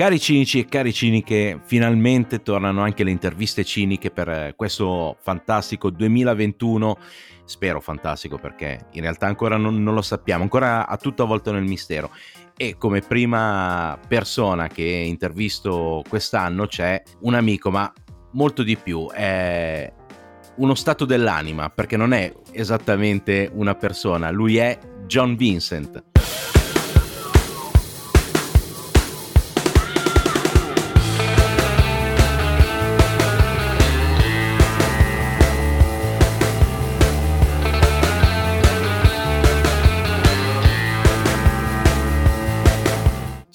Cari 0.00 0.18
cinici 0.18 0.60
e 0.60 0.64
cari 0.64 0.94
ciniche, 0.94 1.60
finalmente 1.62 2.40
tornano 2.40 2.80
anche 2.80 3.04
le 3.04 3.10
interviste 3.10 3.64
ciniche 3.66 4.10
per 4.10 4.30
eh, 4.30 4.54
questo 4.56 5.18
fantastico 5.20 5.90
2021. 5.90 6.96
Spero 7.44 7.82
fantastico 7.82 8.38
perché 8.38 8.86
in 8.92 9.02
realtà 9.02 9.26
ancora 9.26 9.58
non, 9.58 9.82
non 9.82 9.92
lo 9.92 10.00
sappiamo, 10.00 10.42
ancora 10.42 10.86
a 10.86 10.96
tutto 10.96 11.24
avvolto 11.24 11.52
nel 11.52 11.64
mistero. 11.64 12.12
E 12.56 12.78
come 12.78 13.00
prima 13.00 14.00
persona 14.08 14.68
che 14.68 14.84
intervisto 14.84 16.02
quest'anno 16.08 16.66
c'è 16.66 17.02
un 17.20 17.34
amico, 17.34 17.70
ma 17.70 17.92
molto 18.32 18.62
di 18.62 18.78
più. 18.78 19.10
È 19.10 19.92
uno 20.56 20.74
stato 20.76 21.04
dell'anima 21.04 21.68
perché 21.68 21.98
non 21.98 22.14
è 22.14 22.32
esattamente 22.52 23.50
una 23.52 23.74
persona, 23.74 24.30
lui 24.30 24.56
è 24.56 24.78
John 25.06 25.36
Vincent. 25.36 26.09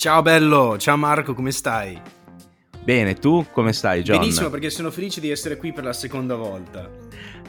Ciao 0.05 0.22
bello, 0.22 0.77
ciao 0.77 0.98
Marco, 0.98 1.34
come 1.34 1.50
stai? 1.50 2.00
Bene, 2.84 3.16
tu 3.16 3.44
come 3.52 3.73
stai 3.73 4.04
John? 4.04 4.20
Benissimo 4.20 4.52
perché 4.52 4.70
sono 4.70 4.91
felice 4.91 5.20
di 5.20 5.31
essere 5.31 5.58
qui 5.58 5.73
per 5.73 5.84
la 5.84 5.94
seconda 5.94 6.36
volta. 6.36 6.88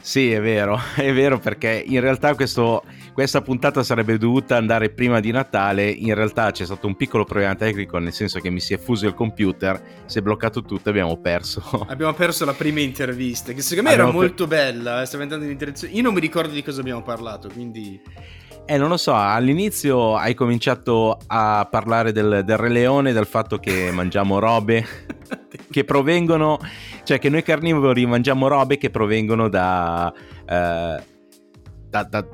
Sì, 0.01 0.31
è 0.31 0.41
vero, 0.41 0.75
è 0.97 1.13
vero 1.13 1.37
perché 1.37 1.83
in 1.85 1.99
realtà 1.99 2.33
questo, 2.33 2.83
questa 3.13 3.43
puntata 3.43 3.83
sarebbe 3.83 4.17
dovuta 4.17 4.57
andare 4.57 4.89
prima 4.89 5.19
di 5.19 5.29
Natale, 5.29 5.87
in 5.87 6.15
realtà 6.15 6.49
c'è 6.49 6.65
stato 6.65 6.87
un 6.87 6.95
piccolo 6.95 7.25
problema 7.25 7.53
tecnico 7.53 7.99
nel 7.99 8.11
senso 8.11 8.39
che 8.39 8.49
mi 8.49 8.59
si 8.59 8.73
è 8.73 8.79
fuso 8.79 9.05
il 9.05 9.13
computer, 9.13 9.79
si 10.07 10.17
è 10.17 10.21
bloccato 10.23 10.63
tutto 10.63 10.87
e 10.87 10.89
abbiamo 10.89 11.15
perso. 11.17 11.61
Abbiamo 11.87 12.13
perso 12.13 12.43
la 12.43 12.53
prima 12.53 12.79
intervista 12.79 13.53
che 13.53 13.61
secondo 13.61 13.89
me 13.89 13.93
abbiamo 13.93 14.09
era 14.09 14.19
molto 14.19 14.47
per... 14.47 14.57
bella, 14.57 15.03
eh, 15.03 15.05
stava 15.05 15.21
andando 15.21 15.45
in 15.45 15.55
direzione... 15.55 15.93
Io 15.93 16.01
non 16.01 16.11
mi 16.11 16.19
ricordo 16.19 16.51
di 16.51 16.63
cosa 16.63 16.79
abbiamo 16.79 17.03
parlato, 17.03 17.49
quindi... 17.53 18.01
Eh, 18.69 18.77
non 18.77 18.89
lo 18.89 18.97
so, 18.97 19.15
all'inizio 19.15 20.17
hai 20.17 20.33
cominciato 20.33 21.17
a 21.27 21.65
parlare 21.71 22.11
del, 22.11 22.41
del 22.43 22.57
Re 22.57 22.67
Leone, 22.67 23.13
del 23.13 23.25
fatto 23.25 23.59
che 23.59 23.91
mangiamo 23.93 24.39
robe 24.39 24.85
che 25.71 25.85
provengono, 25.85 26.59
cioè 27.03 27.17
che 27.17 27.29
noi 27.29 27.43
carnivori 27.43 28.05
mangiamo 28.05 28.49
robe 28.49 28.77
che 28.77 28.89
provengono 28.89 29.47
da... 29.47 30.13
Eh, 30.45 31.15
da, 31.89 32.03
da 32.03 32.27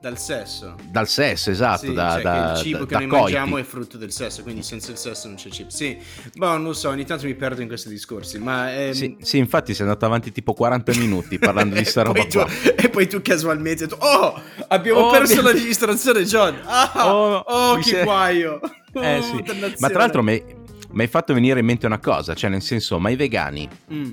dal 0.00 0.16
sesso. 0.16 0.76
Dal 0.90 1.08
sesso, 1.08 1.50
esatto. 1.50 1.86
Sì, 1.86 1.92
da, 1.92 2.12
cioè 2.12 2.22
da, 2.22 2.52
il 2.52 2.58
cibo 2.58 2.84
da, 2.84 2.98
che 2.98 3.06
noi 3.06 3.08
coiti. 3.08 3.22
mangiamo 3.34 3.58
è 3.58 3.62
frutto 3.64 3.96
del 3.96 4.12
sesso, 4.12 4.42
quindi 4.42 4.62
senza 4.62 4.92
il 4.92 4.96
sesso 4.96 5.26
non 5.26 5.36
c'è 5.36 5.50
cibo. 5.50 5.70
Sì, 5.70 5.98
ma 6.36 6.52
non 6.52 6.64
lo 6.64 6.72
so, 6.72 6.90
ogni 6.90 7.04
tanto 7.04 7.26
mi 7.26 7.34
perdo 7.34 7.62
in 7.62 7.68
questi 7.68 7.88
discorsi. 7.88 8.38
Ma, 8.38 8.72
ehm... 8.72 8.92
sì, 8.92 9.16
sì, 9.20 9.38
infatti 9.38 9.74
sei 9.74 9.86
andato 9.86 10.06
avanti 10.06 10.30
tipo 10.30 10.54
40 10.54 10.92
minuti 10.98 11.38
parlando 11.38 11.74
di 11.74 11.84
sta 11.84 12.02
roba 12.02 12.24
tu, 12.26 12.38
E 12.76 12.88
poi 12.88 13.08
tu 13.08 13.20
casualmente 13.20 13.86
detto, 13.86 13.96
oh, 14.00 14.40
abbiamo 14.68 15.00
oh, 15.00 15.10
perso 15.10 15.42
la 15.42 15.50
registrazione, 15.52 16.22
John. 16.22 16.60
Ah, 16.64 17.12
oh, 17.12 17.36
oh 17.38 17.76
che 17.76 17.82
sei... 17.82 18.04
guaio. 18.04 18.60
Eh, 18.90 19.20
sì. 19.22 19.44
Ma 19.78 19.90
tra 19.90 19.98
l'altro 19.98 20.22
mi 20.22 20.42
hai 20.96 21.06
fatto 21.06 21.32
venire 21.32 21.60
in 21.60 21.66
mente 21.66 21.86
una 21.86 22.00
cosa, 22.00 22.34
cioè 22.34 22.50
nel 22.50 22.62
senso, 22.62 22.98
ma 22.98 23.10
i 23.10 23.16
vegani... 23.16 23.68
Mm. 23.92 24.12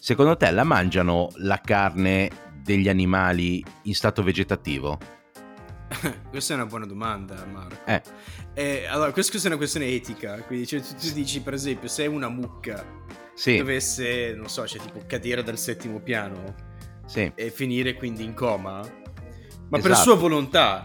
Secondo 0.00 0.36
te 0.36 0.50
la 0.50 0.64
mangiano 0.64 1.30
la 1.36 1.60
carne 1.64 2.28
degli 2.64 2.88
animali 2.88 3.62
in 3.82 3.94
stato 3.94 4.22
vegetativo? 4.22 4.98
questa 6.30 6.54
è 6.54 6.56
una 6.56 6.66
buona 6.66 6.86
domanda, 6.86 7.44
Marco. 7.44 7.84
Eh. 7.84 8.02
Eh, 8.54 8.86
allora, 8.86 9.12
questa 9.12 9.36
è 9.36 9.46
una 9.46 9.56
questione 9.56 9.86
etica. 9.88 10.40
Quindi 10.42 10.66
cioè, 10.66 10.80
tu, 10.80 10.94
tu, 10.94 11.12
dici, 11.12 11.42
per 11.42 11.52
esempio, 11.52 11.88
se 11.88 12.06
una 12.06 12.28
mucca 12.28 12.84
sì. 13.34 13.58
dovesse, 13.58 14.34
non 14.34 14.48
so, 14.48 14.66
cioè, 14.66 14.80
tipo 14.80 15.02
cadere 15.06 15.42
dal 15.42 15.58
settimo 15.58 16.00
piano 16.00 16.54
sì. 17.04 17.30
e 17.34 17.50
finire 17.50 17.94
quindi 17.94 18.24
in 18.24 18.32
coma, 18.32 18.78
ma 18.78 19.78
esatto. 19.78 19.82
per 19.82 19.96
sua 19.96 20.14
volontà, 20.14 20.82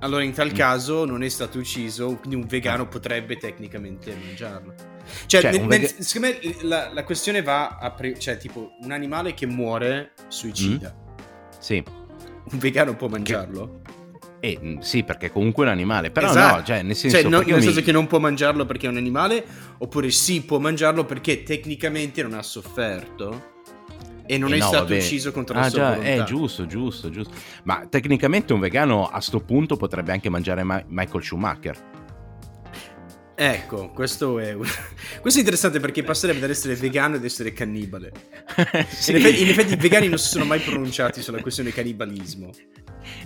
allora 0.00 0.24
in 0.24 0.32
tal 0.32 0.50
mm. 0.50 0.54
caso 0.54 1.04
non 1.04 1.22
è 1.22 1.28
stato 1.28 1.58
ucciso, 1.58 2.16
quindi 2.16 2.34
un 2.34 2.46
vegano 2.46 2.88
potrebbe 2.88 3.36
tecnicamente 3.36 4.14
mangiarlo. 4.14 4.89
Cioè, 5.26 5.40
cioè 5.40 5.50
nel, 5.52 5.66
vega... 5.66 5.82
nel, 5.82 6.04
secondo 6.04 6.36
me 6.42 6.56
la, 6.62 6.90
la, 6.92 7.04
questione 7.04 7.42
va 7.42 7.78
a... 7.78 7.90
Pre- 7.92 8.18
cioè, 8.18 8.36
tipo, 8.36 8.72
un 8.82 8.92
animale 8.92 9.34
che 9.34 9.46
muore 9.46 10.12
suicida. 10.28 10.94
Mm. 10.94 11.58
Sì 11.58 11.84
un 12.52 12.58
vegano 12.58 12.96
può 12.96 13.08
mangiarlo? 13.08 13.80
Eh, 14.40 14.58
mm, 14.60 14.78
sì, 14.78 15.02
perché 15.04 15.30
comunque 15.30 15.64
è 15.64 15.66
un 15.66 15.72
animale, 15.74 16.10
però 16.10 16.30
esatto. 16.30 16.56
no, 16.56 16.64
cioè 16.64 16.82
nel 16.82 16.96
senso, 16.96 17.20
cioè, 17.20 17.28
no, 17.28 17.40
nel 17.40 17.56
mi... 17.56 17.62
senso 17.62 17.82
che 17.82 17.92
non 17.92 18.06
può 18.06 18.18
mangiarlo 18.18 18.64
perché 18.64 18.86
è 18.86 18.88
un 18.88 18.96
animale, 18.96 19.44
oppure 19.78 20.10
sì, 20.10 20.42
può 20.42 20.58
mangiarlo 20.58 21.04
perché 21.04 21.42
tecnicamente 21.42 22.22
non 22.22 22.34
ha 22.34 22.42
sofferto 22.42 23.48
e 24.26 24.38
non 24.38 24.52
eh 24.52 24.56
è 24.56 24.58
no, 24.58 24.66
stato 24.66 24.84
vabbè. 24.84 24.96
ucciso 24.96 25.32
contro 25.32 25.54
la 25.56 25.60
ah, 25.66 25.68
sua 25.68 25.78
già, 25.78 25.88
volontà. 25.90 26.10
Eh, 26.10 26.24
giusto, 26.24 26.66
giusto, 26.66 27.10
giusto. 27.10 27.34
Ma 27.64 27.86
tecnicamente 27.88 28.52
un 28.52 28.60
vegano 28.60 29.06
a 29.06 29.20
sto 29.20 29.40
punto 29.40 29.76
potrebbe 29.76 30.12
anche 30.12 30.30
mangiare 30.30 30.62
Ma- 30.62 30.82
Michael 30.88 31.22
Schumacher. 31.22 31.89
Ecco, 33.42 33.88
questo 33.88 34.38
è, 34.38 34.54
questo 35.22 35.38
è 35.38 35.42
interessante 35.42 35.80
perché 35.80 36.02
passerebbe 36.02 36.40
dall'essere 36.40 36.74
vegano 36.74 37.16
ad 37.16 37.24
essere 37.24 37.54
cannibale. 37.54 38.12
sì. 38.90 39.12
in, 39.16 39.16
effetti, 39.16 39.40
in, 39.40 39.48
effetti, 39.48 39.72
i 39.72 39.76
vegani 39.76 40.08
non 40.08 40.18
si 40.18 40.28
sono 40.28 40.44
mai 40.44 40.60
pronunciati 40.60 41.22
sulla 41.22 41.40
questione 41.40 41.72
cannibalismo. 41.72 42.50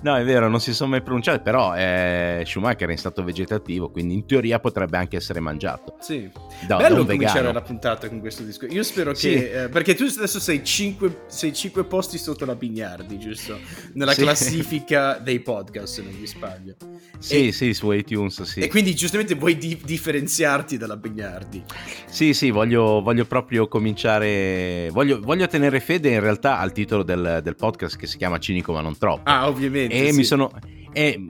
No, 0.02 0.16
è 0.16 0.24
vero, 0.24 0.48
non 0.48 0.60
si 0.60 0.74
sono 0.74 0.90
mai 0.90 1.02
pronunciati, 1.02 1.40
però 1.42 1.74
eh, 1.74 2.42
Schumacher 2.46 2.88
è 2.88 2.92
in 2.92 2.98
stato 2.98 3.22
vegetativo, 3.22 3.90
quindi 3.90 4.14
in 4.14 4.26
teoria 4.26 4.58
potrebbe 4.58 4.96
anche 4.96 5.16
essere 5.16 5.40
mangiato. 5.40 5.96
Sì. 6.00 6.30
Da, 6.66 6.76
Bello 6.76 7.02
da 7.02 7.12
cominciare 7.12 7.52
la 7.52 7.60
puntata 7.60 8.08
con 8.08 8.20
questo 8.20 8.42
discorso. 8.42 8.74
Io 8.74 8.82
spero 8.82 9.14
sì. 9.14 9.30
che... 9.30 9.64
Eh, 9.64 9.68
perché 9.68 9.94
tu 9.94 10.04
adesso 10.04 10.40
sei 10.40 10.64
5, 10.64 11.24
sei 11.26 11.52
5 11.52 11.84
posti 11.84 12.18
sotto 12.18 12.44
la 12.44 12.54
Bignardi, 12.54 13.18
giusto? 13.18 13.58
Nella 13.94 14.12
sì. 14.12 14.22
classifica 14.22 15.18
dei 15.18 15.40
podcast, 15.40 15.94
se 15.94 16.02
non 16.02 16.14
mi 16.14 16.26
sbaglio. 16.26 16.76
Sì, 17.18 17.48
e, 17.48 17.52
sì, 17.52 17.74
su 17.74 17.90
iTunes, 17.92 18.42
sì. 18.42 18.60
E 18.60 18.68
quindi 18.68 18.94
giustamente 18.94 19.34
vuoi 19.34 19.56
di- 19.56 19.80
differenziarti 19.82 20.76
dalla 20.76 20.96
Bignardi. 20.96 21.62
Sì, 22.06 22.34
sì, 22.34 22.50
voglio, 22.50 23.00
voglio 23.02 23.24
proprio 23.24 23.68
cominciare... 23.68 24.88
Voglio, 24.92 25.20
voglio, 25.20 25.46
tenere 25.46 25.80
fede 25.80 26.10
in 26.10 26.20
realtà 26.20 26.58
al 26.58 26.72
titolo 26.72 27.02
del, 27.02 27.40
del 27.42 27.56
podcast 27.56 27.96
che 27.96 28.06
si 28.06 28.16
chiama 28.16 28.38
Cinico 28.38 28.72
ma 28.72 28.80
non 28.80 28.96
troppo. 28.96 29.22
Ah, 29.24 29.46
ovviamente 29.48 29.73
ovviamente. 29.74 30.08
E 30.08 30.10
sì. 30.10 30.16
mi 30.16 30.24
sono. 30.24 30.50
E 30.92 31.26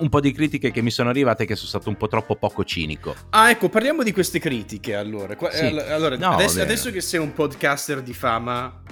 un 0.00 0.08
po' 0.08 0.20
di 0.20 0.32
critiche 0.32 0.70
che 0.70 0.82
mi 0.82 0.90
sono 0.90 1.10
arrivate 1.10 1.44
che 1.44 1.54
sono 1.54 1.68
stato 1.68 1.88
un 1.88 1.96
po' 1.96 2.08
troppo 2.08 2.36
poco 2.36 2.64
cinico. 2.64 3.14
Ah, 3.30 3.50
ecco, 3.50 3.68
parliamo 3.68 4.02
di 4.02 4.12
queste 4.12 4.38
critiche 4.38 4.94
allora. 4.94 5.36
Sì. 5.50 5.64
allora 5.64 6.16
no, 6.16 6.30
adesso, 6.30 6.60
adesso, 6.60 6.90
che 6.90 7.00
sei 7.00 7.20
un 7.20 7.32
podcaster 7.32 8.02
di 8.02 8.14
fama. 8.14 8.82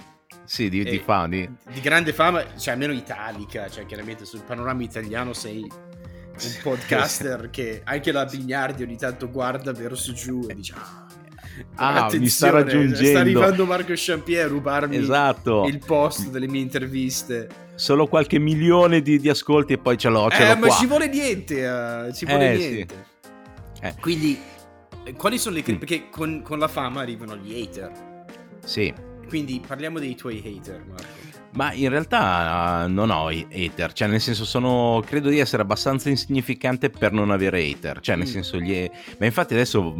Sì, 0.44 0.69
di, 0.69 0.82
di 0.82 0.98
fama. 0.98 1.28
Di... 1.28 1.48
di... 1.72 1.81
grande 1.81 2.12
fama, 2.12 2.56
cioè 2.56 2.75
almeno 2.75 2.92
italica, 2.92 3.69
cioè 3.69 3.87
chiaramente 3.87 4.25
sul 4.25 4.42
panorama 4.42 4.82
italiano 4.82 5.32
sei 5.32 5.60
un 5.60 6.56
podcaster 6.62 7.48
che 7.50 7.82
anche 7.84 8.12
la 8.12 8.25
Bignardi 8.25 8.82
ogni 8.82 8.97
tanto 8.97 9.31
guarda 9.31 9.72
verso 9.72 10.12
giù 10.12 10.47
e 10.48 10.54
dice... 10.54 10.75
Ah, 10.76 11.06
Ah, 11.75 12.08
mi 12.12 12.28
sta 12.28 12.50
raggiungendo. 12.50 13.04
Sta 13.04 13.19
arrivando 13.19 13.66
Marco 13.66 13.92
Champier 13.97 14.44
a 14.44 14.48
rubarmi 14.48 14.97
esatto. 14.97 15.64
il 15.66 15.81
post 15.84 16.28
delle 16.28 16.47
mie 16.47 16.60
interviste. 16.60 17.48
Solo 17.78 18.08
qualche 18.08 18.40
milione 18.40 19.02
di, 19.02 19.20
di 19.20 19.28
ascolti 19.28 19.74
e 19.74 19.78
poi 19.78 19.96
ce 19.96 20.08
l'ho. 20.08 20.28
Ce 20.30 20.42
eh, 20.42 20.48
l'ho 20.48 20.56
ma 20.56 20.66
qua. 20.66 20.76
ci 20.76 20.86
vuole 20.86 21.06
niente. 21.06 21.64
Uh, 21.64 22.12
ci 22.12 22.24
vuole 22.24 22.52
eh, 22.52 22.56
niente. 22.56 22.94
Sì. 23.72 23.82
Eh. 23.82 23.94
Quindi, 24.00 24.38
eh, 25.04 25.12
quali 25.12 25.38
sono 25.38 25.54
le 25.54 25.62
critiche? 25.62 25.84
Mm. 25.84 25.88
Perché 25.88 26.10
con, 26.10 26.42
con 26.42 26.58
la 26.58 26.66
fama 26.66 27.00
arrivano 27.00 27.36
gli 27.36 27.62
hater. 27.62 28.24
Sì. 28.64 28.92
Quindi 29.28 29.62
parliamo 29.64 30.00
dei 30.00 30.16
tuoi 30.16 30.42
hater, 30.44 30.84
Marco. 30.88 31.26
Ma 31.52 31.72
in 31.72 31.88
realtà 31.88 32.84
uh, 32.84 32.90
non 32.90 33.10
ho 33.10 33.28
hater, 33.28 33.92
cioè 33.92 34.08
nel 34.08 34.20
senso 34.20 34.44
sono, 34.44 35.00
credo 35.06 35.28
di 35.28 35.38
essere 35.38 35.62
abbastanza 35.62 36.08
insignificante 36.08 36.90
per 36.90 37.12
non 37.12 37.30
avere 37.30 37.62
hater, 37.62 38.00
cioè 38.00 38.16
nel 38.16 38.26
mm. 38.26 38.30
senso 38.30 38.58
gli... 38.58 38.72
È... 38.72 38.90
Ma 39.18 39.26
infatti 39.26 39.54
adesso 39.54 39.94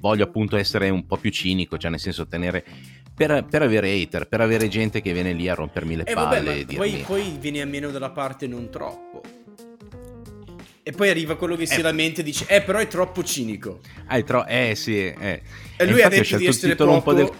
voglio 0.00 0.24
appunto 0.24 0.56
essere 0.56 0.90
un 0.90 1.06
po' 1.06 1.16
più 1.16 1.30
cinico, 1.30 1.78
cioè 1.78 1.90
nel 1.90 2.00
senso 2.00 2.26
tenere... 2.26 2.64
Per, 3.16 3.46
per 3.48 3.62
avere 3.62 3.90
hater, 3.92 4.28
per 4.28 4.42
avere 4.42 4.68
gente 4.68 5.00
che 5.00 5.14
viene 5.14 5.32
lì 5.32 5.48
a 5.48 5.54
rompermi 5.54 5.96
le 5.96 6.04
eh, 6.04 6.12
palle. 6.12 6.42
Vabbè, 6.42 6.64
ma 6.68 6.76
poi, 6.76 7.04
poi 7.06 7.36
vieni 7.40 7.62
a 7.62 7.66
meno 7.66 7.90
dalla 7.90 8.10
parte 8.10 8.46
non 8.46 8.68
troppo. 8.68 9.22
E 10.82 10.92
poi 10.92 11.08
arriva 11.08 11.36
quello 11.36 11.56
che 11.56 11.64
si 11.64 11.80
eh. 11.80 11.82
lamenta 11.82 12.20
e 12.20 12.24
dice, 12.24 12.44
eh 12.46 12.60
però 12.60 12.78
è 12.78 12.86
troppo 12.86 13.24
cinico. 13.24 13.80
Ah, 14.06 14.18
è 14.18 14.22
troppo, 14.22 14.48
eh 14.48 14.74
sì, 14.76 14.98
eh. 14.98 15.40
E 15.76 15.86
lui 15.86 16.02
ha 16.02 16.08
detto 16.08 16.36
di 16.36 16.46
essere 16.46 16.74
troppo... 16.74 16.92
Un 16.92 17.02
po 17.02 17.12
del 17.14 17.30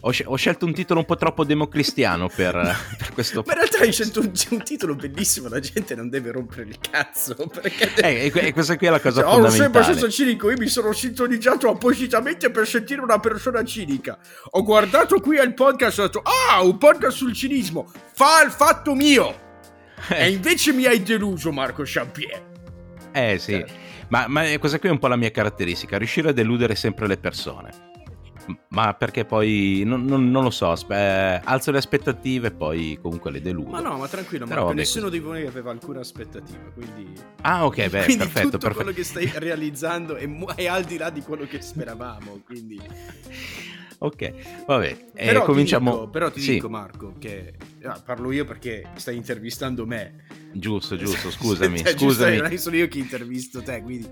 ho, 0.00 0.12
ho, 0.24 0.36
scelto 0.36 0.64
un 0.64 0.72
titolo 0.72 1.00
un 1.00 1.06
po' 1.06 1.16
troppo 1.16 1.44
democristiano 1.44 2.28
per, 2.28 2.54
per 2.96 3.12
questo. 3.12 3.42
Ma 3.46 3.52
in 3.52 3.58
realtà 3.58 3.78
hai 3.80 3.92
scelto 3.92 4.20
un, 4.20 4.32
un, 4.50 4.62
titolo 4.62 4.94
bellissimo, 4.94 5.48
la 5.48 5.60
gente 5.60 5.94
non 5.94 6.08
deve 6.08 6.30
rompere 6.32 6.62
il 6.62 6.78
cazzo. 6.78 7.34
Perché... 7.34 7.92
Eh, 7.96 8.32
e, 8.34 8.52
questa 8.52 8.76
qui 8.76 8.86
è 8.86 8.90
la 8.90 9.00
cosa 9.00 9.20
cioè, 9.20 9.30
fondamentale. 9.30 9.68
Ho 9.68 9.72
sempre 9.72 9.82
senza 9.84 10.08
cinico, 10.08 10.50
io 10.50 10.56
mi 10.56 10.68
sono 10.68 10.92
sintonizzato 10.92 11.68
appositamente 11.68 12.50
per 12.50 12.66
sentire 12.66 13.00
una 13.00 13.18
persona 13.18 13.62
cinica. 13.64 14.18
Ho 14.50 14.62
guardato 14.62 15.20
qui 15.20 15.38
al 15.38 15.52
podcast 15.54 15.98
e 15.98 16.02
ho 16.02 16.04
detto, 16.06 16.22
ah, 16.22 16.62
un 16.62 16.78
podcast 16.78 17.16
sul 17.16 17.34
cinismo, 17.34 17.90
fa 18.14 18.42
il 18.42 18.50
fatto 18.50 18.94
mio. 18.94 19.28
Eh. 19.28 19.48
E 20.10 20.30
invece 20.30 20.72
mi 20.72 20.86
hai 20.86 21.02
deluso, 21.02 21.52
Marco 21.52 21.82
Champier. 21.84 22.42
Eh 23.12 23.38
sì. 23.38 23.62
Ma, 24.08 24.26
ma 24.28 24.44
questa 24.58 24.78
qui 24.78 24.88
è 24.88 24.92
un 24.92 24.98
po' 24.98 25.08
la 25.08 25.16
mia 25.16 25.30
caratteristica, 25.30 25.98
riuscire 25.98 26.30
a 26.30 26.32
deludere 26.32 26.74
sempre 26.74 27.06
le 27.06 27.18
persone 27.18 27.89
ma 28.68 28.94
perché 28.94 29.24
poi 29.24 29.82
non, 29.84 30.04
non, 30.04 30.30
non 30.30 30.44
lo 30.44 30.50
so, 30.50 30.70
aspe- 30.70 31.40
alzo 31.44 31.70
le 31.70 31.78
aspettative 31.78 32.48
e 32.48 32.50
poi 32.52 32.98
comunque 33.00 33.30
le 33.30 33.40
deludo. 33.40 33.70
Ma 33.70 33.80
no, 33.80 33.96
ma 33.96 34.08
tranquillo, 34.08 34.46
Però, 34.46 34.64
vabbè, 34.64 34.76
nessuno 34.76 35.08
di 35.08 35.18
voi 35.18 35.46
aveva 35.46 35.70
alcuna 35.70 36.00
aspettativa, 36.00 36.70
quindi... 36.72 37.12
Ah 37.42 37.66
ok, 37.66 37.88
beh, 37.88 38.04
quindi 38.04 38.24
perfetto. 38.24 38.42
tutto 38.42 38.58
perfetto. 38.58 38.74
quello 38.74 38.92
che 38.92 39.04
stai 39.04 39.30
realizzando 39.36 40.16
è, 40.16 40.28
è, 40.54 40.66
al 40.66 40.84
di 40.84 40.96
là 40.96 41.10
di 41.10 41.22
quello 41.22 41.46
che 41.46 41.60
speravamo, 41.60 42.40
quindi... 42.44 42.80
ok, 43.98 44.64
vabbè, 44.66 45.06
eh, 45.14 45.26
però 45.26 45.44
cominciamo... 45.44 45.90
Ti 45.90 45.96
dico, 45.96 46.10
però 46.10 46.30
ti 46.30 46.40
sì. 46.40 46.52
dico 46.52 46.68
Marco 46.68 47.14
che... 47.18 47.54
Ah, 47.82 48.00
parlo 48.04 48.30
io 48.30 48.44
perché 48.44 48.88
stai 48.94 49.16
intervistando 49.16 49.86
me. 49.86 50.26
Giusto, 50.52 50.96
giusto, 50.96 51.30
scusami, 51.32 51.78
cioè, 51.78 51.92
scusami. 51.92 52.36
Giusto, 52.36 52.48
non 52.48 52.58
sono 52.58 52.76
io 52.76 52.88
che 52.88 52.98
intervisto 52.98 53.62
te, 53.62 53.82
quindi... 53.82 54.08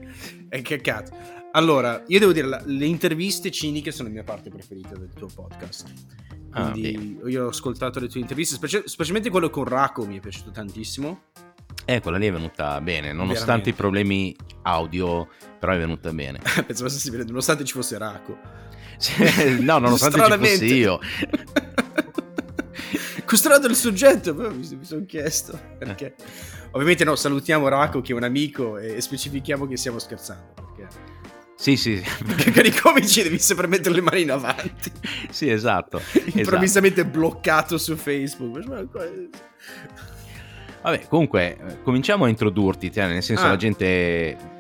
E 0.49 0.63
che 0.63 0.81
cazzo. 0.81 1.38
Allora, 1.53 2.03
io 2.07 2.19
devo 2.19 2.33
dire, 2.33 2.63
le 2.65 2.87
interviste 2.87 3.51
ciniche 3.51 3.91
sono 3.91 4.09
la 4.09 4.15
mia 4.15 4.25
parte 4.25 4.51
preferita 4.51 4.95
del 4.97 5.11
tuo 5.15 5.29
podcast. 5.35 5.91
Ah, 6.51 6.71
Quindi 6.71 7.19
ah, 7.23 7.29
io 7.29 7.47
ho 7.47 7.49
ascoltato 7.49 8.01
le 8.01 8.09
tue 8.09 8.21
interviste, 8.21 8.55
specie, 8.57 8.83
specialmente 8.85 9.31
quello 9.31 9.51
con 9.51 9.65
Racco 9.65 10.07
mi 10.07 10.19
è 10.19 10.21
piaciuto 10.21 10.51
tantissimo. 10.51 11.23
Eh, 11.85 12.01
quella 12.01 12.19
lì 12.19 12.27
è 12.27 12.33
venuta 12.33 12.81
bene, 12.83 13.13
nonostante 13.13 13.45
Veramente. 13.45 13.71
i 13.71 13.73
problemi 13.73 14.37
audio, 14.63 15.29
però 15.59 15.73
è 15.73 15.79
venuta 15.79 16.13
bene. 16.13 16.39
Pensavo 16.67 16.91
si 16.91 17.11
vede, 17.11 17.25
nonostante 17.25 17.65
ci 17.65 17.73
fosse 17.73 17.97
Racco. 17.97 18.39
no, 19.61 19.79
nonostante 19.79 20.21
ci 20.21 20.39
fossi 20.39 20.75
io. 20.75 20.99
Custodito 23.25 23.67
il 23.67 23.77
soggetto, 23.77 24.35
mi, 24.35 24.77
mi 24.77 24.85
sono 24.85 25.05
chiesto 25.07 25.59
perché. 25.79 26.07
Eh. 26.07 26.25
Ovviamente 26.73 27.05
no, 27.05 27.15
salutiamo 27.17 27.69
Racco 27.69 28.03
che 28.03 28.13
è 28.13 28.15
un 28.15 28.23
amico 28.23 28.77
e 28.79 29.01
specifichiamo 29.01 29.67
che 29.67 29.77
stiamo 29.77 29.99
scherzando. 29.99 30.68
Sì, 31.59 31.77
sì. 31.77 32.01
Perché 32.25 32.53
per 32.53 32.67
i 32.67 32.71
comici 32.71 33.21
devi 33.21 33.41
sempre 33.41 33.67
mettere 33.67 33.97
le 33.97 34.01
mani 34.01 34.23
in 34.23 34.31
avanti. 34.31 34.93
sì, 35.29 35.51
esatto. 35.51 36.01
Improvvisamente 36.35 37.01
esatto. 37.01 37.19
bloccato 37.19 37.79
su 37.79 37.97
Facebook. 37.97 38.65
Vabbè, 40.83 41.09
comunque, 41.09 41.81
cominciamo 41.83 42.27
a 42.27 42.29
introdurti, 42.29 42.93
cioè, 42.93 43.09
nel 43.09 43.23
senso 43.25 43.45
ah. 43.45 43.49
la 43.49 43.57
gente... 43.57 44.57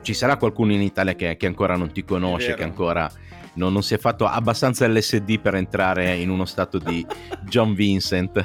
Ci 0.00 0.14
sarà 0.14 0.36
qualcuno 0.36 0.72
in 0.72 0.82
Italia 0.82 1.14
che, 1.14 1.36
che 1.36 1.46
ancora 1.46 1.76
non 1.76 1.90
ti 1.90 2.04
conosce, 2.04 2.54
che 2.54 2.62
ancora 2.62 3.10
non, 3.54 3.72
non, 3.72 3.82
si 3.82 3.94
è 3.94 3.98
fatto 3.98 4.26
abbastanza 4.26 4.86
LSD 4.86 5.40
per 5.40 5.54
entrare 5.54 6.14
in 6.16 6.28
uno 6.28 6.44
stato 6.44 6.76
di 6.78 7.06
John 7.48 7.72
Vincent. 7.74 8.44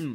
Mm. 0.00 0.12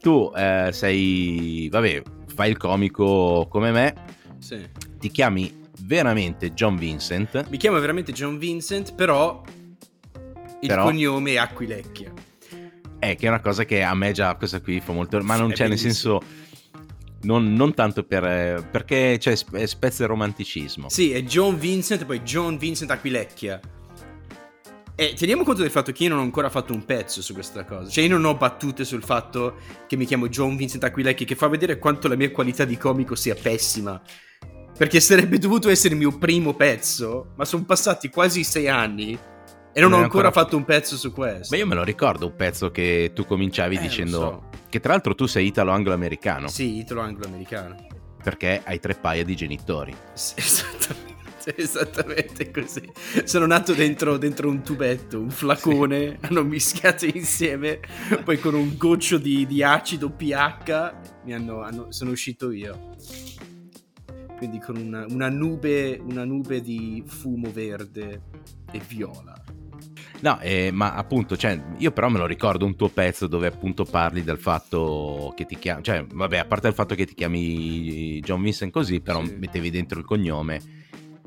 Tu 0.00 0.32
eh, 0.36 0.68
sei, 0.72 1.68
vabbè, 1.68 2.02
fai 2.32 2.50
il 2.50 2.56
comico 2.56 3.48
come 3.50 3.72
me. 3.72 3.94
Sì. 4.38 4.64
Ti 5.00 5.10
chiami 5.10 5.59
veramente 5.90 6.52
John 6.52 6.76
Vincent. 6.76 7.48
Mi 7.48 7.56
chiamo 7.56 7.80
veramente 7.80 8.12
John 8.12 8.38
Vincent, 8.38 8.94
però 8.94 9.42
il 10.60 10.68
però... 10.68 10.84
cognome 10.84 11.32
è 11.32 11.36
Aquilecchia. 11.38 12.12
Eh, 13.00 13.16
che 13.16 13.26
è 13.26 13.28
una 13.28 13.40
cosa 13.40 13.64
che 13.64 13.82
a 13.82 13.92
me 13.96 14.12
già 14.12 14.36
questa 14.36 14.60
qui 14.60 14.80
fa 14.80 14.92
molto... 14.92 15.20
Ma 15.20 15.34
non 15.34 15.50
c'è 15.50 15.66
nel 15.66 15.78
senso... 15.78 16.22
Non, 17.22 17.52
non, 17.54 17.74
tanto 17.74 18.04
per, 18.04 18.68
perché 18.70 19.16
c'è 19.18 19.36
cioè, 19.36 19.66
spezza 19.66 20.04
il 20.04 20.08
romanticismo. 20.08 20.88
Sì, 20.88 21.10
è 21.10 21.22
John 21.24 21.58
Vincent, 21.58 22.04
poi 22.04 22.20
John 22.20 22.56
Vincent 22.56 22.92
Aquilecchia. 22.92 23.60
E 24.94 25.14
teniamo 25.14 25.42
conto 25.42 25.62
del 25.62 25.72
fatto 25.72 25.90
che 25.90 26.04
io 26.04 26.10
non 26.10 26.18
ho 26.18 26.22
ancora 26.22 26.50
fatto 26.50 26.72
un 26.72 26.84
pezzo 26.84 27.20
su 27.20 27.34
questa 27.34 27.64
cosa. 27.64 27.90
Cioè, 27.90 28.04
io 28.04 28.10
non 28.10 28.24
ho 28.26 28.36
battute 28.36 28.84
sul 28.84 29.02
fatto 29.02 29.56
che 29.88 29.96
mi 29.96 30.06
chiamo 30.06 30.28
John 30.28 30.54
Vincent 30.54 30.84
Aquilecchia, 30.84 31.26
che 31.26 31.34
fa 31.34 31.48
vedere 31.48 31.80
quanto 31.80 32.06
la 32.06 32.14
mia 32.14 32.30
qualità 32.30 32.64
di 32.64 32.76
comico 32.76 33.16
sia 33.16 33.34
pessima. 33.34 34.00
Perché 34.80 34.98
sarebbe 34.98 35.36
dovuto 35.36 35.68
essere 35.68 35.92
il 35.92 36.00
mio 36.00 36.16
primo 36.16 36.54
pezzo, 36.54 37.32
ma 37.36 37.44
sono 37.44 37.66
passati 37.66 38.08
quasi 38.08 38.42
sei 38.44 38.66
anni 38.66 39.12
e 39.12 39.18
non, 39.78 39.90
non 39.90 40.00
ho 40.00 40.02
ancora, 40.04 40.28
ancora 40.28 40.30
fatto 40.30 40.56
un 40.56 40.64
pezzo 40.64 40.96
su 40.96 41.12
questo. 41.12 41.48
Ma 41.50 41.58
io 41.58 41.66
me 41.66 41.74
lo 41.74 41.84
ricordo 41.84 42.24
un 42.24 42.34
pezzo 42.34 42.70
che 42.70 43.12
tu 43.14 43.26
cominciavi 43.26 43.76
eh, 43.76 43.78
dicendo 43.78 44.18
so. 44.18 44.48
che 44.70 44.80
tra 44.80 44.92
l'altro 44.92 45.14
tu 45.14 45.26
sei 45.26 45.48
italo-anglo-americano. 45.48 46.48
Sì, 46.48 46.78
italo-anglo-americano. 46.78 47.88
Perché 48.24 48.62
hai 48.64 48.80
tre 48.80 48.94
paia 48.94 49.22
di 49.22 49.36
genitori. 49.36 49.94
Sì, 50.14 50.36
esattamente, 50.40 51.56
esattamente 51.56 52.50
così. 52.50 52.90
Sono 53.24 53.44
nato 53.44 53.74
dentro, 53.74 54.16
dentro 54.16 54.48
un 54.48 54.62
tubetto, 54.62 55.20
un 55.20 55.30
flacone, 55.30 56.16
sì. 56.18 56.24
hanno 56.26 56.42
mischiato 56.42 57.04
insieme, 57.04 57.80
poi 58.24 58.38
con 58.38 58.54
un 58.54 58.78
goccio 58.78 59.18
di, 59.18 59.46
di 59.46 59.62
acido 59.62 60.08
pH 60.08 60.94
mi 61.24 61.34
hanno, 61.34 61.60
hanno, 61.60 61.92
sono 61.92 62.12
uscito 62.12 62.50
io 62.50 62.96
quindi 64.40 64.58
con 64.58 64.78
una, 64.78 65.04
una, 65.06 65.28
nube, 65.28 66.00
una 66.02 66.24
nube 66.24 66.62
di 66.62 67.04
fumo 67.06 67.52
verde 67.52 68.22
e 68.72 68.80
viola. 68.88 69.38
No, 70.20 70.40
eh, 70.40 70.70
ma 70.72 70.94
appunto, 70.94 71.36
cioè, 71.36 71.62
io 71.76 71.90
però 71.90 72.08
me 72.08 72.16
lo 72.16 72.24
ricordo 72.24 72.64
un 72.64 72.74
tuo 72.74 72.88
pezzo 72.88 73.26
dove 73.26 73.48
appunto 73.48 73.84
parli 73.84 74.24
del 74.24 74.38
fatto 74.38 75.34
che 75.36 75.44
ti 75.44 75.58
chiami, 75.58 75.82
cioè, 75.82 76.06
vabbè, 76.10 76.38
a 76.38 76.44
parte 76.46 76.68
il 76.68 76.74
fatto 76.74 76.94
che 76.94 77.04
ti 77.04 77.12
chiami 77.12 78.18
John 78.20 78.40
Vincent 78.40 78.72
così, 78.72 79.02
però 79.02 79.22
sì. 79.22 79.36
mettevi 79.38 79.68
dentro 79.68 79.98
il 79.98 80.06
cognome 80.06 80.78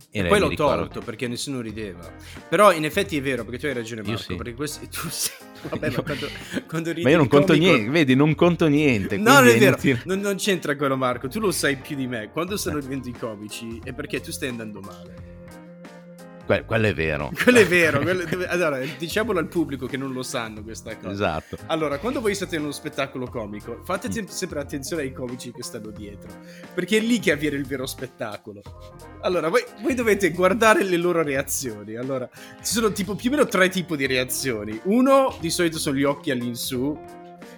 e 0.10 0.26
poi 0.26 0.40
l'ho 0.40 0.48
ricordo. 0.48 0.82
tolto 0.82 1.02
perché 1.02 1.28
nessuno 1.28 1.62
rideva. 1.62 2.12
Però 2.50 2.72
in 2.72 2.86
effetti 2.86 3.16
è 3.16 3.22
vero, 3.22 3.44
perché 3.44 3.60
tu 3.60 3.66
hai 3.68 3.74
ragione 3.74 4.02
Marco, 4.02 4.22
sì. 4.22 4.36
perché 4.36 4.56
questo 4.56 4.88
tu 4.88 5.08
sei... 5.10 5.36
Vabbè, 5.70 5.90
ma 5.92 6.02
quando, 6.02 6.28
quando 6.68 6.90
ridi 6.90 7.04
Ma 7.04 7.10
io 7.10 7.18
non 7.18 7.28
conto 7.28 7.54
comico... 7.54 7.72
niente, 7.72 7.90
vedi, 7.90 8.16
non 8.16 8.36
conto 8.36 8.68
niente. 8.68 9.18
No, 9.18 9.34
non 9.34 9.48
è 9.48 9.58
vero, 9.58 9.78
non, 10.04 10.20
non, 10.20 10.36
c'entra 10.36 10.76
quello 10.76 10.98
Marco, 10.98 11.28
tu 11.28 11.40
lo 11.40 11.52
sai 11.52 11.78
più 11.78 11.96
di 11.96 12.08
me. 12.08 12.30
Quando 12.32 12.58
stanno 12.58 12.80
ridendo 12.80 13.08
i 13.08 13.14
comici 13.14 13.80
è 13.84 13.94
perché 13.94 14.22
tu 14.22 14.32
stai 14.32 14.50
andando 14.50 14.82
male. 14.82 15.33
Que- 16.46 16.64
quello 16.68 16.88
è 16.88 16.94
vero. 16.94 17.32
Quello 17.42 17.60
è 17.60 17.66
vero. 17.66 18.00
Quello. 18.02 18.26
Allora, 18.48 18.80
diciamolo 18.98 19.40
al 19.40 19.48
pubblico 19.48 19.86
che 19.86 19.98
non 19.98 20.12
lo 20.14 20.24
sanno 20.24 20.64
questa 20.64 20.96
cosa. 20.98 21.12
Esatto. 21.12 21.58
Allora, 21.68 21.98
quando 21.98 22.22
voi 22.22 22.36
siete 22.36 22.56
in 22.56 22.64
uno 22.64 22.72
spettacolo 22.72 23.28
comico, 23.28 23.82
fate 23.84 24.10
mm. 24.10 24.26
sempre 24.26 24.60
attenzione 24.60 25.04
ai 25.04 25.12
comici 25.12 25.52
che 25.52 25.64
stanno 25.64 25.90
dietro, 25.90 26.30
perché 26.74 26.98
è 26.98 27.02
lì 27.02 27.20
che 27.20 27.32
avviene 27.32 27.56
il 27.56 27.66
vero 27.66 27.86
spettacolo. 27.86 28.62
Allora, 29.22 29.50
voi, 29.50 29.64
voi 29.82 29.94
dovete 29.94 30.32
guardare 30.32 30.84
le 30.84 30.98
loro 30.98 31.22
reazioni. 31.22 31.96
Allora, 31.96 32.30
ci 32.34 32.74
sono 32.74 32.92
tipo 32.92 33.16
più 33.16 33.30
o 33.30 33.34
meno 33.34 33.48
tre 33.48 33.70
tipi 33.70 33.96
di 33.96 34.06
reazioni. 34.06 34.80
Uno, 34.84 35.36
di 35.40 35.50
solito, 35.50 35.78
sono 35.78 35.96
gli 35.96 36.04
occhi 36.04 36.32
all'insù, 36.32 36.98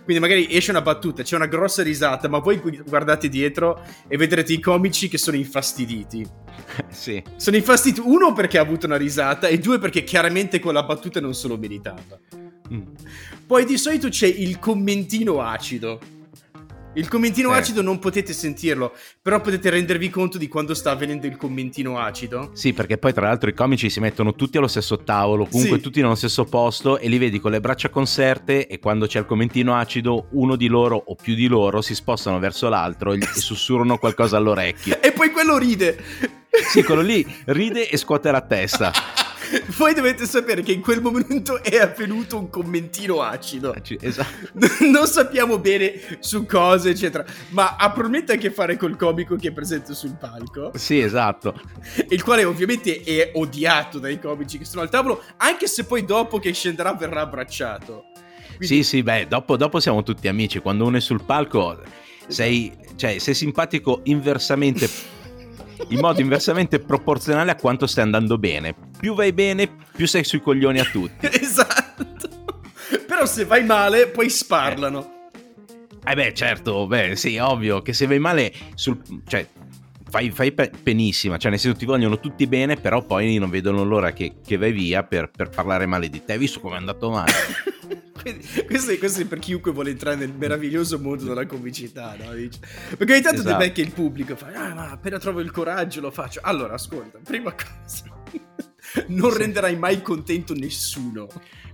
quindi 0.05 0.21
magari 0.21 0.47
esce 0.55 0.69
una 0.69 0.83
battuta, 0.83 1.23
c'è 1.23 1.35
una 1.35 1.47
grossa 1.47 1.81
risata, 1.81 2.29
ma 2.29 2.37
voi 2.37 2.61
guardate 2.85 3.27
dietro 3.27 3.83
e 4.07 4.17
vedrete 4.17 4.53
i 4.53 4.59
comici 4.59 5.07
che 5.07 5.17
sono 5.17 5.35
infastiditi. 5.35 6.23
sì. 6.89 7.21
Sono 7.35 7.55
infastiditi, 7.55 8.01
uno 8.05 8.33
perché 8.33 8.57
ha 8.57 8.61
avuto 8.61 8.85
una 8.85 8.97
risata 8.97 9.47
e 9.47 9.57
due 9.57 9.79
perché 9.79 10.03
chiaramente 10.03 10.59
quella 10.59 10.83
battuta 10.83 11.19
non 11.19 11.33
se 11.33 11.47
lo 11.47 11.57
meritava. 11.57 12.19
Mm. 12.73 12.81
Poi 13.45 13.65
di 13.65 13.77
solito 13.77 14.09
c'è 14.09 14.27
il 14.27 14.59
commentino 14.59 15.41
acido 15.41 15.99
il 16.95 17.09
commentino 17.09 17.53
eh. 17.53 17.57
acido 17.57 17.81
non 17.81 17.99
potete 17.99 18.31
sentirlo, 18.31 18.93
però 19.21 19.41
potete 19.41 19.69
rendervi 19.69 20.09
conto 20.09 20.37
di 20.37 20.47
quando 20.47 20.73
sta 20.73 20.91
avvenendo 20.91 21.27
il 21.27 21.35
commentino 21.35 21.99
acido. 21.99 22.51
Sì, 22.53 22.71
perché 22.71 22.97
poi 22.97 23.11
tra 23.11 23.27
l'altro 23.27 23.49
i 23.49 23.53
comici 23.53 23.89
si 23.89 23.99
mettono 23.99 24.33
tutti 24.33 24.57
allo 24.57 24.67
stesso 24.67 24.99
tavolo, 24.99 25.45
comunque 25.45 25.77
sì. 25.77 25.83
tutti 25.83 26.01
nello 26.01 26.15
stesso 26.15 26.45
posto 26.45 26.97
e 26.97 27.09
li 27.09 27.17
vedi 27.17 27.39
con 27.39 27.51
le 27.51 27.59
braccia 27.59 27.89
conserte 27.89 28.67
e 28.67 28.79
quando 28.79 29.07
c'è 29.07 29.19
il 29.19 29.25
commentino 29.25 29.75
acido 29.75 30.27
uno 30.31 30.55
di 30.55 30.67
loro 30.67 31.01
o 31.05 31.15
più 31.15 31.35
di 31.35 31.47
loro 31.47 31.81
si 31.81 31.93
spostano 31.93 32.39
verso 32.39 32.69
l'altro 32.69 33.11
e, 33.11 33.17
e 33.17 33.25
sussurrano 33.39 33.97
qualcosa 33.97 34.37
all'orecchio. 34.37 35.01
e 35.01 35.11
poi 35.11 35.31
quello 35.31 35.57
ride. 35.57 36.43
Sì, 36.71 36.83
quello 36.83 37.01
lì 37.01 37.25
ride 37.45 37.89
e 37.89 37.97
scuote 37.97 38.31
la 38.31 38.41
testa. 38.41 38.91
Voi 39.77 39.93
dovete 39.93 40.25
sapere 40.25 40.61
che 40.61 40.71
in 40.71 40.81
quel 40.81 41.01
momento 41.01 41.63
è 41.63 41.77
avvenuto 41.77 42.37
un 42.37 42.49
commentino 42.49 43.21
acido. 43.21 43.75
Esatto. 43.99 44.49
non 44.91 45.07
sappiamo 45.07 45.59
bene 45.59 46.17
su 46.19 46.45
cose, 46.45 46.91
eccetera. 46.91 47.25
Ma 47.49 47.75
ha 47.75 47.91
probabilmente 47.91 48.33
a 48.33 48.37
che 48.37 48.51
fare 48.51 48.77
col 48.77 48.95
comico 48.95 49.35
che 49.35 49.49
è 49.49 49.51
presente 49.51 49.93
sul 49.93 50.17
palco. 50.17 50.71
Sì, 50.75 50.99
esatto. 50.99 51.59
Il 52.09 52.23
quale 52.23 52.43
ovviamente 52.43 53.01
è 53.01 53.31
odiato 53.35 53.99
dai 53.99 54.19
comici 54.19 54.57
che 54.57 54.65
sono 54.65 54.81
al 54.81 54.89
tavolo, 54.89 55.21
anche 55.37 55.67
se 55.67 55.85
poi 55.85 56.05
dopo 56.05 56.39
che 56.39 56.53
scenderà 56.53 56.93
verrà 56.93 57.21
abbracciato. 57.21 58.05
Quindi... 58.57 58.67
Sì, 58.67 58.83
sì, 58.83 59.03
beh, 59.03 59.27
dopo, 59.27 59.57
dopo 59.57 59.79
siamo 59.79 60.03
tutti 60.03 60.27
amici. 60.27 60.59
Quando 60.59 60.85
uno 60.85 60.97
è 60.97 61.01
sul 61.01 61.23
palco 61.23 61.81
sei, 62.27 62.75
cioè, 62.95 63.19
sei 63.19 63.33
simpatico 63.33 64.01
inversamente 64.05 64.89
in 65.89 65.99
modo 65.99 66.21
inversamente 66.21 66.79
proporzionale 66.79 67.51
a 67.51 67.55
quanto 67.55 67.87
stai 67.87 68.03
andando 68.03 68.37
bene. 68.37 68.75
Più 68.97 69.13
vai 69.13 69.33
bene, 69.33 69.69
più 69.95 70.07
sei 70.07 70.23
sui 70.23 70.41
coglioni 70.41 70.79
a 70.79 70.85
tutti. 70.85 71.27
esatto. 71.31 72.29
Però 73.05 73.25
se 73.25 73.45
vai 73.45 73.63
male, 73.63 74.07
poi 74.07 74.29
sparlano. 74.29 75.29
Eh, 76.03 76.11
eh 76.11 76.15
beh, 76.15 76.33
certo, 76.33 76.87
beh, 76.87 77.15
sì, 77.15 77.37
ovvio 77.37 77.81
che 77.81 77.93
se 77.93 78.05
vai 78.05 78.19
male 78.19 78.51
sul... 78.75 79.01
cioè 79.27 79.47
fai, 80.09 80.31
fai 80.31 80.53
benissimo, 80.81 81.37
cioè 81.37 81.51
nel 81.51 81.59
senso 81.59 81.77
ti 81.77 81.85
vogliono 81.85 82.19
tutti 82.19 82.47
bene, 82.47 82.75
però 82.75 83.03
poi 83.03 83.37
non 83.37 83.49
vedono 83.49 83.83
l'ora 83.83 84.11
che, 84.13 84.35
che 84.45 84.57
vai 84.57 84.71
via 84.71 85.03
per, 85.03 85.29
per, 85.29 85.49
parlare 85.49 85.85
male 85.85 86.09
di 86.09 86.23
te. 86.23 86.33
Hai 86.33 86.37
visto 86.37 86.59
come 86.59 86.75
è 86.75 86.79
andato 86.79 87.09
male? 87.09 87.31
questo, 88.65 88.91
è, 88.91 88.97
questo, 88.97 89.21
è, 89.21 89.25
per 89.25 89.39
chiunque 89.39 89.71
vuole 89.71 89.91
entrare 89.91 90.15
nel 90.15 90.33
meraviglioso 90.33 90.99
mondo 90.99 91.25
della 91.25 91.45
comicità, 91.45 92.15
no? 92.17 92.31
Perché 92.97 93.13
ogni 93.13 93.21
tanto 93.21 93.41
esatto. 93.41 93.57
ti 93.57 93.67
becchi 93.67 93.81
il 93.81 93.91
pubblico, 93.91 94.35
fai, 94.35 94.55
ah, 94.55 94.73
ma 94.73 94.91
appena 94.91 95.17
trovo 95.17 95.39
il 95.41 95.51
coraggio 95.51 96.01
lo 96.01 96.11
faccio. 96.11 96.39
Allora, 96.43 96.73
ascolta, 96.73 97.19
prima 97.23 97.53
cosa, 97.53 98.05
non 99.07 99.35
renderai 99.35 99.77
mai 99.77 100.01
contento 100.01 100.53
nessuno. 100.53 101.27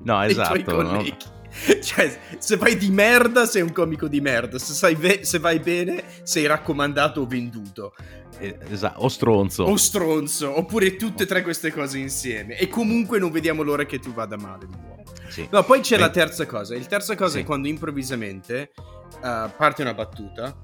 No, 0.04 0.24
esatto. 0.26 0.82
No? 0.82 1.04
Cioè, 1.82 2.20
se 2.38 2.56
vai 2.56 2.78
di 2.78 2.90
merda, 2.90 3.46
sei 3.46 3.62
un 3.62 3.72
comico 3.72 4.08
di 4.08 4.22
merda. 4.22 4.58
Se, 4.58 4.96
ve- 4.96 5.24
se 5.24 5.40
vai 5.40 5.60
bene, 5.60 6.04
sei 6.24 6.46
raccomandato 6.46 7.22
o 7.22 7.26
venduto. 7.26 7.94
Eh, 8.40 8.58
esatto, 8.70 9.02
o 9.02 9.10
stronzo. 9.10 9.64
O 9.64 9.76
stronzo, 9.76 10.58
oppure 10.58 10.96
tutte 10.96 11.24
e 11.24 11.26
tre 11.26 11.44
queste 11.44 11.72
cose 11.72 12.00
insieme. 12.00 12.58
E 12.58 12.68
comunque 12.68 13.20
non 13.20 13.32
vediamo 13.32 13.62
l'ora 13.62 13.86
che 13.86 14.00
tu 14.00 14.14
vada 14.14 14.38
male 14.38 14.66
di 14.66 14.76
nuovo. 14.80 15.04
Sì. 15.28 15.48
No, 15.52 15.64
poi 15.64 15.82
c'è 15.82 15.96
Beh. 15.96 16.02
la 16.02 16.10
terza 16.10 16.46
cosa. 16.46 16.76
Il 16.76 16.88
terza 16.88 17.16
cosa 17.16 17.36
sì. 17.36 17.40
è 17.40 17.44
quando 17.44 17.68
improvvisamente 17.68 18.72
uh, 19.22 19.50
parte 19.56 19.82
una 19.82 19.94
battuta 19.94 20.56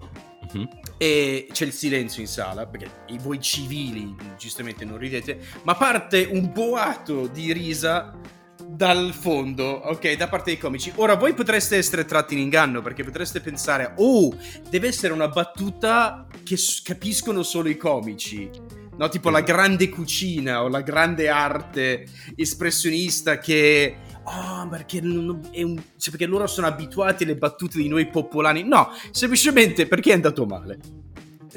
mm-hmm. 0.56 0.67
e 0.98 1.48
c'è 1.51 1.65
il 1.65 1.72
silenzio 1.72 2.22
in 2.22 2.27
sala, 2.27 2.65
perché 2.65 2.89
voi 3.20 3.39
civili 3.39 4.15
giustamente 4.38 4.84
non 4.84 4.98
ridete, 4.98 5.39
ma 5.63 5.75
parte 5.75 6.27
un 6.32 6.51
boato 6.51 7.27
di 7.27 7.53
risa 7.53 8.17
dal 8.67 9.13
fondo, 9.13 9.63
ok, 9.63 10.15
da 10.15 10.27
parte 10.27 10.51
dei 10.51 10.59
comici. 10.59 10.91
Ora 10.95 11.15
voi 11.15 11.33
potreste 11.33 11.77
essere 11.77 12.05
tratti 12.05 12.33
in 12.33 12.41
inganno 12.41 12.81
perché 12.81 13.03
potreste 13.03 13.39
pensare, 13.39 13.93
oh, 13.97 14.36
deve 14.69 14.88
essere 14.88 15.13
una 15.13 15.29
battuta 15.29 16.27
che 16.43 16.57
capiscono 16.83 17.43
solo 17.43 17.69
i 17.69 17.77
comici. 17.77 18.50
No, 18.97 19.09
tipo 19.09 19.29
la 19.29 19.41
grande 19.41 19.89
cucina 19.89 20.63
o 20.63 20.67
la 20.67 20.81
grande 20.81 21.29
arte 21.29 22.07
espressionista 22.36 23.38
che 23.38 23.95
oh, 24.24 24.67
perché, 24.67 25.00
un, 25.00 25.39
cioè 25.97 26.09
perché, 26.09 26.25
loro 26.25 26.47
sono 26.47 26.65
abituati 26.65 27.24
alle 27.24 27.36
battute 27.36 27.77
di 27.77 27.88
noi 27.88 28.07
popolani. 28.07 28.63
No, 28.63 28.89
semplicemente 29.12 29.88
perché 29.88 30.12
è 30.12 30.15
andato 30.15 30.45
male. 30.45 30.79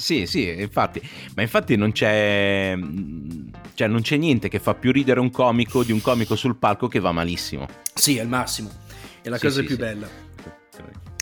Sì, 0.00 0.26
sì, 0.26 0.49
infatti, 0.49 1.00
ma 1.37 1.42
infatti 1.42 1.76
non 1.76 1.92
c'è, 1.92 2.75
cioè 3.75 3.87
non 3.87 4.00
c'è 4.00 4.16
niente 4.16 4.49
che 4.49 4.59
fa 4.59 4.75
più 4.75 4.92
ridere 4.92 5.21
un 5.21 5.30
comico 5.30 5.85
di 5.85 5.92
un 5.92 6.00
comico 6.00 6.37
sul 6.37 6.57
palco 6.57 6.88
che 6.88 7.00
va 7.00 7.12
malissimo. 7.12 7.69
Sì, 7.92 8.16
è 8.16 8.23
il 8.23 8.28
massimo, 8.28 8.71
è 9.21 9.28
la 9.28 9.37
sì, 9.37 9.47
cosa 9.47 9.61
sì, 9.61 9.66
più 9.66 9.75
sì. 9.75 9.80
bella. 9.80 10.09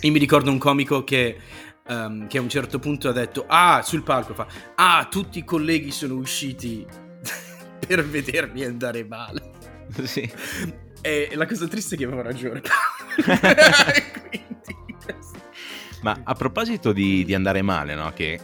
Io 0.03 0.13
mi 0.13 0.21
ricordo 0.21 0.53
un 0.53 0.59
comico 0.59 1.03
che, 1.03 1.37
um, 1.89 2.29
che, 2.29 2.39
a 2.39 2.41
un 2.41 2.49
certo 2.49 2.79
punto 2.79 3.09
ha 3.09 3.13
detto, 3.13 3.47
ah, 3.49 3.83
sul 3.83 4.05
palco 4.05 4.33
fa, 4.33 4.47
ah, 4.77 5.09
tutti 5.11 5.41
i 5.41 5.45
colleghi 5.45 5.91
sono 5.91 6.15
usciti 6.15 6.87
per 7.85 8.07
vedermi 8.07 8.65
andare 8.65 9.05
male. 9.05 9.57
Sì. 10.05 10.31
E 11.01 11.31
la 11.33 11.47
cosa 11.47 11.67
triste 11.67 11.95
è 11.95 11.99
che 11.99 12.05
avevo 12.05 12.21
ragione. 12.21 12.61
Quindi... 14.29 14.77
Ma 16.03 16.21
a 16.23 16.35
proposito 16.35 16.93
di, 16.93 17.25
di 17.25 17.35
andare 17.35 17.63
male, 17.63 17.95
no? 17.95 18.13
Che 18.15 18.39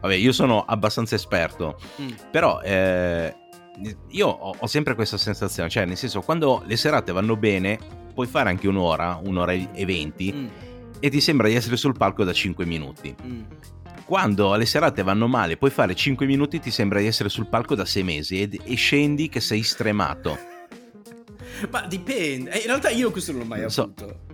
Vabbè, 0.00 0.14
io 0.14 0.32
sono 0.32 0.64
abbastanza 0.64 1.14
esperto, 1.14 1.78
mm. 2.00 2.08
però 2.30 2.60
eh, 2.60 3.34
io 4.10 4.28
ho, 4.28 4.54
ho, 4.58 4.66
sempre 4.66 4.94
questa 4.94 5.16
sensazione, 5.16 5.68
cioè 5.68 5.84
nel 5.84 5.96
senso 5.96 6.20
quando 6.20 6.62
le 6.66 6.76
serate 6.76 7.12
vanno 7.12 7.36
bene 7.36 7.78
puoi 8.14 8.26
fare 8.26 8.48
anche 8.48 8.68
un'ora, 8.68 9.20
un'ora 9.22 9.52
e 9.52 9.84
venti 9.84 10.32
mm. 10.32 10.46
e 11.00 11.10
ti 11.10 11.20
sembra 11.20 11.48
di 11.48 11.54
essere 11.54 11.76
sul 11.76 11.96
palco 11.96 12.24
da 12.24 12.32
5 12.32 12.64
minuti. 12.64 13.14
Mm. 13.24 13.42
Quando 14.04 14.54
le 14.54 14.66
serate 14.66 15.02
vanno 15.02 15.26
male 15.26 15.56
puoi 15.56 15.70
fare 15.70 15.94
5 15.94 16.26
minuti 16.26 16.60
ti 16.60 16.70
sembra 16.70 17.00
di 17.00 17.06
essere 17.06 17.28
sul 17.28 17.46
palco 17.46 17.74
da 17.74 17.84
6 17.84 18.02
mesi 18.02 18.42
e, 18.42 18.60
e 18.64 18.74
scendi 18.74 19.28
che 19.28 19.40
sei 19.40 19.62
stremato. 19.62 20.38
Ma 21.70 21.86
dipende, 21.86 22.52
eh, 22.52 22.58
in 22.58 22.66
realtà 22.66 22.88
io 22.90 23.10
questo 23.10 23.32
non 23.32 23.42
l'ho 23.42 23.46
mai 23.46 23.70
so. 23.70 23.82
avuto. 23.82 24.26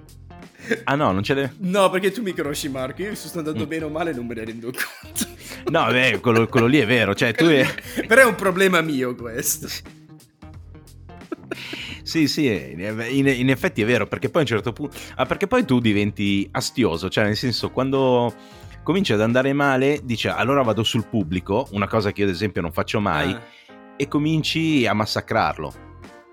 Ah 0.84 0.94
no, 0.94 1.12
non 1.12 1.22
ce 1.22 1.34
l'hai? 1.34 1.50
No, 1.58 1.90
perché 1.90 2.10
tu 2.10 2.22
mi 2.22 2.32
conosci 2.32 2.68
Marco, 2.68 3.02
io 3.02 3.14
sto 3.14 3.38
andando 3.38 3.64
mm. 3.64 3.68
bene 3.68 3.84
o 3.84 3.88
male 3.90 4.14
non 4.14 4.26
me 4.26 4.34
ne 4.34 4.44
rendo 4.44 4.70
conto. 4.70 5.33
No, 5.70 5.86
beh, 5.86 6.20
quello, 6.20 6.46
quello 6.46 6.66
lì 6.66 6.78
è 6.78 6.86
vero, 6.86 7.14
cioè 7.14 7.32
tu. 7.32 7.46
Però 8.06 8.22
è 8.22 8.24
un 8.24 8.34
problema 8.34 8.80
mio 8.80 9.14
questo. 9.14 9.68
Sì, 12.02 12.28
sì, 12.28 12.46
in, 12.46 13.26
in, 13.26 13.50
effetti 13.50 13.80
è 13.80 13.86
vero, 13.86 14.06
perché 14.06 14.28
poi 14.28 14.42
a 14.42 14.44
un 14.44 14.50
certo 14.50 14.72
punto... 14.72 14.96
Ah, 15.14 15.24
perché 15.24 15.46
poi 15.46 15.64
tu 15.64 15.80
diventi 15.80 16.46
astioso, 16.52 17.08
cioè 17.08 17.24
nel 17.24 17.36
senso 17.36 17.70
quando 17.70 18.32
cominci 18.82 19.14
ad 19.14 19.22
andare 19.22 19.54
male, 19.54 20.00
dici 20.04 20.28
allora 20.28 20.62
vado 20.62 20.82
sul 20.82 21.06
pubblico, 21.06 21.66
una 21.70 21.88
cosa 21.88 22.12
che 22.12 22.20
io 22.20 22.26
ad 22.26 22.34
esempio 22.34 22.60
non 22.60 22.72
faccio 22.72 23.00
mai, 23.00 23.32
ah. 23.32 23.40
e 23.96 24.06
cominci 24.06 24.86
a 24.86 24.92
massacrarlo. 24.92 25.72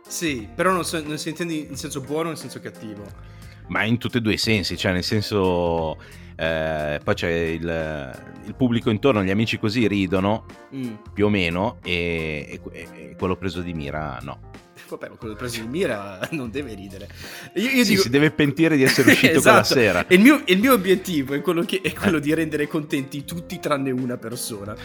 Sì, 0.05 0.45
però 0.53 0.73
non, 0.73 0.83
so, 0.83 1.01
non 1.05 1.17
si 1.17 1.29
intende 1.29 1.53
in 1.53 1.77
senso 1.77 2.01
buono 2.01 2.27
o 2.27 2.31
in 2.31 2.37
senso 2.37 2.59
cattivo 2.59 3.39
ma 3.71 3.83
in 3.85 3.97
tutti 3.97 4.17
e 4.17 4.21
due 4.21 4.33
i 4.33 4.37
sensi, 4.37 4.77
cioè 4.77 4.91
nel 4.91 5.03
senso 5.03 5.97
eh, 6.41 6.99
poi 7.03 7.13
c'è 7.13 7.29
il, 7.29 8.19
il, 8.45 8.55
pubblico 8.55 8.89
intorno, 8.89 9.23
gli 9.23 9.29
amici 9.29 9.59
così 9.59 9.87
ridono 9.87 10.45
mm. 10.75 10.93
più 11.13 11.27
o 11.27 11.29
meno 11.29 11.77
e, 11.83 12.59
e, 12.71 12.87
e, 12.93 13.15
quello 13.15 13.35
preso 13.35 13.61
di 13.61 13.73
mira 13.73 14.17
no. 14.23 14.49
Vabbè, 14.89 15.11
quello 15.19 15.35
preso 15.35 15.61
di 15.61 15.67
mira 15.67 16.19
non 16.31 16.49
deve 16.49 16.73
ridere. 16.73 17.07
Io, 17.53 17.69
io 17.69 17.83
sì, 17.83 17.91
dico... 17.91 18.01
si 18.01 18.09
deve 18.09 18.31
pentire 18.31 18.75
di 18.75 18.81
essere 18.81 19.11
uscito 19.13 19.37
esatto. 19.37 19.67
quella 19.67 19.83
sera. 19.83 20.05
Il 20.07 20.19
mio, 20.19 20.41
il 20.47 20.59
mio, 20.59 20.73
obiettivo 20.73 21.35
è 21.35 21.41
quello, 21.41 21.61
che, 21.61 21.81
è 21.83 21.93
quello 21.93 22.17
di 22.17 22.33
rendere 22.33 22.67
contenti 22.67 23.23
tutti 23.23 23.59
tranne 23.59 23.91
una 23.91 24.17
persona. 24.17 24.75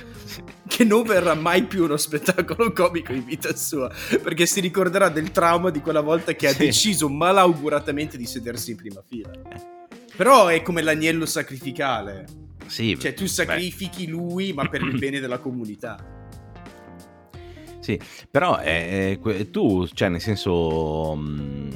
Che 0.68 0.84
non 0.84 1.04
verrà 1.04 1.32
mai 1.32 1.64
più 1.64 1.84
uno 1.84 1.96
spettacolo 1.96 2.70
comico 2.76 3.14
in 3.14 3.24
vita 3.24 3.56
sua. 3.56 3.90
Perché 4.22 4.44
si 4.44 4.60
ricorderà 4.60 5.08
del 5.08 5.30
trauma 5.30 5.70
di 5.70 5.80
quella 5.80 6.02
volta 6.02 6.34
che 6.34 6.48
ha 6.48 6.52
sì. 6.52 6.58
deciso 6.58 7.08
malauguratamente 7.08 8.18
di 8.18 8.26
sedersi 8.26 8.72
in 8.72 8.76
prima 8.76 9.02
fila. 9.08 9.75
Però 10.16 10.46
è 10.48 10.62
come 10.62 10.82
l'agnello 10.82 11.26
sacrificale. 11.26 12.24
Sì, 12.66 12.98
cioè 12.98 13.14
tu 13.14 13.26
sacrifichi 13.26 14.06
beh. 14.06 14.10
lui 14.10 14.52
ma 14.52 14.66
per 14.68 14.82
il 14.82 14.98
bene 14.98 15.20
della 15.20 15.38
comunità. 15.38 16.14
Sì, 17.80 18.00
però 18.28 18.58
eh, 18.60 19.48
tu, 19.52 19.86
cioè 19.86 20.08
nel 20.08 20.20
senso, 20.20 21.14
mh, 21.14 21.20
mm, 21.22 21.70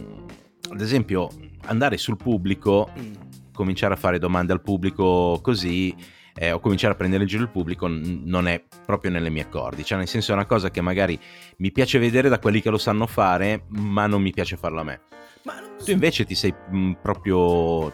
ad 0.72 0.80
esempio, 0.80 1.28
andare 1.66 1.98
sul 1.98 2.16
pubblico, 2.16 2.90
mm. 2.98 3.12
cominciare 3.52 3.94
a 3.94 3.96
fare 3.96 4.18
domande 4.18 4.52
al 4.52 4.60
pubblico 4.60 5.38
così, 5.40 5.94
eh, 6.34 6.50
o 6.52 6.58
cominciare 6.58 6.94
a 6.94 6.96
prendere 6.96 7.22
in 7.22 7.28
giro 7.28 7.42
il 7.42 7.50
pubblico 7.50 7.86
n- 7.86 8.22
non 8.24 8.48
è 8.48 8.64
proprio 8.84 9.10
nelle 9.10 9.30
mie 9.30 9.48
cordi, 9.48 9.84
cioè 9.84 9.98
nel 9.98 10.08
senso 10.08 10.32
è 10.32 10.34
una 10.34 10.46
cosa 10.46 10.70
che 10.70 10.80
magari 10.80 11.18
mi 11.58 11.70
piace 11.70 11.98
vedere 11.98 12.28
da 12.28 12.38
quelli 12.38 12.60
che 12.60 12.70
lo 12.70 12.78
sanno 12.78 13.06
fare, 13.06 13.66
ma 13.68 14.06
non 14.06 14.22
mi 14.22 14.32
piace 14.32 14.56
farlo 14.56 14.80
a 14.80 14.84
me. 14.84 15.00
Ma. 15.44 15.54
Tu 15.84 15.92
invece 15.92 16.24
ti 16.24 16.34
sei 16.34 16.52
mh, 16.52 16.76
mm, 16.76 16.92
proprio 17.00 17.92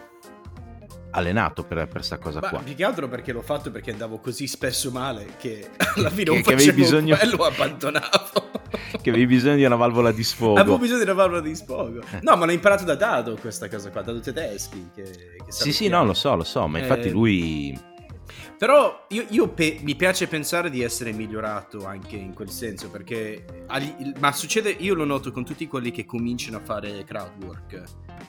allenato 1.17 1.63
per 1.63 1.87
questa 1.89 2.17
cosa 2.17 2.39
Ma 2.39 2.49
qua. 2.49 2.59
Più 2.59 2.75
che 2.75 2.83
altro 2.83 3.07
perché 3.07 3.31
l'ho 3.31 3.41
fatto 3.41 3.71
perché 3.71 3.91
andavo 3.91 4.19
così 4.19 4.47
spesso 4.47 4.91
male 4.91 5.35
che 5.37 5.69
alla 5.95 6.09
fine 6.09 6.31
non 6.31 6.43
facevo 6.43 6.73
bisogno... 6.73 7.17
quello 7.17 7.43
abbandonavo. 7.43 8.51
che 9.01 9.09
avevi 9.09 9.25
bisogno 9.25 9.55
di 9.55 9.63
una 9.65 9.75
valvola 9.75 10.11
di 10.11 10.23
sfogo. 10.23 10.59
Avevo 10.59 10.77
bisogno 10.77 10.99
di 10.99 11.05
una 11.05 11.13
valvola 11.13 11.41
di 11.41 11.55
sfogo. 11.55 12.01
Eh. 12.11 12.19
No, 12.21 12.35
ma 12.35 12.45
l'ho 12.45 12.51
imparato 12.51 12.83
da 12.83 12.95
Dado 12.95 13.35
questa 13.35 13.67
cosa 13.67 13.89
qua, 13.89 14.01
Dado 14.01 14.19
Tedeschi. 14.19 14.89
Che, 14.93 15.03
che 15.03 15.51
sì, 15.51 15.73
sì, 15.73 15.87
no, 15.87 16.05
lo 16.05 16.13
so, 16.13 16.35
lo 16.35 16.43
so, 16.43 16.67
ma 16.67 16.79
infatti 16.79 17.07
eh... 17.07 17.11
lui... 17.11 17.95
Però 18.57 19.05
io, 19.09 19.25
io 19.29 19.49
pe- 19.49 19.79
mi 19.83 19.95
piace 19.95 20.27
pensare 20.27 20.69
di 20.69 20.81
essere 20.81 21.11
migliorato 21.11 21.85
anche 21.85 22.15
in 22.15 22.33
quel 22.33 22.49
senso, 22.49 22.89
perché... 22.89 23.65
Ma 24.19 24.31
succede, 24.31 24.71
io 24.71 24.95
lo 24.95 25.05
noto 25.05 25.31
con 25.31 25.45
tutti 25.45 25.67
quelli 25.67 25.91
che 25.91 26.05
cominciano 26.05 26.57
a 26.57 26.61
fare 26.61 27.03
crowd 27.03 27.43
work 27.43 27.83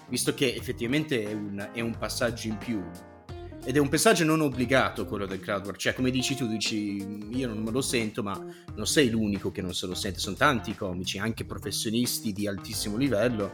visto 0.09 0.35
che 0.35 0.55
effettivamente 0.55 1.25
è 1.25 1.33
un, 1.33 1.71
è 1.73 1.81
un 1.81 1.97
passaggio 1.97 2.49
in 2.49 2.59
più. 2.59 2.83
Ed 3.65 3.77
è 3.77 3.81
un 3.81 3.89
passaggio 3.89 4.25
non 4.25 4.41
obbligato 4.41 5.05
quello 5.05 5.27
del 5.27 5.41
crowdwork, 5.41 5.77
cioè 5.79 5.93
come 5.93 6.11
dici 6.11 6.35
tu, 6.37 6.47
dici 6.47 7.27
io 7.31 7.49
non 7.49 7.59
me 7.59 7.71
lo 7.71 7.83
sento, 7.83 8.23
ma 8.23 8.41
non 8.75 8.87
sei 8.87 9.11
l'unico 9.11 9.51
che 9.51 9.61
non 9.61 9.75
se 9.75 9.87
lo 9.87 9.95
sente, 9.95 10.21
sono 10.21 10.37
tanti 10.37 10.75
comici, 10.75 11.19
anche 11.19 11.45
professionisti 11.45 12.33
di 12.33 12.47
altissimo 12.47 12.97
livello 12.97 13.53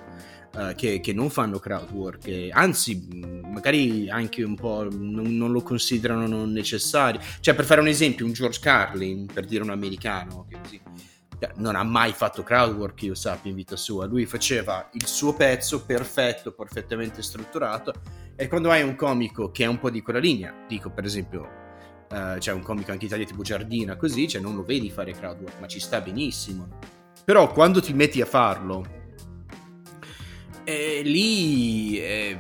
uh, 0.55 0.75
che, 0.75 1.01
che, 1.01 1.13
non 1.13 1.31
fanno 1.31 1.59
crowdwork, 1.59 2.27
e, 2.27 2.51
anzi 2.53 3.09
magari 3.45 4.09
anche 4.09 4.43
un 4.43 4.55
po' 4.55 4.89
non, 4.91 5.37
non, 5.37 5.53
lo 5.53 5.63
considerano 5.63 6.27
non 6.27 6.51
necessario. 6.53 7.21
Cioè 7.41 7.55
per 7.55 7.65
fare 7.65 7.81
un 7.81 7.89
esempio, 7.89 8.25
un 8.25 8.33
George 8.33 8.61
Carlin, 8.61 9.27
per 9.27 9.45
dire 9.47 9.63
un 9.63 9.71
americano, 9.71 10.47
che 10.49 10.59
così 10.61 10.81
cioè, 11.39 11.53
non 11.57 11.77
ha 11.77 11.83
mai 11.83 12.13
fatto 12.13 12.43
crowdwork, 12.43 13.03
io 13.03 13.15
sappia, 13.15 13.51
in 13.51 13.57
vita 13.57 13.77
sua. 13.77 14.07
Lui 14.07 14.27
faceva 14.27 14.89
il 14.93 15.07
suo 15.07 15.35
pezzo 15.35 15.85
perfetto, 15.85 16.53
perfettamente 16.53 17.23
strutturato. 17.23 17.93
E 18.37 18.49
quando 18.49 18.71
hai 18.71 18.83
un 18.83 18.97
comico 18.97 19.51
che 19.51 19.65
è 19.65 19.67
un 19.67 19.79
po' 19.79 19.91
di 19.91 20.03
quella 20.03 20.19
linea, 20.19 20.55
dico 20.67 20.91
per 20.91 21.05
esempio, 21.05 21.49
uh, 22.11 22.39
c'è 22.39 22.53
un 22.53 22.63
comico 22.63 22.93
anche 22.93 23.07
italiano 23.07 23.31
tipo 23.31 23.43
Giardina, 23.43 23.97
così, 23.97 24.27
cioè 24.29 24.41
non 24.41 24.55
lo 24.55 24.63
vedi 24.63 24.91
fare 24.91 25.13
crowdwork, 25.13 25.61
ma 25.61 25.67
ci 25.67 25.81
sta 25.81 26.01
benissimo. 26.01 26.79
Però 27.25 27.51
quando 27.53 27.81
ti 27.81 27.93
metti 27.93 28.21
a 28.21 28.27
farlo, 28.27 29.03
eh, 30.65 31.03
lì 31.05 31.99
eh, 31.99 32.39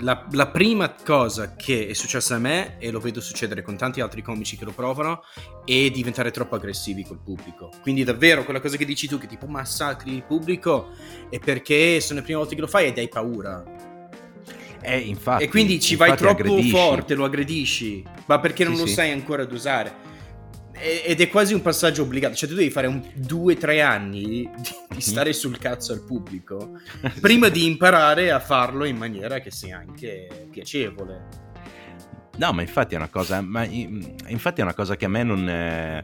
la, 0.00 0.26
la, 0.32 0.48
prima 0.48 0.94
cosa 1.04 1.54
che 1.54 1.88
è 1.88 1.92
successa 1.92 2.36
a 2.36 2.38
me, 2.38 2.78
e 2.78 2.90
lo 2.90 3.00
vedo 3.00 3.20
succedere 3.20 3.62
con 3.62 3.76
tanti 3.76 4.00
altri 4.00 4.22
comici 4.22 4.56
che 4.56 4.64
lo 4.64 4.72
provano, 4.72 5.22
è 5.64 5.90
diventare 5.90 6.30
troppo 6.30 6.54
aggressivi 6.54 7.04
col 7.04 7.20
pubblico. 7.22 7.70
Quindi 7.82 8.04
davvero 8.04 8.44
quella 8.44 8.60
cosa 8.60 8.76
che 8.76 8.84
dici 8.84 9.06
tu, 9.06 9.18
che 9.18 9.26
tipo 9.26 9.46
massacri 9.46 10.14
il 10.14 10.22
pubblico, 10.22 10.90
è 11.28 11.38
perché 11.38 12.00
sono 12.00 12.20
le 12.20 12.24
prime 12.24 12.38
volte 12.38 12.54
che 12.54 12.60
lo 12.60 12.66
fai 12.66 12.88
ed 12.88 12.98
hai 12.98 13.08
paura. 13.08 13.64
Eh, 14.84 14.98
infatti, 14.98 15.44
e 15.44 15.48
quindi 15.48 15.78
ci 15.78 15.94
vai 15.94 16.16
troppo 16.16 16.42
aggredisci. 16.42 16.70
forte, 16.70 17.14
lo 17.14 17.24
aggredisci, 17.24 18.02
ma 18.26 18.40
perché 18.40 18.64
non 18.64 18.74
sì, 18.74 18.80
lo 18.80 18.86
sì. 18.86 18.94
sai 18.94 19.10
ancora 19.12 19.42
ad 19.42 19.52
usare 19.52 20.10
ed 20.82 21.20
è 21.20 21.28
quasi 21.28 21.54
un 21.54 21.62
passaggio 21.62 22.02
obbligato, 22.02 22.34
cioè 22.34 22.48
tu 22.48 22.56
devi 22.56 22.70
fare 22.70 22.88
un 22.88 23.00
2-3 23.00 23.80
anni 23.80 24.24
di, 24.24 24.50
di, 24.88 25.00
stare 25.00 25.32
sul 25.32 25.56
cazzo 25.58 25.92
al 25.92 26.04
pubblico 26.04 26.80
prima 27.20 27.48
di 27.48 27.66
imparare 27.66 28.32
a 28.32 28.40
farlo 28.40 28.84
in 28.84 28.96
maniera 28.96 29.38
che 29.38 29.52
sia 29.52 29.78
anche 29.78 30.48
piacevole. 30.50 31.40
No, 32.38 32.52
ma 32.52 32.62
infatti 32.62 32.94
è 32.94 32.96
una 32.96 33.08
cosa, 33.08 33.40
ma 33.42 33.64
infatti 33.64 34.60
è 34.60 34.64
una 34.64 34.74
cosa 34.74 34.96
che 34.96 35.04
a 35.04 35.08
me 35.08 35.22
non, 35.22 35.48
è, 35.48 36.00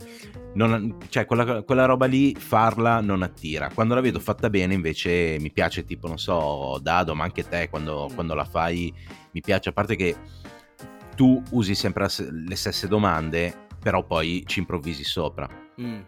non 0.54 0.99
cioè 1.08 1.25
quella, 1.25 1.62
quella, 1.62 1.87
roba 1.87 2.06
lì 2.06 2.35
farla 2.35 3.00
non 3.00 3.23
attira. 3.23 3.70
Quando 3.73 3.94
la 3.94 4.00
vedo 4.00 4.20
fatta 4.20 4.50
bene 4.50 4.75
invece 4.75 5.38
mi 5.40 5.50
piace, 5.50 5.85
tipo 5.85 6.06
non 6.06 6.18
so, 6.18 6.78
Dado, 6.80 7.14
ma 7.14 7.25
anche 7.25 7.49
te 7.49 7.68
quando, 7.68 8.08
mm. 8.11 8.14
quando 8.14 8.35
la 8.35 8.44
fai 8.44 8.92
mi 9.32 9.40
piace, 9.40 9.70
a 9.70 9.73
parte 9.73 9.97
che 9.97 10.16
tu 11.16 11.42
usi 11.50 11.75
sempre 11.75 12.06
le 12.18 12.56
stesse 12.56 12.87
domande 12.87 13.66
però 13.80 14.04
poi 14.04 14.44
ci 14.47 14.61
improvvisi 14.61 15.04
sopra. 15.04 15.49
Mm. 15.80 16.00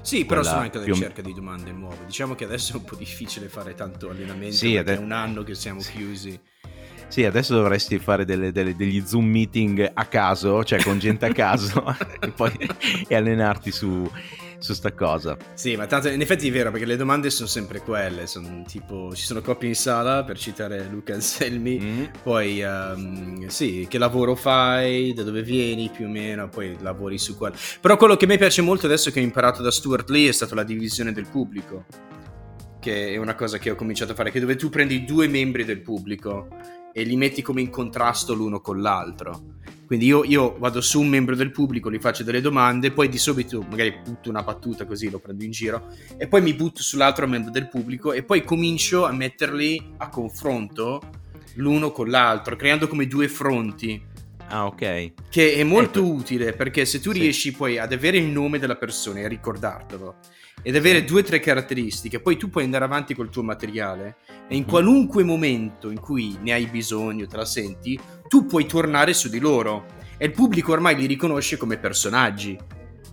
Sì, 0.00 0.24
però 0.24 0.42
sono 0.42 0.60
anche 0.60 0.76
alla 0.76 0.86
ricerca 0.86 1.20
di 1.20 1.32
domande 1.32 1.72
nuove. 1.72 2.04
Diciamo 2.06 2.34
che 2.34 2.44
adesso 2.44 2.74
è 2.74 2.76
un 2.76 2.84
po' 2.84 2.96
difficile 2.96 3.48
fare 3.48 3.74
tanto 3.74 4.10
allenamento 4.10 4.54
sì, 4.54 4.74
perché 4.74 4.92
ade- 4.92 5.00
è 5.00 5.04
un 5.04 5.12
anno 5.12 5.42
che 5.42 5.54
siamo 5.54 5.80
sì. 5.80 5.92
chiusi. 5.92 6.40
Sì, 7.08 7.24
adesso 7.24 7.54
dovresti 7.54 7.98
fare 7.98 8.24
delle, 8.24 8.52
delle, 8.52 8.74
degli 8.74 9.04
Zoom 9.04 9.26
meeting 9.26 9.90
a 9.94 10.04
caso, 10.06 10.64
cioè 10.64 10.82
con 10.82 10.98
gente 10.98 11.26
a 11.26 11.32
caso, 11.32 11.84
e 12.20 12.30
poi 12.30 12.52
e 13.06 13.14
allenarti 13.14 13.70
su, 13.70 14.10
su 14.66 14.72
sta 14.72 14.92
cosa. 14.92 15.36
Sì, 15.54 15.76
ma 15.76 15.86
tanto 15.86 16.08
in 16.08 16.20
effetti 16.20 16.48
è 16.48 16.50
vero 16.50 16.72
perché 16.72 16.86
le 16.86 16.96
domande 16.96 17.30
sono 17.30 17.46
sempre 17.46 17.80
quelle, 17.80 18.26
sono 18.26 18.64
tipo 18.66 19.14
ci 19.14 19.24
sono 19.24 19.40
coppie 19.40 19.68
in 19.68 19.76
sala 19.76 20.24
per 20.24 20.36
citare 20.36 20.88
Luca 20.90 21.14
Anselmi, 21.14 21.78
mm. 21.80 22.04
poi 22.24 22.62
um, 22.62 23.46
sì, 23.46 23.86
che 23.88 23.98
lavoro 23.98 24.34
fai, 24.34 25.12
da 25.12 25.22
dove 25.22 25.42
vieni 25.42 25.88
più 25.88 26.06
o 26.06 26.08
meno, 26.08 26.48
poi 26.48 26.76
lavori 26.80 27.16
su 27.16 27.36
quello. 27.36 27.54
Però 27.80 27.96
quello 27.96 28.16
che 28.16 28.24
a 28.24 28.28
me 28.28 28.38
piace 28.38 28.60
molto 28.60 28.86
adesso 28.86 29.12
che 29.12 29.20
ho 29.20 29.22
imparato 29.22 29.62
da 29.62 29.70
Stuart 29.70 30.10
Lee 30.10 30.30
è 30.30 30.32
stata 30.32 30.56
la 30.56 30.64
divisione 30.64 31.12
del 31.12 31.28
pubblico. 31.28 31.84
Che 32.80 33.08
è 33.12 33.16
una 33.16 33.34
cosa 33.34 33.58
che 33.58 33.70
ho 33.70 33.76
cominciato 33.76 34.12
a 34.12 34.14
fare, 34.16 34.32
che 34.32 34.40
dove 34.40 34.56
tu 34.56 34.68
prendi 34.68 35.04
due 35.04 35.28
membri 35.28 35.64
del 35.64 35.80
pubblico 35.80 36.48
e 36.96 37.02
li 37.02 37.14
metti 37.14 37.42
come 37.42 37.60
in 37.60 37.68
contrasto 37.68 38.32
l'uno 38.32 38.62
con 38.62 38.80
l'altro. 38.80 39.56
Quindi 39.84 40.06
io, 40.06 40.24
io, 40.24 40.56
vado 40.58 40.80
su 40.80 40.98
un 40.98 41.08
membro 41.08 41.36
del 41.36 41.50
pubblico, 41.50 41.92
gli 41.92 41.98
faccio 41.98 42.22
delle 42.22 42.40
domande, 42.40 42.90
poi 42.90 43.10
di 43.10 43.18
subito 43.18 43.60
magari 43.68 44.00
butto 44.02 44.30
una 44.30 44.42
battuta 44.42 44.86
così 44.86 45.10
lo 45.10 45.18
prendo 45.18 45.44
in 45.44 45.50
giro, 45.50 45.92
e 46.16 46.26
poi 46.26 46.40
mi 46.40 46.54
butto 46.54 46.82
sull'altro 46.82 47.28
membro 47.28 47.50
del 47.50 47.68
pubblico 47.68 48.14
e 48.14 48.22
poi 48.22 48.42
comincio 48.44 49.04
a 49.04 49.12
metterli 49.12 49.92
a 49.98 50.08
confronto 50.08 51.02
l'uno 51.56 51.92
con 51.92 52.08
l'altro, 52.08 52.56
creando 52.56 52.88
come 52.88 53.06
due 53.06 53.28
fronti. 53.28 54.02
Ah, 54.48 54.64
ok. 54.64 55.12
Che 55.28 55.54
è 55.54 55.64
molto 55.64 55.98
ecco. 55.98 56.08
utile 56.08 56.54
perché 56.54 56.86
se 56.86 56.98
tu 56.98 57.12
sì. 57.12 57.18
riesci 57.18 57.52
poi 57.52 57.76
ad 57.78 57.92
avere 57.92 58.16
il 58.16 58.28
nome 58.28 58.58
della 58.58 58.76
persona 58.76 59.18
e 59.18 59.24
a 59.24 59.28
ricordartelo 59.28 60.16
ed 60.66 60.74
avere 60.74 61.04
due 61.04 61.20
o 61.20 61.22
tre 61.22 61.38
caratteristiche, 61.38 62.18
poi 62.18 62.36
tu 62.36 62.50
puoi 62.50 62.64
andare 62.64 62.82
avanti 62.82 63.14
col 63.14 63.30
tuo 63.30 63.44
materiale 63.44 64.16
e 64.48 64.56
in 64.56 64.64
mm. 64.64 64.68
qualunque 64.68 65.22
momento 65.22 65.90
in 65.90 66.00
cui 66.00 66.36
ne 66.40 66.54
hai 66.54 66.66
bisogno, 66.66 67.28
te 67.28 67.36
la 67.36 67.44
senti, 67.44 67.96
tu 68.26 68.46
puoi 68.46 68.66
tornare 68.66 69.14
su 69.14 69.28
di 69.28 69.38
loro 69.38 69.84
e 70.18 70.26
il 70.26 70.32
pubblico 70.32 70.72
ormai 70.72 70.96
li 70.96 71.06
riconosce 71.06 71.56
come 71.56 71.78
personaggi 71.78 72.58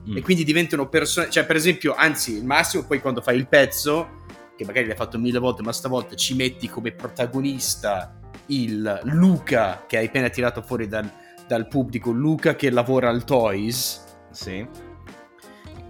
mm. 0.10 0.18
e 0.18 0.22
quindi 0.24 0.44
diventano 0.44 0.90
persone, 0.90 1.30
cioè 1.30 1.46
per 1.46 1.56
esempio, 1.56 1.94
anzi, 1.94 2.36
il 2.36 2.44
massimo 2.44 2.86
poi 2.88 3.00
quando 3.00 3.22
fai 3.22 3.38
il 3.38 3.48
pezzo, 3.48 4.24
che 4.58 4.66
magari 4.66 4.88
l'hai 4.88 4.96
fatto 4.96 5.20
mille 5.20 5.38
volte, 5.38 5.62
ma 5.62 5.72
stavolta 5.72 6.16
ci 6.16 6.34
metti 6.34 6.68
come 6.68 6.92
protagonista 6.92 8.18
il 8.48 9.00
Luca 9.04 9.86
che 9.88 9.98
hai 9.98 10.08
appena 10.08 10.30
tirato 10.30 10.64
fuori 10.64 10.88
dal, 10.88 11.08
dal 11.48 11.68
pubblico, 11.68 12.10
Luca 12.10 12.56
che 12.56 12.72
lavora 12.72 13.10
al 13.10 13.24
Toys. 13.24 14.04
Sì. 14.32 14.92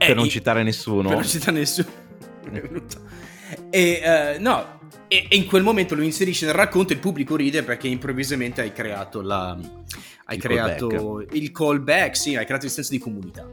Per 0.07 0.15
non 0.15 0.29
citare 0.29 0.63
nessuno. 0.63 1.09
Per 1.09 1.17
non 1.17 1.27
citare 1.27 1.57
nessuno. 1.57 1.87
e 3.69 4.35
uh, 4.37 4.41
no, 4.41 4.79
e, 5.07 5.27
e, 5.29 5.35
in 5.35 5.45
quel 5.45 5.63
momento 5.63 5.95
lo 5.95 6.01
inserisci 6.01 6.45
nel 6.45 6.53
racconto 6.53 6.91
e 6.91 6.95
il 6.95 7.01
pubblico 7.01 7.35
ride 7.35 7.63
perché 7.63 7.87
improvvisamente 7.87 8.61
hai 8.61 8.73
creato 8.73 9.21
la 9.21 9.57
hai 10.25 10.35
il 10.35 10.41
creato 10.41 10.87
callback. 10.87 11.35
il 11.35 11.51
callback, 11.51 12.17
sì, 12.17 12.35
hai 12.35 12.45
creato 12.45 12.65
il 12.65 12.71
senso 12.71 12.91
di 12.91 12.99
comunità. 12.99 13.47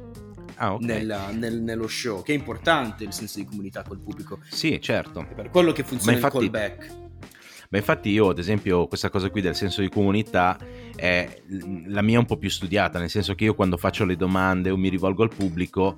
Ah, 0.56 0.74
okay. 0.74 0.86
nella, 0.86 1.30
nel, 1.30 1.62
nello 1.62 1.88
show, 1.88 2.22
che 2.22 2.34
è 2.34 2.36
importante 2.36 3.04
il 3.04 3.14
senso 3.14 3.38
di 3.38 3.46
comunità 3.46 3.82
col 3.82 3.98
pubblico. 3.98 4.40
Sì, 4.50 4.78
certo. 4.80 5.26
È 5.28 5.32
per 5.32 5.48
quello 5.48 5.72
che 5.72 5.84
funziona 5.84 6.18
infatti, 6.18 6.36
il 6.36 6.50
callback. 6.50 6.98
Ma 7.70 7.78
infatti 7.78 8.10
io, 8.10 8.28
ad 8.28 8.38
esempio, 8.38 8.86
questa 8.86 9.08
cosa 9.08 9.30
qui 9.30 9.40
del 9.40 9.54
senso 9.54 9.80
di 9.80 9.88
comunità 9.88 10.58
è 10.94 11.42
la 11.86 12.02
mia 12.02 12.18
un 12.18 12.26
po' 12.26 12.36
più 12.36 12.50
studiata, 12.50 12.98
nel 12.98 13.08
senso 13.08 13.34
che 13.34 13.44
io 13.44 13.54
quando 13.54 13.78
faccio 13.78 14.04
le 14.04 14.16
domande 14.16 14.70
o 14.70 14.76
mi 14.76 14.90
rivolgo 14.90 15.22
al 15.22 15.30
pubblico, 15.34 15.96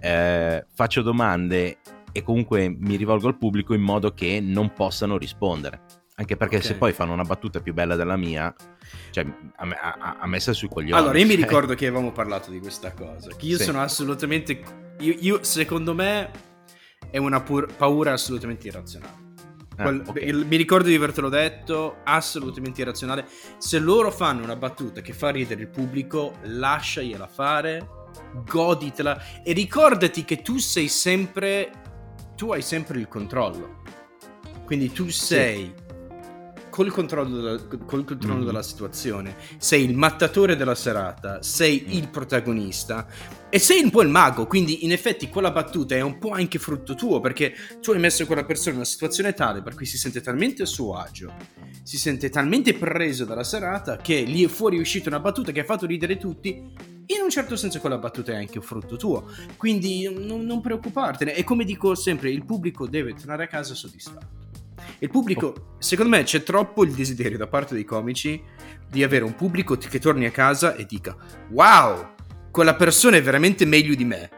eh, 0.00 0.66
faccio 0.72 1.02
domande 1.02 1.78
e 2.12 2.22
comunque 2.22 2.68
mi 2.68 2.96
rivolgo 2.96 3.28
al 3.28 3.36
pubblico 3.36 3.74
in 3.74 3.82
modo 3.82 4.12
che 4.12 4.40
non 4.40 4.72
possano 4.72 5.16
rispondere. 5.16 5.98
Anche 6.16 6.36
perché 6.36 6.56
okay. 6.56 6.68
se 6.68 6.74
poi 6.74 6.92
fanno 6.92 7.14
una 7.14 7.22
battuta 7.22 7.60
più 7.60 7.72
bella 7.72 7.96
della 7.96 8.16
mia, 8.16 8.54
cioè 9.10 9.24
a 9.56 9.64
me, 9.64 9.74
a, 9.74 10.18
a 10.20 10.26
me 10.26 10.38
sta 10.38 10.52
sui 10.52 10.68
coglioni. 10.68 11.00
Allora, 11.00 11.18
io 11.18 11.26
mi 11.26 11.34
ricordo 11.36 11.74
che 11.74 11.86
avevamo 11.86 12.12
parlato 12.12 12.50
di 12.50 12.58
questa 12.58 12.92
cosa. 12.92 13.30
Che 13.34 13.46
io 13.46 13.56
sì. 13.56 13.64
sono 13.64 13.80
assolutamente. 13.80 14.60
Io, 14.98 15.14
io, 15.18 15.42
secondo 15.42 15.94
me, 15.94 16.30
è 17.10 17.16
una 17.16 17.40
pur, 17.40 17.72
paura 17.74 18.12
assolutamente 18.12 18.68
irrazionale. 18.68 19.28
Ah, 19.76 19.82
Qual, 19.82 20.02
okay. 20.08 20.28
il, 20.28 20.44
mi 20.44 20.56
ricordo 20.56 20.88
di 20.88 20.94
avertelo 20.94 21.30
detto, 21.30 22.00
assolutamente 22.04 22.82
irrazionale. 22.82 23.26
Se 23.56 23.78
loro 23.78 24.10
fanno 24.10 24.42
una 24.44 24.56
battuta 24.56 25.00
che 25.00 25.14
fa 25.14 25.30
ridere 25.30 25.62
il 25.62 25.68
pubblico, 25.68 26.34
lasciagliela 26.42 27.28
fare, 27.28 27.88
goditela 28.44 29.42
e 29.42 29.52
ricordati 29.52 30.24
che 30.24 30.42
tu 30.42 30.58
sei 30.58 30.88
sempre 30.88 31.72
tu 32.40 32.52
hai 32.52 32.62
sempre 32.62 32.98
il 32.98 33.06
controllo. 33.06 33.82
Quindi 34.64 34.90
tu 34.92 35.10
sei 35.10 35.74
sì. 35.76 35.84
col 36.70 36.90
controllo, 36.90 37.36
della, 37.36 37.66
col 37.84 38.04
controllo 38.06 38.36
mm-hmm. 38.36 38.46
della 38.46 38.62
situazione, 38.62 39.36
sei 39.58 39.84
il 39.84 39.94
mattatore 39.94 40.56
della 40.56 40.74
serata, 40.74 41.42
sei 41.42 41.84
mm. 41.86 41.90
il 41.90 42.08
protagonista 42.08 43.06
e 43.50 43.58
sei 43.58 43.82
un 43.82 43.90
po' 43.90 44.00
il 44.00 44.08
mago. 44.08 44.46
Quindi, 44.46 44.86
in 44.86 44.92
effetti, 44.92 45.28
quella 45.28 45.50
battuta 45.50 45.94
è 45.96 46.00
un 46.00 46.16
po' 46.16 46.30
anche 46.30 46.58
frutto 46.58 46.94
tuo 46.94 47.20
perché 47.20 47.52
tu 47.82 47.90
hai 47.90 47.98
messo 47.98 48.24
quella 48.24 48.46
persona 48.46 48.70
in 48.70 48.76
una 48.76 48.86
situazione 48.86 49.34
tale 49.34 49.60
per 49.60 49.74
cui 49.74 49.84
si 49.84 49.98
sente 49.98 50.22
talmente 50.22 50.62
a 50.62 50.66
suo 50.66 50.94
agio, 50.94 51.34
si 51.82 51.98
sente 51.98 52.30
talmente 52.30 52.72
preso 52.72 53.26
dalla 53.26 53.44
serata 53.44 53.98
che 53.98 54.22
lì 54.22 54.44
è 54.44 54.48
fuori 54.48 54.78
uscita 54.78 55.10
una 55.10 55.20
battuta 55.20 55.52
che 55.52 55.60
ha 55.60 55.64
fatto 55.64 55.84
ridere 55.84 56.16
tutti 56.16 56.89
in 57.14 57.22
un 57.22 57.30
certo 57.30 57.56
senso 57.56 57.80
quella 57.80 57.98
battuta 57.98 58.32
è 58.32 58.36
anche 58.36 58.58
un 58.58 58.64
frutto 58.64 58.96
tuo, 58.96 59.30
quindi 59.56 60.08
non, 60.12 60.44
non 60.44 60.60
preoccupartene. 60.60 61.34
E 61.34 61.44
come 61.44 61.64
dico 61.64 61.94
sempre, 61.94 62.30
il 62.30 62.44
pubblico 62.44 62.86
deve 62.86 63.14
tornare 63.14 63.44
a 63.44 63.46
casa 63.46 63.74
soddisfatto. 63.74 64.38
Il 64.98 65.10
pubblico, 65.10 65.46
oh. 65.46 65.76
secondo 65.78 66.16
me, 66.16 66.22
c'è 66.22 66.42
troppo 66.42 66.84
il 66.84 66.92
desiderio 66.92 67.38
da 67.38 67.46
parte 67.46 67.74
dei 67.74 67.84
comici 67.84 68.40
di 68.88 69.02
avere 69.02 69.24
un 69.24 69.34
pubblico 69.34 69.76
che 69.76 69.98
torni 69.98 70.26
a 70.26 70.30
casa 70.30 70.74
e 70.74 70.86
dica: 70.86 71.16
Wow, 71.50 72.14
quella 72.50 72.74
persona 72.74 73.16
è 73.16 73.22
veramente 73.22 73.64
meglio 73.64 73.94
di 73.94 74.04
me. 74.04 74.30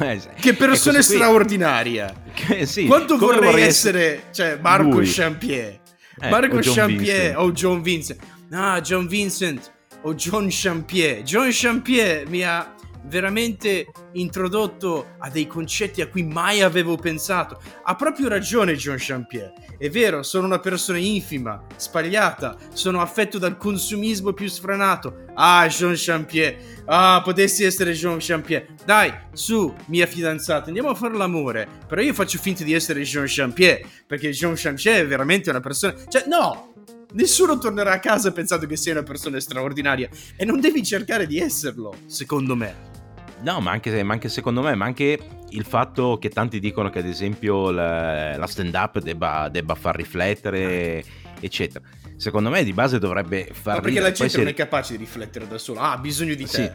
Eh, 0.00 0.20
che 0.40 0.54
persona 0.54 1.00
straordinaria! 1.00 2.24
Che, 2.34 2.66
sì, 2.66 2.86
Quanto 2.86 3.16
vorrei, 3.16 3.50
vorrei 3.50 3.64
essere, 3.64 4.24
cioè, 4.32 4.58
Marco 4.60 4.96
lui. 4.96 5.06
Champier. 5.06 5.80
Eh, 6.18 6.28
Marco 6.28 6.58
Champier 6.60 7.38
o 7.38 7.52
John 7.52 7.82
Vincent. 7.82 8.20
Ah, 8.50 8.80
John 8.80 9.06
Vincent 9.06 9.74
o 10.02 10.14
John 10.14 10.46
Champier. 10.50 11.22
John 11.22 11.48
Champier 11.50 12.28
mi 12.28 12.44
ha 12.44 12.74
veramente 13.06 13.86
introdotto 14.12 15.14
a 15.18 15.30
dei 15.30 15.46
concetti 15.46 16.00
a 16.00 16.08
cui 16.08 16.24
mai 16.24 16.62
avevo 16.62 16.96
pensato. 16.96 17.60
Ha 17.82 17.94
proprio 17.94 18.28
ragione 18.28 18.74
John 18.74 18.96
Champier. 18.98 19.52
È 19.78 19.88
vero, 19.90 20.22
sono 20.22 20.46
una 20.46 20.58
persona 20.58 20.98
infima, 20.98 21.62
spagliata, 21.76 22.56
sono 22.72 23.00
affetto 23.00 23.38
dal 23.38 23.56
consumismo 23.56 24.32
più 24.32 24.48
sfrenato. 24.48 25.24
Ah, 25.34 25.66
John 25.68 25.94
Champier. 25.96 26.56
Ah, 26.86 27.20
potessi 27.22 27.64
essere 27.64 27.92
John 27.92 28.18
Champier. 28.20 28.66
Dai, 28.84 29.12
su, 29.32 29.74
mia 29.86 30.06
fidanzata, 30.06 30.66
andiamo 30.66 30.90
a 30.90 30.94
fare 30.94 31.14
l'amore. 31.14 31.68
Però 31.86 32.00
io 32.00 32.14
faccio 32.14 32.38
finta 32.38 32.64
di 32.64 32.72
essere 32.72 33.02
John 33.02 33.26
Champier, 33.26 33.86
perché 34.06 34.30
John 34.30 34.54
Champier 34.56 35.04
è 35.04 35.06
veramente 35.06 35.50
una 35.50 35.60
persona... 35.60 35.94
Cioè, 36.08 36.24
no, 36.26 36.72
Nessuno 37.12 37.58
tornerà 37.58 37.92
a 37.92 37.98
casa 37.98 38.32
pensando 38.32 38.66
che 38.66 38.76
sia 38.76 38.92
una 38.92 39.02
persona 39.02 39.40
straordinaria 39.40 40.08
e 40.36 40.44
non 40.44 40.60
devi 40.60 40.82
cercare 40.82 41.26
di 41.26 41.38
esserlo, 41.38 41.94
secondo 42.06 42.54
me. 42.56 42.94
No, 43.42 43.60
ma 43.60 43.70
anche, 43.70 44.02
ma 44.02 44.14
anche, 44.14 44.28
secondo 44.28 44.62
me, 44.62 44.74
ma 44.74 44.86
anche 44.86 45.18
il 45.50 45.64
fatto 45.64 46.18
che 46.18 46.30
tanti 46.30 46.58
dicono 46.58 46.90
che 46.90 46.98
ad 46.98 47.06
esempio 47.06 47.70
la, 47.70 48.36
la 48.36 48.46
stand-up 48.46 48.98
debba, 49.00 49.48
debba 49.50 49.74
far 49.74 49.94
riflettere 49.96 51.04
eccetera. 51.40 51.84
Secondo 52.16 52.48
me 52.48 52.64
di 52.64 52.72
base 52.72 52.98
dovrebbe 52.98 53.50
far 53.52 53.74
Ma 53.76 53.80
perché 53.80 53.88
ridere. 54.00 54.08
la 54.08 54.12
gente 54.12 54.32
Poi 54.34 54.44
non 54.44 54.54
se- 54.54 54.62
è 54.62 54.64
capace 54.64 54.92
di 54.96 54.98
riflettere 55.04 55.46
da 55.46 55.58
sola, 55.58 55.80
ah, 55.82 55.92
ha 55.92 55.98
bisogno 55.98 56.34
di 56.34 56.44
te. 56.44 56.48
Sì. 56.48 56.70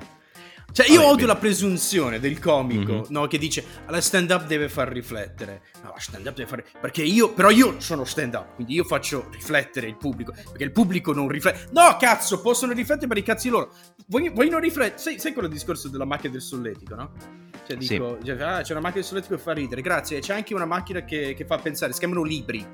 Cioè, 0.73 0.87
io 0.89 1.01
Vabbè, 1.01 1.11
odio 1.11 1.25
la 1.27 1.35
presunzione 1.35 2.19
del 2.19 2.39
comico, 2.39 2.93
Mhm. 2.93 3.05
no, 3.09 3.27
che 3.27 3.37
dice 3.37 3.63
la 3.87 3.99
stand 4.01 4.29
up 4.31 4.45
deve 4.45 4.69
far 4.69 4.87
riflettere. 4.89 5.63
No, 5.83 5.91
la 5.93 5.99
stand 5.99 6.25
up 6.25 6.33
deve 6.35 6.47
fare 6.49 6.65
perché 6.79 7.03
io 7.03 7.33
però 7.33 7.49
io 7.49 7.79
sono 7.79 8.05
stand 8.05 8.33
up, 8.35 8.55
quindi 8.55 8.73
io 8.75 8.83
faccio 8.83 9.27
riflettere 9.31 9.87
il 9.87 9.97
pubblico, 9.97 10.31
perché 10.31 10.63
il 10.63 10.71
pubblico 10.71 11.13
non 11.13 11.27
riflette. 11.27 11.67
No, 11.71 11.97
cazzo, 11.99 12.39
possono 12.41 12.71
riflettere 12.73 13.07
per 13.07 13.17
i 13.17 13.23
cazzi 13.23 13.49
loro. 13.49 13.73
Vuoi, 14.07 14.29
vuoi 14.29 14.49
non 14.49 14.59
riflettere? 14.61 14.97
Sai, 14.97 15.19
sai 15.19 15.33
quello 15.33 15.47
discorso 15.47 15.89
della 15.89 16.05
macchina 16.05 16.31
del 16.33 16.41
solletico, 16.41 16.95
no? 16.95 17.11
Cioè 17.67 17.77
Sì. 17.81 17.87
dico, 17.89 18.17
cioè, 18.23 18.41
ah, 18.41 18.61
c'è 18.61 18.71
una 18.71 18.81
macchina 18.81 19.01
del 19.01 19.03
solletico 19.03 19.35
che 19.35 19.41
fa 19.41 19.51
ridere, 19.53 19.81
grazie. 19.81 20.19
C'è 20.19 20.33
anche 20.33 20.53
una 20.53 20.65
macchina 20.65 21.03
che, 21.03 21.33
che 21.35 21.45
fa 21.45 21.57
pensare, 21.57 21.91
si 21.93 21.99
chiamano 21.99 22.23
libri. 22.23 22.65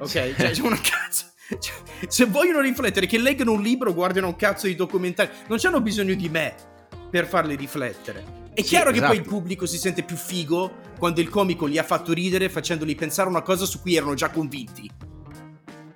Ok, 0.00 0.08
cioè, 0.10 0.34
c'è 0.50 0.62
una 0.62 0.80
cazzo. 0.80 1.26
cioè, 1.58 1.74
se 2.08 2.24
vogliono 2.26 2.60
riflettere, 2.60 3.06
che 3.06 3.18
leggano 3.18 3.52
un 3.52 3.62
libro, 3.62 3.92
guardino 3.94 4.26
un 4.28 4.36
cazzo 4.36 4.66
di 4.66 4.74
documentari, 4.74 5.30
non 5.48 5.58
hanno 5.62 5.80
bisogno 5.80 6.14
di 6.14 6.28
me 6.28 6.54
per 7.10 7.26
farli 7.26 7.56
riflettere. 7.56 8.46
È 8.52 8.62
Sì, 8.62 8.68
chiaro 8.68 8.90
che 8.90 9.00
poi 9.00 9.16
il 9.16 9.20
esatto. 9.20 9.36
pubblico 9.36 9.66
si 9.66 9.78
sente 9.78 10.02
più 10.02 10.16
figo 10.16 10.86
quando 10.98 11.20
il 11.20 11.28
comico 11.28 11.66
li 11.66 11.78
ha 11.78 11.84
fatto 11.84 12.12
ridere 12.12 12.48
facendoli 12.48 12.94
pensare 12.94 13.28
una 13.28 13.42
cosa 13.42 13.64
su 13.66 13.80
cui 13.80 13.94
erano 13.94 14.14
già 14.14 14.30
convinti. 14.30 14.90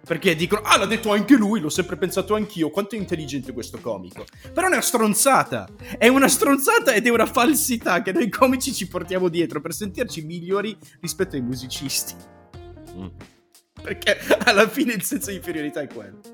Perché 0.04 0.34
dicono, 0.34 0.62
ah 0.62 0.78
l'ha 0.78 0.86
detto 0.86 1.12
anche 1.12 1.36
lui, 1.36 1.60
l'ho 1.60 1.68
sempre 1.68 1.96
pensato 1.96 2.34
anch'io, 2.34 2.70
quanto 2.70 2.96
è 2.96 2.98
intelligente 2.98 3.52
questo 3.52 3.78
comico. 3.80 4.24
Però 4.52 4.66
è 4.66 4.70
una 4.70 4.80
stronzata, 4.80 5.68
è 5.96 6.08
una 6.08 6.28
stronzata 6.28 6.92
ed 6.92 7.06
è 7.06 7.10
una 7.10 7.26
falsità 7.26 8.02
che 8.02 8.12
noi 8.12 8.28
comici 8.28 8.72
ci 8.72 8.88
portiamo 8.88 9.28
dietro 9.28 9.60
per 9.60 9.72
sentirci 9.72 10.24
migliori 10.24 10.76
rispetto 11.00 11.36
ai 11.36 11.42
musicisti. 11.42 12.14
Mm. 12.96 13.06
Perché 13.82 14.18
alla 14.44 14.68
fine 14.68 14.92
il 14.92 15.02
senso 15.02 15.30
di 15.30 15.36
inferiorità 15.36 15.80
è 15.80 15.86
quello. 15.86 16.31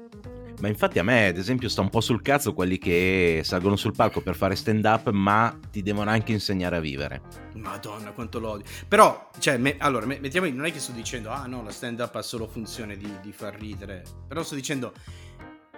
Ma 0.60 0.66
infatti 0.68 0.98
a 0.98 1.04
me, 1.04 1.28
ad 1.28 1.36
esempio, 1.36 1.68
sta 1.68 1.82
un 1.82 1.88
po' 1.88 2.00
sul 2.00 2.20
cazzo 2.20 2.52
quelli 2.52 2.78
che 2.78 3.42
salgono 3.44 3.76
sul 3.76 3.94
palco 3.94 4.20
per 4.20 4.34
fare 4.34 4.56
stand 4.56 4.84
up, 4.84 5.10
ma 5.10 5.56
ti 5.70 5.82
devono 5.82 6.10
anche 6.10 6.32
insegnare 6.32 6.76
a 6.76 6.80
vivere. 6.80 7.22
Madonna, 7.54 8.10
quanto 8.10 8.40
l'odio. 8.40 8.64
Però, 8.88 9.30
cioè, 9.38 9.56
me- 9.56 9.76
allora, 9.78 10.06
me- 10.06 10.18
mettiamo, 10.18 10.48
non 10.48 10.64
è 10.64 10.72
che 10.72 10.80
sto 10.80 10.90
dicendo, 10.92 11.30
ah 11.30 11.46
no, 11.46 11.62
la 11.62 11.70
stand-up 11.70 12.14
ha 12.16 12.22
solo 12.22 12.48
funzione 12.48 12.96
di, 12.96 13.08
di 13.22 13.30
far 13.32 13.54
ridere. 13.56 14.02
Però 14.26 14.42
sto 14.42 14.56
dicendo, 14.56 14.92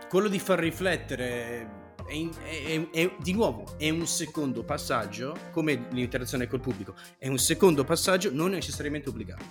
quello 0.08 0.28
di 0.28 0.38
far 0.38 0.58
riflettere, 0.58 1.68
è- 2.06 2.28
è- 2.42 2.90
è- 2.90 3.14
di 3.20 3.32
nuovo, 3.32 3.74
è 3.76 3.90
un 3.90 4.06
secondo 4.06 4.64
passaggio, 4.64 5.36
come 5.52 5.88
l'interazione 5.90 6.46
col 6.48 6.60
pubblico, 6.60 6.94
è 7.18 7.28
un 7.28 7.38
secondo 7.38 7.84
passaggio 7.84 8.30
non 8.32 8.50
necessariamente 8.50 9.10
obbligato. 9.10 9.44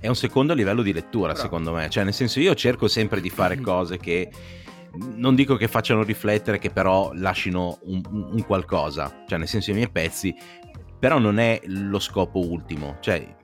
È 0.00 0.06
un 0.08 0.14
secondo 0.16 0.54
livello 0.54 0.82
di 0.82 0.92
lettura, 0.92 1.32
Bravo. 1.32 1.40
secondo 1.40 1.72
me. 1.72 1.88
Cioè, 1.88 2.04
nel 2.04 2.14
senso, 2.14 2.40
io 2.40 2.54
cerco 2.54 2.86
sempre 2.88 3.20
di 3.20 3.30
fare 3.30 3.58
cose 3.60 3.98
che 3.98 4.30
non 5.14 5.34
dico 5.34 5.56
che 5.56 5.68
facciano 5.68 6.02
riflettere, 6.02 6.58
che 6.58 6.70
però 6.70 7.10
lasciano 7.14 7.78
un, 7.82 8.00
un- 8.10 8.28
un 8.32 8.44
qualcosa. 8.46 9.24
Cioè, 9.26 9.38
nel 9.38 9.48
senso, 9.48 9.70
i 9.70 9.74
miei 9.74 9.90
pezzi, 9.90 10.34
però 10.98 11.18
non 11.18 11.38
è 11.38 11.60
lo 11.66 11.98
scopo 11.98 12.38
ultimo. 12.38 12.96
Cioè, 13.00 13.36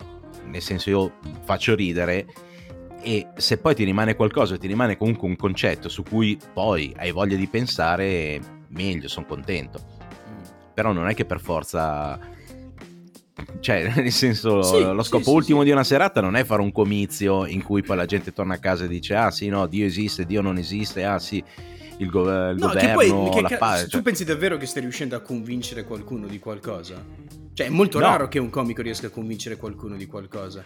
nel 0.47 0.63
senso, 0.63 0.91
io 0.91 1.13
faccio 1.45 1.75
ridere. 1.75 2.27
E 3.03 3.29
se 3.37 3.59
poi 3.59 3.75
ti 3.75 3.85
rimane 3.85 4.15
qualcosa, 4.15 4.57
ti 4.57 4.67
rimane 4.67 4.97
comunque 4.97 5.29
un 5.29 5.37
concetto 5.37 5.89
su 5.91 6.03
cui 6.03 6.39
poi 6.55 6.95
hai 6.97 7.11
voglia 7.11 7.37
di 7.37 7.47
pensare, 7.49 8.41
meglio, 8.69 9.09
sono 9.09 9.27
contento. 9.27 9.79
Però 10.73 10.93
non 10.93 11.09
è 11.09 11.15
che 11.15 11.25
per 11.25 11.41
forza. 11.41 12.19
Cioè, 13.61 13.93
nel 13.97 14.13
senso, 14.13 14.63
Sì, 14.63 14.81
lo 14.83 15.03
scopo 15.03 15.25
sì, 15.25 15.31
ultimo 15.31 15.59
sì. 15.61 15.65
di 15.67 15.71
una 15.73 15.85
serata 15.85 16.21
non 16.21 16.37
è 16.37 16.45
fare 16.45 16.63
un 16.63 16.71
comizio 16.73 17.47
in 17.47 17.63
cui 17.63 17.83
poi 17.83 17.97
la 17.97 18.07
gente 18.07 18.33
torna 18.33 18.55
a 18.55 18.59
casa 18.59 18.85
e 18.85 18.89
dice: 18.89 19.15
Ah, 19.15 19.31
sì, 19.31 19.49
no, 19.49 19.67
Dio 19.67 19.85
esiste, 19.85 20.25
Dio 20.25 20.41
non 20.41 20.57
esiste, 20.59 21.05
ah, 21.05 21.19
sì, 21.19 21.43
il, 21.99 22.09
go- 22.11 22.23
il 22.51 22.57
No, 22.59 22.69
governo, 22.69 22.99
che 22.99 23.09
poi, 23.09 23.31
che 23.31 23.41
la 23.41 23.57
pace. 23.59 23.85
tu 23.85 23.91
cioè- 23.91 24.03
pensi 24.03 24.25
davvero 24.25 24.57
che 24.57 24.67
stai 24.67 24.83
riuscendo 24.83 25.17
a 25.17 25.21
convincere 25.21 25.85
qualcuno 25.85 26.27
di 26.27 26.39
qualcosa? 26.39 27.03
Cioè, 27.55 27.67
è 27.67 27.71
molto 27.71 27.99
No. 27.99 28.07
raro 28.07 28.29
che 28.29 28.39
un 28.39 28.51
comico 28.51 28.83
riesca 28.83 29.07
a 29.09 29.11
convincere 29.11 29.57
qualcuno 29.57 29.97
di 29.97 30.07
qualcosa. 30.07 30.63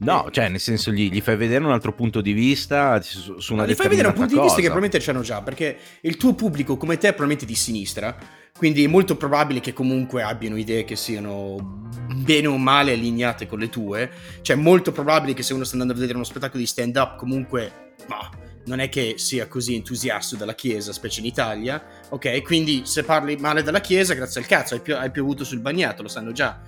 No, 0.00 0.28
cioè, 0.30 0.48
nel 0.48 0.60
senso, 0.60 0.92
gli, 0.92 1.10
gli 1.10 1.20
fai 1.20 1.36
vedere 1.36 1.64
un 1.64 1.72
altro 1.72 1.92
punto 1.92 2.20
di 2.20 2.32
vista 2.32 3.00
su, 3.02 3.38
su 3.40 3.52
una 3.52 3.62
Ma 3.62 3.68
li 3.68 3.74
fai 3.74 3.88
vedere 3.88 4.08
un 4.08 4.14
punto 4.14 4.34
di 4.34 4.40
vista 4.40 4.56
che 4.56 4.68
cosa. 4.68 4.72
probabilmente 4.72 4.98
c'hanno 4.98 5.22
già, 5.22 5.42
perché 5.42 5.76
il 6.02 6.16
tuo 6.16 6.34
pubblico, 6.34 6.76
come 6.76 6.98
te, 6.98 7.08
è 7.08 7.10
probabilmente 7.10 7.46
di 7.46 7.56
sinistra, 7.56 8.16
quindi 8.56 8.84
è 8.84 8.86
molto 8.86 9.16
probabile 9.16 9.60
che 9.60 9.72
comunque 9.72 10.22
abbiano 10.22 10.56
idee 10.56 10.84
che 10.84 10.94
siano 10.94 11.88
bene 12.14 12.46
o 12.46 12.56
male 12.58 12.92
allineate 12.92 13.46
con 13.46 13.58
le 13.58 13.68
tue. 13.68 14.10
Cioè, 14.40 14.56
è 14.56 14.58
molto 14.58 14.92
probabile 14.92 15.34
che 15.34 15.42
se 15.42 15.52
uno 15.54 15.64
sta 15.64 15.72
andando 15.72 15.94
a 15.94 15.96
vedere 15.96 16.16
uno 16.16 16.26
spettacolo 16.26 16.60
di 16.60 16.66
stand-up, 16.66 17.16
comunque, 17.16 17.94
ma 18.06 18.28
non 18.66 18.80
è 18.80 18.88
che 18.88 19.14
sia 19.16 19.48
così 19.48 19.74
entusiasta 19.74 20.36
della 20.36 20.54
Chiesa, 20.54 20.92
specie 20.92 21.20
in 21.20 21.26
Italia, 21.26 21.82
ok? 22.10 22.42
Quindi 22.42 22.82
se 22.84 23.02
parli 23.02 23.36
male 23.36 23.62
della 23.62 23.80
Chiesa, 23.80 24.14
grazie 24.14 24.40
al 24.40 24.46
cazzo, 24.46 24.74
hai, 24.74 24.80
pio- 24.80 24.98
hai 24.98 25.10
piovuto 25.10 25.42
sul 25.42 25.60
bagnato, 25.60 26.02
lo 26.02 26.08
sanno 26.08 26.32
già. 26.32 26.60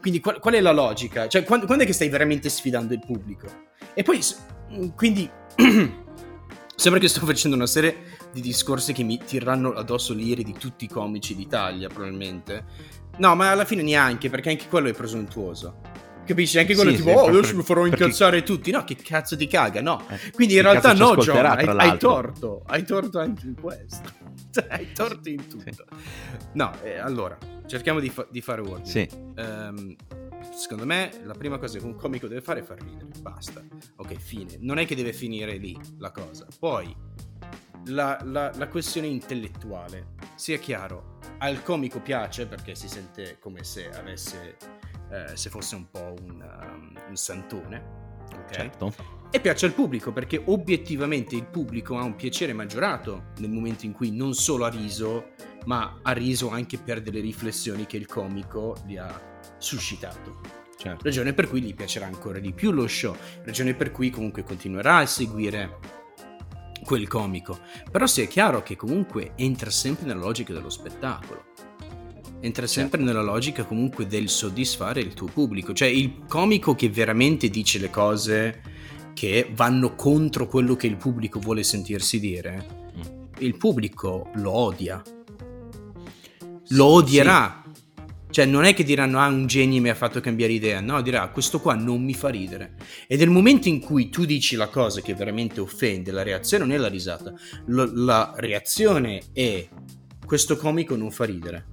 Quindi 0.00 0.20
qual, 0.20 0.38
qual 0.38 0.54
è 0.54 0.60
la 0.60 0.72
logica? 0.72 1.26
Cioè, 1.28 1.42
quando, 1.44 1.66
quando 1.66 1.84
è 1.84 1.86
che 1.86 1.92
stai 1.92 2.08
veramente 2.08 2.48
sfidando 2.48 2.94
il 2.94 3.00
pubblico? 3.04 3.46
E 3.94 4.02
poi, 4.02 4.22
s- 4.22 4.36
quindi, 4.94 5.28
sembra 6.76 7.00
che 7.00 7.08
sto 7.08 7.24
facendo 7.26 7.56
una 7.56 7.66
serie 7.66 7.96
di 8.32 8.40
discorsi 8.40 8.92
che 8.92 9.02
mi 9.02 9.18
tirano 9.24 9.70
addosso 9.72 10.12
l'ire 10.12 10.42
di 10.42 10.52
tutti 10.52 10.84
i 10.84 10.88
comici 10.88 11.34
d'Italia, 11.34 11.88
probabilmente. 11.88 12.64
No, 13.18 13.34
ma 13.34 13.50
alla 13.50 13.64
fine 13.64 13.82
neanche, 13.82 14.28
perché 14.28 14.50
anche 14.50 14.68
quello 14.68 14.88
è 14.88 14.92
presuntuoso. 14.92 15.80
Capisci? 16.26 16.58
Anche 16.58 16.74
quello 16.74 16.90
Sì, 16.90 16.96
tipo, 16.96 17.10
sì, 17.10 17.14
oh, 17.16 17.26
adesso 17.26 17.56
mi 17.56 17.62
farò 17.62 17.82
perché- 17.82 18.02
incazzare 18.02 18.42
tutti. 18.42 18.70
No, 18.72 18.84
che 18.84 18.96
cazzo 18.96 19.36
ti 19.36 19.46
caga, 19.46 19.80
no. 19.80 20.02
Eh, 20.08 20.32
Quindi 20.32 20.56
in 20.56 20.62
realtà 20.62 20.92
no, 20.92 21.14
John, 21.16 21.46
hai, 21.46 21.64
hai 21.66 21.98
torto. 21.98 22.62
Hai 22.66 22.84
torto 22.84 23.18
anche 23.20 23.46
in 23.46 23.54
questo. 23.60 24.12
Hai 24.68 24.90
torto 24.92 25.28
in 25.28 25.46
tutto. 25.48 25.84
No, 26.54 26.72
eh, 26.82 26.96
allora, 26.98 27.36
cerchiamo 27.66 28.00
di, 28.00 28.08
fa- 28.10 28.26
di 28.30 28.40
fare 28.40 28.60
ordine. 28.60 28.84
Sì, 28.86 29.08
Ehm, 29.36 29.94
secondo 30.54 30.86
me 30.86 31.10
la 31.24 31.34
prima 31.34 31.58
cosa 31.58 31.78
che 31.78 31.84
un 31.84 31.94
comico 31.96 32.26
deve 32.26 32.40
fare 32.40 32.60
è 32.60 32.62
far 32.62 32.80
ridere, 32.82 33.10
basta. 33.20 33.62
Ok, 33.96 34.14
fine. 34.16 34.56
Non 34.60 34.78
è 34.78 34.86
che 34.86 34.94
deve 34.94 35.12
finire 35.12 35.56
lì 35.56 35.78
la 35.98 36.10
cosa. 36.10 36.46
Poi, 36.58 36.94
la, 37.86 38.18
la- 38.24 38.52
la 38.54 38.68
questione 38.68 39.06
intellettuale, 39.06 40.14
sia 40.34 40.58
chiaro, 40.58 41.18
al 41.38 41.62
comico 41.62 42.00
piace 42.00 42.46
perché 42.46 42.74
si 42.74 42.88
sente 42.88 43.38
come 43.38 43.62
se 43.62 43.88
avesse, 43.90 44.56
eh, 45.10 45.36
se 45.36 45.50
fosse 45.50 45.74
un 45.76 45.90
po' 45.90 46.14
un, 46.22 46.40
um, 46.40 46.94
un 47.08 47.16
santone. 47.16 48.04
Ok? 48.34 48.52
certo. 48.52 48.92
E 49.36 49.40
piace 49.40 49.66
al 49.66 49.74
pubblico 49.74 50.12
perché 50.12 50.40
obiettivamente 50.46 51.36
il 51.36 51.44
pubblico 51.44 51.98
ha 51.98 52.02
un 52.02 52.16
piacere 52.16 52.54
maggiorato 52.54 53.32
nel 53.36 53.50
momento 53.50 53.84
in 53.84 53.92
cui 53.92 54.10
non 54.10 54.32
solo 54.32 54.64
ha 54.64 54.70
riso, 54.70 55.32
ma 55.66 55.98
ha 56.02 56.12
riso 56.12 56.48
anche 56.48 56.78
per 56.78 57.02
delle 57.02 57.20
riflessioni 57.20 57.84
che 57.84 57.98
il 57.98 58.06
comico 58.06 58.74
gli 58.86 58.96
ha 58.96 59.38
suscitato. 59.58 60.40
certo. 60.78 61.04
Ragione 61.04 61.34
per 61.34 61.50
cui 61.50 61.60
gli 61.60 61.74
piacerà 61.74 62.06
ancora 62.06 62.38
di 62.38 62.54
più 62.54 62.70
lo 62.70 62.88
show, 62.88 63.14
ragione 63.44 63.74
per 63.74 63.92
cui 63.92 64.08
comunque 64.08 64.42
continuerà 64.42 64.96
a 64.96 65.06
seguire 65.06 65.78
quel 66.82 67.06
comico. 67.06 67.58
Però 67.92 68.06
sia 68.06 68.24
chiaro 68.24 68.62
che 68.62 68.74
comunque 68.74 69.32
entra 69.36 69.68
sempre 69.68 70.06
nella 70.06 70.20
logica 70.20 70.54
dello 70.54 70.70
spettacolo. 70.70 71.44
Entra 72.40 72.66
sempre 72.66 73.02
nella 73.02 73.20
logica 73.22 73.64
comunque 73.64 74.06
del 74.06 74.30
soddisfare 74.30 75.02
il 75.02 75.12
tuo 75.12 75.26
pubblico. 75.26 75.74
Cioè 75.74 75.88
il 75.88 76.24
comico 76.26 76.74
che 76.74 76.88
veramente 76.88 77.50
dice 77.50 77.78
le 77.78 77.90
cose 77.90 78.75
che 79.16 79.50
vanno 79.54 79.94
contro 79.94 80.46
quello 80.46 80.76
che 80.76 80.86
il 80.86 80.98
pubblico 80.98 81.40
vuole 81.40 81.62
sentirsi 81.62 82.20
dire, 82.20 82.84
Mm. 82.96 83.22
il 83.38 83.56
pubblico 83.56 84.28
lo 84.34 84.50
odia. 84.52 85.02
Lo 86.70 86.84
odierà. 86.84 87.62
Cioè, 88.28 88.44
non 88.44 88.64
è 88.64 88.74
che 88.74 88.84
diranno, 88.84 89.18
ah, 89.18 89.28
un 89.28 89.46
genio 89.46 89.80
mi 89.80 89.88
ha 89.88 89.94
fatto 89.94 90.20
cambiare 90.20 90.52
idea. 90.52 90.80
No, 90.80 91.00
dirà, 91.00 91.28
questo 91.28 91.60
qua 91.60 91.74
non 91.74 92.04
mi 92.04 92.12
fa 92.12 92.28
ridere. 92.28 92.74
E 93.06 93.16
nel 93.16 93.30
momento 93.30 93.68
in 93.68 93.80
cui 93.80 94.10
tu 94.10 94.26
dici 94.26 94.54
la 94.56 94.68
cosa 94.68 95.00
che 95.00 95.14
veramente 95.14 95.60
offende, 95.60 96.10
la 96.10 96.22
reazione 96.22 96.64
non 96.66 96.74
è 96.74 96.76
la 96.76 96.88
risata. 96.88 97.32
Lo- 97.66 97.90
la 97.94 98.34
reazione 98.36 99.22
è, 99.32 99.66
questo 100.26 100.56
comico 100.58 100.94
non 100.94 101.10
fa 101.10 101.24
ridere. 101.24 101.64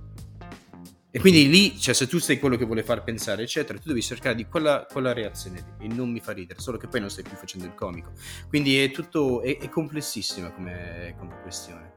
E 1.15 1.19
quindi 1.19 1.47
lì, 1.47 1.79
cioè, 1.79 1.93
se 1.93 2.07
tu 2.07 2.17
sei 2.17 2.39
quello 2.39 2.55
che 2.57 2.65
vuole 2.65 2.81
far 2.81 3.03
pensare, 3.03 3.43
eccetera, 3.43 3.77
tu 3.77 3.89
devi 3.89 4.01
cercare 4.01 4.33
di 4.33 4.47
quella, 4.47 4.87
quella 4.91 5.13
reazione 5.13 5.75
lì, 5.77 5.85
e 5.85 5.87
non 5.93 6.09
mi 6.11 6.19
fa 6.19 6.31
ridere, 6.31 6.59
solo 6.59 6.79
che 6.79 6.87
poi 6.87 7.01
non 7.01 7.11
stai 7.11 7.23
più 7.23 7.37
facendo 7.37 7.67
il 7.67 7.75
comico. 7.75 8.13
Quindi 8.49 8.79
è 8.79 8.89
tutto, 8.89 9.43
è, 9.43 9.59
è 9.59 9.69
complessissima 9.69 10.49
come, 10.51 11.13
come 11.19 11.39
questione. 11.43 11.93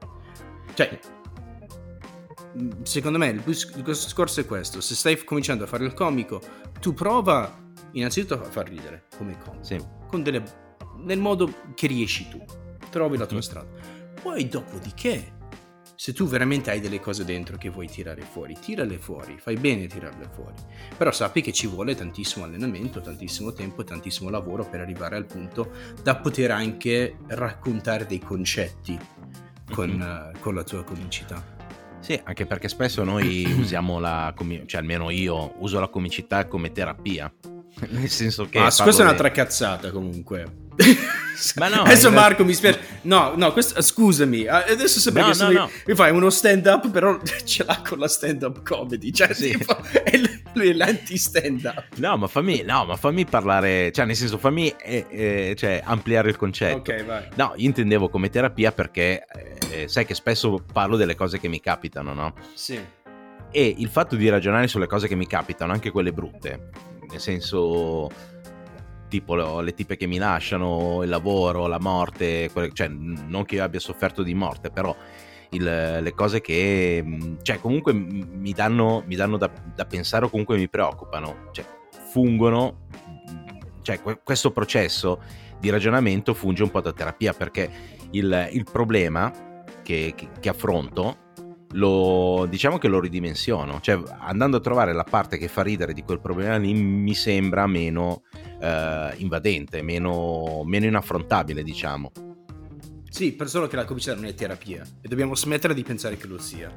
Cioè, 0.75 0.99
mh, 2.53 2.83
secondo 2.83 3.17
me 3.17 3.29
il, 3.29 3.41
il 3.43 3.81
discorso 3.83 4.39
è 4.41 4.45
questo, 4.45 4.81
se 4.81 4.93
stai 4.93 5.23
cominciando 5.23 5.63
a 5.63 5.67
fare 5.67 5.83
il 5.83 5.95
comico, 5.95 6.39
tu 6.79 6.93
prova 6.93 7.57
innanzitutto 7.93 8.35
a 8.39 8.43
far 8.43 8.69
ridere 8.69 9.05
come 9.17 9.35
comico, 9.39 9.63
Sì. 9.63 9.83
con 10.09 10.21
delle, 10.21 10.43
nel 10.97 11.17
modo 11.19 11.51
che 11.73 11.87
riesci 11.87 12.27
tu, 12.29 12.45
trovi 12.91 13.17
la 13.17 13.25
tua 13.25 13.37
Mm. 13.37 13.41
strada. 13.41 13.67
Poi 14.21 14.47
dopodiché 14.47 15.33
se 15.97 16.13
tu 16.13 16.27
veramente 16.27 16.69
hai 16.69 16.79
delle 16.79 16.99
cose 16.99 17.25
dentro 17.25 17.57
che 17.57 17.69
vuoi 17.69 17.87
tirare 17.87 18.21
fuori, 18.21 18.55
tirale 18.59 18.99
fuori, 18.99 19.39
fai 19.39 19.55
bene 19.55 19.85
a 19.85 19.87
tirarle 19.87 20.29
fuori. 20.31 20.53
Però 20.95 21.11
sappi 21.11 21.41
che 21.41 21.51
ci 21.51 21.65
vuole 21.65 21.95
tantissimo 21.95 22.45
allenamento, 22.45 23.01
tantissimo 23.01 23.51
tempo 23.51 23.83
tantissimo 23.83 24.29
lavoro 24.29 24.63
per 24.63 24.79
arrivare 24.79 25.15
al 25.15 25.25
punto 25.25 25.71
da 26.03 26.15
poter 26.17 26.51
anche 26.51 27.17
raccontare 27.29 28.05
dei 28.05 28.19
concetti 28.19 28.95
con, 29.73 29.89
mm-hmm. 29.89 30.35
uh, 30.35 30.39
con 30.39 30.53
la 30.53 30.63
tua 30.63 30.83
comicità. 30.83 31.43
Sì, 31.99 32.19
anche 32.23 32.45
perché 32.45 32.69
spesso 32.69 33.03
noi 33.03 33.43
usiamo 33.57 33.97
la, 33.97 34.31
cioè 34.67 34.79
almeno 34.79 35.09
io 35.09 35.55
uso 35.57 35.79
la 35.79 35.87
comicità 35.87 36.45
come 36.45 36.71
terapia. 36.71 37.33
Nel 37.89 38.09
senso 38.09 38.45
che... 38.45 38.59
Ah, 38.59 38.71
questa 38.71 39.01
è 39.01 39.01
un'altra 39.01 39.31
cazzata 39.31 39.89
comunque. 39.89 40.65
Ma 41.55 41.67
no, 41.67 41.81
adesso 41.81 42.11
Marco 42.11 42.43
mi 42.43 42.53
spiace. 42.53 42.79
No, 43.03 43.33
no, 43.35 43.51
questo, 43.51 43.81
scusami. 43.81 44.47
Adesso 44.47 44.99
sembra 44.99 45.27
no, 45.27 45.31
che 45.31 45.43
no, 45.43 45.51
no. 45.51 45.69
mi 45.85 45.95
fai 45.95 46.11
uno 46.11 46.29
stand 46.29 46.65
up, 46.65 46.89
però 46.89 47.19
ce 47.45 47.63
l'ha 47.63 47.81
con 47.87 47.99
la 47.99 48.07
stand 48.07 48.43
up 48.43 48.63
comedy. 48.63 49.11
Cioè, 49.11 49.33
sì. 49.33 49.57
tipo, 49.57 49.77
è 50.03 50.19
lui 50.53 50.69
è 50.69 50.73
l'anti-stand 50.73 51.63
up. 51.63 51.97
No, 51.97 52.17
ma 52.17 52.27
fammi, 52.27 52.63
no, 52.63 52.85
ma 52.85 52.95
fammi 52.95 53.25
parlare, 53.25 53.91
cioè, 53.91 54.05
nel 54.05 54.15
senso, 54.15 54.37
fammi 54.37 54.73
eh, 54.81 55.05
eh, 55.09 55.55
cioè, 55.55 55.81
ampliare 55.83 56.29
il 56.29 56.37
concetto. 56.37 56.91
Ok, 56.91 57.05
vai. 57.05 57.27
No, 57.35 57.53
io 57.55 57.67
intendevo 57.67 58.09
come 58.09 58.29
terapia 58.29 58.71
perché 58.71 59.25
eh, 59.71 59.87
sai 59.87 60.05
che 60.05 60.15
spesso 60.15 60.63
parlo 60.71 60.97
delle 60.97 61.15
cose 61.15 61.39
che 61.39 61.47
mi 61.47 61.59
capitano, 61.59 62.13
no? 62.13 62.33
Sì. 62.53 62.79
E 63.49 63.75
il 63.77 63.89
fatto 63.89 64.15
di 64.15 64.27
ragionare 64.27 64.67
sulle 64.67 64.87
cose 64.87 65.07
che 65.07 65.15
mi 65.15 65.27
capitano, 65.27 65.71
anche 65.71 65.91
quelle 65.91 66.11
brutte, 66.11 66.69
nel 67.09 67.19
senso 67.19 68.09
tipo 69.07 69.61
le 69.61 69.73
tipe 69.73 69.97
che 69.97 70.07
mi 70.07 70.17
lasciano, 70.17 71.03
il 71.03 71.09
lavoro, 71.09 71.67
la 71.67 71.79
morte, 71.79 72.49
cioè 72.73 72.87
non 72.87 73.45
che 73.45 73.55
io 73.55 73.63
abbia 73.63 73.79
sofferto 73.79 74.23
di 74.23 74.33
morte, 74.33 74.69
però 74.69 74.95
il, 75.51 75.63
le 76.01 76.13
cose 76.13 76.41
che 76.41 77.37
cioè, 77.41 77.59
comunque 77.59 77.93
mi 77.93 78.51
danno, 78.53 79.03
mi 79.05 79.15
danno 79.15 79.37
da, 79.37 79.49
da, 79.75 79.85
pensare 79.85 80.25
o 80.25 80.29
comunque 80.29 80.57
mi 80.57 80.69
preoccupano, 80.69 81.49
cioè, 81.51 81.65
fungono, 82.09 82.87
cioè 83.81 84.01
questo 84.23 84.51
processo 84.51 85.21
di 85.59 85.69
ragionamento 85.69 86.33
funge 86.33 86.63
un 86.63 86.69
po' 86.69 86.81
da 86.81 86.93
terapia 86.93 87.33
perché 87.33 87.69
il, 88.11 88.49
il 88.51 88.65
problema 88.69 89.63
che, 89.83 90.13
che 90.39 90.49
affronto 90.49 91.25
lo, 91.71 92.45
diciamo 92.49 92.77
che 92.77 92.87
lo 92.87 92.99
ridimensiono, 92.99 93.79
cioè 93.81 94.01
andando 94.19 94.57
a 94.57 94.59
trovare 94.59 94.93
la 94.93 95.03
parte 95.03 95.37
che 95.37 95.47
fa 95.47 95.63
ridere 95.63 95.93
di 95.93 96.03
quel 96.03 96.19
problema 96.19 96.57
lì 96.57 96.73
mi 96.73 97.13
sembra 97.13 97.67
meno 97.67 98.23
eh, 98.59 99.13
invadente, 99.17 99.81
meno, 99.81 100.63
meno 100.63 100.85
inaffrontabile 100.85 101.63
diciamo. 101.63 102.11
Sì, 103.09 103.33
per 103.33 103.49
solo 103.49 103.67
che 103.67 103.75
la 103.75 103.85
comicità 103.85 104.13
non 104.15 104.25
è 104.25 104.33
terapia 104.33 104.85
e 105.01 105.07
dobbiamo 105.07 105.35
smettere 105.35 105.73
di 105.73 105.83
pensare 105.83 106.17
che 106.17 106.27
lo 106.27 106.37
sia. 106.37 106.71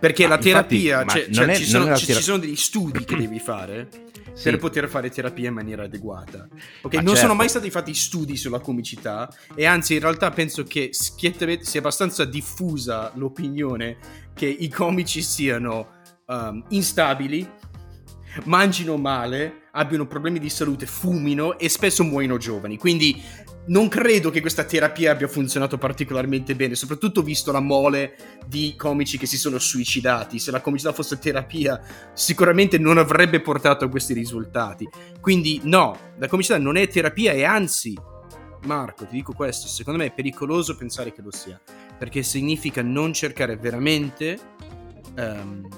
Perché 0.00 0.22
ma 0.22 0.30
la 0.30 0.38
terapia, 0.38 1.02
infatti, 1.02 1.20
cioè, 1.20 1.32
cioè, 1.32 1.46
è, 1.46 1.56
ci, 1.56 1.64
sono, 1.66 1.96
ci, 1.96 2.12
sono, 2.14 2.38
degli 2.38 2.56
studi 2.56 3.04
che 3.04 3.16
devi 3.16 3.38
fare 3.38 3.88
sì. 4.32 4.44
per 4.44 4.56
poter 4.56 4.88
fare 4.88 5.10
terapia 5.10 5.48
in 5.48 5.54
maniera 5.54 5.84
adeguata. 5.84 6.48
Ok, 6.80 6.94
ma 6.94 7.00
non 7.00 7.08
certo. 7.08 7.20
sono 7.20 7.34
mai 7.34 7.50
stati 7.50 7.70
fatti 7.70 7.92
studi 7.92 8.36
sulla 8.38 8.60
comicità 8.60 9.30
e 9.54 9.66
anzi 9.66 9.94
in 9.94 10.00
realtà 10.00 10.30
penso 10.30 10.64
che 10.64 10.88
sia 10.92 11.78
abbastanza 11.78 12.24
diffusa 12.24 13.12
l'opinione 13.14 13.98
che 14.34 14.46
i 14.46 14.68
comici 14.70 15.20
siano 15.20 15.88
um, 16.26 16.64
instabili, 16.70 17.46
mangino 18.44 18.96
male, 18.96 19.59
abbiano 19.72 20.06
problemi 20.06 20.38
di 20.38 20.50
salute, 20.50 20.86
fumino 20.86 21.58
e 21.58 21.68
spesso 21.68 22.04
muoiono 22.04 22.36
giovani. 22.36 22.78
Quindi 22.78 23.22
non 23.66 23.88
credo 23.88 24.30
che 24.30 24.40
questa 24.40 24.64
terapia 24.64 25.12
abbia 25.12 25.28
funzionato 25.28 25.78
particolarmente 25.78 26.56
bene, 26.56 26.74
soprattutto 26.74 27.22
visto 27.22 27.52
la 27.52 27.60
mole 27.60 28.16
di 28.46 28.74
comici 28.76 29.18
che 29.18 29.26
si 29.26 29.36
sono 29.36 29.58
suicidati. 29.58 30.38
Se 30.38 30.50
la 30.50 30.60
comicità 30.60 30.92
fosse 30.92 31.18
terapia, 31.18 31.80
sicuramente 32.12 32.78
non 32.78 32.98
avrebbe 32.98 33.40
portato 33.40 33.84
a 33.84 33.88
questi 33.88 34.12
risultati. 34.14 34.88
Quindi 35.20 35.60
no, 35.64 35.96
la 36.18 36.26
comicità 36.26 36.58
non 36.58 36.76
è 36.76 36.88
terapia 36.88 37.32
e 37.32 37.44
anzi, 37.44 37.96
Marco, 38.64 39.06
ti 39.06 39.16
dico 39.16 39.32
questo, 39.32 39.68
secondo 39.68 40.00
me 40.00 40.06
è 40.06 40.12
pericoloso 40.12 40.76
pensare 40.76 41.12
che 41.12 41.22
lo 41.22 41.30
sia, 41.30 41.60
perché 41.98 42.22
significa 42.22 42.82
non 42.82 43.12
cercare 43.12 43.56
veramente 43.56 44.38
um, 45.16 45.68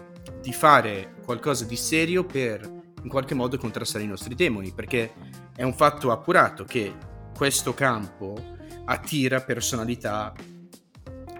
di 0.40 0.52
fare 0.52 1.14
qualcosa 1.24 1.64
di 1.64 1.76
serio 1.76 2.24
per 2.24 2.80
in 3.02 3.08
qualche 3.08 3.34
modo 3.34 3.58
contrastare 3.58 4.04
i 4.04 4.06
nostri 4.06 4.34
demoni, 4.34 4.72
perché 4.72 5.12
è 5.54 5.62
un 5.62 5.74
fatto 5.74 6.10
appurato 6.10 6.64
che 6.64 6.94
questo 7.34 7.74
campo 7.74 8.36
attira 8.84 9.40
personalità 9.40 10.32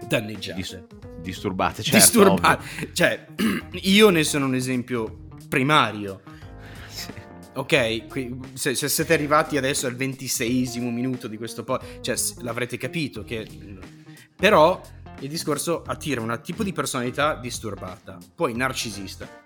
danneggiate. 0.07 0.55
Dis- 0.55 0.83
disturbate, 1.21 1.81
certo. 1.81 1.97
Disturbate. 1.97 2.91
Cioè, 2.93 3.27
io 3.81 4.09
ne 4.09 4.23
sono 4.23 4.45
un 4.45 4.55
esempio 4.55 5.27
primario. 5.47 6.21
Ok, 7.55 8.07
qui, 8.07 8.39
se, 8.53 8.73
se, 8.73 8.89
siete 8.89 9.13
arrivati 9.13 9.57
adesso 9.57 9.85
al 9.85 9.95
ventiseiesimo 9.95 10.89
minuto 10.89 11.27
di 11.27 11.37
questo 11.37 11.63
podcast, 11.63 12.01
cioè 12.01 12.43
l'avrete 12.43 12.77
capito 12.77 13.23
che... 13.23 13.47
Però 14.35 14.81
il 15.19 15.29
discorso 15.29 15.83
attira 15.85 16.19
un 16.19 16.39
tipo 16.43 16.63
di 16.63 16.73
personalità 16.73 17.35
disturbata, 17.35 18.17
poi 18.35 18.55
narcisista. 18.55 19.42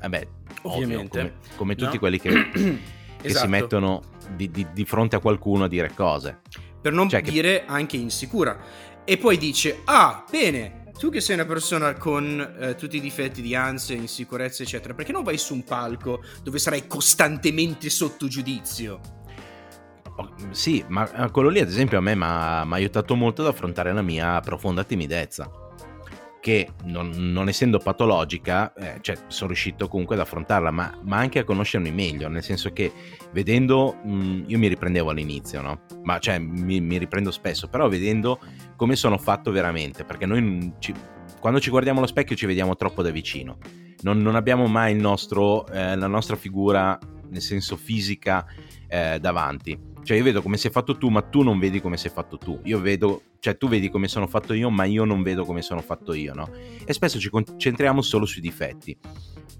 Vabbè, 0.00 0.28
ovviamente. 0.62 1.18
Ovvio, 1.18 1.32
come, 1.32 1.56
come, 1.56 1.74
tutti 1.74 1.94
no? 1.94 1.98
quelli 1.98 2.20
che, 2.20 2.50
che 2.50 2.78
esatto. 3.22 3.44
si 3.44 3.50
mettono 3.50 4.02
di, 4.34 4.50
di, 4.50 4.66
di, 4.72 4.84
fronte 4.84 5.16
a 5.16 5.18
qualcuno 5.20 5.64
a 5.64 5.68
dire 5.68 5.92
cose. 5.94 6.40
Per 6.80 6.92
non 6.92 7.08
cioè 7.08 7.22
dire 7.22 7.64
che... 7.64 7.64
anche 7.66 7.96
insicura. 7.96 8.58
E 9.04 9.18
poi 9.18 9.38
dice, 9.38 9.80
ah, 9.84 10.24
bene, 10.30 10.84
tu 10.98 11.10
che 11.10 11.20
sei 11.20 11.36
una 11.36 11.46
persona 11.46 11.94
con 11.94 12.56
eh, 12.58 12.74
tutti 12.74 12.96
i 12.96 13.00
difetti 13.00 13.42
di 13.42 13.54
ansia, 13.54 13.94
insicurezza, 13.94 14.62
eccetera, 14.62 14.94
perché 14.94 15.12
non 15.12 15.22
vai 15.22 15.38
su 15.38 15.54
un 15.54 15.64
palco 15.64 16.22
dove 16.42 16.58
sarai 16.58 16.86
costantemente 16.86 17.88
sotto 17.90 18.26
giudizio? 18.28 19.00
Oh, 20.16 20.32
sì, 20.50 20.82
ma 20.88 21.26
eh, 21.26 21.30
quello 21.30 21.50
lì 21.50 21.60
ad 21.60 21.68
esempio 21.68 21.98
a 21.98 22.00
me 22.00 22.14
mi 22.14 22.22
ha 22.22 22.62
aiutato 22.62 23.14
molto 23.14 23.42
ad 23.42 23.48
affrontare 23.48 23.92
la 23.92 24.00
mia 24.02 24.40
profonda 24.40 24.82
timidezza 24.82 25.64
che 26.46 26.68
non, 26.84 27.08
non 27.08 27.48
essendo 27.48 27.80
patologica, 27.80 28.72
eh, 28.74 28.98
cioè, 29.00 29.16
sono 29.26 29.48
riuscito 29.48 29.88
comunque 29.88 30.14
ad 30.14 30.20
affrontarla, 30.20 30.70
ma, 30.70 30.96
ma, 31.02 31.16
anche 31.16 31.40
a 31.40 31.44
conoscermi 31.44 31.90
meglio, 31.90 32.28
nel 32.28 32.44
senso 32.44 32.72
che 32.72 32.92
vedendo, 33.32 33.96
mh, 34.04 34.12
mm, 34.12 34.42
io 34.46 34.56
mi 34.56 34.68
riprendevo 34.68 35.10
all'inizio, 35.10 35.60
no? 35.60 35.80
Ma 36.04 36.20
cioè 36.20 36.38
mi, 36.38 36.80
mi, 36.80 36.98
riprendo 36.98 37.32
spesso, 37.32 37.66
però 37.66 37.88
vedendo 37.88 38.38
come 38.76 38.94
sono 38.94 39.18
fatto 39.18 39.50
veramente, 39.50 40.04
perché 40.04 40.24
noi 40.24 40.72
ci, 40.78 40.94
quando 41.40 41.58
ci 41.58 41.70
guardiamo 41.70 41.98
allo 41.98 42.06
specchio 42.06 42.36
ci 42.36 42.46
vediamo 42.46 42.76
troppo 42.76 43.02
da 43.02 43.10
vicino, 43.10 43.58
non, 44.02 44.18
non 44.18 44.36
abbiamo 44.36 44.68
mai 44.68 44.94
nostro, 44.94 45.66
eh, 45.66 45.96
la 45.96 46.06
nostra 46.06 46.36
figura, 46.36 46.96
nel 47.28 47.42
senso 47.42 47.74
fisica, 47.74 48.46
eh, 48.86 49.18
davanti 49.18 49.94
cioè 50.06 50.16
io 50.16 50.22
vedo 50.22 50.40
come 50.40 50.56
sei 50.56 50.70
fatto 50.70 50.96
tu, 50.96 51.08
ma 51.08 51.20
tu 51.20 51.42
non 51.42 51.58
vedi 51.58 51.80
come 51.80 51.96
sei 51.96 52.12
fatto 52.12 52.38
tu. 52.38 52.60
Io 52.62 52.80
vedo, 52.80 53.22
cioè 53.40 53.56
tu 53.56 53.66
vedi 53.66 53.90
come 53.90 54.06
sono 54.06 54.28
fatto 54.28 54.54
io, 54.54 54.70
ma 54.70 54.84
io 54.84 55.02
non 55.02 55.20
vedo 55.24 55.44
come 55.44 55.62
sono 55.62 55.80
fatto 55.80 56.14
io, 56.14 56.32
no? 56.32 56.48
E 56.84 56.92
spesso 56.92 57.18
ci 57.18 57.28
concentriamo 57.28 58.00
solo 58.02 58.24
sui 58.24 58.40
difetti. 58.40 58.96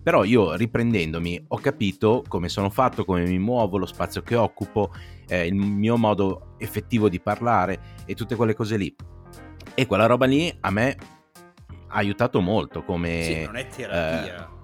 Però 0.05 0.23
io 0.23 0.55
riprendendomi 0.55 1.47
ho 1.49 1.59
capito 1.59 2.23
come 2.29 2.49
sono 2.49 2.71
fatto, 2.71 3.05
come 3.05 3.25
mi 3.25 3.41
muovo, 3.41 3.77
lo 3.77 3.87
spazio 3.87 4.23
che 4.23 4.37
occupo, 4.37 4.93
eh, 5.27 5.47
il 5.47 5.57
mio 5.57 5.97
modo 5.97 6.55
effettivo 6.59 7.09
di 7.09 7.19
parlare 7.19 7.81
e 8.07 8.15
tutte 8.15 8.37
quelle 8.37 8.55
cose 8.55 8.77
lì. 8.77 8.95
E 9.75 9.87
quella 9.87 10.07
roba 10.07 10.27
lì 10.27 10.57
a 10.61 10.71
me 10.71 10.97
ha 11.89 11.97
aiutato 11.97 12.41
molto 12.41 12.85
come... 12.85 13.23
Sì, 13.25 13.45
non 13.47 13.57
è 13.57 13.67
terapia. 13.67 14.49
Eh, 14.49 14.56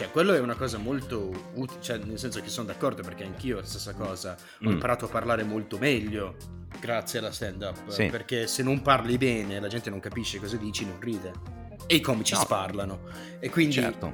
cioè, 0.00 0.10
quello 0.10 0.32
è 0.32 0.38
una 0.38 0.54
cosa 0.54 0.78
molto 0.78 1.50
utile, 1.56 1.82
cioè, 1.82 1.98
nel 1.98 2.18
senso 2.18 2.40
che 2.40 2.48
sono 2.48 2.68
d'accordo 2.68 3.02
perché 3.02 3.22
anch'io 3.24 3.56
la 3.56 3.66
stessa 3.66 3.92
cosa. 3.92 4.34
Ho 4.62 4.68
mm. 4.68 4.72
imparato 4.72 5.04
a 5.04 5.08
parlare 5.08 5.42
molto 5.42 5.76
meglio 5.76 6.36
grazie 6.80 7.18
alla 7.18 7.30
stand-up. 7.30 7.86
Sì. 7.88 8.06
Perché 8.06 8.46
se 8.46 8.62
non 8.62 8.80
parli 8.80 9.18
bene, 9.18 9.60
la 9.60 9.68
gente 9.68 9.90
non 9.90 10.00
capisce 10.00 10.38
cosa 10.38 10.56
dici, 10.56 10.86
non 10.86 10.98
ride. 10.98 11.32
E 11.86 11.96
i 11.96 12.00
comici 12.00 12.32
no. 12.32 12.40
sparlano. 12.40 13.00
E 13.40 13.50
quindi, 13.50 13.74
certo. 13.74 14.10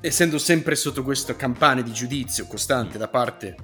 essendo 0.00 0.38
sempre 0.38 0.74
sotto 0.74 1.04
questa 1.04 1.36
campana 1.36 1.82
di 1.82 1.92
giudizio 1.92 2.44
costante 2.48 2.98
da 2.98 3.06
parte 3.06 3.54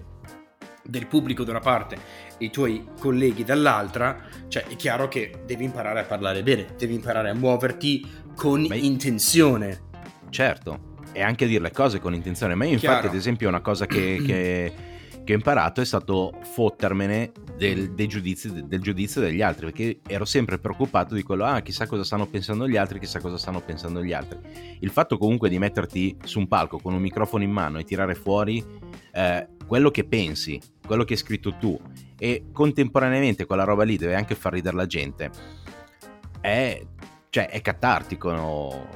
del 0.84 1.08
pubblico 1.08 1.42
da 1.42 1.50
una 1.50 1.60
parte 1.60 1.96
e 2.38 2.44
i 2.44 2.50
tuoi 2.50 2.86
colleghi 3.00 3.42
dall'altra, 3.42 4.28
cioè 4.46 4.64
è 4.66 4.76
chiaro 4.76 5.08
che 5.08 5.42
devi 5.44 5.64
imparare 5.64 5.98
a 5.98 6.04
parlare 6.04 6.44
bene, 6.44 6.66
devi 6.78 6.94
imparare 6.94 7.30
a 7.30 7.34
muoverti 7.34 8.08
con 8.36 8.62
Ma 8.62 8.76
intenzione. 8.76 9.90
Certo, 10.30 10.92
e 11.14 11.22
anche 11.22 11.46
dire 11.46 11.62
le 11.62 11.70
cose 11.70 12.00
con 12.00 12.12
intenzione. 12.12 12.54
Ma 12.54 12.64
io, 12.64 12.72
infatti, 12.72 12.92
Chiaro. 12.92 13.08
ad 13.08 13.14
esempio, 13.14 13.48
una 13.48 13.60
cosa 13.60 13.86
che, 13.86 14.20
che, 14.26 14.72
che, 15.24 15.32
ho 15.32 15.36
imparato 15.36 15.80
è 15.80 15.84
stato 15.84 16.38
fottermene 16.42 17.32
del, 17.56 17.94
giudizi, 17.94 18.66
del, 18.66 18.80
giudizio 18.80 19.20
degli 19.20 19.40
altri, 19.40 19.66
perché 19.66 20.00
ero 20.06 20.24
sempre 20.24 20.58
preoccupato 20.58 21.14
di 21.14 21.22
quello, 21.22 21.44
ah, 21.44 21.60
chissà 21.60 21.86
cosa 21.86 22.04
stanno 22.04 22.26
pensando 22.26 22.68
gli 22.68 22.76
altri, 22.76 22.98
chissà 22.98 23.20
cosa 23.20 23.38
stanno 23.38 23.60
pensando 23.60 24.02
gli 24.02 24.12
altri. 24.12 24.38
Il 24.80 24.90
fatto 24.90 25.16
comunque 25.16 25.48
di 25.48 25.58
metterti 25.58 26.16
su 26.24 26.40
un 26.40 26.48
palco 26.48 26.78
con 26.78 26.92
un 26.92 27.00
microfono 27.00 27.44
in 27.44 27.52
mano 27.52 27.78
e 27.78 27.84
tirare 27.84 28.14
fuori 28.14 28.62
eh, 29.12 29.48
quello 29.66 29.90
che 29.90 30.04
pensi, 30.04 30.60
quello 30.84 31.04
che 31.04 31.14
hai 31.14 31.18
scritto 31.18 31.54
tu, 31.56 31.80
e 32.18 32.46
contemporaneamente 32.52 33.46
quella 33.46 33.64
roba 33.64 33.84
lì 33.84 33.96
deve 33.96 34.16
anche 34.16 34.34
far 34.34 34.52
ridere 34.52 34.76
la 34.76 34.86
gente, 34.86 35.30
è 36.40 36.82
cioè 37.34 37.48
è 37.48 37.60
catartico, 37.62 38.30
no? 38.32 38.86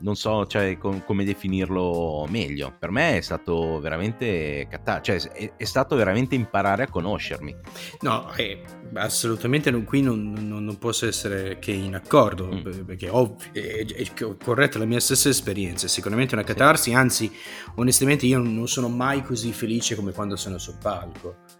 Non 0.00 0.16
so 0.16 0.46
cioè, 0.46 0.76
com- 0.78 1.04
come 1.04 1.24
definirlo 1.24 2.26
meglio. 2.28 2.74
Per 2.78 2.90
me 2.90 3.18
è 3.18 3.20
stato 3.20 3.80
veramente 3.80 4.66
catar- 4.68 5.02
cioè, 5.02 5.20
è, 5.20 5.52
è, 5.56 5.64
stato 5.64 5.96
veramente 5.96 6.34
imparare 6.34 6.84
a 6.84 6.88
conoscermi. 6.88 7.54
No, 8.00 8.32
eh, 8.34 8.62
assolutamente 8.94 9.70
non, 9.70 9.84
qui 9.84 10.02
non, 10.02 10.32
non, 10.32 10.64
non, 10.64 10.78
posso 10.78 11.06
essere 11.06 11.58
che 11.58 11.72
in 11.72 11.94
accordo, 11.94 12.46
mm. 12.46 12.84
perché 12.84 13.08
ovvio, 13.08 13.50
è, 13.52 13.84
è, 13.84 14.36
corretta 14.42 14.78
la 14.78 14.86
mia 14.86 15.00
stessa 15.00 15.28
esperienza, 15.28 15.86
è 15.86 15.88
sicuramente 15.88 16.34
una 16.34 16.44
catarsi, 16.44 16.90
sì. 16.90 16.96
anzi, 16.96 17.32
onestamente 17.76 18.26
io 18.26 18.38
non 18.38 18.68
sono 18.68 18.88
mai 18.88 19.22
così 19.22 19.52
felice 19.52 19.94
come 19.94 20.12
quando 20.12 20.36
sono 20.36 20.58
sul 20.58 20.76
palco. 20.80 21.58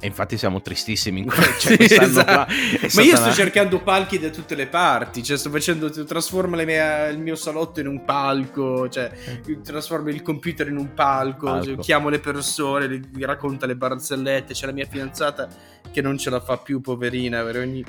E 0.00 0.06
infatti 0.06 0.36
siamo 0.36 0.60
tristissimi 0.60 1.20
in 1.20 1.26
quel 1.32 1.44
cioè, 1.58 1.86
sì, 1.86 1.94
esatto. 1.94 2.52
Ma 2.94 3.02
io 3.02 3.16
sto 3.16 3.24
una... 3.24 3.32
cercando 3.32 3.80
palchi 3.80 4.18
da 4.18 4.30
tutte 4.30 4.54
le 4.54 4.66
parti, 4.66 5.22
cioè 5.22 5.36
sto 5.36 5.50
facendo, 5.50 5.90
trasformo 5.90 6.56
mie, 6.56 7.08
il 7.10 7.18
mio 7.18 7.34
salotto 7.34 7.80
in 7.80 7.86
un 7.86 8.04
palco, 8.04 8.88
cioè 8.88 9.10
trasformo 9.62 10.10
il 10.10 10.22
computer 10.22 10.68
in 10.68 10.76
un 10.76 10.94
palco, 10.94 11.46
palco. 11.46 11.64
Cioè, 11.64 11.76
chiamo 11.78 12.08
le 12.08 12.20
persone, 12.20 13.00
gli 13.12 13.24
racconta 13.24 13.66
le 13.66 13.76
barzellette, 13.76 14.52
c'è 14.52 14.66
la 14.66 14.72
mia 14.72 14.86
fidanzata 14.86 15.48
che 15.90 16.00
non 16.00 16.18
ce 16.18 16.30
la 16.30 16.40
fa 16.40 16.58
più, 16.58 16.80
poverina, 16.80 17.42
per 17.42 17.58
ogni, 17.58 17.84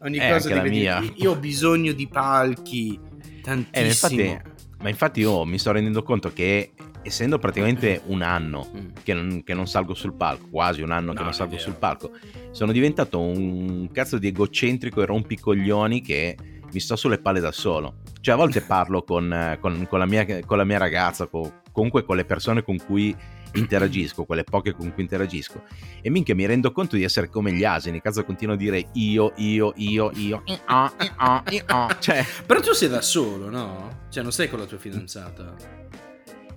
ogni 0.00 0.18
eh, 0.18 0.30
cosa 0.30 0.48
di 0.48 0.60
vedere. 0.60 1.12
Io 1.16 1.32
ho 1.32 1.36
bisogno 1.36 1.92
di 1.92 2.08
palchi, 2.08 2.98
tantissimo. 3.42 4.20
Eh, 4.20 4.26
infatti, 4.26 4.50
ma 4.82 4.88
infatti 4.88 5.20
io 5.20 5.44
mi 5.44 5.58
sto 5.58 5.72
rendendo 5.72 6.02
conto 6.02 6.32
che 6.32 6.72
essendo 7.02 7.38
praticamente 7.38 8.02
un 8.06 8.22
anno 8.22 8.70
mm. 8.74 8.88
che 9.02 9.14
non, 9.14 9.42
che 9.44 9.54
non, 9.54 9.66
salgo 9.66 9.94
sul 9.94 10.14
palco, 10.14 10.48
quasi 10.50 10.82
un 10.82 10.90
anno 10.90 11.12
no, 11.12 11.18
che 11.18 11.22
non 11.22 11.34
salgo 11.34 11.58
sul 11.58 11.74
palco, 11.74 12.10
sono 12.50 12.72
diventato 12.72 13.20
un 13.20 13.90
cazzo 13.92 14.18
di 14.18 14.28
egocentrico 14.28 15.02
e 15.02 15.06
rompicoglioni 15.06 16.00
che 16.00 16.36
mi 16.72 16.80
sto 16.80 16.96
sulle 16.96 17.18
palle 17.18 17.40
da 17.40 17.52
solo. 17.52 17.96
Cioè 18.20 18.34
a 18.34 18.38
volte 18.38 18.60
parlo 18.66 19.02
con, 19.02 19.58
con, 19.60 19.86
con, 19.88 19.98
la, 19.98 20.06
mia, 20.06 20.44
con 20.44 20.56
la, 20.56 20.64
mia, 20.64 20.78
ragazza, 20.78 21.26
con, 21.26 21.50
comunque 21.72 22.04
con 22.04 22.16
le 22.16 22.24
persone 22.24 22.62
con 22.62 22.78
cui 22.78 23.14
interagisco, 23.52 24.24
quelle 24.24 24.44
poche 24.44 24.72
con 24.72 24.92
cui 24.92 25.02
interagisco, 25.02 25.62
e 26.00 26.08
minchia 26.10 26.34
mi 26.34 26.46
rendo 26.46 26.70
conto 26.70 26.96
di 26.96 27.02
essere 27.02 27.28
come 27.28 27.52
gli 27.52 27.64
asini, 27.64 28.00
cazzo 28.00 28.24
continuo 28.24 28.54
a 28.54 28.56
dire 28.58 28.90
io, 28.92 29.32
io, 29.36 29.72
io, 29.76 30.12
io, 30.14 30.42
io, 30.42 30.42
io, 30.46 31.42
io. 31.50 31.96
Cioè... 31.98 32.24
Però 32.46 32.60
tu 32.60 32.72
sei 32.72 32.88
da 32.88 33.00
solo, 33.00 33.50
no? 33.50 34.06
Cioè 34.08 34.22
non 34.22 34.32
sei 34.32 34.48
con 34.48 34.60
la 34.60 34.66
tua 34.66 34.78
fidanzata. 34.78 35.88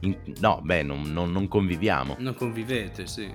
In, 0.04 0.18
no, 0.40 0.60
beh, 0.62 0.84
non, 0.84 1.02
non, 1.14 1.32
non, 1.32 1.48
conviviamo. 1.48 2.18
Non 2.20 2.36
convivete, 2.36 3.08
sì. 3.08 3.34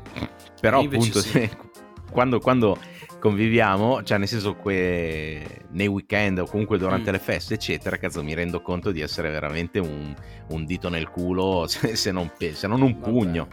Però 0.60 0.80
appunto, 0.80 1.20
sì. 1.20 1.48
quando, 2.10 2.40
quando, 2.40 2.78
conviviamo, 3.18 4.02
cioè 4.02 4.18
nel 4.18 4.28
senso 4.28 4.56
che 4.56 5.62
nei 5.70 5.86
weekend 5.86 6.38
o 6.38 6.46
comunque 6.46 6.78
durante 6.78 7.10
mm. 7.10 7.12
le 7.12 7.18
feste, 7.18 7.54
eccetera, 7.54 7.96
cazzo 7.96 8.22
mi 8.22 8.34
rendo 8.34 8.60
conto 8.60 8.90
di 8.90 9.00
essere 9.00 9.30
veramente 9.30 9.78
un, 9.78 10.14
un 10.48 10.64
dito 10.64 10.88
nel 10.88 11.08
culo, 11.08 11.66
se, 11.68 11.96
se, 11.96 12.12
non, 12.12 12.30
se 12.38 12.66
non, 12.66 12.82
un 12.82 12.98
pugno. 12.98 13.48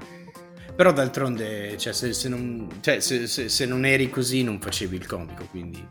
Però 0.76 0.92
d'altronde, 0.92 1.78
cioè, 1.78 1.94
se, 1.94 2.14
se, 2.14 2.28
non, 2.28 2.68
cioè, 2.82 3.00
se, 3.00 3.66
non, 3.66 3.86
eri 3.86 4.10
così 4.10 4.44
non 4.44 4.60
facevi 4.60 4.96
il 4.98 5.06
comico, 5.06 5.46
quindi 5.46 5.86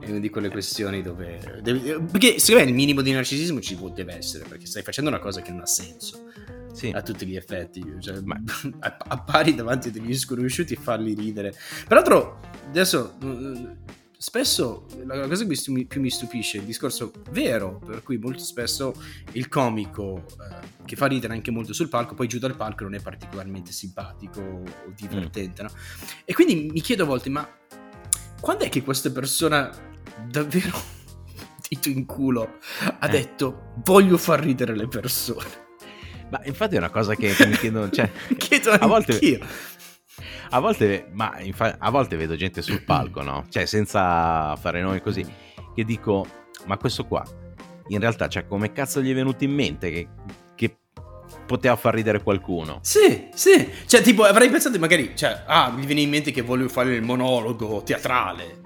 è 0.00 0.08
una 0.08 0.18
di 0.18 0.30
quelle 0.30 0.48
questioni 0.48 1.02
dove... 1.02 1.60
Devi, 1.62 1.80
perché 2.10 2.38
secondo 2.38 2.64
me 2.64 2.70
il 2.70 2.74
minimo 2.74 3.02
di 3.02 3.12
narcisismo 3.12 3.60
ci 3.60 3.78
deve 3.94 4.16
essere, 4.16 4.44
perché 4.48 4.64
stai 4.64 4.82
facendo 4.82 5.10
una 5.10 5.18
cosa 5.18 5.42
che 5.42 5.50
non 5.50 5.60
ha 5.60 5.66
senso 5.66 6.29
sì. 6.72 6.90
a 6.90 7.02
tutti 7.02 7.26
gli 7.26 7.36
effetti. 7.36 7.84
Cioè, 7.98 8.20
ma, 8.20 8.40
appari 8.80 9.54
davanti 9.54 9.88
a 9.88 9.90
degli 9.90 10.16
sconosciuti 10.16 10.74
e 10.74 10.76
farli 10.76 11.14
ridere. 11.14 11.54
Peraltro, 11.86 12.40
adesso 12.68 13.16
mm, 13.24 13.66
spesso 14.16 14.86
la 15.06 15.26
cosa 15.26 15.46
che 15.46 15.86
più 15.86 16.00
mi 16.00 16.10
stupisce 16.10 16.58
è 16.58 16.60
il 16.60 16.66
discorso 16.66 17.10
vero, 17.30 17.80
per 17.84 18.02
cui 18.02 18.18
molto 18.18 18.42
spesso 18.42 18.94
il 19.32 19.48
comico 19.48 20.26
eh, 20.26 20.78
che 20.84 20.94
fa 20.94 21.06
ridere 21.06 21.32
anche 21.32 21.50
molto 21.50 21.72
sul 21.72 21.88
palco, 21.88 22.14
poi 22.14 22.28
giù 22.28 22.38
dal 22.38 22.54
palco 22.54 22.84
non 22.84 22.94
è 22.94 23.00
particolarmente 23.00 23.72
simpatico 23.72 24.40
o 24.40 24.92
divertente. 24.94 25.62
Mm. 25.62 25.66
No? 25.66 25.72
E 26.26 26.34
quindi 26.34 26.68
mi 26.70 26.80
chiedo 26.82 27.04
a 27.04 27.06
volte, 27.06 27.30
ma 27.30 27.48
quando 28.40 28.64
è 28.64 28.68
che 28.68 28.82
questa 28.82 29.10
persona 29.10 29.70
davvero 30.28 30.78
dito 31.68 31.88
in 31.88 32.04
culo 32.04 32.58
ha 32.98 33.06
eh. 33.06 33.10
detto 33.10 33.72
voglio 33.84 34.18
far 34.18 34.40
ridere 34.40 34.76
le 34.76 34.88
persone? 34.88 35.68
Ma 36.30 36.40
infatti 36.44 36.76
è 36.76 36.78
una 36.78 36.90
cosa 36.90 37.14
che, 37.14 37.34
mi 37.46 37.56
chiedo, 37.56 37.90
cioè, 37.90 38.10
chiedo 38.38 38.70
a 38.70 38.86
volte, 38.86 39.40
a 40.50 40.60
volte, 40.60 41.08
ma 41.12 41.38
infa- 41.40 41.76
a 41.78 41.90
volte 41.90 42.16
vedo 42.16 42.36
gente 42.36 42.62
sul 42.62 42.82
palco, 42.82 43.22
no? 43.22 43.46
Cioè, 43.48 43.66
senza 43.66 44.56
fare 44.56 44.80
nomi 44.80 45.00
così, 45.00 45.26
che 45.74 45.84
dico, 45.84 46.26
ma 46.66 46.76
questo 46.76 47.04
qua, 47.06 47.24
in 47.88 47.98
realtà, 47.98 48.28
cioè, 48.28 48.46
come 48.46 48.72
cazzo 48.72 49.00
gli 49.00 49.10
è 49.10 49.14
venuto 49.14 49.44
in 49.44 49.52
mente 49.52 49.90
che, 49.90 50.08
che 50.54 50.76
poteva 51.46 51.76
far 51.76 51.94
ridere 51.94 52.22
qualcuno? 52.22 52.78
Sì, 52.82 53.28
sì. 53.34 53.68
Cioè, 53.86 54.00
tipo, 54.02 54.22
avrei 54.22 54.48
pensato 54.48 54.78
magari, 54.78 55.16
cioè, 55.16 55.42
ah, 55.46 55.70
mi 55.70 55.84
viene 55.84 56.02
in 56.02 56.10
mente 56.10 56.30
che 56.30 56.42
voglio 56.42 56.68
fare 56.68 56.94
il 56.94 57.02
monologo 57.02 57.82
teatrale. 57.82 58.60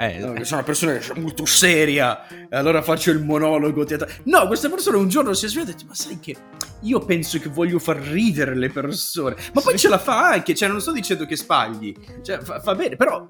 Eh, 0.00 0.18
no, 0.18 0.44
sono 0.44 0.60
una 0.60 0.62
persona 0.62 1.00
molto 1.16 1.44
seria, 1.44 2.24
allora 2.50 2.82
faccio 2.82 3.10
il 3.10 3.20
monologo 3.20 3.84
teatrale. 3.84 4.20
No, 4.24 4.46
questa 4.46 4.68
persona 4.68 4.96
un 4.96 5.08
giorno 5.08 5.34
si 5.34 5.46
è 5.46 5.48
svegliata 5.48 5.72
e 5.72 5.74
ha 5.74 5.76
detto, 5.76 5.88
ma 5.88 5.94
sai 5.94 6.20
che 6.20 6.36
io 6.82 7.00
penso 7.00 7.40
che 7.40 7.48
voglio 7.48 7.80
far 7.80 7.96
ridere 7.96 8.54
le 8.54 8.70
persone. 8.70 9.34
Ma 9.52 9.60
poi 9.60 9.76
ce 9.76 9.88
la 9.88 9.98
fa 9.98 10.28
anche, 10.28 10.54
cioè 10.54 10.68
non 10.68 10.80
sto 10.80 10.92
dicendo 10.92 11.26
che 11.26 11.36
sbagli, 11.36 11.92
cioè 12.22 12.38
fa, 12.38 12.60
fa 12.60 12.76
bene, 12.76 12.94
però 12.94 13.28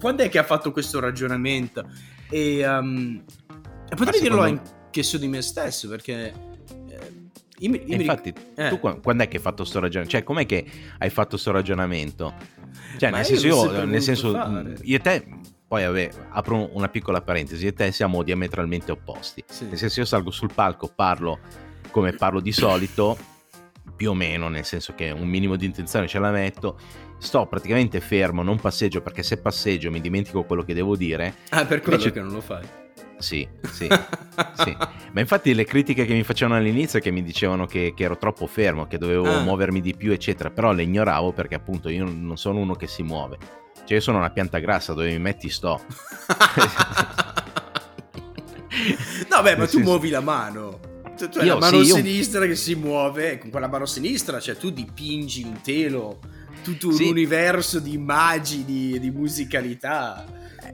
quando 0.00 0.22
è 0.22 0.30
che 0.30 0.38
ha 0.38 0.42
fatto 0.42 0.72
questo 0.72 1.00
ragionamento? 1.00 1.86
E, 2.30 2.66
um, 2.66 3.22
potrei 3.94 4.18
dirlo 4.18 4.40
anche 4.40 5.02
su 5.02 5.18
di 5.18 5.28
me 5.28 5.42
stesso, 5.42 5.86
perché... 5.86 6.32
Eh, 6.88 7.24
io 7.58 7.70
mi, 7.70 7.82
io 7.86 8.00
infatti, 8.00 8.32
eh. 8.54 8.70
tu 8.70 8.78
quando 8.78 9.22
è 9.22 9.28
che 9.28 9.36
hai 9.36 9.42
fatto 9.42 9.62
questo 9.62 9.80
ragionamento? 9.80 10.16
Cioè, 10.16 10.24
com'è 10.24 10.46
che 10.46 10.64
hai 10.96 11.10
fatto 11.10 11.28
questo 11.30 11.50
ragionamento? 11.50 12.32
Cioè, 12.96 13.10
Ma 13.10 13.18
nel 13.18 13.26
senso, 13.26 13.46
io, 13.46 13.84
nel 13.84 14.02
senso, 14.02 14.30
io 14.82 14.96
e 14.96 15.00
te 15.00 15.44
poi 15.68 15.84
vabbè, 15.84 16.10
apro 16.30 16.70
una 16.76 16.88
piccola 16.88 17.22
parentesi, 17.22 17.66
e 17.66 17.72
te 17.72 17.90
siamo 17.90 18.22
diametralmente 18.22 18.92
opposti. 18.92 19.42
Sì. 19.46 19.66
Nel 19.66 19.78
senso 19.78 20.00
io 20.00 20.06
salgo 20.06 20.30
sul 20.30 20.52
palco, 20.54 20.90
parlo 20.94 21.40
come 21.90 22.12
parlo 22.12 22.40
di 22.40 22.52
solito, 22.52 23.16
più 23.96 24.10
o 24.10 24.14
meno, 24.14 24.48
nel 24.48 24.64
senso 24.64 24.94
che 24.94 25.10
un 25.10 25.26
minimo 25.26 25.56
di 25.56 25.64
intenzione 25.64 26.06
ce 26.06 26.18
la 26.18 26.30
metto, 26.30 26.78
sto 27.18 27.46
praticamente 27.46 28.00
fermo, 28.00 28.42
non 28.42 28.60
passeggio 28.60 29.00
perché 29.00 29.22
se 29.22 29.38
passeggio 29.38 29.90
mi 29.90 30.00
dimentico 30.00 30.44
quello 30.44 30.62
che 30.62 30.74
devo 30.74 30.94
dire. 30.94 31.34
Ah, 31.48 31.64
per 31.64 31.80
quello 31.80 31.96
Invece... 31.98 32.12
che 32.12 32.20
non 32.20 32.32
lo 32.32 32.40
fai. 32.40 32.64
Sì, 33.18 33.48
sì, 33.72 33.88
sì. 34.54 34.76
Ma 35.12 35.20
infatti 35.20 35.54
le 35.54 35.64
critiche 35.64 36.04
che 36.04 36.12
mi 36.12 36.22
facevano 36.22 36.58
all'inizio 36.58 37.00
che 37.00 37.10
mi 37.10 37.22
dicevano 37.22 37.66
che, 37.66 37.92
che 37.96 38.04
ero 38.04 38.18
troppo 38.18 38.46
fermo, 38.46 38.86
che 38.86 38.98
dovevo 38.98 39.30
ah. 39.30 39.40
muovermi 39.40 39.80
di 39.80 39.96
più, 39.96 40.12
eccetera, 40.12 40.50
però 40.50 40.72
le 40.72 40.82
ignoravo 40.82 41.32
perché 41.32 41.54
appunto 41.54 41.88
io 41.88 42.04
non 42.04 42.36
sono 42.36 42.58
uno 42.58 42.74
che 42.74 42.86
si 42.86 43.02
muove 43.02 43.64
cioè, 43.86 43.94
io 43.94 44.00
sono 44.00 44.18
una 44.18 44.30
pianta 44.30 44.58
grassa, 44.58 44.94
dove 44.94 45.12
mi 45.12 45.18
metti 45.20 45.48
sto. 45.48 45.80
no, 49.30 49.42
beh, 49.42 49.56
ma 49.56 49.68
tu 49.68 49.78
muovi 49.78 50.08
la 50.10 50.18
mano. 50.18 50.80
Tu, 51.16 51.28
tu 51.28 51.38
hai 51.38 51.46
io, 51.46 51.54
la 51.54 51.60
mano 51.60 51.84
sì, 51.84 51.92
sinistra 51.92 52.42
io... 52.42 52.48
che 52.48 52.56
si 52.56 52.74
muove, 52.74 53.38
con 53.38 53.50
quella 53.50 53.68
mano 53.68 53.86
sinistra, 53.86 54.40
cioè 54.40 54.56
tu 54.56 54.70
dipingi 54.70 55.44
un 55.44 55.60
telo, 55.62 56.18
tutto 56.64 56.88
un 56.88 56.94
sì. 56.94 57.08
universo 57.08 57.78
di 57.78 57.92
immagini, 57.94 58.98
di 58.98 59.10
musicalità. 59.12 60.26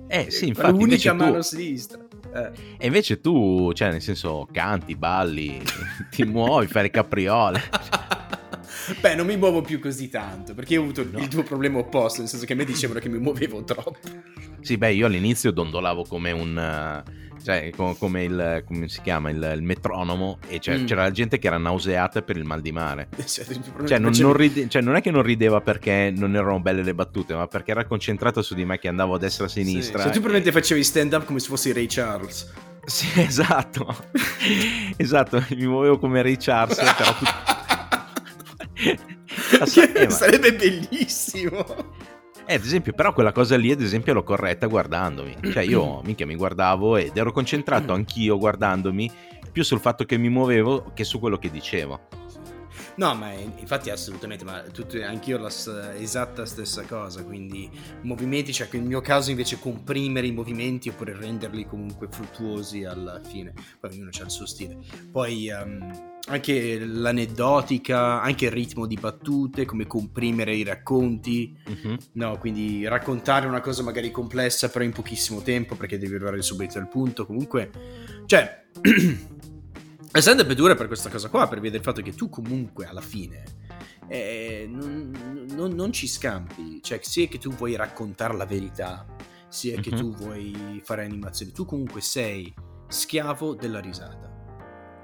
Eh, 0.08 0.30
sì, 0.30 0.48
infatti. 0.48 0.70
L'unica 0.70 1.12
mano 1.12 1.36
tu... 1.36 1.42
sinistra. 1.42 1.98
Eh. 2.34 2.50
E 2.78 2.86
invece 2.86 3.20
tu, 3.20 3.72
cioè, 3.74 3.90
nel 3.90 4.00
senso, 4.00 4.48
canti, 4.50 4.96
balli, 4.96 5.60
ti 6.10 6.24
muovi, 6.24 6.66
fai 6.66 6.84
le 6.84 6.90
capriole. 6.90 7.62
Beh, 9.00 9.14
non 9.14 9.26
mi 9.26 9.36
muovo 9.36 9.60
più 9.60 9.78
così 9.78 10.08
tanto, 10.08 10.54
perché 10.54 10.74
io 10.74 10.80
ho 10.80 10.84
avuto 10.84 11.06
no. 11.10 11.18
il 11.18 11.28
tuo 11.28 11.42
problema 11.42 11.78
opposto, 11.78 12.20
nel 12.20 12.28
senso 12.28 12.46
che 12.46 12.52
a 12.52 12.56
me 12.56 12.64
dicevano 12.64 13.00
che 13.00 13.08
mi 13.08 13.18
muovevo 13.18 13.62
troppo. 13.64 13.98
Sì, 14.60 14.76
beh, 14.76 14.92
io 14.92 15.06
all'inizio 15.06 15.50
dondolavo 15.50 16.04
come 16.04 16.30
un... 16.32 17.02
Cioè, 17.44 17.72
come, 17.74 18.22
il, 18.22 18.62
come 18.64 18.88
si 18.88 19.00
chiama, 19.02 19.28
il, 19.28 19.52
il 19.56 19.62
metronomo, 19.62 20.38
e 20.46 20.60
cioè, 20.60 20.78
mm. 20.78 20.86
c'era 20.86 21.10
gente 21.10 21.40
che 21.40 21.48
era 21.48 21.58
nauseata 21.58 22.22
per 22.22 22.36
il 22.36 22.44
mal 22.44 22.60
di 22.60 22.70
mare. 22.70 23.08
Cioè 23.26 23.98
non, 23.98 24.12
non 24.14 24.32
ride, 24.32 24.68
cioè, 24.68 24.80
non, 24.80 24.94
è 24.94 25.00
che 25.00 25.10
non 25.10 25.22
rideva 25.22 25.60
perché 25.60 26.12
non 26.14 26.36
erano 26.36 26.60
belle 26.60 26.84
le 26.84 26.94
battute, 26.94 27.34
ma 27.34 27.48
perché 27.48 27.72
era 27.72 27.84
concentrato 27.84 28.42
su 28.42 28.54
di 28.54 28.64
me 28.64 28.78
che 28.78 28.86
andavo 28.86 29.14
a 29.14 29.18
destra 29.18 29.46
e 29.46 29.48
a 29.48 29.50
sinistra. 29.50 29.98
Sì. 29.98 30.04
Cioè, 30.04 30.12
tu 30.12 30.20
probabilmente 30.20 30.52
facevi 30.52 30.84
stand 30.84 31.12
up 31.14 31.24
come 31.24 31.40
se 31.40 31.48
fossi 31.48 31.72
Ray 31.72 31.86
Charles. 31.88 32.48
Sì, 32.84 33.08
esatto. 33.20 33.96
esatto, 34.96 35.44
mi 35.50 35.66
muovevo 35.66 35.98
come 35.98 36.22
Ray 36.22 36.36
Charles, 36.36 36.78
però 36.78 37.51
eh, 40.04 40.10
Sarebbe 40.10 40.54
bellissimo. 40.54 41.64
Eh, 42.44 42.54
ad 42.54 42.64
esempio, 42.64 42.92
però 42.92 43.12
quella 43.12 43.32
cosa 43.32 43.56
lì, 43.56 43.70
ad 43.70 43.80
esempio, 43.80 44.12
l'ho 44.12 44.24
corretta 44.24 44.66
guardandomi. 44.66 45.36
Cioè, 45.52 45.62
io 45.62 46.00
minchia 46.04 46.26
mi 46.26 46.34
guardavo 46.34 46.96
ed 46.96 47.16
ero 47.16 47.32
concentrato 47.32 47.92
anch'io 47.92 48.36
guardandomi 48.38 49.10
più 49.52 49.62
sul 49.62 49.80
fatto 49.80 50.04
che 50.04 50.16
mi 50.16 50.28
muovevo 50.28 50.92
che 50.94 51.04
su 51.04 51.18
quello 51.20 51.38
che 51.38 51.50
dicevo. 51.50 52.00
No, 52.94 53.14
ma 53.14 53.32
infatti 53.32 53.88
assolutamente, 53.88 54.44
ma 54.44 54.60
tutti, 54.62 55.00
anch'io 55.00 55.38
la 55.38 55.50
esatta 55.94 56.44
stessa 56.44 56.82
cosa, 56.82 57.24
quindi 57.24 57.70
movimenti, 58.02 58.52
cioè 58.52 58.68
che 58.68 58.76
nel 58.76 58.86
mio 58.86 59.00
caso 59.00 59.30
invece 59.30 59.58
comprimere 59.58 60.26
i 60.26 60.32
movimenti 60.32 60.90
oppure 60.90 61.16
renderli 61.16 61.66
comunque 61.66 62.08
fruttuosi 62.10 62.84
alla 62.84 63.18
fine, 63.22 63.54
poi 63.80 63.92
ognuno 63.92 64.10
ha 64.12 64.24
il 64.24 64.30
suo 64.30 64.44
stile. 64.44 64.76
Poi 65.10 65.48
um, 65.48 66.11
anche 66.28 66.78
l'aneddotica, 66.78 68.20
anche 68.20 68.46
il 68.46 68.52
ritmo 68.52 68.86
di 68.86 68.96
battute, 68.96 69.64
come 69.64 69.86
comprimere 69.86 70.54
i 70.54 70.62
racconti, 70.62 71.56
uh-huh. 71.66 71.96
no, 72.12 72.38
quindi 72.38 72.86
raccontare 72.86 73.46
una 73.46 73.60
cosa 73.60 73.82
magari 73.82 74.10
complessa 74.10 74.68
però 74.68 74.84
in 74.84 74.92
pochissimo 74.92 75.42
tempo 75.42 75.74
perché 75.74 75.98
devi 75.98 76.14
arrivare 76.14 76.40
subito 76.42 76.78
al 76.78 76.88
punto, 76.88 77.26
comunque, 77.26 77.70
cioè... 78.26 78.66
È 80.12 80.20
sempre 80.20 80.54
dura 80.54 80.74
per 80.74 80.88
questa 80.88 81.08
cosa 81.08 81.30
qua, 81.30 81.48
per 81.48 81.58
via 81.58 81.70
del 81.70 81.80
fatto 81.80 82.02
che 82.02 82.12
tu 82.12 82.28
comunque 82.28 82.84
alla 82.84 83.00
fine 83.00 83.44
eh, 84.08 84.68
non, 84.68 85.46
non, 85.54 85.72
non, 85.72 85.90
ci 85.90 86.06
scampi, 86.06 86.80
cioè 86.82 87.00
sia 87.00 87.26
che 87.28 87.38
tu 87.38 87.50
vuoi 87.50 87.76
raccontare 87.76 88.36
la 88.36 88.44
verità, 88.44 89.06
sia 89.48 89.80
che 89.80 89.88
uh-huh. 89.88 89.96
tu 89.96 90.14
vuoi 90.14 90.82
fare 90.84 91.04
animazioni, 91.04 91.52
tu 91.52 91.64
comunque 91.64 92.02
sei 92.02 92.52
schiavo 92.88 93.54
della 93.54 93.80
risata. 93.80 94.31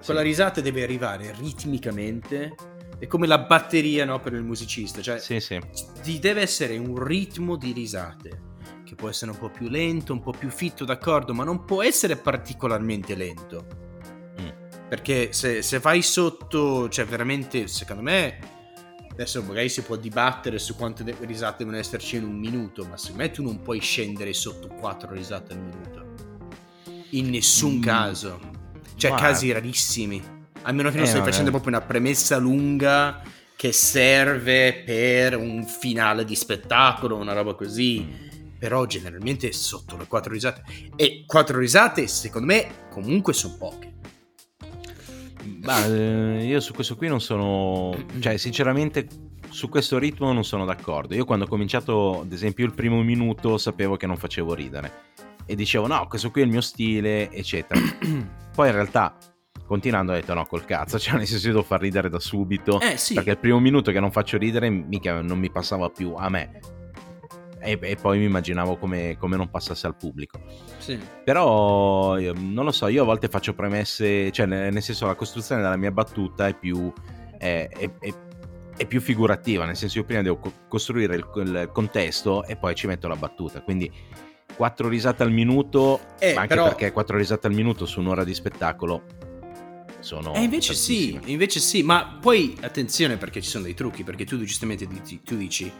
Quella 0.05 0.22
risata 0.22 0.61
deve 0.61 0.82
arrivare 0.82 1.34
ritmicamente, 1.38 2.55
è 2.99 3.07
come 3.07 3.26
la 3.26 3.38
batteria 3.38 4.05
no, 4.05 4.20
per 4.20 4.32
il 4.32 4.42
musicista, 4.42 5.01
cioè 5.01 5.18
sì, 5.18 5.40
sì. 5.40 5.61
Ti 6.03 6.18
deve 6.18 6.40
essere 6.40 6.76
un 6.78 7.03
ritmo 7.03 7.57
di 7.57 7.72
risate 7.72 8.46
che 8.84 8.94
può 8.94 9.09
essere 9.09 9.30
un 9.32 9.38
po' 9.38 9.51
più 9.51 9.68
lento, 9.68 10.12
un 10.12 10.20
po' 10.20 10.32
più 10.32 10.49
fitto, 10.49 10.84
d'accordo, 10.84 11.34
ma 11.34 11.44
non 11.44 11.64
può 11.64 11.82
essere 11.82 12.16
particolarmente 12.16 13.14
lento 13.14 13.86
perché 14.88 15.32
se, 15.32 15.61
se 15.61 15.78
vai 15.78 16.01
sotto, 16.01 16.88
cioè 16.88 17.05
veramente, 17.05 17.68
secondo 17.68 18.03
me, 18.03 18.38
adesso 19.11 19.42
magari 19.42 19.68
si 19.68 19.82
può 19.82 19.96
dibattere 19.96 20.59
su 20.59 20.74
quante 20.74 21.14
risate 21.20 21.59
devono 21.59 21.76
esserci 21.76 22.16
in 22.16 22.24
un 22.24 22.36
minuto, 22.36 22.86
ma 22.86 22.96
secondo 22.96 23.22
me 23.22 23.30
tu 23.30 23.42
non 23.42 23.61
puoi 23.61 23.80
scendere 23.80 24.32
sotto 24.32 24.68
4 24.68 25.12
risate 25.12 25.53
al 25.53 25.61
minuto. 25.61 26.07
In 27.11 27.28
nessun 27.28 27.76
mm. 27.76 27.82
caso. 27.82 28.57
Cioè, 28.99 29.12
ma... 29.12 29.16
casi 29.16 29.53
rarissimi. 29.53 30.22
A 30.62 30.72
meno 30.72 30.90
che 30.90 30.96
non 30.96 31.07
eh, 31.07 31.09
stai 31.09 31.22
facendo 31.22 31.51
proprio 31.51 31.76
una 31.76 31.86
premessa 31.86 32.36
lunga 32.36 33.22
che 33.57 33.72
serve 33.72 34.82
per 34.84 35.36
un 35.36 35.64
finale 35.64 36.24
di 36.24 36.34
spettacolo, 36.34 37.16
una 37.16 37.32
roba 37.32 37.55
così. 37.55 38.05
Mm. 38.05 38.26
Però 38.59 38.84
generalmente 38.86 39.53
sotto 39.53 39.96
le 39.96 40.07
4 40.07 40.32
risate. 40.32 40.62
E 40.96 41.22
4 41.24 41.59
risate, 41.59 42.09
secondo 42.09 42.49
me, 42.49 42.88
comunque 42.90 43.32
sono 43.32 43.55
poche. 43.57 43.94
Ma 45.62 45.86
eh, 45.86 46.44
io 46.44 46.59
su 46.61 46.72
questo 46.74 46.96
qui 46.96 47.07
non 47.07 47.20
sono, 47.20 47.94
cioè 48.18 48.36
sinceramente 48.36 49.07
su 49.49 49.68
questo 49.68 49.96
ritmo 49.99 50.32
non 50.32 50.44
sono 50.44 50.64
d'accordo. 50.64 51.14
Io 51.14 51.24
quando 51.24 51.44
ho 51.44 51.49
cominciato, 51.49 52.22
ad 52.22 52.32
esempio, 52.32 52.66
il 52.66 52.74
primo 52.74 53.01
minuto 53.03 53.59
sapevo 53.59 53.96
che 53.96 54.07
non 54.07 54.16
facevo 54.16 54.55
ridere 54.55 55.16
e 55.51 55.55
dicevo 55.55 55.86
no, 55.86 56.07
questo 56.09 56.30
qui 56.30 56.42
è 56.42 56.44
il 56.44 56.51
mio 56.51 56.61
stile, 56.61 57.30
eccetera. 57.30 57.80
Poi 58.55 58.68
in 58.68 58.74
realtà 58.74 59.16
continuando 59.64 60.12
ho 60.12 60.14
detto 60.14 60.34
no 60.34 60.44
col 60.44 60.66
cazzo, 60.66 60.99
cioè 61.01 61.16
nel 61.16 61.26
senso 61.26 61.46
devo 61.46 61.62
far 61.62 61.80
ridere 61.80 62.11
da 62.11 62.20
subito, 62.20 62.78
eh, 62.80 62.99
sì. 62.99 63.14
perché 63.14 63.30
il 63.30 63.38
primo 63.38 63.59
minuto 63.59 63.90
che 63.90 64.01
non 64.01 64.12
faccio 64.12 64.36
ridere 64.36 64.68
mica 64.68 65.22
non 65.22 65.38
mi 65.38 65.51
passava 65.51 65.88
più 65.88 66.12
a 66.16 66.28
me, 66.28 66.61
e, 67.61 67.78
e 67.80 67.96
poi 67.96 68.18
mi 68.18 68.24
immaginavo 68.24 68.76
come, 68.76 69.16
come, 69.18 69.36
non 69.36 69.49
passasse 69.49 69.86
al 69.86 69.96
pubblico. 69.96 70.38
Sì. 70.76 70.99
Però 71.24 72.18
non 72.18 72.64
lo 72.64 72.72
so, 72.72 72.88
io 72.88 73.03
a 73.03 73.07
volte 73.07 73.28
faccio 73.28 73.55
premesse, 73.55 74.30
cioè 74.32 74.44
nel, 74.44 74.82
senso 74.82 75.07
la 75.07 75.14
costruzione 75.14 75.62
della 75.62 75.76
mia 75.76 75.90
battuta 75.90 76.46
è 76.46 76.55
più, 76.55 76.92
è, 77.38 77.68
è, 77.68 77.90
è 78.76 78.86
più 78.86 79.01
figurativa, 79.01 79.64
nel 79.64 79.76
senso 79.76 79.99
io 79.99 80.05
prima 80.05 80.22
devo 80.22 80.40
costruire 80.68 81.16
il, 81.16 81.26
il, 81.34 81.70
contesto 81.72 82.44
e 82.44 82.57
poi 82.57 82.74
ci 82.74 82.86
metto 82.86 83.09
la 83.09 83.16
battuta, 83.16 83.61
quindi 83.61 83.90
quattro 84.59 84.88
risate 84.88 85.22
al 85.22 85.30
minuto, 85.30 86.00
eh, 86.18 86.34
anche 86.34 86.48
però... 86.48 86.64
perché 86.64 86.90
quattro 86.90 87.16
risate 87.16 87.46
al 87.46 87.54
minuto 87.54 87.86
su 87.86 88.00
un'ora 88.00 88.24
di 88.24 88.34
spettacolo 88.34 89.04
sono 90.00 90.34
e 90.34 90.42
invece 90.42 90.74
sì, 90.74 91.18
invece 91.26 91.61
sì, 91.61 91.82
ma 91.82 92.18
poi 92.20 92.56
attenzione 92.61 93.16
perché 93.16 93.40
ci 93.40 93.48
sono 93.48 93.64
dei 93.64 93.74
trucchi, 93.74 94.02
perché 94.02 94.24
tu 94.24 94.36
giustamente 94.38 94.86
dici, 94.86 95.22
tu 95.22 95.36
dici 95.36 95.72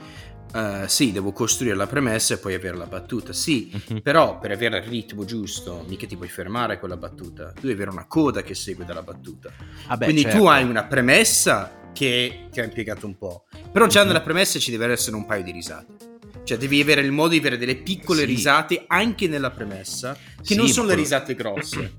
Uh, 0.51 0.87
sì, 0.87 1.13
devo 1.13 1.31
costruire 1.33 1.77
la 1.77 1.87
premessa 1.87 2.33
e 2.33 2.39
poi 2.39 2.55
avere 2.55 2.75
la 2.75 2.87
battuta. 2.87 3.35
Sì, 3.35 3.71
uh-huh. 3.71 4.01
però 4.01 4.39
per 4.39 4.51
avere 4.51 4.79
il 4.79 4.85
ritmo 4.85 5.27
giusto, 5.27 5.85
mica 5.87 6.07
ti 6.07 6.17
puoi 6.17 6.31
fermare 6.31 6.81
con 6.81 6.89
la 6.89 6.97
battuta. 6.97 7.53
Tu 7.53 7.67
devi 7.67 7.75
avere 7.75 7.91
una 7.91 8.07
coda 8.07 8.41
che 8.41 8.55
segue 8.55 8.87
dalla 8.87 9.03
battuta. 9.03 9.53
Ah 9.89 9.99
beh, 9.99 10.05
Quindi 10.07 10.23
certo. 10.23 10.39
tu 10.39 10.47
hai 10.47 10.65
una 10.65 10.85
premessa 10.85 11.91
che 11.93 12.47
ti 12.51 12.61
ha 12.61 12.65
impiegato 12.65 13.05
un 13.05 13.19
po'. 13.19 13.45
Però 13.71 13.87
già 13.89 14.01
uh-huh. 14.01 14.07
nella 14.07 14.23
premessa 14.23 14.59
ci 14.59 14.71
deve 14.71 14.91
essere 14.91 15.17
un 15.17 15.27
paio 15.27 15.43
di 15.43 15.51
risate. 15.51 16.18
Cioè, 16.49 16.57
devi 16.57 16.81
avere 16.81 17.03
il 17.03 17.13
modo 17.13 17.29
di 17.29 17.37
avere 17.37 17.59
delle 17.59 17.77
piccole 17.77 18.21
sì. 18.21 18.25
risate 18.25 18.85
anche 18.87 19.29
nella 19.29 19.51
premessa, 19.51 20.15
che 20.15 20.43
sì, 20.43 20.57
non 20.57 20.67
sono 20.69 20.87
le 20.87 20.95
risate 20.95 21.35
grosse. 21.35 21.97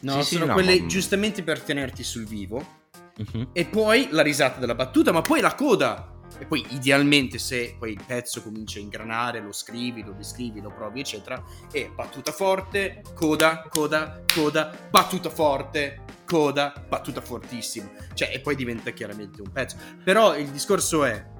No, 0.00 0.22
sì, 0.22 0.36
sono 0.36 0.46
no, 0.46 0.52
quelle 0.52 0.78
ma... 0.78 0.86
giustamente 0.86 1.42
per 1.42 1.60
tenerti 1.60 2.04
sul 2.04 2.24
vivo. 2.24 2.76
Uh-huh. 3.16 3.48
E 3.52 3.64
poi 3.64 4.06
la 4.12 4.22
risata 4.22 4.60
della 4.60 4.76
battuta, 4.76 5.10
ma 5.10 5.20
poi 5.20 5.40
la 5.40 5.52
coda 5.56 6.12
e 6.38 6.46
poi 6.46 6.64
idealmente 6.68 7.38
se 7.38 7.74
poi 7.76 7.90
il 7.90 8.00
pezzo 8.06 8.40
comincia 8.40 8.78
a 8.78 8.82
ingranare, 8.82 9.40
lo 9.40 9.50
scrivi, 9.50 10.04
lo 10.04 10.12
descrivi, 10.12 10.60
lo 10.60 10.70
provi, 10.70 11.00
eccetera, 11.00 11.42
e 11.72 11.90
battuta 11.92 12.30
forte, 12.30 13.02
coda, 13.14 13.66
coda, 13.68 14.22
coda, 14.32 14.78
battuta 14.88 15.28
forte, 15.28 16.04
coda, 16.24 16.72
battuta 16.88 17.20
fortissima. 17.20 17.90
Cioè, 18.14 18.30
e 18.32 18.38
poi 18.38 18.54
diventa 18.54 18.92
chiaramente 18.92 19.42
un 19.42 19.50
pezzo. 19.50 19.76
Però 20.04 20.36
il 20.36 20.50
discorso 20.50 21.04
è, 21.04 21.36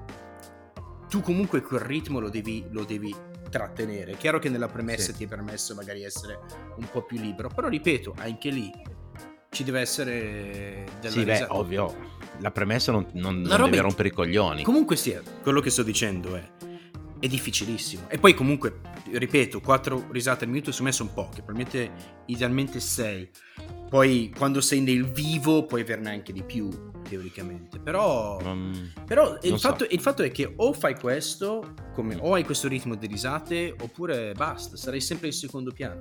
tu 1.09 1.21
comunque 1.21 1.61
quel 1.61 1.81
ritmo 1.81 2.19
lo 2.19 2.29
devi, 2.29 2.65
lo 2.71 2.83
devi 2.83 3.13
trattenere. 3.49 4.11
È 4.11 4.17
chiaro 4.17 4.39
che 4.39 4.49
nella 4.49 4.67
premessa 4.67 5.11
sì. 5.11 5.17
ti 5.17 5.23
è 5.23 5.27
permesso 5.27 5.73
magari 5.73 6.03
essere 6.03 6.39
un 6.77 6.87
po' 6.89 7.03
più 7.03 7.19
libero, 7.19 7.49
però 7.49 7.67
ripeto, 7.67 8.15
anche 8.17 8.49
lì 8.49 8.71
ci 9.49 9.63
deve 9.63 9.79
essere 9.81 10.85
della 11.01 11.13
sì, 11.13 11.23
beh, 11.23 11.45
ovvio. 11.49 12.17
La 12.41 12.51
premessa 12.51 12.91
non, 12.91 13.07
non, 13.13 13.41
non 13.41 13.69
deve 13.69 13.81
rompere 13.81 14.09
i 14.09 14.11
coglioni. 14.11 14.63
Comunque 14.63 14.95
sia, 14.95 15.21
quello 15.41 15.59
che 15.59 15.69
sto 15.69 15.83
dicendo 15.83 16.35
è 16.35 16.47
è 17.19 17.27
difficilissimo. 17.27 18.09
E 18.09 18.17
poi 18.17 18.33
comunque, 18.33 18.79
ripeto, 19.11 19.59
4 19.59 20.07
risate 20.11 20.45
al 20.45 20.51
minuto 20.51 20.71
su 20.71 20.83
me 20.83 20.91
sono 20.91 21.11
poche, 21.13 21.41
probabilmente 21.41 22.21
idealmente 22.27 22.79
6. 22.79 23.29
Poi 23.89 24.33
quando 24.35 24.61
sei 24.61 24.81
nel 24.81 25.05
vivo 25.05 25.65
puoi 25.65 25.81
averne 25.81 26.11
anche 26.11 26.31
di 26.31 26.43
più, 26.43 26.69
teoricamente. 27.09 27.79
Però, 27.79 28.37
um, 28.43 28.91
però 29.05 29.37
il, 29.41 29.59
fatto, 29.59 29.85
so. 29.85 29.91
il, 29.91 29.99
fatto, 29.99 30.23
è 30.23 30.31
che 30.31 30.53
o 30.55 30.73
fai 30.73 30.95
questo, 30.95 31.73
come, 31.93 32.15
o 32.21 32.35
hai 32.35 32.43
questo 32.43 32.67
ritmo 32.67 32.95
di 32.95 33.07
risate, 33.07 33.75
oppure 33.81 34.33
basta, 34.33 34.77
sarai 34.77 35.01
sempre 35.01 35.27
in 35.27 35.33
secondo 35.33 35.71
piano 35.71 35.99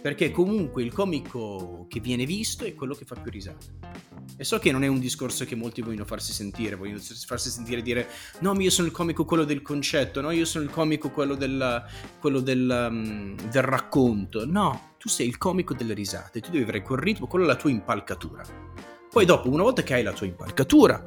perché 0.00 0.30
comunque 0.30 0.82
il 0.82 0.92
comico 0.92 1.86
che 1.88 2.00
viene 2.00 2.24
visto 2.24 2.64
è 2.64 2.74
quello 2.74 2.94
che 2.94 3.04
fa 3.04 3.16
più 3.16 3.30
risate. 3.30 4.08
E 4.36 4.44
so 4.44 4.58
che 4.58 4.72
non 4.72 4.82
è 4.82 4.86
un 4.86 4.98
discorso 4.98 5.44
che 5.44 5.54
molti 5.54 5.82
vogliono 5.82 6.06
farsi 6.06 6.32
sentire, 6.32 6.74
vogliono 6.74 7.00
farsi 7.26 7.50
sentire 7.50 7.82
dire 7.82 8.08
no, 8.38 8.54
ma 8.54 8.62
io 8.62 8.70
sono 8.70 8.86
il 8.86 8.92
comico 8.92 9.26
quello 9.26 9.44
del 9.44 9.60
concetto, 9.60 10.22
no, 10.22 10.30
io 10.30 10.46
sono 10.46 10.64
il 10.64 10.70
comico 10.70 11.10
quello, 11.10 11.34
del, 11.34 11.84
quello 12.18 12.40
del, 12.40 12.88
um, 12.90 13.36
del 13.50 13.62
racconto. 13.62 14.46
No, 14.46 14.94
tu 14.96 15.08
sei 15.08 15.26
il 15.26 15.36
comico 15.36 15.74
delle 15.74 15.92
risate, 15.92 16.40
tu 16.40 16.50
devi 16.50 16.62
avere 16.62 16.80
quel 16.80 17.00
ritmo, 17.00 17.26
quello 17.26 17.44
è 17.44 17.48
la 17.48 17.56
tua 17.56 17.70
impalcatura. 17.70 18.89
Poi 19.10 19.24
dopo, 19.24 19.48
una 19.48 19.62
volta 19.62 19.82
che 19.82 19.94
hai 19.94 20.02
la 20.02 20.12
tua 20.12 20.26
impalcatura, 20.26 21.06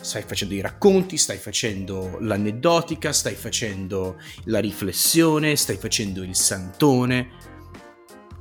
stai 0.00 0.22
facendo 0.22 0.54
i 0.54 0.60
racconti, 0.60 1.16
stai 1.16 1.38
facendo 1.38 2.18
l'aneddotica, 2.20 3.12
stai 3.12 3.34
facendo 3.34 4.20
la 4.44 4.60
riflessione, 4.60 5.56
stai 5.56 5.76
facendo 5.76 6.22
il 6.22 6.34
santone, 6.34 7.56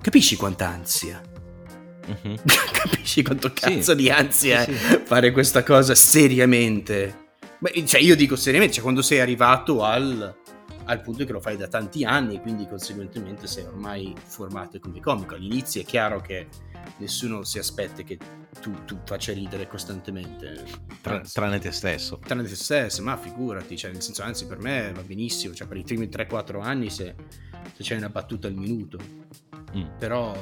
Capisci 0.08 0.38
quanta 0.38 0.70
ansia? 0.70 1.22
Uh-huh. 2.08 2.36
Capisci 2.72 3.24
quanto 3.24 3.52
cazzo 3.54 3.92
sì. 3.92 3.96
di 3.96 4.10
ansia 4.10 4.64
sì, 4.64 4.74
sì. 4.74 5.02
fare 5.04 5.32
questa 5.32 5.64
cosa 5.64 5.96
seriamente? 5.96 7.26
Beh, 7.60 7.86
cioè, 7.86 8.00
io 8.00 8.16
dico 8.16 8.38
seriamente, 8.38 8.76
cioè, 8.76 8.84
quando 8.84 9.02
sei 9.02 9.20
arrivato 9.20 9.84
al, 9.84 10.34
al 10.86 11.02
punto 11.02 11.26
che 11.26 11.32
lo 11.34 11.42
fai 11.42 11.58
da 11.58 11.68
tanti 11.68 12.06
anni 12.06 12.36
e 12.36 12.40
quindi 12.40 12.68
conseguentemente 12.68 13.48
sei 13.48 13.66
ormai 13.66 14.16
formato 14.24 14.80
come 14.80 15.02
comico. 15.02 15.36
All'inizio 15.36 15.82
è 15.82 15.84
chiaro 15.84 16.22
che 16.22 16.48
nessuno 16.98 17.44
si 17.44 17.60
aspetta 17.60 18.04
che 18.04 18.18
tu, 18.62 18.86
tu 18.86 19.00
faccia 19.06 19.34
ridere 19.34 19.68
costantemente. 19.68 20.64
Tra, 21.02 21.20
tranne 21.22 21.60
te 21.60 21.72
stesso. 21.72 22.20
Tranne 22.20 22.44
te 22.44 22.56
stesso, 22.56 23.02
ma 23.04 23.18
figurati, 23.18 23.78
cioè, 23.78 23.92
nel 23.92 24.02
senso, 24.02 24.24
anzi 24.24 24.46
per 24.46 24.60
me 24.60 24.92
va 24.94 25.02
benissimo, 25.02 25.54
cioè 25.54 25.68
per 25.68 25.78
i 25.78 25.84
primi 25.84 26.08
3-4 26.08 26.62
anni 26.62 26.90
se, 26.90 27.16
se 27.76 27.84
c'è 27.84 27.96
una 27.96 28.10
battuta 28.10 28.48
al 28.48 28.56
minuto 28.56 29.26
Mm. 29.76 29.98
Però... 29.98 30.34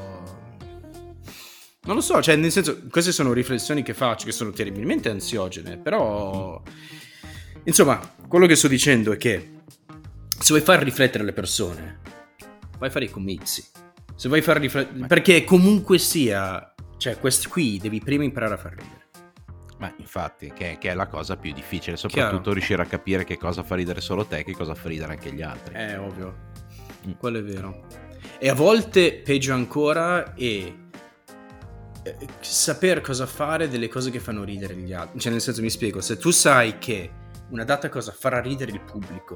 Non 1.83 1.95
lo 1.95 2.01
so, 2.01 2.21
cioè 2.21 2.35
nel 2.35 2.51
senso, 2.51 2.81
queste 2.89 3.11
sono 3.11 3.31
riflessioni 3.31 3.83
che 3.83 3.93
faccio 3.93 4.25
che 4.25 4.31
sono 4.31 4.51
terribilmente 4.51 5.09
ansiogene, 5.09 5.77
però... 5.77 6.61
Insomma, 7.63 7.99
quello 8.27 8.47
che 8.47 8.55
sto 8.55 8.67
dicendo 8.67 9.11
è 9.11 9.17
che 9.17 9.51
se 10.39 10.53
vuoi 10.53 10.61
far 10.61 10.81
riflettere 10.83 11.23
le 11.23 11.33
persone, 11.33 11.99
vai 12.77 12.89
a 12.89 12.91
fare 12.91 13.05
i 13.05 13.09
comizi. 13.09 13.63
Se 14.15 14.27
vuoi 14.27 14.41
far 14.41 14.57
riflettere... 14.57 15.07
Perché 15.07 15.43
comunque 15.43 15.97
sia, 15.97 16.73
cioè 16.97 17.19
questi 17.19 17.47
qui 17.47 17.77
devi 17.77 17.99
prima 17.99 18.23
imparare 18.23 18.53
a 18.53 18.57
far 18.57 18.71
ridere. 18.71 19.03
Ma 19.77 19.93
infatti, 19.97 20.53
che, 20.53 20.77
che, 20.79 20.89
è 20.89 20.93
la 20.93 21.07
cosa 21.07 21.35
più 21.35 21.51
difficile, 21.51 21.97
soprattutto 21.97 22.37
Chiaro. 22.37 22.53
riuscire 22.53 22.81
a 22.81 22.85
capire 22.85 23.25
che 23.25 23.37
cosa 23.37 23.61
fa 23.61 23.75
ridere 23.75 23.99
solo 23.99 24.25
te 24.25 24.39
e 24.39 24.43
che 24.45 24.53
cosa 24.53 24.73
fa 24.73 24.87
ridere 24.87 25.11
anche 25.11 25.33
gli 25.33 25.41
altri. 25.41 25.73
È 25.73 25.99
ovvio, 25.99 26.51
mm. 27.05 27.11
quello 27.17 27.39
è 27.39 27.43
vero. 27.43 27.85
E 28.39 28.49
a 28.49 28.53
volte, 28.53 29.21
peggio 29.23 29.53
ancora, 29.53 30.33
è 30.33 30.43
eh, 30.43 32.17
saper 32.39 33.01
cosa 33.01 33.25
fare 33.25 33.67
delle 33.67 33.89
cose 33.89 34.11
che 34.11 34.19
fanno 34.19 34.45
ridere 34.45 34.75
gli 34.75 34.93
altri. 34.93 35.19
Cioè, 35.19 35.31
nel 35.33 35.41
senso, 35.41 35.61
mi 35.61 35.69
spiego, 35.69 35.99
se 35.99 36.17
tu 36.17 36.31
sai 36.31 36.77
che 36.77 37.11
una 37.49 37.65
data 37.65 37.89
cosa 37.89 38.13
farà 38.13 38.39
ridere 38.39 38.71
il 38.71 38.81
pubblico, 38.81 39.35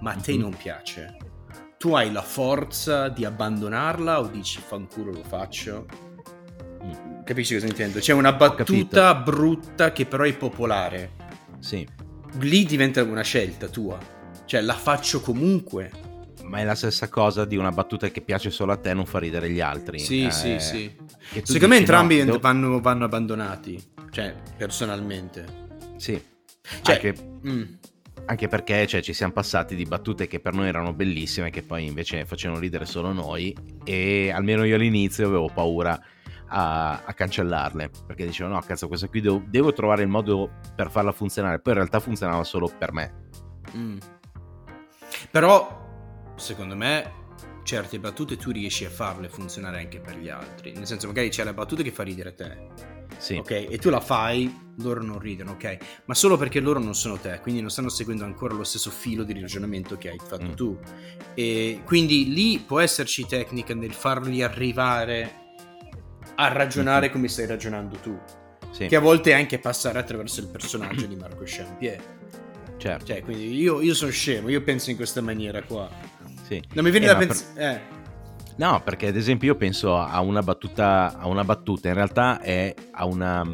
ma 0.00 0.12
a 0.12 0.14
te 0.14 0.32
mm-hmm. 0.32 0.40
non 0.40 0.56
piace, 0.56 1.16
tu 1.80 1.94
hai 1.94 2.12
la 2.12 2.20
forza 2.20 3.08
di 3.08 3.24
abbandonarla 3.24 4.20
o 4.20 4.26
dici 4.26 4.60
fanculo 4.60 5.12
lo 5.12 5.22
faccio? 5.26 5.86
Mm. 6.84 7.22
Capisci 7.24 7.54
cosa 7.54 7.68
intendo? 7.68 8.00
C'è 8.00 8.12
una 8.12 8.34
battuta 8.34 9.14
brutta 9.14 9.90
che 9.90 10.04
però 10.04 10.24
è 10.24 10.36
popolare. 10.36 11.12
Sì. 11.58 11.88
Lì 12.40 12.66
diventa 12.66 13.02
una 13.02 13.22
scelta 13.22 13.68
tua. 13.68 13.98
Cioè, 14.44 14.60
la 14.60 14.74
faccio 14.74 15.22
comunque. 15.22 15.90
Ma 16.42 16.58
è 16.58 16.64
la 16.64 16.74
stessa 16.74 17.08
cosa 17.08 17.46
di 17.46 17.56
una 17.56 17.70
battuta 17.70 18.08
che 18.08 18.20
piace 18.20 18.50
solo 18.50 18.72
a 18.72 18.76
te 18.76 18.90
e 18.90 18.94
non 18.94 19.06
fa 19.06 19.18
ridere 19.18 19.48
gli 19.48 19.60
altri. 19.62 20.00
Sì, 20.00 20.26
eh, 20.26 20.30
sì, 20.30 20.58
sì. 20.58 20.94
Secondo 21.44 21.68
me 21.68 21.78
entrambi 21.78 22.22
no, 22.22 22.38
vanno, 22.38 22.78
vanno, 22.82 23.06
abbandonati. 23.06 23.82
Cioè, 24.10 24.34
personalmente. 24.54 25.46
Sì. 25.96 26.22
Cioè, 26.82 26.94
anche, 26.94 27.14
mm. 27.46 27.62
Anche 28.26 28.48
perché 28.48 28.86
cioè, 28.86 29.02
ci 29.02 29.12
siamo 29.12 29.32
passati 29.32 29.74
di 29.74 29.84
battute 29.84 30.26
che 30.26 30.40
per 30.40 30.54
noi 30.54 30.68
erano 30.68 30.92
bellissime, 30.92 31.50
che 31.50 31.62
poi 31.62 31.86
invece 31.86 32.24
facevano 32.24 32.60
ridere 32.60 32.86
solo 32.86 33.12
noi. 33.12 33.54
E 33.84 34.30
almeno 34.30 34.64
io 34.64 34.76
all'inizio 34.76 35.26
avevo 35.26 35.50
paura 35.52 36.00
a, 36.50 37.02
a, 37.04 37.12
cancellarle 37.14 37.90
perché 38.06 38.26
dicevo 38.26 38.50
no 38.50 38.60
cazzo 38.60 38.88
questa 38.88 39.08
qui 39.08 39.20
devo, 39.20 39.42
devo, 39.46 39.72
trovare 39.72 40.02
il 40.02 40.08
modo 40.08 40.50
per 40.74 40.90
farla 40.90 41.12
funzionare 41.12 41.60
poi 41.60 41.74
in 41.74 41.78
realtà 41.78 42.00
funzionava 42.00 42.42
solo 42.42 42.68
per 42.76 42.92
me 42.92 43.12
mm. 43.76 43.98
però 45.30 46.32
secondo 46.34 46.74
me 46.74 47.19
certe 47.70 48.00
battute 48.00 48.36
tu 48.36 48.50
riesci 48.50 48.84
a 48.84 48.90
farle 48.90 49.28
funzionare 49.28 49.78
anche 49.78 50.00
per 50.00 50.16
gli 50.16 50.28
altri 50.28 50.72
nel 50.72 50.86
senso 50.86 51.06
magari 51.06 51.28
c'è 51.28 51.44
la 51.44 51.52
battuta 51.52 51.82
che 51.82 51.92
fa 51.92 52.02
ridere 52.02 52.34
te 52.34 52.58
sì. 53.16 53.36
ok 53.36 53.50
e 53.68 53.78
tu 53.78 53.90
la 53.90 54.00
fai 54.00 54.72
loro 54.78 55.02
non 55.02 55.20
ridono 55.20 55.52
ok 55.52 55.76
ma 56.06 56.14
solo 56.14 56.36
perché 56.36 56.58
loro 56.58 56.80
non 56.80 56.96
sono 56.96 57.16
te 57.16 57.38
quindi 57.40 57.60
non 57.60 57.70
stanno 57.70 57.88
seguendo 57.88 58.24
ancora 58.24 58.54
lo 58.54 58.64
stesso 58.64 58.90
filo 58.90 59.22
di 59.22 59.38
ragionamento 59.38 59.96
che 59.96 60.10
hai 60.10 60.18
fatto 60.18 60.46
mm. 60.46 60.54
tu 60.54 60.78
e 61.34 61.82
quindi 61.84 62.32
lì 62.32 62.58
può 62.58 62.80
esserci 62.80 63.24
tecnica 63.26 63.72
nel 63.72 63.92
farli 63.92 64.42
arrivare 64.42 65.40
a 66.40 66.48
ragionare 66.48 67.06
mm-hmm. 67.06 67.12
come 67.12 67.28
stai 67.28 67.46
ragionando 67.46 67.96
tu. 67.96 68.18
Sì. 68.70 68.86
Che 68.86 68.96
a 68.96 69.00
volte 69.00 69.30
è 69.30 69.34
anche 69.34 69.58
passare 69.58 69.98
attraverso 69.98 70.40
il 70.40 70.46
personaggio 70.46 71.06
di 71.06 71.16
Marco 71.16 71.42
Champier. 71.44 72.02
Certo. 72.78 73.04
Cioè, 73.04 73.22
quindi 73.22 73.54
io, 73.54 73.82
io 73.82 73.94
sono 73.94 74.10
scemo, 74.10 74.48
io 74.48 74.62
penso 74.62 74.88
in 74.90 74.96
questa 74.96 75.20
maniera 75.20 75.62
qua. 75.62 75.90
Sì. 76.50 76.60
Non 76.72 76.82
mi 76.82 76.90
viene 76.90 77.06
eh, 77.06 77.08
da 77.08 77.16
pensare... 77.16 77.52
Per... 77.54 77.62
Eh. 77.62 77.98
No, 78.56 78.82
perché 78.82 79.06
ad 79.06 79.16
esempio 79.16 79.52
io 79.52 79.56
penso 79.56 79.96
a 79.96 80.20
una 80.20 80.42
battuta, 80.42 81.16
a 81.16 81.28
una 81.28 81.44
battuta 81.44 81.88
in 81.88 81.94
realtà 81.94 82.40
è 82.40 82.74
a 82.90 83.06
una, 83.06 83.46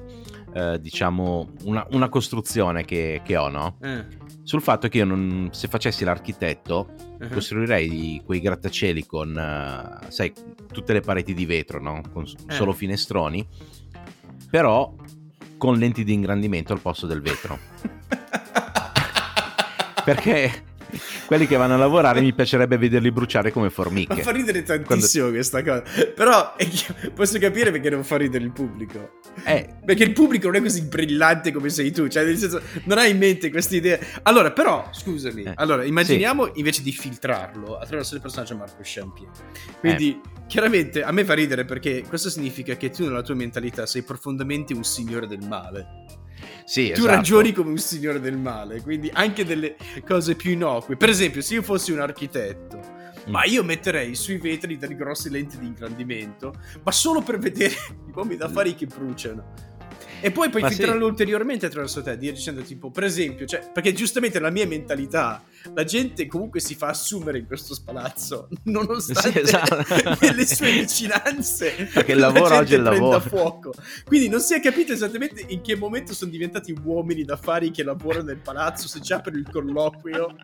eh, 0.55 0.80
diciamo, 0.80 1.53
una, 1.64 1.86
una, 1.90 2.09
costruzione 2.09 2.84
che, 2.84 3.20
che 3.22 3.36
ho, 3.36 3.49
no? 3.49 3.76
Eh 3.82 4.24
sul 4.47 4.62
fatto 4.62 4.86
che 4.86 4.99
io 4.99 5.05
non, 5.05 5.49
se 5.51 5.66
facessi 5.66 6.05
l'architetto 6.05 6.94
uh-huh. 7.18 7.30
costruirei 7.30 8.22
quei 8.24 8.38
grattacieli 8.38 9.05
con, 9.05 9.30
uh, 9.30 10.05
sai, 10.09 10.32
tutte 10.72 10.92
le 10.92 11.01
pareti 11.01 11.34
di 11.34 11.44
vetro, 11.44 11.82
no? 11.82 12.01
Con 12.12 12.22
eh. 12.22 12.53
solo 12.53 12.72
finestroni, 12.72 13.44
però 14.49 14.94
con 15.57 15.76
lenti 15.78 16.05
di 16.05 16.12
ingrandimento 16.12 16.72
al 16.72 16.78
posto 16.80 17.09
del 17.09 17.22
vetro. 17.22 17.59
Perché 20.05 20.76
quelli 21.26 21.47
che 21.47 21.57
vanno 21.57 21.74
a 21.74 21.76
lavorare 21.76 22.20
mi 22.20 22.32
piacerebbe 22.32 22.76
vederli 22.78 23.11
bruciare 23.11 23.51
come 23.53 23.70
formiche. 23.70 24.14
Ma 24.14 24.20
fa 24.20 24.30
ridere 24.30 24.62
tantissimo 24.62 25.30
Quando... 25.30 25.32
questa 25.32 25.62
cosa. 25.62 25.82
Però 26.14 26.55
posso 27.14 27.38
capire 27.38 27.70
perché 27.70 27.90
non 27.90 28.05
fa 28.05 28.16
ridere 28.16 28.44
il 28.44 28.53
pubblico. 28.53 29.20
Eh. 29.44 29.76
Perché 29.84 30.05
il 30.05 30.12
pubblico 30.12 30.47
non 30.47 30.57
è 30.57 30.61
così 30.61 30.82
brillante 30.82 31.53
come 31.53 31.68
sei 31.68 31.90
tu. 31.92 32.09
Cioè, 32.09 32.24
nel 32.24 32.36
senso, 32.36 32.61
non 32.84 32.99
hai 32.99 33.11
in 33.11 33.18
mente 33.18 33.51
queste 33.51 33.76
idee. 33.76 34.01
Allora, 34.22 34.53
però, 34.53 34.88
scusami. 34.90 35.42
Eh. 35.42 35.53
Allora, 35.57 35.84
immaginiamo 35.84 36.47
sì. 36.47 36.53
invece 36.57 36.82
di 36.82 36.92
filtrarlo 36.92 37.78
attraverso 37.78 38.14
il 38.14 38.20
personaggio 38.20 38.57
Marco 38.57 38.80
Champier. 38.82 39.28
Quindi, 39.80 40.20
eh. 40.22 40.44
chiaramente, 40.47 41.03
a 41.03 41.12
me 41.12 41.24
fa 41.24 41.34
ridere 41.34 41.64
perché 41.64 42.05
questo 42.07 42.30
significa 42.30 42.76
che 42.76 42.90
tu 42.90 43.05
nella 43.05 43.22
tua 43.22 43.34
mentalità 43.34 43.86
sei 43.86 44.03
profondamente 44.03 44.72
un 44.74 44.84
signore 44.84 45.26
del 45.26 45.47
male. 45.47 46.05
Sì, 46.67 46.89
tu 46.89 47.03
esatto. 47.03 47.14
ragioni 47.14 47.53
come 47.53 47.71
un 47.71 47.79
signore 47.79 48.19
del 48.21 48.37
male, 48.37 48.83
quindi 48.83 49.09
anche 49.12 49.45
delle 49.45 49.77
cose 50.05 50.35
più 50.35 50.51
innocue. 50.51 50.97
Per 50.97 51.09
esempio, 51.09 51.41
se 51.41 51.55
io 51.55 51.62
fossi 51.62 51.93
un 51.93 52.01
architetto, 52.01 52.79
mm. 52.79 53.31
ma 53.31 53.45
io 53.45 53.62
metterei 53.62 54.17
sui 54.17 54.39
vetri 54.39 54.77
delle 54.77 54.97
grosse 54.97 55.31
lenti 55.31 55.59
di 55.59 55.67
ingrandimento, 55.67 56.53
ma 56.83 56.91
solo 56.91 57.23
per 57.23 57.39
vedere 57.39 57.73
i 58.09 58.11
bombi 58.11 58.37
d'affari 58.37 58.75
che 58.75 58.87
bruciano. 58.87 59.75
E 60.21 60.33
poi 60.33 60.49
puoi 60.51 60.64
filtrarlo 60.67 61.05
sì. 61.05 61.11
ulteriormente 61.11 61.67
attraverso 61.67 62.03
te, 62.03 62.19
dicendo 62.19 62.62
tipo, 62.62 62.91
per 62.91 63.05
esempio, 63.05 63.47
cioè, 63.47 63.71
perché 63.73 63.93
giustamente 63.93 64.41
la 64.41 64.51
mia 64.51 64.67
mentalità, 64.67 65.45
la 65.75 65.85
gente 65.85 66.27
comunque 66.27 66.61
si 66.61 66.75
fa 66.75 66.89
assumere 66.89 67.39
in 67.39 67.47
questo 67.47 67.75
spalazzo, 67.75 68.49
nonostante 68.64 69.31
sì, 69.31 69.39
esatto. 69.39 69.85
le 70.35 70.47
sue 70.47 70.73
vicinanze. 70.73 71.89
Perché 71.93 72.12
il 72.12 72.19
lavoro 72.19 72.57
oggi 72.57 72.75
è 72.75 72.77
il 72.77 72.83
lavoro. 72.83 73.21
fuoco. 73.21 73.75
Quindi 74.05 74.29
non 74.29 74.41
si 74.41 74.55
è 74.55 74.61
capito 74.61 74.93
esattamente 74.93 75.45
in 75.49 75.61
che 75.61 75.77
momento 75.77 76.12
sono 76.12 76.31
diventati 76.31 76.75
uomini 76.85 77.25
d'affari 77.25 77.71
che 77.71 77.83
lavorano 77.83 78.25
nel 78.25 78.39
palazzo, 78.39 78.89
se 78.89 79.01
già 79.01 79.21
per 79.21 79.35
il 79.35 79.49
colloquio 79.51 80.35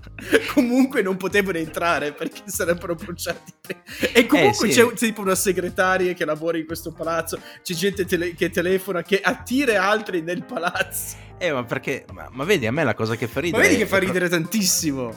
comunque 0.54 1.02
non 1.02 1.16
potevano 1.16 1.58
entrare 1.58 2.12
perché 2.12 2.42
sarebbero 2.46 2.94
bruciati. 2.94 3.52
E 4.12 4.26
comunque 4.26 4.68
eh, 4.68 4.72
sì. 4.72 4.80
c'è 4.80 4.92
tipo 4.94 5.20
una 5.20 5.34
segretaria 5.34 6.12
che 6.12 6.24
lavora 6.24 6.58
in 6.58 6.66
questo 6.66 6.92
palazzo, 6.92 7.40
c'è 7.62 7.74
gente 7.74 8.04
tele- 8.04 8.34
che 8.34 8.50
telefona, 8.50 9.02
che 9.02 9.20
attira 9.20 9.82
altri 9.82 10.22
nel 10.22 10.44
palazzo. 10.44 11.28
Eh, 11.42 11.52
ma 11.52 11.64
perché? 11.64 12.04
Ma, 12.12 12.28
ma, 12.32 12.44
vedi, 12.44 12.66
a 12.66 12.70
me 12.70 12.84
la 12.84 12.92
cosa 12.92 13.16
che 13.16 13.26
fa 13.26 13.40
ridere. 13.40 13.62
Ma 13.62 13.66
vedi 13.66 13.80
che 13.80 13.88
fa 13.88 13.96
ridere 13.96 14.28
pro... 14.28 14.38
tantissimo. 14.38 15.10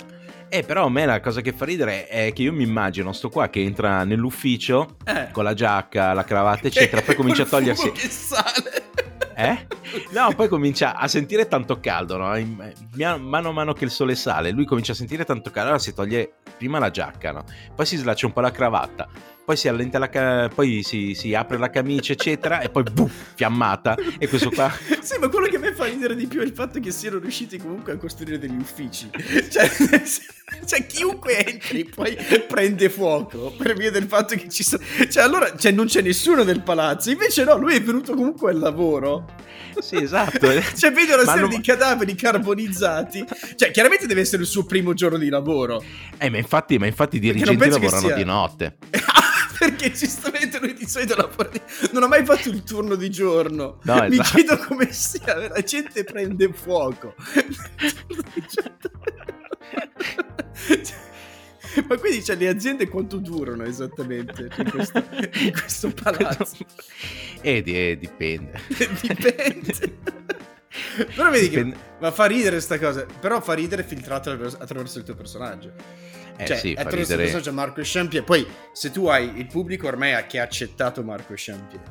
Eh, 0.47 0.63
però 0.63 0.86
a 0.86 0.89
me 0.89 1.05
la 1.05 1.19
cosa 1.19 1.41
che 1.41 1.51
fa 1.51 1.65
ridere 1.65 2.07
è 2.07 2.32
che 2.32 2.43
io 2.43 2.53
mi 2.53 2.63
immagino 2.63 3.11
sto 3.11 3.28
qua 3.28 3.49
che 3.49 3.61
entra 3.61 4.05
nell'ufficio 4.05 4.95
eh. 5.03 5.30
con 5.34 5.43
la 5.43 5.53
giacca, 5.53 6.13
la 6.13 6.24
cravatta, 6.24 6.67
eccetera, 6.67 7.01
poi 7.01 7.15
comincia 7.17 7.43
a 7.43 7.45
togliersi. 7.45 7.91
Che 7.91 8.07
sale. 8.07 8.91
Eh? 9.36 9.67
No, 10.11 10.34
poi 10.34 10.47
comincia 10.47 10.95
a 10.95 11.09
sentire 11.09 11.47
tanto 11.49 11.82
caldo, 11.82 12.15
no? 12.15 12.39
mano 13.19 13.49
a 13.49 13.51
mano 13.51 13.74
che 13.74 13.84
il 13.84 13.91
sole 13.91 14.15
sale, 14.15 14.51
lui 14.51 14.65
comincia 14.65 14.93
a 14.93 14.95
sentire 14.95 15.26
tanto 15.26 15.49
caldo, 15.49 15.69
allora 15.69 15.84
si 15.84 15.93
toglie 15.93 16.36
prima 16.57 16.80
la 16.80 16.89
giacca, 16.89 17.32
no? 17.32 17.43
Poi 17.76 17.86
si 17.86 17.97
slaccia 17.97 18.28
un 18.28 18.34
po' 18.34 18.41
la 18.41 18.51
cravatta, 18.51 19.09
poi 19.45 19.57
si 19.57 19.67
allenta 19.67 19.99
la 19.99 20.09
ca- 20.09 20.49
poi 20.53 20.83
si, 20.83 21.13
si, 21.15 21.33
apre 21.33 21.57
la 21.57 21.69
camicia 21.69 22.13
eccetera 22.13 22.61
e 22.61 22.69
poi 22.69 22.83
boom, 22.83 23.09
fiammata 23.35 23.95
e 24.17 24.27
questo 24.27 24.49
qua 24.49 24.71
sì 25.01 25.17
ma 25.19 25.27
quello 25.27 25.47
che 25.47 25.59
mi 25.59 25.71
fa 25.73 25.85
ridere 25.85 26.15
di 26.15 26.27
più 26.27 26.39
è 26.39 26.43
il 26.43 26.53
fatto 26.53 26.79
che 26.79 26.91
siano 26.91 27.19
riusciti 27.19 27.57
comunque 27.57 27.93
a 27.93 27.97
costruire 27.97 28.39
degli 28.39 28.57
uffici 28.57 29.09
cioè, 29.51 29.69
cioè 30.65 30.85
chiunque 30.85 31.45
entri 31.45 31.83
poi 31.85 32.17
prende 32.47 32.89
fuoco 32.89 33.53
per 33.57 33.75
via 33.75 33.91
del 33.91 34.05
fatto 34.05 34.35
che 34.35 34.47
ci 34.49 34.63
sono 34.63 34.81
cioè 35.09 35.23
allora 35.23 35.55
cioè, 35.57 35.71
non 35.71 35.87
c'è 35.87 36.01
nessuno 36.01 36.43
nel 36.43 36.61
palazzo 36.61 37.11
invece 37.11 37.43
no 37.43 37.57
lui 37.57 37.75
è 37.75 37.81
venuto 37.81 38.13
comunque 38.15 38.51
al 38.51 38.59
lavoro 38.59 39.25
sì, 39.79 39.95
esatto. 39.95 40.47
cioè, 40.75 40.91
vede 40.91 41.13
una 41.13 41.25
serie 41.25 41.41
non... 41.41 41.49
di 41.49 41.61
cadaveri 41.61 42.15
carbonizzati. 42.15 43.25
Cioè, 43.55 43.71
chiaramente 43.71 44.05
deve 44.05 44.21
essere 44.21 44.43
il 44.43 44.47
suo 44.47 44.65
primo 44.65 44.93
giorno 44.93 45.17
di 45.17 45.29
lavoro. 45.29 45.83
Eh, 46.17 46.29
ma 46.29 46.37
infatti, 46.37 46.77
ma 46.77 46.85
infatti 46.85 47.17
i 47.17 47.19
dirigenti 47.19 47.69
lavorano 47.69 48.13
di 48.13 48.23
notte. 48.23 48.77
Perché 49.64 49.91
giustamente 49.91 50.59
lui 50.59 50.74
di 50.74 50.88
solito 50.88 51.16
lavora 51.16 51.49
di... 51.49 51.61
non 51.91 52.03
ha 52.03 52.07
mai 52.07 52.26
fatto 52.26 52.49
il 52.49 52.64
turno 52.64 52.95
di 52.95 53.09
giorno 53.09 53.80
no, 53.84 54.07
mi 54.07 54.20
esatto. 54.20 54.30
chiedo 54.36 54.57
come 54.57 54.91
sia 54.91 55.47
la 55.47 55.61
gente 55.61 56.03
prende 56.03 56.51
fuoco 56.51 57.16
ma 61.88 61.97
quindi 61.97 62.24
cioè, 62.24 62.36
le 62.36 62.47
aziende 62.47 62.88
quanto 62.88 63.18
durano 63.18 63.64
esattamente 63.64 64.49
in 64.57 64.70
questo, 64.70 65.03
in 65.34 65.51
questo 65.51 65.89
palazzo? 66.01 66.66
Eh, 67.41 67.64
eh 67.66 67.97
dipende. 67.97 68.61
dipende. 69.01 69.97
Però 71.16 71.30
vedi 71.30 71.49
dipende. 71.49 71.76
che 71.76 71.82
ma 71.99 72.11
fa 72.11 72.26
ridere 72.26 72.59
sta 72.59 72.78
cosa, 72.78 73.05
però 73.20 73.41
fa 73.41 73.53
ridere 73.53 73.84
filtrato 73.84 74.32
attraverso 74.32 74.99
il 74.99 75.03
tuo 75.03 75.16
personaggio. 75.16 75.74
Eh 76.36 76.45
cioè, 76.45 76.57
sì, 76.57 76.71
attraverso 76.71 76.97
ridere... 76.97 77.23
il 77.23 77.31
personaggio 77.31 77.53
Marco 77.53 77.81
Champier. 77.84 78.23
Poi, 78.23 78.45
se 78.71 78.91
tu 78.91 79.07
hai 79.07 79.38
il 79.38 79.47
pubblico 79.47 79.88
ormai 79.88 80.25
che 80.27 80.39
ha 80.39 80.43
accettato 80.43 81.03
Marco 81.03 81.34
Champier, 81.36 81.81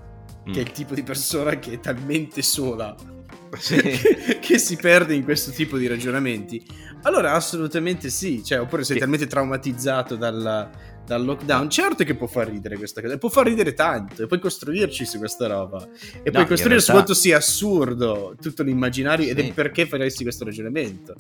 mm. 0.49 0.53
che 0.53 0.59
è 0.59 0.63
il 0.63 0.71
mm. 0.71 0.75
tipo 0.75 0.95
di 0.95 1.03
persona 1.03 1.59
che 1.59 1.73
è 1.73 1.81
talmente 1.81 2.43
sola 2.43 2.95
sì. 3.59 3.77
che, 3.77 4.39
che, 4.41 4.59
si 4.59 4.77
perde 4.77 5.15
in 5.15 5.25
questo 5.25 5.51
tipo 5.51 5.77
di 5.77 5.87
ragionamenti, 5.87 6.65
allora 7.03 7.33
assolutamente 7.33 8.11
sì, 8.11 8.43
cioè, 8.45 8.61
oppure 8.61 8.85
sei 8.85 8.97
sì. 8.97 9.01
talmente 9.01 9.27
traumatizzato 9.27 10.17
dal, 10.17 10.71
dal 11.05 11.25
lockdown, 11.25 11.69
certo 11.69 12.05
che 12.05 12.15
può 12.15 12.27
far 12.27 12.49
ridere 12.49 12.77
questa 12.77 13.01
cosa, 13.01 13.19
può 13.19 13.29
far 13.29 13.47
ridere 13.47 13.75
tanto, 13.75 14.23
e 14.23 14.27
puoi 14.27 14.41
costruirci 14.41 15.05
su 15.05 15.19
questa 15.19 15.47
roba, 15.47 15.87
e 16.23 16.31
puoi 16.31 16.47
costruire 16.47 16.69
realtà... 16.69 16.81
su 16.81 16.91
quanto 16.93 17.15
sia 17.15 17.37
assurdo 17.37 18.35
tutto 18.41 18.63
l'immaginario 18.63 19.25
sì. 19.27 19.31
ed 19.31 19.39
è 19.39 19.53
perché 19.53 19.87
faresti 19.87 20.23
questo 20.23 20.45
ragionamento. 20.45 21.15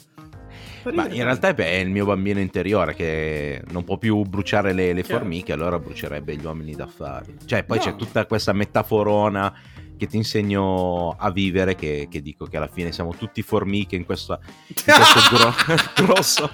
Ma 0.92 1.08
in 1.08 1.22
realtà 1.22 1.54
è 1.54 1.74
il 1.74 1.90
mio 1.90 2.04
bambino 2.04 2.40
interiore 2.40 2.94
che 2.94 3.62
non 3.70 3.84
può 3.84 3.98
più 3.98 4.22
bruciare 4.22 4.72
le, 4.72 4.92
le 4.92 5.02
formiche, 5.02 5.52
allora 5.52 5.78
brucerebbe 5.78 6.34
gli 6.36 6.44
uomini 6.44 6.74
d'affari. 6.74 7.36
Cioè, 7.44 7.64
poi 7.64 7.78
no. 7.78 7.84
c'è 7.84 7.96
tutta 7.96 8.26
questa 8.26 8.52
metaforona 8.52 9.54
che 9.96 10.06
ti 10.08 10.16
insegno 10.16 11.10
a 11.10 11.30
vivere, 11.30 11.76
che, 11.76 12.08
che, 12.10 12.20
dico 12.20 12.46
che 12.46 12.56
alla 12.56 12.66
fine 12.66 12.90
siamo 12.90 13.14
tutti 13.14 13.40
formiche 13.42 13.94
in, 13.94 14.04
questa, 14.04 14.40
in 14.66 14.74
questo 14.74 15.20
gro- 15.36 15.84
grosso, 16.04 16.50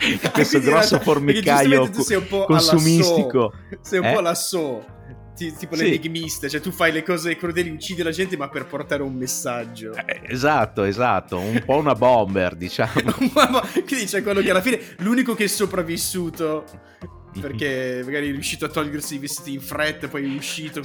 in 0.00 0.30
questo 0.32 0.60
grosso 0.60 0.98
formicaio 1.00 1.88
consumistico. 2.46 3.54
Sei 3.80 4.00
un 4.00 4.04
eh? 4.04 4.12
po' 4.12 4.20
la 4.20 4.34
so 4.34 4.98
tipo 5.56 5.76
sì. 5.76 5.84
l'enigmista, 5.84 6.48
cioè 6.48 6.60
tu 6.60 6.70
fai 6.70 6.92
le 6.92 7.02
cose 7.02 7.36
crudeli, 7.36 7.70
uccidi 7.70 8.02
la 8.02 8.10
gente 8.10 8.36
ma 8.36 8.48
per 8.48 8.66
portare 8.66 9.02
un 9.02 9.14
messaggio. 9.14 9.94
Eh, 9.94 10.20
esatto, 10.24 10.84
esatto, 10.84 11.38
un 11.38 11.62
po' 11.64 11.76
una 11.76 11.94
bomber, 11.94 12.54
diciamo. 12.56 12.92
Quindi 13.86 14.04
c'è 14.04 14.22
quello 14.22 14.40
che 14.40 14.50
alla 14.50 14.60
fine 14.60 14.80
l'unico 14.98 15.34
che 15.34 15.44
è 15.44 15.48
sopravvissuto 15.48 16.64
perché 17.38 18.02
magari 18.04 18.28
è 18.28 18.32
riuscito 18.32 18.64
a 18.64 18.68
togliersi 18.68 19.16
i 19.16 19.18
vestiti 19.18 19.52
in 19.52 19.60
fretta, 19.60 20.08
poi 20.08 20.24
è 20.24 20.36
uscito 20.36 20.82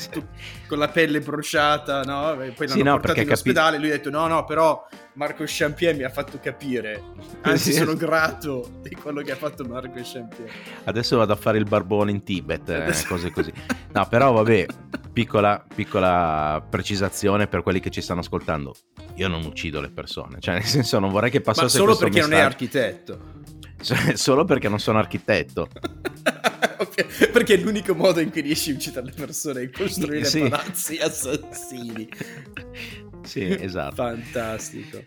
con 0.67 0.77
la 0.77 0.87
pelle 0.89 1.21
bruciata, 1.21 2.01
no? 2.03 2.41
E 2.41 2.51
poi 2.51 2.67
l'hanno 2.67 2.79
sì, 2.79 2.83
no, 2.83 2.91
portato 2.93 3.19
in 3.19 3.25
capi... 3.25 3.33
ospedale. 3.33 3.77
Lui 3.77 3.89
ha 3.89 3.93
detto: 3.93 4.09
No, 4.09 4.27
no, 4.27 4.43
però 4.45 4.85
Marco 5.13 5.43
Champier 5.45 5.95
mi 5.95 6.03
ha 6.03 6.09
fatto 6.09 6.39
capire. 6.39 7.01
Anzi, 7.41 7.71
sì. 7.71 7.79
sono 7.79 7.95
grato 7.95 8.69
di 8.81 8.95
quello 8.95 9.21
che 9.21 9.31
ha 9.31 9.35
fatto 9.35 9.63
Marco 9.65 9.99
Champier. 10.03 10.49
Adesso 10.83 11.17
vado 11.17 11.33
a 11.33 11.37
fare 11.37 11.57
il 11.57 11.65
barbone 11.65 12.11
in 12.11 12.23
Tibet, 12.23 12.69
eh, 12.69 12.93
cose 13.07 13.31
così. 13.31 13.51
No, 13.93 14.05
però 14.07 14.31
vabbè, 14.33 14.65
piccola, 15.11 15.63
piccola 15.73 16.65
precisazione 16.69 17.47
per 17.47 17.63
quelli 17.63 17.79
che 17.79 17.89
ci 17.89 18.01
stanno 18.01 18.19
ascoltando. 18.19 18.75
Io 19.15 19.27
non 19.27 19.45
uccido 19.45 19.79
le 19.79 19.89
persone, 19.89 20.39
cioè 20.39 20.55
nel 20.55 20.65
senso 20.65 20.99
non 20.99 21.09
vorrei 21.09 21.31
che 21.31 21.41
passasse 21.41 21.79
Ma 21.79 21.85
solo 21.85 21.95
perché 21.95 22.15
messaggio. 22.17 22.33
non 22.33 22.41
è 22.41 22.43
architetto. 22.43 23.19
Solo 24.15 24.45
perché 24.45 24.69
non 24.69 24.79
sono 24.79 24.97
architetto. 24.99 25.67
perché 27.31 27.55
è 27.55 27.57
l'unico 27.57 27.93
modo 27.93 28.19
in 28.19 28.31
cui 28.31 28.41
riesci 28.41 28.71
a 28.71 28.73
uccidere 28.75 29.05
le 29.05 29.11
persone 29.11 29.61
è 29.61 29.69
costruire 29.69 30.25
sì. 30.25 30.39
palazzi 30.47 30.97
assassini. 30.97 32.09
Sì, 33.23 33.47
esatto. 33.59 33.95
Fantastico. 33.95 35.03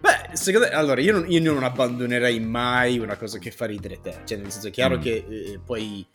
Beh, 0.00 0.34
secondo 0.36 0.66
me, 0.66 0.72
allora, 0.74 1.00
io 1.00 1.12
non, 1.12 1.30
io 1.30 1.52
non, 1.52 1.62
abbandonerei 1.62 2.38
mai 2.40 2.98
una 2.98 3.16
cosa 3.16 3.38
che 3.38 3.50
fa 3.50 3.66
ridere 3.66 4.00
te. 4.00 4.20
Cioè, 4.24 4.38
nel 4.38 4.50
senso, 4.50 4.68
è 4.68 4.70
chiaro 4.70 4.98
mm. 4.98 5.00
che 5.00 5.24
eh, 5.28 5.60
poi 5.64 6.06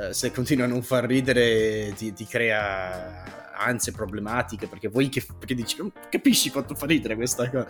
eh, 0.00 0.12
se 0.12 0.32
continua 0.32 0.64
a 0.64 0.68
non 0.68 0.82
far 0.82 1.04
ridere 1.04 1.92
ti, 1.96 2.12
ti 2.12 2.26
crea 2.26 3.43
ansie 3.56 3.92
problematiche 3.92 4.66
perché 4.66 4.88
vuoi 4.88 5.08
che 5.08 5.24
perché 5.38 5.54
dici 5.54 5.76
capisci 6.10 6.50
quanto 6.50 6.74
fa 6.74 6.86
ridere 6.86 7.14
questa 7.14 7.48
cosa 7.50 7.66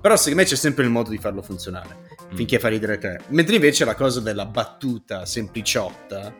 però 0.00 0.16
secondo 0.16 0.38
me 0.38 0.44
c'è 0.44 0.56
sempre 0.56 0.84
il 0.84 0.90
modo 0.90 1.10
di 1.10 1.18
farlo 1.18 1.42
funzionare 1.42 2.06
mm. 2.32 2.36
finché 2.36 2.58
fa 2.58 2.68
ridere 2.68 2.98
te 2.98 3.18
mentre 3.28 3.54
invece 3.54 3.84
la 3.84 3.94
cosa 3.94 4.20
della 4.20 4.46
battuta 4.46 5.24
sempliciotta 5.24 6.34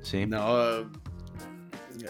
sì. 0.00 0.24
no 0.24 1.00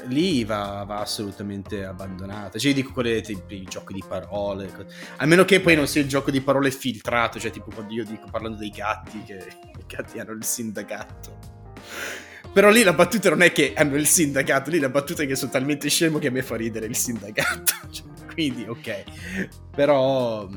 lì 0.07 0.45
va, 0.45 0.85
va, 0.87 1.01
assolutamente 1.01 1.85
abbandonata. 1.85 2.59
Cioè, 2.59 2.71
io 2.71 2.75
dico 2.75 2.93
quelle 2.93 3.21
tipi 3.21 3.63
giochi 3.65 3.95
di 3.95 4.03
parole. 4.07 4.71
A 5.17 5.27
meno 5.27 5.45
che 5.45 5.61
poi 5.61 5.77
non 5.77 5.87
sia 5.87 6.01
il 6.01 6.09
gioco 6.09 6.31
di 6.31 6.41
parole 6.41 6.71
filtrato, 6.71 7.39
cioè, 7.39 7.51
tipo 7.51 7.71
quando 7.73 7.93
io 7.93 8.05
dico 8.05 8.27
parlando 8.31 8.59
dei 8.59 8.71
gatti, 8.71 9.23
che 9.23 9.35
i 9.79 9.85
gatti 9.87 10.19
hanno 10.19 10.33
il 10.33 10.45
sindacato. 10.45 11.39
Però 12.53 12.71
lì 12.71 12.83
la 12.83 12.93
battuta 12.93 13.31
non 13.31 13.41
è 13.41 13.51
che 13.51 13.73
hanno 13.75 13.97
il 13.97 14.07
sindacato, 14.07 14.71
lì 14.71 14.79
la 14.79 14.91
battuta 14.91 15.23
è 15.23 15.27
che 15.27 15.37
sono 15.37 15.51
talmente 15.51 15.89
scemo 15.89 16.19
che 16.19 16.29
a 16.29 16.31
me 16.31 16.43
fa 16.43 16.57
ridere 16.57 16.87
il 16.87 16.97
sindacato. 16.97 17.73
Cioè, 17.91 18.07
quindi, 18.33 18.65
ok. 18.67 19.05
Però... 19.75 20.49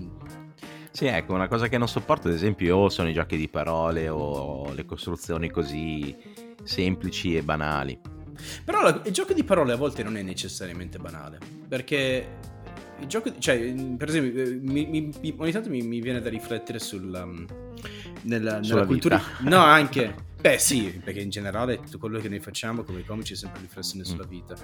Sì, 0.91 1.05
ecco, 1.05 1.33
una 1.33 1.47
cosa 1.47 1.67
che 1.67 1.77
non 1.77 1.87
sopporto, 1.87 2.27
ad 2.27 2.33
esempio, 2.33 2.89
sono 2.89 3.09
i 3.09 3.13
giochi 3.13 3.37
di 3.37 3.49
parole 3.49 4.07
o 4.07 4.73
le 4.73 4.85
costruzioni 4.85 5.49
così 5.49 6.15
semplici 6.63 7.35
e 7.35 7.43
banali. 7.43 7.99
Però 8.63 8.81
la, 8.81 9.01
il 9.05 9.11
gioco 9.11 9.33
di 9.33 9.43
parole 9.43 9.73
a 9.73 9.77
volte 9.77 10.03
non 10.03 10.17
è 10.17 10.21
necessariamente 10.21 10.97
banale, 10.97 11.39
perché 11.67 12.37
il 12.99 13.07
gioco, 13.07 13.37
cioè, 13.39 13.73
per 13.97 14.09
esempio, 14.09 14.41
eh, 14.41 14.59
mi, 14.61 14.85
mi, 14.85 15.35
ogni 15.37 15.51
tanto 15.51 15.69
mi, 15.69 15.81
mi, 15.81 15.99
viene 15.99 16.21
da 16.21 16.29
riflettere 16.29 16.79
sulla, 16.79 17.23
um, 17.23 17.45
nella, 18.23 18.59
nella 18.59 18.85
cultura. 18.85 19.21
No, 19.39 19.59
anche. 19.59 20.33
Beh, 20.45 20.59
sì, 20.59 21.01
perché 21.03 21.21
in 21.21 21.31
generale 21.31 21.79
tutto 21.79 21.97
quello 21.97 22.19
che 22.19 22.29
noi 22.29 22.39
facciamo 22.39 22.83
come 22.83 23.03
comici 23.03 23.33
è 23.33 23.35
sempre 23.35 23.61
riflessione 23.61 24.03
mm. 24.03 24.05
sulla 24.05 24.25
vita. 24.25 24.55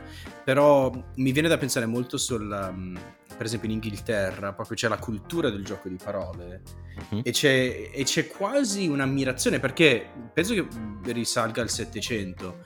Però 0.44 0.92
mi 1.16 1.32
viene 1.32 1.48
da 1.48 1.58
pensare 1.58 1.88
molto 1.88 2.18
sul. 2.18 2.70
Um, 2.72 3.00
per 3.36 3.46
esempio 3.50 3.70
in 3.70 3.76
Inghilterra 3.76 4.54
proprio 4.54 4.76
c'è 4.76 4.88
la 4.88 5.00
cultura 5.00 5.50
del 5.50 5.64
gioco 5.64 5.90
di 5.90 5.96
parole 5.96 6.62
uh-huh. 7.10 7.22
e, 7.24 7.32
c'è, 7.32 7.90
e, 7.92 8.04
c'è, 8.04 8.28
quasi 8.28 8.88
un'ammirazione 8.88 9.60
perché 9.60 10.08
penso 10.32 10.54
che 10.54 10.68
risalga 11.06 11.62
al 11.62 11.70
Settecento 11.70 12.62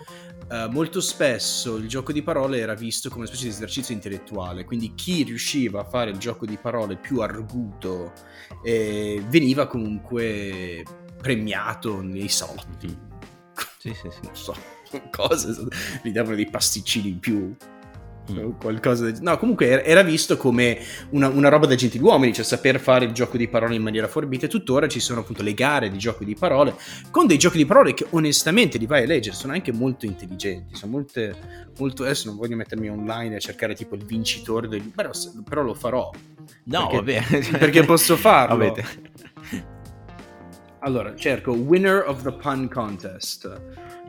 Uh, 0.47 0.70
molto 0.70 1.01
spesso 1.01 1.76
il 1.78 1.88
gioco 1.88 2.11
di 2.11 2.22
parole 2.22 2.59
era 2.59 2.76
visto 2.76 3.09
come 3.09 3.22
una 3.22 3.28
specie 3.28 3.45
di 3.45 3.49
esercizio 3.49 3.95
intellettuale, 3.95 4.63
quindi 4.63 4.93
chi 4.93 5.24
riusciva 5.24 5.80
a 5.80 5.84
fare 5.84 6.11
il 6.11 6.18
gioco 6.18 6.45
di 6.45 6.55
parole 6.55 6.97
più 6.97 7.22
arguto 7.22 8.13
eh, 8.63 9.24
veniva 9.28 9.66
comunque 9.66 10.84
premiato 11.26 12.03
nei 12.03 12.30
soldi. 12.30 12.95
Sì, 13.80 13.91
sì, 13.95 14.09
sì. 14.11 14.19
Non 14.21 14.36
so, 14.36 14.55
cose, 15.09 15.55
gli 16.03 16.11
davano 16.11 16.36
dei 16.36 16.47
pasticcini 16.47 17.09
in 17.09 17.19
più 17.19 17.55
mm. 18.32 18.51
qualcosa 18.59 19.09
di... 19.09 19.17
no 19.23 19.36
comunque 19.39 19.84
era 19.84 20.03
visto 20.03 20.38
come 20.38 20.78
una, 21.09 21.28
una, 21.28 21.49
roba 21.49 21.65
da 21.65 21.73
gentiluomini 21.73 22.32
cioè 22.32 22.45
saper 22.45 22.80
fare 22.80 23.05
il 23.05 23.11
gioco 23.11 23.38
di 23.38 23.47
parole 23.47 23.73
in 23.73 23.82
maniera 23.82 24.07
forbita 24.07 24.45
e 24.45 24.49
tuttora 24.49 24.88
ci 24.88 24.99
sono 24.99 25.21
appunto 25.21 25.41
le 25.41 25.55
gare 25.55 25.89
di 25.89 25.97
giochi 25.97 26.26
di 26.26 26.36
parole 26.36 26.76
con 27.09 27.26
dei 27.26 27.39
giochi 27.39 27.57
di 27.57 27.65
parole 27.65 27.95
che 27.95 28.05
onestamente 28.11 28.78
li 28.78 28.86
vai 28.86 29.03
a 29.03 29.07
leggere 29.07 29.36
sono 29.36 29.53
anche 29.53 29.71
molto 29.71 30.05
intelligenti 30.05 30.76
sono 30.76 30.91
molte, 30.91 31.36
molto 31.80 32.03
adesso 32.03 32.28
non 32.28 32.38
voglio 32.38 32.55
mettermi 32.55 32.88
online 32.88 33.38
a 33.38 33.39
cercare 33.39 33.73
tipo 33.73 33.95
il 33.95 34.05
vincitore 34.05 34.67
del... 34.67 34.84
però, 34.84 35.09
però 35.43 35.63
lo 35.63 35.73
farò 35.73 36.11
no 36.65 36.88
perché, 36.88 37.21
vabbè 37.30 37.57
perché 37.57 37.84
posso 37.84 38.15
farlo 38.17 38.53
Avete. 38.53 39.13
Allora 40.86 41.15
cerco 41.15 41.51
winner 41.51 42.03
of 42.07 42.21
the 42.21 42.31
pun 42.31 42.69
contest 42.69 43.49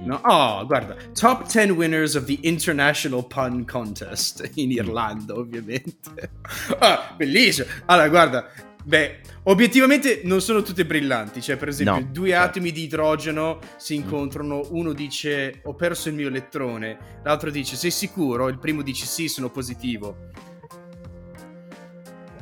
No? 0.04 0.20
Oh, 0.24 0.66
guarda, 0.66 0.96
top 1.14 1.46
10 1.46 1.70
winners 1.70 2.14
of 2.16 2.26
the 2.26 2.38
International 2.42 3.24
Pun 3.24 3.64
Contest 3.64 4.50
in 4.56 4.68
mm. 4.68 4.76
Irlanda, 4.76 5.34
ovviamente. 5.34 6.30
Ah, 6.78 7.14
bellissimo. 7.16 7.66
Allora, 7.86 8.08
guarda, 8.08 8.50
beh, 8.84 9.20
obiettivamente 9.44 10.20
non 10.24 10.40
sono 10.40 10.62
tutte 10.62 10.84
brillanti. 10.84 11.40
Cioè, 11.40 11.56
per 11.56 11.68
esempio, 11.68 12.04
no, 12.04 12.08
due 12.12 12.28
certo. 12.28 12.44
atomi 12.44 12.72
di 12.72 12.82
idrogeno 12.82 13.58
si 13.76 13.96
mm. 13.96 14.02
incontrano, 14.02 14.66
uno 14.70 14.92
dice 14.92 15.60
ho 15.64 15.74
perso 15.74 16.08
il 16.08 16.14
mio 16.14 16.28
elettrone, 16.28 17.20
l'altro 17.22 17.50
dice 17.50 17.76
sei 17.76 17.90
sicuro? 17.90 18.48
Il 18.48 18.58
primo 18.58 18.82
dice 18.82 19.06
sì, 19.06 19.28
sono 19.28 19.50
positivo. 19.50 20.28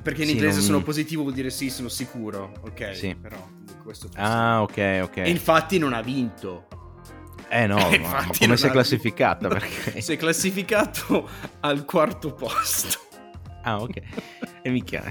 Perché 0.04 0.20
in 0.20 0.28
sì, 0.28 0.34
inglese 0.34 0.58
non... 0.58 0.66
sono 0.66 0.82
positivo 0.82 1.22
vuol 1.22 1.32
dire 1.32 1.48
sì, 1.48 1.70
sono 1.70 1.88
sicuro. 1.88 2.52
Ok, 2.60 2.94
sì. 2.94 3.16
però 3.18 3.48
questo 3.82 4.10
Ah, 4.16 4.60
ok, 4.60 5.00
ok. 5.04 5.16
E 5.16 5.30
infatti 5.30 5.78
non 5.78 5.94
ha 5.94 6.02
vinto. 6.02 6.66
Eh 7.48 7.66
no, 7.66 7.76
ma 8.02 8.26
come 8.38 8.58
sei 8.58 8.70
classificata? 8.70 9.48
Perché... 9.48 10.00
Sei 10.02 10.18
classificato 10.18 11.28
al 11.60 11.84
quarto 11.86 12.34
posto. 12.34 13.00
Ah, 13.66 13.80
ok. 13.80 13.96
E 14.60 14.68
mica... 14.68 15.10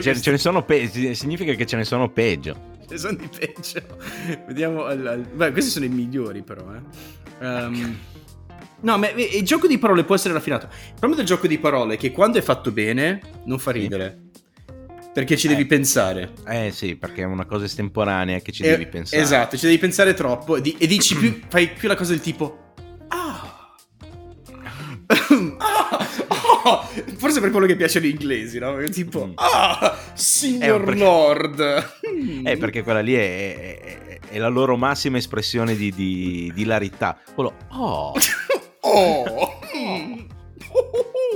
ce, 0.00 0.20
ce 0.20 0.30
ne 0.30 0.38
sono 0.38 0.62
pe- 0.62 1.14
significa 1.16 1.52
che 1.54 1.66
ce 1.66 1.74
ne 1.74 1.82
sono 1.82 2.08
peggio. 2.08 2.76
Ce 2.86 2.92
ne 2.92 2.96
sono 2.96 3.16
di 3.16 3.28
peggio. 3.28 3.82
Vediamo. 4.46 4.84
Al, 4.84 5.04
al... 5.04 5.20
Beh, 5.22 5.50
questi 5.50 5.72
sono 5.72 5.84
i 5.84 5.88
migliori, 5.88 6.44
però. 6.44 6.64
Eh. 6.72 7.44
Um... 7.44 7.98
No, 8.84 8.98
ma 8.98 9.08
il 9.08 9.42
gioco 9.44 9.66
di 9.66 9.78
parole 9.78 10.04
può 10.04 10.14
essere 10.14 10.34
raffinato. 10.34 10.66
Il 10.66 10.92
problema 10.98 11.16
del 11.16 11.24
gioco 11.24 11.46
di 11.46 11.58
parole 11.58 11.94
è 11.94 11.96
che 11.96 12.12
quando 12.12 12.38
è 12.38 12.42
fatto 12.42 12.70
bene 12.70 13.20
non 13.44 13.58
fa 13.58 13.70
ridere. 13.70 14.24
Perché 15.10 15.38
ci 15.38 15.46
eh. 15.46 15.50
devi 15.50 15.64
pensare. 15.64 16.32
Eh 16.46 16.70
sì, 16.70 16.94
perché 16.94 17.22
è 17.22 17.24
una 17.24 17.46
cosa 17.46 17.64
estemporanea 17.64 18.40
che 18.40 18.52
ci 18.52 18.62
eh, 18.62 18.70
devi 18.70 18.86
pensare. 18.86 19.22
Esatto, 19.22 19.56
ci 19.56 19.64
devi 19.64 19.78
pensare 19.78 20.12
troppo 20.12 20.56
e, 20.56 20.60
di, 20.60 20.76
e 20.78 20.86
dici 20.86 21.16
più, 21.16 21.40
fai 21.48 21.68
più 21.68 21.88
la 21.88 21.94
cosa 21.94 22.10
del 22.10 22.20
tipo... 22.20 22.74
Ah. 23.08 23.74
ah, 25.58 26.08
oh, 26.64 26.88
forse 27.16 27.40
per 27.40 27.50
quello 27.50 27.66
che 27.66 27.76
piacciono 27.76 28.04
gli 28.04 28.10
inglesi, 28.10 28.58
no? 28.58 28.76
Tipo, 28.90 29.28
mm. 29.28 29.32
ah, 29.36 29.98
signor 30.12 30.82
eh, 30.82 30.84
perché, 30.84 31.00
Lord. 31.00 31.90
Eh, 32.44 32.56
perché 32.58 32.82
quella 32.82 33.00
lì 33.00 33.14
è, 33.14 33.56
è, 33.56 34.18
è 34.28 34.38
la 34.38 34.48
loro 34.48 34.76
massima 34.76 35.16
espressione 35.16 35.74
di, 35.74 35.90
di, 35.90 36.52
di 36.54 36.62
hilarità. 36.62 37.16
Quello, 37.34 37.54
oh. 37.70 38.12
oh. 38.94 39.58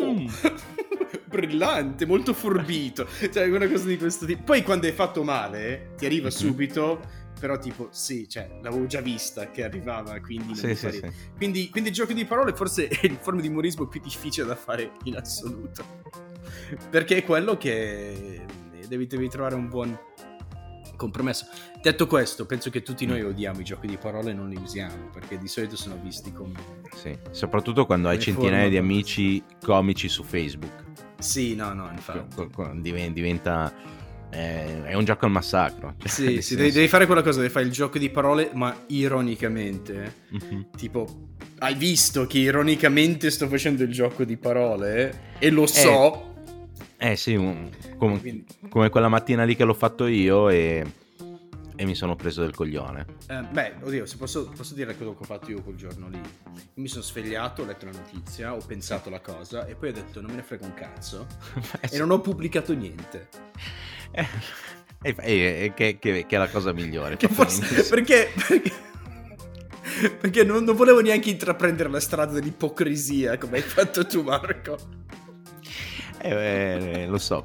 Mm. 0.03 0.29
brillante, 1.27 2.07
molto 2.07 2.33
forbito. 2.33 3.07
cioè, 3.33 3.49
una 3.49 3.69
cosa 3.69 3.87
di 3.87 3.99
questo 3.99 4.27
tipo. 4.27 4.43
Poi 4.43 4.63
quando 4.63 4.87
è 4.87 4.93
fatto 4.93 5.23
male, 5.23 5.95
ti 5.97 6.07
arriva 6.07 6.27
mhm. 6.27 6.33
subito 6.33 7.01
però 7.39 7.57
tipo 7.59 7.89
sì, 7.93 8.29
cioè, 8.29 8.59
l'avevo 8.63 8.87
già 8.87 9.01
vista 9.01 9.51
che 9.51 9.63
arrivava, 9.65 10.19
quindi, 10.21 10.55
sì, 10.55 10.75
sì, 10.75 10.91
sì. 10.91 11.03
quindi, 11.37 11.71
quindi 11.71 11.91
il 11.91 11.95
gioco 11.95 12.13
di 12.13 12.25
parole 12.25 12.53
forse 12.53 12.89
è 12.89 13.07
il 13.07 13.17
forma 13.21 13.41
di 13.41 13.49
umorismo 13.49 13.87
più 13.87 14.01
difficile 14.01 14.47
da 14.47 14.57
fare 14.57 14.93
in 15.05 15.17
assoluto, 15.17 15.85
perché 16.91 17.19
è 17.19 17.25
quello 17.25 17.57
che 17.57 18.45
devi, 18.89 19.07
devi 19.07 19.29
trovare 19.29 19.55
un 19.55 19.69
buon 19.69 19.97
compromesso. 20.99 21.47
Detto 21.81 22.07
questo, 22.07 22.45
penso 22.45 22.69
che 22.69 22.83
tutti 22.83 23.07
noi 23.07 23.23
odiamo 23.23 23.61
i 23.61 23.65
giochi 23.65 23.87
di 23.87 23.97
parole 23.97 24.33
e 24.33 24.35
non 24.35 24.51
li 24.51 24.57
usiamo, 24.57 25.09
perché 25.11 25.39
di 25.39 25.49
solito 25.49 25.77
sono 25.77 25.99
visti 26.03 26.33
come... 26.33 26.59
Sì, 26.95 27.17
soprattutto 27.31 27.87
quando 27.87 28.09
hai 28.09 28.19
centinaia 28.19 28.69
di 28.69 28.77
amici 28.77 29.43
comici 29.63 30.09
su 30.09 30.23
Facebook. 30.25 30.85
Sì, 31.19 31.55
no, 31.55 31.73
no, 31.73 31.89
infatti. 31.91 32.47
Diventa... 33.13 33.73
Eh, 34.31 34.85
è 34.85 34.93
un 34.93 35.05
gioco 35.05 35.25
al 35.25 35.31
massacro. 35.31 35.95
Cioè, 35.97 36.09
sì, 36.11 36.43
sì 36.43 36.55
devi, 36.55 36.71
devi, 36.71 36.89
fare 36.89 37.07
quella 37.07 37.23
cosa, 37.23 37.41
devi 37.41 37.51
fare 37.51 37.65
il 37.65 37.73
gioco 37.73 37.97
di 37.97 38.11
parole, 38.11 38.51
ma 38.53 38.77
ironicamente. 38.89 40.27
Mm-hmm. 40.35 40.61
Tipo, 40.77 41.31
hai 41.61 41.75
visto 41.75 42.27
che 42.27 42.39
ironicamente 42.39 43.31
sto 43.31 43.49
facendo 43.49 43.85
il 43.85 43.91
gioco 43.91 44.25
di 44.25 44.37
parole 44.37 45.37
e 45.39 45.49
lo 45.49 45.67
so. 45.67 46.25
Eh 46.25 46.28
eh 46.99 47.17
sì, 47.17 47.35
un, 47.35 47.71
come, 47.97 48.21
Quindi... 48.21 48.45
come, 48.69 48.91
quella 48.91 49.09
mattina 49.09 49.45
lì 49.45 49.55
che 49.55 49.63
l'ho 49.63 49.75
fatto 49.75 50.07
io 50.07 50.49
e, 50.49 50.85
e 51.77 51.85
mi 51.85 51.95
sono 51.95 52.17
preso 52.17 52.41
del 52.41 52.55
coglione. 52.55 53.07
Eh, 53.29 53.41
beh, 53.41 53.75
oddio, 53.83 54.05
se 54.05 54.17
posso, 54.17 54.49
posso, 54.49 54.75
dire 54.75 54.97
quello 54.97 55.15
che 55.15 55.23
ho 55.23 55.25
fatto 55.25 55.49
io 55.49 55.63
quel 55.63 55.77
giorno 55.77 56.09
lì. 56.09 56.21
Mi 56.75 56.89
sono 56.89 57.03
svegliato, 57.03 57.63
ho 57.63 57.67
letto 57.67 57.85
la 57.85 57.93
notizia, 57.93 58.53
ho 58.53 58.59
pensato 58.59 59.11
la 59.11 59.21
cosa 59.21 59.65
e 59.67 59.77
poi 59.77 59.91
ho 59.91 59.93
detto 59.93 60.21
non 60.21 60.31
me 60.31 60.37
ne 60.37 60.43
frega 60.43 60.67
un 60.67 60.75
cazzo 60.75 61.27
e 61.89 61.97
non 61.99 62.11
ho 62.11 62.21
pubblicato 62.21 62.75
niente. 62.75 63.29
Eh, 64.11 64.27
eh, 65.03 65.73
che, 65.77 65.99
che, 66.01 66.27
che, 66.27 66.35
è 66.35 66.39
la 66.39 66.49
cosa 66.49 66.73
migliore. 66.73 67.17
Forse, 67.17 67.85
perché, 67.89 68.33
perché, 68.49 68.73
perché 70.19 70.43
non, 70.43 70.65
non 70.65 70.75
volevo 70.75 71.01
neanche 71.01 71.31
intraprendere 71.31 71.89
la 71.89 72.01
strada 72.01 72.33
dell'ipocrisia 72.33 73.39
come 73.39 73.59
hai 73.59 73.63
fatto 73.63 74.05
tu 74.05 74.23
Marco. 74.23 74.77
Eh, 76.21 76.31
eh, 76.31 77.07
lo 77.07 77.19
so. 77.19 77.45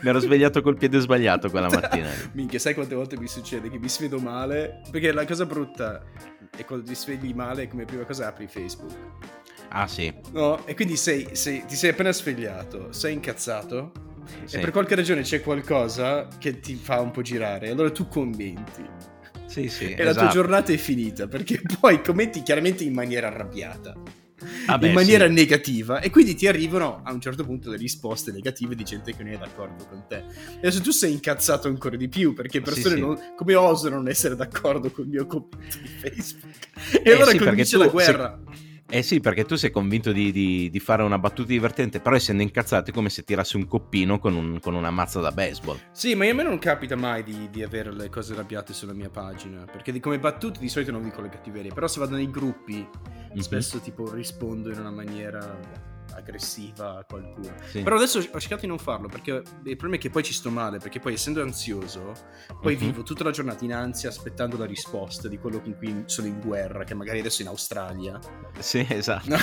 mi 0.00 0.08
ero 0.08 0.18
svegliato 0.18 0.62
col 0.62 0.76
piede 0.76 0.98
sbagliato 0.98 1.50
quella 1.50 1.68
mattina. 1.68 2.10
Minchia, 2.32 2.58
sai 2.58 2.74
quante 2.74 2.94
volte 2.94 3.16
mi 3.18 3.28
succede 3.28 3.70
che 3.70 3.78
mi 3.78 3.88
svedo 3.88 4.18
male? 4.18 4.82
Perché 4.90 5.12
la 5.12 5.24
cosa 5.24 5.46
brutta 5.46 6.02
è 6.56 6.64
quando 6.64 6.86
ti 6.86 6.94
svegli 6.94 7.34
male, 7.34 7.68
come 7.68 7.84
prima 7.84 8.04
cosa 8.04 8.28
apri 8.28 8.46
Facebook. 8.46 8.92
Ah, 9.68 9.86
sì. 9.86 10.12
No, 10.32 10.64
e 10.66 10.74
quindi 10.74 10.96
sei, 10.96 11.28
sei, 11.32 11.64
ti 11.66 11.74
sei 11.74 11.90
appena 11.90 12.12
svegliato, 12.12 12.92
sei 12.92 13.14
incazzato. 13.14 13.92
Sì. 14.44 14.56
E 14.56 14.60
per 14.60 14.70
qualche 14.70 14.94
ragione 14.94 15.22
c'è 15.22 15.40
qualcosa 15.40 16.28
che 16.38 16.60
ti 16.60 16.74
fa 16.74 17.00
un 17.00 17.10
po' 17.10 17.22
girare. 17.22 17.70
Allora 17.70 17.90
tu 17.90 18.08
commenti. 18.08 18.84
Sì, 19.46 19.68
sì. 19.68 19.84
E 19.84 19.92
esatto. 19.92 20.02
la 20.02 20.12
tua 20.12 20.22
esatto. 20.22 20.34
giornata 20.34 20.72
è 20.72 20.76
finita 20.76 21.28
perché 21.28 21.60
poi 21.80 22.02
commenti 22.02 22.42
chiaramente 22.42 22.84
in 22.84 22.92
maniera 22.92 23.28
arrabbiata. 23.28 23.94
Ah 24.66 24.78
beh, 24.78 24.88
in 24.88 24.94
maniera 24.94 25.26
sì. 25.26 25.32
negativa 25.32 26.00
e 26.00 26.10
quindi 26.10 26.34
ti 26.34 26.46
arrivano 26.46 27.00
a 27.04 27.12
un 27.12 27.20
certo 27.20 27.44
punto 27.44 27.70
le 27.70 27.76
risposte 27.76 28.32
negative 28.32 28.74
di 28.74 28.84
gente 28.84 29.14
che 29.14 29.22
non 29.22 29.32
è 29.32 29.38
d'accordo 29.38 29.86
con 29.88 30.04
te. 30.08 30.24
Adesso 30.58 30.80
tu 30.80 30.90
sei 30.90 31.12
incazzato 31.12 31.68
ancora 31.68 31.96
di 31.96 32.08
più 32.08 32.34
perché 32.34 32.60
persone 32.60 32.94
sì, 32.94 33.00
non, 33.00 33.18
come 33.36 33.54
osano 33.54 33.96
non 33.96 34.08
essere 34.08 34.36
d'accordo 34.36 34.90
con 34.90 35.04
il 35.04 35.10
mio 35.10 35.26
commento 35.26 35.78
di 35.80 35.88
Facebook. 35.88 36.68
E 36.92 37.02
eh 37.04 37.12
allora 37.12 37.36
comincia 37.36 37.78
la 37.78 37.88
guerra. 37.88 38.40
Se 38.44 38.65
eh 38.88 39.02
sì, 39.02 39.20
perché 39.20 39.44
tu 39.44 39.56
sei 39.56 39.70
convinto 39.70 40.12
di, 40.12 40.30
di, 40.30 40.70
di, 40.70 40.78
fare 40.78 41.02
una 41.02 41.18
battuta 41.18 41.48
divertente, 41.48 42.00
però 42.00 42.14
essendo 42.14 42.42
incazzato 42.42 42.90
è 42.90 42.92
come 42.92 43.10
se 43.10 43.24
tirassi 43.24 43.56
un 43.56 43.66
coppino 43.66 44.20
con, 44.20 44.34
un, 44.34 44.60
con 44.60 44.74
una 44.74 44.90
mazza 44.90 45.20
da 45.20 45.32
baseball. 45.32 45.78
Sì, 45.90 46.14
ma 46.14 46.28
a 46.28 46.32
me 46.32 46.44
non 46.44 46.58
capita 46.58 46.94
mai 46.94 47.24
di, 47.24 47.48
di, 47.50 47.64
avere 47.64 47.92
le 47.92 48.08
cose 48.08 48.32
arrabbiate 48.32 48.72
sulla 48.72 48.92
mia 48.92 49.10
pagina, 49.10 49.64
perché 49.64 49.98
come 49.98 50.20
battute 50.20 50.60
di 50.60 50.68
solito 50.68 50.92
non 50.92 51.02
dico 51.02 51.20
le 51.20 51.28
cattiverie, 51.28 51.72
però 51.72 51.88
se 51.88 51.98
vado 51.98 52.14
nei 52.14 52.30
gruppi 52.30 52.76
mm-hmm. 52.76 53.38
spesso 53.38 53.80
tipo 53.80 54.08
rispondo 54.12 54.70
in 54.70 54.78
una 54.78 54.92
maniera 54.92 55.85
aggressiva 56.16 56.98
a 56.98 57.04
qualcuno. 57.04 57.54
Sì. 57.70 57.82
Però 57.82 57.96
adesso 57.96 58.18
ho 58.18 58.40
cercato 58.40 58.62
di 58.62 58.66
non 58.66 58.78
farlo 58.78 59.08
perché 59.08 59.42
il 59.64 59.76
problema 59.76 59.96
è 59.96 59.98
che 59.98 60.10
poi 60.10 60.22
ci 60.22 60.32
sto 60.32 60.50
male, 60.50 60.78
perché 60.78 60.98
poi 60.98 61.14
essendo 61.14 61.42
ansioso, 61.42 62.12
poi 62.60 62.74
uh-huh. 62.74 62.78
vivo 62.78 63.02
tutta 63.02 63.24
la 63.24 63.30
giornata 63.30 63.64
in 63.64 63.72
ansia 63.72 64.08
aspettando 64.08 64.56
la 64.56 64.66
risposta 64.66 65.28
di 65.28 65.38
quello 65.38 65.60
con 65.60 65.76
cui 65.76 66.02
sono 66.06 66.26
in 66.26 66.40
guerra, 66.40 66.84
che 66.84 66.94
magari 66.94 67.20
adesso 67.20 67.40
è 67.40 67.42
in 67.42 67.48
Australia. 67.48 68.18
Sì, 68.58 68.84
esatto. 68.88 69.28
No? 69.28 69.36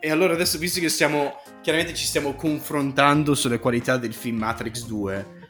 e 0.00 0.10
allora 0.10 0.34
adesso, 0.34 0.58
visto 0.58 0.80
che 0.80 0.88
stiamo, 0.88 1.40
chiaramente 1.60 1.94
ci 1.94 2.04
stiamo 2.04 2.34
confrontando 2.34 3.34
sulle 3.34 3.58
qualità 3.58 3.96
del 3.96 4.14
film 4.14 4.38
Matrix 4.38 4.86
2, 4.86 5.40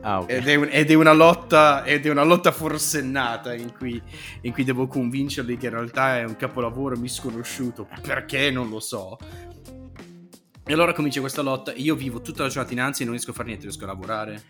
Ah, 0.00 0.20
okay. 0.20 0.36
ed, 0.36 0.48
è 0.48 0.54
un, 0.54 0.68
ed, 0.70 0.90
è 0.90 0.94
una 0.94 1.12
lotta, 1.12 1.84
ed 1.84 2.06
è 2.06 2.10
una 2.10 2.24
lotta 2.24 2.50
forsennata 2.50 3.54
in 3.54 3.72
cui, 3.76 4.02
in 4.42 4.52
cui, 4.52 4.64
devo 4.64 4.86
convincerli 4.86 5.56
che 5.56 5.66
in 5.66 5.72
realtà 5.72 6.18
è 6.18 6.24
un 6.24 6.36
capolavoro 6.36 6.96
misconosciuto. 6.96 7.86
Perché 8.02 8.50
non 8.50 8.68
lo 8.68 8.80
so. 8.80 9.16
E 10.68 10.72
allora 10.72 10.92
comincia 10.92 11.20
questa 11.20 11.42
lotta. 11.42 11.72
Io 11.76 11.94
vivo 11.94 12.20
tutta 12.20 12.42
la 12.42 12.48
giornata 12.48 12.72
in 12.72 12.80
ansia 12.80 13.02
e 13.02 13.04
non 13.04 13.14
riesco 13.14 13.30
a 13.30 13.34
fare 13.34 13.46
niente, 13.48 13.66
riesco 13.66 13.84
a 13.84 13.86
lavorare. 13.86 14.42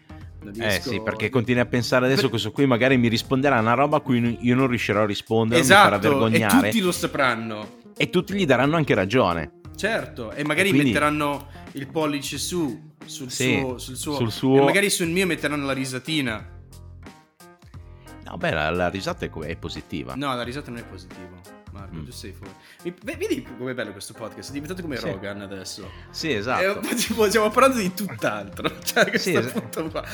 Eh 0.59 0.81
sì, 0.81 1.01
perché 1.03 1.29
continui 1.29 1.61
a 1.61 1.67
pensare 1.67 2.07
adesso 2.07 2.23
per... 2.23 2.31
questo 2.31 2.53
qui 2.53 2.67
magari 2.67 2.97
mi 2.97 3.09
risponderà 3.09 3.59
una 3.59 3.75
roba 3.75 3.99
a 3.99 4.01
cui 4.01 4.39
io 4.41 4.55
non 4.55 4.69
riuscirò 4.69 5.03
a 5.03 5.07
rispondere, 5.07 5.61
esatto, 5.61 5.85
mi 5.85 5.91
farà 5.91 5.99
vergognare. 5.99 6.69
E 6.69 6.71
tutti 6.71 6.83
lo 6.83 6.93
sapranno. 6.93 7.79
E 7.97 8.11
tutti 8.11 8.35
gli 8.35 8.47
daranno 8.47 8.77
anche 8.77 8.95
ragione. 8.95 9.61
Certo, 9.77 10.33
e 10.33 10.45
magari 10.45 10.69
e 10.69 10.71
quindi... 10.71 10.89
metteranno 10.89 11.49
il 11.73 11.87
pollice 11.89 12.39
su 12.39 12.95
sul, 13.05 13.31
sì, 13.31 13.59
suo, 13.59 13.79
sul, 13.79 13.97
suo, 13.97 14.14
sul 14.14 14.33
suo... 14.33 14.61
E 14.61 14.64
magari 14.64 14.89
sul 14.91 15.09
mio 15.09 15.27
metteranno 15.27 15.67
la 15.67 15.73
risatina. 15.73 16.55
No, 18.25 18.37
beh, 18.37 18.51
la, 18.51 18.71
la 18.71 18.89
risata 18.89 19.27
è, 19.27 19.31
è 19.31 19.57
positiva. 19.57 20.14
No, 20.14 20.35
la 20.35 20.43
risata 20.43 20.71
non 20.71 20.81
è 20.81 20.85
positiva. 20.85 21.36
Marco, 21.87 21.95
mm. 21.95 22.05
tu 22.05 22.11
sei 22.11 22.32
fuori. 22.32 22.53
Vedi 23.03 23.47
com'è 23.59 23.74
bello 23.74 23.93
questo 23.93 24.12
podcast? 24.12 24.51
È 24.51 24.53
diventato 24.53 24.82
come 24.82 24.97
sì. 24.97 25.07
Rogan 25.07 25.41
adesso. 25.41 25.89
Sì, 26.11 26.32
esatto. 26.32 26.82
E, 26.82 26.95
tipo, 26.95 27.26
stiamo 27.28 27.51
parlando 27.51 27.78
di 27.78 27.95
tutt'altro. 27.95 28.74
Cioè, 28.87 29.16
sì, 29.18 29.34
esatto. 29.34 29.89
qua. 29.89 30.05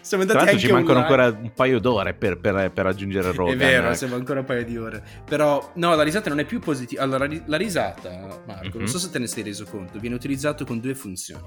Siamo 0.00 0.22
andati 0.22 0.38
anche 0.38 0.58
ci 0.58 0.70
mancano 0.70 1.00
online. 1.00 1.22
ancora 1.22 1.42
un 1.42 1.52
paio 1.54 1.80
d'ore 1.80 2.14
per, 2.14 2.38
per, 2.38 2.70
per 2.70 2.84
raggiungere 2.84 3.32
Rogan. 3.32 3.54
È 3.54 3.56
vero, 3.56 3.86
ecco. 3.86 3.94
siamo 3.94 4.14
ancora 4.14 4.40
un 4.40 4.46
paio 4.46 4.64
di 4.64 4.76
ore. 4.76 5.02
Però, 5.24 5.72
no, 5.74 5.94
la 5.94 6.02
risata 6.02 6.28
non 6.28 6.38
è 6.38 6.44
più 6.44 6.60
positiva. 6.60 7.02
Allora, 7.02 7.28
la 7.46 7.56
risata, 7.56 8.42
Marco, 8.46 8.68
mm-hmm. 8.68 8.78
non 8.78 8.88
so 8.88 8.98
se 8.98 9.10
te 9.10 9.18
ne 9.18 9.26
sei 9.26 9.42
reso 9.42 9.64
conto, 9.64 9.98
viene 9.98 10.14
utilizzato 10.14 10.64
con 10.64 10.80
due 10.80 10.94
funzioni. 10.94 11.42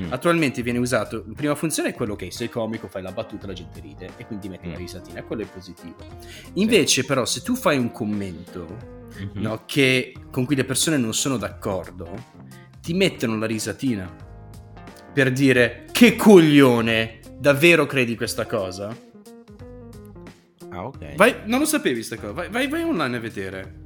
Mm. 0.00 0.12
Attualmente 0.12 0.62
viene 0.62 0.78
usato, 0.78 1.24
la 1.26 1.34
prima 1.34 1.54
funzione 1.54 1.90
è 1.90 1.94
quello 1.94 2.16
che 2.16 2.30
sei 2.30 2.48
comico, 2.48 2.88
fai 2.88 3.02
la 3.02 3.12
battuta, 3.12 3.46
la 3.46 3.52
gente 3.52 3.80
ride 3.80 4.10
e 4.16 4.26
quindi 4.26 4.48
metti 4.48 4.66
mm. 4.66 4.70
una 4.70 4.78
risatina, 4.78 5.22
quello 5.22 5.42
è 5.42 5.46
positivo. 5.46 5.96
Invece, 6.54 7.02
sì. 7.02 7.06
però, 7.06 7.24
se 7.24 7.42
tu 7.42 7.54
fai 7.54 7.76
un 7.76 7.90
commento 7.90 9.00
mm-hmm. 9.18 9.42
no, 9.42 9.62
che, 9.66 10.14
con 10.30 10.44
cui 10.44 10.56
le 10.56 10.64
persone 10.64 10.96
non 10.96 11.14
sono 11.14 11.36
d'accordo, 11.36 12.10
ti 12.80 12.94
mettono 12.94 13.38
la 13.38 13.46
risatina 13.46 14.10
per 15.12 15.30
dire 15.30 15.86
che 15.92 16.16
coglione, 16.16 17.20
davvero 17.38 17.86
credi 17.86 18.16
questa 18.16 18.46
cosa? 18.46 18.96
Ah, 20.70 20.86
ok. 20.86 21.16
Vai, 21.16 21.34
non 21.44 21.60
lo 21.60 21.66
sapevi 21.66 21.96
questa 21.96 22.16
cosa, 22.16 22.32
vai, 22.32 22.48
vai, 22.48 22.68
vai 22.68 22.82
online 22.82 23.16
a 23.16 23.20
vedere. 23.20 23.80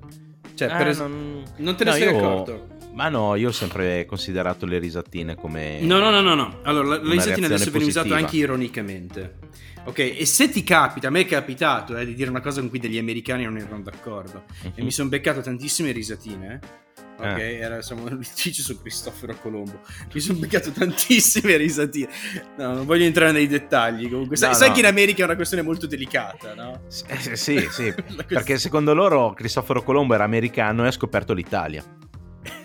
Cioè, 0.54 0.68
ah, 0.68 0.76
per 0.76 0.88
es- 0.88 0.98
non... 0.98 1.42
non... 1.56 1.76
te 1.76 1.84
ne 1.84 1.90
no, 1.90 1.96
sei 1.96 2.08
io... 2.08 2.16
accorto? 2.16 2.66
Ma 2.92 3.08
no, 3.10 3.34
io 3.34 3.48
ho 3.48 3.52
sempre 3.52 4.06
considerato 4.06 4.64
le 4.64 4.78
risatine 4.78 5.34
come... 5.34 5.80
No, 5.82 5.98
no, 5.98 6.10
no, 6.10 6.22
no, 6.22 6.34
no. 6.34 6.60
Allora, 6.62 6.88
la, 6.88 7.02
la 7.02 7.10
risatina 7.10 7.46
adesso 7.46 7.70
viene 7.70 7.86
usata 7.86 8.16
anche 8.16 8.36
ironicamente. 8.36 9.38
Ok, 9.86 9.98
e 9.98 10.26
se 10.26 10.48
ti 10.48 10.64
capita, 10.64 11.06
a 11.06 11.10
me 11.10 11.20
è 11.20 11.26
capitato 11.26 11.96
eh, 11.96 12.04
di 12.04 12.14
dire 12.14 12.28
una 12.28 12.40
cosa 12.40 12.60
con 12.60 12.70
cui 12.70 12.80
degli 12.80 12.98
americani 12.98 13.44
non 13.44 13.56
erano 13.56 13.82
d'accordo 13.82 14.42
uh-huh. 14.62 14.72
e 14.74 14.82
mi 14.82 14.90
sono 14.90 15.08
beccato 15.08 15.40
tantissime 15.40 15.92
risatine. 15.92 16.60
Eh. 16.60 16.84
Ok, 17.18 17.38
eh. 17.38 17.54
era 17.58 17.80
siamo 17.82 18.06
litigio 18.10 18.62
su 18.62 18.80
Cristoforo 18.80 19.36
Colombo. 19.40 19.80
Mi 20.12 20.20
sono 20.20 20.40
beccato 20.40 20.72
tantissime 20.72 21.56
risatine. 21.56 22.08
No, 22.56 22.74
non 22.74 22.84
voglio 22.84 23.04
entrare 23.04 23.30
nei 23.30 23.46
dettagli. 23.46 24.10
Comunque, 24.10 24.36
sai, 24.36 24.50
no, 24.50 24.54
sai 24.56 24.72
che 24.72 24.80
in 24.80 24.86
America 24.86 25.22
è 25.22 25.24
una 25.24 25.36
questione 25.36 25.62
molto 25.62 25.86
delicata, 25.86 26.54
no? 26.54 26.80
Eh, 27.06 27.36
sì, 27.36 27.68
sì, 27.70 27.94
perché 28.26 28.58
secondo 28.58 28.92
loro 28.92 29.34
Cristoforo 29.34 29.84
Colombo 29.84 30.14
era 30.14 30.24
americano 30.24 30.84
e 30.84 30.88
ha 30.88 30.92
scoperto 30.92 31.32
l'Italia. 31.32 31.82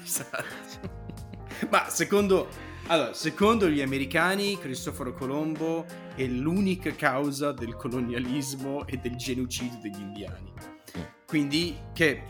Esatto. 0.04 0.60
Ma 1.70 1.88
secondo 1.88 2.50
allora, 2.92 3.14
secondo 3.14 3.70
gli 3.70 3.82
americani, 3.82 4.58
Cristoforo 4.58 5.14
Colombo 5.14 5.86
è 6.14 6.26
l'unica 6.26 6.94
causa 6.94 7.54
del 7.54 7.78
colonialismo 7.78 8.86
e 8.86 8.98
del 8.98 9.16
genocidio 9.16 9.80
degli 9.82 10.02
indiani. 10.02 10.52
Quindi, 11.26 11.74
che 11.94 12.24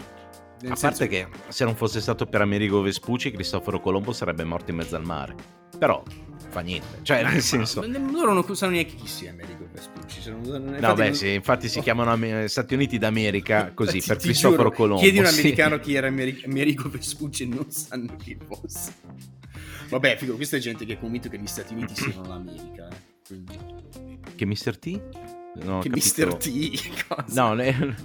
A 0.69 0.77
parte 0.79 1.07
che 1.07 1.27
se 1.47 1.65
non 1.65 1.75
fosse 1.75 1.99
stato 1.99 2.27
per 2.27 2.41
Amerigo 2.41 2.79
Vespucci, 2.81 3.31
Cristoforo 3.31 3.79
Colombo 3.79 4.13
sarebbe 4.13 4.43
morto 4.43 4.69
in 4.69 4.77
mezzo 4.77 4.95
al 4.95 5.03
mare. 5.03 5.33
Però 5.79 6.03
fa 6.49 6.59
niente. 6.59 6.99
Cioè, 7.01 7.23
nel 7.23 7.41
senso... 7.41 7.83
Loro 7.83 8.33
non 8.33 8.55
sanno 8.55 8.73
neanche 8.73 8.93
chi 8.93 9.07
sia 9.07 9.31
Amerigo 9.31 9.67
Vespucci. 9.71 10.21
Cioè, 10.21 10.33
non, 10.33 10.77
no, 10.79 10.93
beh, 10.93 11.05
non... 11.05 11.15
sì, 11.15 11.33
infatti 11.33 11.69
si 11.69 11.79
chiamano 11.79 12.47
Stati 12.47 12.75
Uniti 12.75 12.99
d'America 12.99 13.71
così, 13.73 13.99
ti, 13.99 14.05
per 14.05 14.17
ti 14.17 14.25
Cristoforo 14.25 14.65
giuro, 14.65 14.75
Colombo. 14.75 15.01
Chiedi 15.01 15.17
un 15.17 15.25
americano 15.25 15.79
chi 15.79 15.95
era 15.95 16.05
Amerigo 16.05 16.87
Vespucci 16.87 17.41
e 17.41 17.45
non 17.47 17.71
sanno 17.71 18.15
chi 18.17 18.37
fosse. 18.45 18.93
Vabbè, 19.91 20.15
figo, 20.15 20.35
questa 20.35 20.55
è 20.55 20.59
gente 20.59 20.85
che 20.85 20.93
è 20.93 20.99
convinto 20.99 21.27
che 21.27 21.37
gli 21.37 21.47
Stati 21.47 21.73
Uniti 21.73 21.93
siano 21.95 22.25
l'America. 22.25 22.87
Eh. 22.87 22.95
Quindi... 23.27 23.59
Che 24.35 24.45
Mr. 24.45 24.77
T? 24.77 25.01
Non 25.63 25.81
che 25.81 25.89
capito... 25.89 26.27
Mr. 26.27 26.35
T 26.37 27.07
cosa? 27.07 27.43
No, 27.43 27.53
ne... 27.53 27.95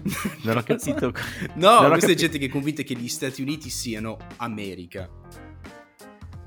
non 0.43 0.57
ho 0.57 0.62
capito. 0.66 1.12
no, 1.55 1.80
non 1.80 1.91
questa 1.91 2.09
capi... 2.09 2.12
è 2.12 2.14
gente 2.16 2.39
che 2.39 2.47
è 2.47 2.49
convinta 2.49 2.82
che 2.82 2.95
gli 2.95 3.09
Stati 3.09 3.41
Uniti 3.41 3.70
siano 3.70 4.16
America. 4.39 5.09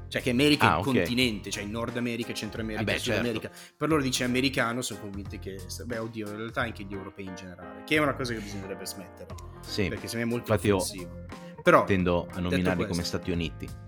Cioè 0.09 0.21
che 0.21 0.31
America 0.31 0.65
ah, 0.65 0.69
è 0.71 0.73
il 0.73 0.87
okay. 0.87 0.93
continente, 0.93 1.51
cioè 1.51 1.63
Nord 1.63 1.95
America, 1.95 2.33
Centro 2.33 2.61
America, 2.61 2.83
Vabbè, 2.83 2.97
Sud 2.97 3.13
certo. 3.13 3.21
America. 3.21 3.51
Per 3.77 3.87
loro 3.87 4.01
dice 4.01 4.23
americano, 4.25 4.81
sono 4.81 4.99
convinti 4.99 5.39
che... 5.39 5.57
Beh, 5.85 5.99
oddio, 5.99 6.27
in 6.27 6.35
realtà 6.35 6.61
anche 6.61 6.83
gli 6.83 6.93
europei 6.93 7.25
in 7.25 7.35
generale. 7.35 7.83
Che 7.85 7.95
è 7.95 7.99
una 7.99 8.15
cosa 8.15 8.33
che 8.33 8.39
bisognerebbe 8.41 8.85
smettere. 8.85 9.33
Sì. 9.61 9.87
Perché 9.87 10.07
se 10.07 10.17
me 10.17 10.23
è 10.23 10.25
molto 10.25 10.51
Infatti 10.51 10.69
offensivo. 10.69 11.25
Però... 11.63 11.85
Tendo 11.85 12.27
a 12.29 12.39
nominarli 12.39 12.87
come 12.87 13.03
Stati 13.03 13.31
Uniti. 13.31 13.87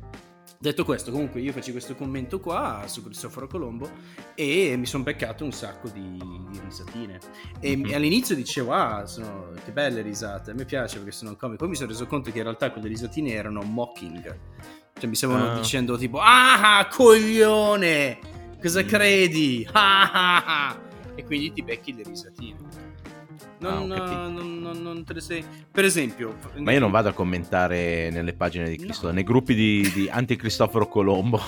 Detto 0.62 0.86
questo, 0.86 1.10
comunque 1.10 1.42
io 1.42 1.52
faccio 1.54 1.72
questo 1.72 1.96
commento 1.96 2.40
qua 2.40 2.84
su 2.86 3.02
Cristoforo 3.02 3.48
Colombo 3.48 3.90
e 4.36 4.76
mi 4.78 4.86
sono 4.86 5.02
beccato 5.02 5.44
un 5.44 5.52
sacco 5.52 5.90
di, 5.90 6.20
di 6.52 6.60
risatine. 6.64 7.18
E, 7.60 7.76
mm-hmm. 7.76 7.96
all'inizio 7.96 8.36
dicevo, 8.36 8.72
ah, 8.72 9.08
sono, 9.08 9.54
che 9.66 9.72
belle 9.72 10.04
risate, 10.04 10.52
a 10.52 10.54
me 10.54 10.66
piace 10.66 10.98
perché 10.98 11.14
sono 11.14 11.32
un 11.32 11.38
comico. 11.38 11.62
Poi 11.62 11.70
mi 11.70 11.76
sono 11.76 11.90
reso 11.90 12.06
conto 12.06 12.30
che 12.30 12.38
in 12.38 12.44
realtà 12.44 12.70
quelle 12.70 12.88
risatine 12.90 13.32
erano 13.32 13.64
mocking. 13.64 14.40
Cioè 15.00 15.10
mi 15.10 15.16
stavano 15.16 15.54
uh. 15.54 15.56
dicendo 15.56 15.98
tipo, 15.98 16.20
ah, 16.22 16.88
coglione, 16.92 18.20
cosa 18.62 18.84
mm. 18.84 18.88
credi? 18.88 19.68
Ah, 19.72 20.12
ah, 20.12 20.68
ah. 20.68 20.80
E 21.16 21.24
quindi 21.24 21.54
ti 21.54 21.64
becchi 21.64 21.96
le 21.96 22.04
risatine. 22.04 22.58
Non, 23.62 23.92
ah, 23.92 24.28
non, 24.28 24.60
non, 24.60 24.82
non, 24.82 25.04
te 25.04 25.14
le 25.14 25.22
sei. 25.22 25.46
Per 25.72 25.86
esempio, 25.86 26.36
ma 26.58 26.72
io 26.72 26.80
non 26.80 26.90
vado 26.90 27.10
a 27.10 27.14
commentare 27.14 28.10
nelle 28.10 28.34
pagine 28.34 28.68
di 28.68 28.76
Cristo, 28.76 29.08
no. 29.08 29.14
nei 29.14 29.24
gruppi 29.24 29.54
di, 29.54 29.92
di 29.94 30.10
anti-Cristoforo 30.10 30.88
Colombo 30.88 31.40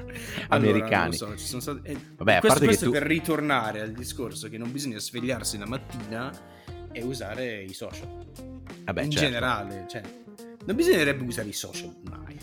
americani. 0.48 1.16
Allora, 1.16 1.36
so, 1.38 1.60
stati... 1.60 1.80
eh, 1.88 1.96
Vabbè, 2.16 2.40
questo, 2.40 2.46
a 2.46 2.50
parte 2.50 2.64
questo 2.66 2.84
tu... 2.84 2.90
per 2.90 3.02
ritornare 3.04 3.80
al 3.80 3.92
discorso 3.92 4.50
che 4.50 4.58
non 4.58 4.70
bisogna 4.70 4.98
svegliarsi 4.98 5.56
la 5.56 5.66
mattina 5.66 6.30
e 6.92 7.02
usare 7.02 7.62
i 7.62 7.72
social. 7.72 8.08
Vabbè, 8.84 9.02
In 9.02 9.10
certo. 9.10 9.26
generale, 9.26 9.86
cioè, 9.88 10.02
non 10.66 10.76
bisognerebbe 10.76 11.24
usare 11.24 11.48
i 11.48 11.54
social 11.54 11.94
mai. 12.02 12.38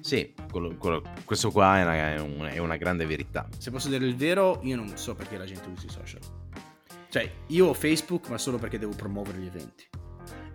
Sì, 0.00 0.32
quello, 0.50 0.74
quello, 0.76 1.02
questo 1.26 1.50
qua 1.50 1.78
è 1.78 1.82
una, 1.82 2.14
è, 2.14 2.18
una, 2.18 2.48
è 2.48 2.58
una 2.58 2.76
grande 2.78 3.04
verità. 3.04 3.46
Se 3.58 3.70
posso 3.70 3.88
dire 3.88 4.06
il 4.06 4.16
vero, 4.16 4.60
io 4.62 4.76
non 4.76 4.96
so 4.96 5.14
perché 5.14 5.36
la 5.36 5.44
gente 5.44 5.68
usi 5.68 5.84
i 5.84 5.90
social. 5.90 6.39
Cioè, 7.10 7.28
io 7.48 7.66
ho 7.66 7.74
Facebook, 7.74 8.28
ma 8.28 8.38
solo 8.38 8.56
perché 8.56 8.78
devo 8.78 8.94
promuovere 8.94 9.38
gli 9.38 9.46
eventi. 9.46 9.84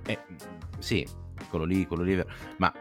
Eh, 0.05 0.17
sì, 0.79 1.05
quello 1.49 1.65
lì, 1.65 1.85
quello 1.85 2.03
lì. 2.03 2.15
Ma, 2.57 2.73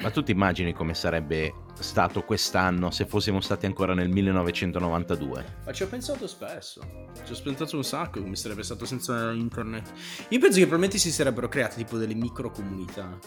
ma 0.00 0.10
tu 0.10 0.22
ti 0.22 0.32
immagini 0.32 0.72
come 0.72 0.94
sarebbe 0.94 1.52
stato 1.78 2.22
quest'anno 2.22 2.90
se 2.90 3.04
fossimo 3.04 3.42
stati 3.42 3.66
ancora 3.66 3.92
nel 3.92 4.08
1992? 4.08 5.44
Ma 5.66 5.72
ci 5.72 5.82
ho 5.82 5.86
pensato 5.86 6.26
spesso. 6.26 6.80
Ci 7.22 7.32
ho 7.32 7.42
pensato 7.42 7.76
un 7.76 7.84
sacco 7.84 8.22
come 8.22 8.36
sarebbe 8.36 8.62
stato 8.62 8.86
senza 8.86 9.32
internet. 9.32 9.92
Io 10.30 10.38
penso 10.38 10.56
che 10.56 10.66
probabilmente 10.66 10.96
si 10.96 11.12
sarebbero 11.12 11.48
create 11.48 11.76
tipo 11.76 11.98
delle 11.98 12.14
micro 12.14 12.50
comunità. 12.50 13.18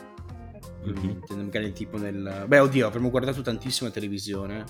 Mm-hmm. 0.88 1.40
Magari 1.40 1.72
tipo 1.72 1.98
nel... 1.98 2.46
Beh, 2.48 2.60
oddio, 2.60 2.88
avremmo 2.88 3.12
guardato 3.12 3.42
tantissima 3.42 3.92
televisione 3.92 4.66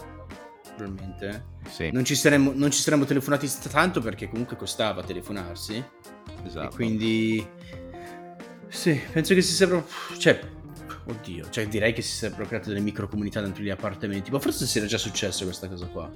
probabilmente. 0.75 1.45
Sì. 1.69 1.91
Non, 1.91 2.03
ci 2.03 2.15
saremmo, 2.15 2.51
non 2.53 2.71
ci 2.71 2.81
saremmo 2.81 3.05
telefonati 3.05 3.49
tanto 3.69 4.01
perché 4.01 4.29
comunque 4.29 4.55
costava 4.55 5.03
telefonarsi. 5.03 5.83
Esatto. 6.45 6.73
E 6.73 6.75
quindi... 6.75 7.47
Sì, 8.67 8.99
penso 9.11 9.33
che 9.33 9.41
si 9.41 9.53
sarebbero... 9.53 9.87
Cioè, 10.17 10.39
oddio, 11.05 11.49
cioè 11.49 11.67
direi 11.67 11.93
che 11.93 12.01
si 12.01 12.15
sarebbero 12.15 12.47
create 12.47 12.69
delle 12.69 12.81
micro 12.81 13.07
comunità 13.07 13.41
dentro 13.41 13.63
gli 13.63 13.69
appartamenti. 13.69 14.31
Ma 14.31 14.39
forse 14.39 14.65
si 14.65 14.77
era 14.77 14.87
già 14.87 14.97
successo 14.97 15.45
questa 15.45 15.67
cosa 15.67 15.85
qua. 15.87 16.11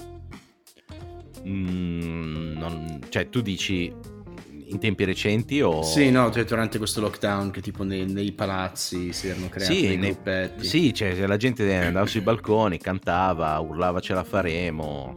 Mm, 1.46 2.58
non, 2.58 3.00
cioè, 3.10 3.30
tu 3.30 3.42
dici 3.42 3.94
in 4.70 4.80
tempi 4.80 5.04
recenti 5.06 5.62
o... 5.62 5.82
Sì, 5.82 6.10
no, 6.12 6.32
cioè, 6.32 6.44
durante 6.44 6.78
questo 6.78 7.02
lockdown 7.02 7.52
che 7.52 7.62
tipo 7.62 7.84
nei, 7.84 8.06
nei 8.06 8.32
palazzi 8.32 9.14
si 9.14 9.28
erano 9.28 9.50
creati 9.50 9.76
sì, 9.76 9.88
dei 9.88 9.98
gruppetti. 9.98 10.66
Sì, 10.66 10.94
cioè 10.94 11.14
la 11.26 11.38
gente 11.38 11.76
andava 11.76 12.06
sui 12.06 12.22
balconi, 12.22 12.78
cantava, 12.78 13.58
urlava 13.60 14.00
ce 14.00 14.14
la 14.14 14.24
faremo, 14.24 15.14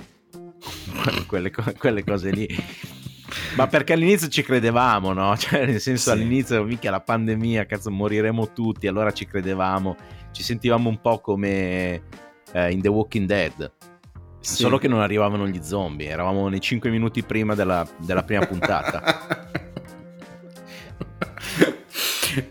quelle, 1.27 1.51
quelle 1.79 2.05
cose 2.05 2.31
lì. 2.31 2.49
Ma 3.57 3.67
perché 3.67 3.93
all'inizio 3.93 4.29
ci 4.29 4.43
credevamo, 4.43 5.13
no? 5.13 5.37
Cioè, 5.39 5.67
nel 5.67 5.81
senso, 5.81 6.11
sì. 6.11 6.17
all'inizio, 6.17 6.63
mica 6.65 6.91
la 6.91 7.01
pandemia, 7.01 7.67
cazzo, 7.67 7.91
moriremo 7.91 8.53
tutti, 8.53 8.87
allora 8.87 9.13
ci 9.13 9.27
credevamo, 9.27 9.97
ci 10.33 10.43
sentivamo 10.43 10.89
un 10.89 11.01
po' 11.01 11.21
come 11.21 12.03
eh, 12.53 12.71
in 12.71 12.81
The 12.81 12.89
Walking 12.89 13.27
Dead. 13.27 13.73
Sì. 14.41 14.57
Solo 14.57 14.79
che 14.79 14.89
non 14.89 15.01
arrivavano 15.01 15.47
gli 15.47 15.61
zombie, 15.63 16.09
eravamo 16.09 16.49
nei 16.49 16.61
5 16.61 16.91
minuti 16.91 17.23
prima 17.23 17.55
della, 17.55 17.87
della 17.99 18.23
prima 18.23 18.47
puntata. 18.47 19.49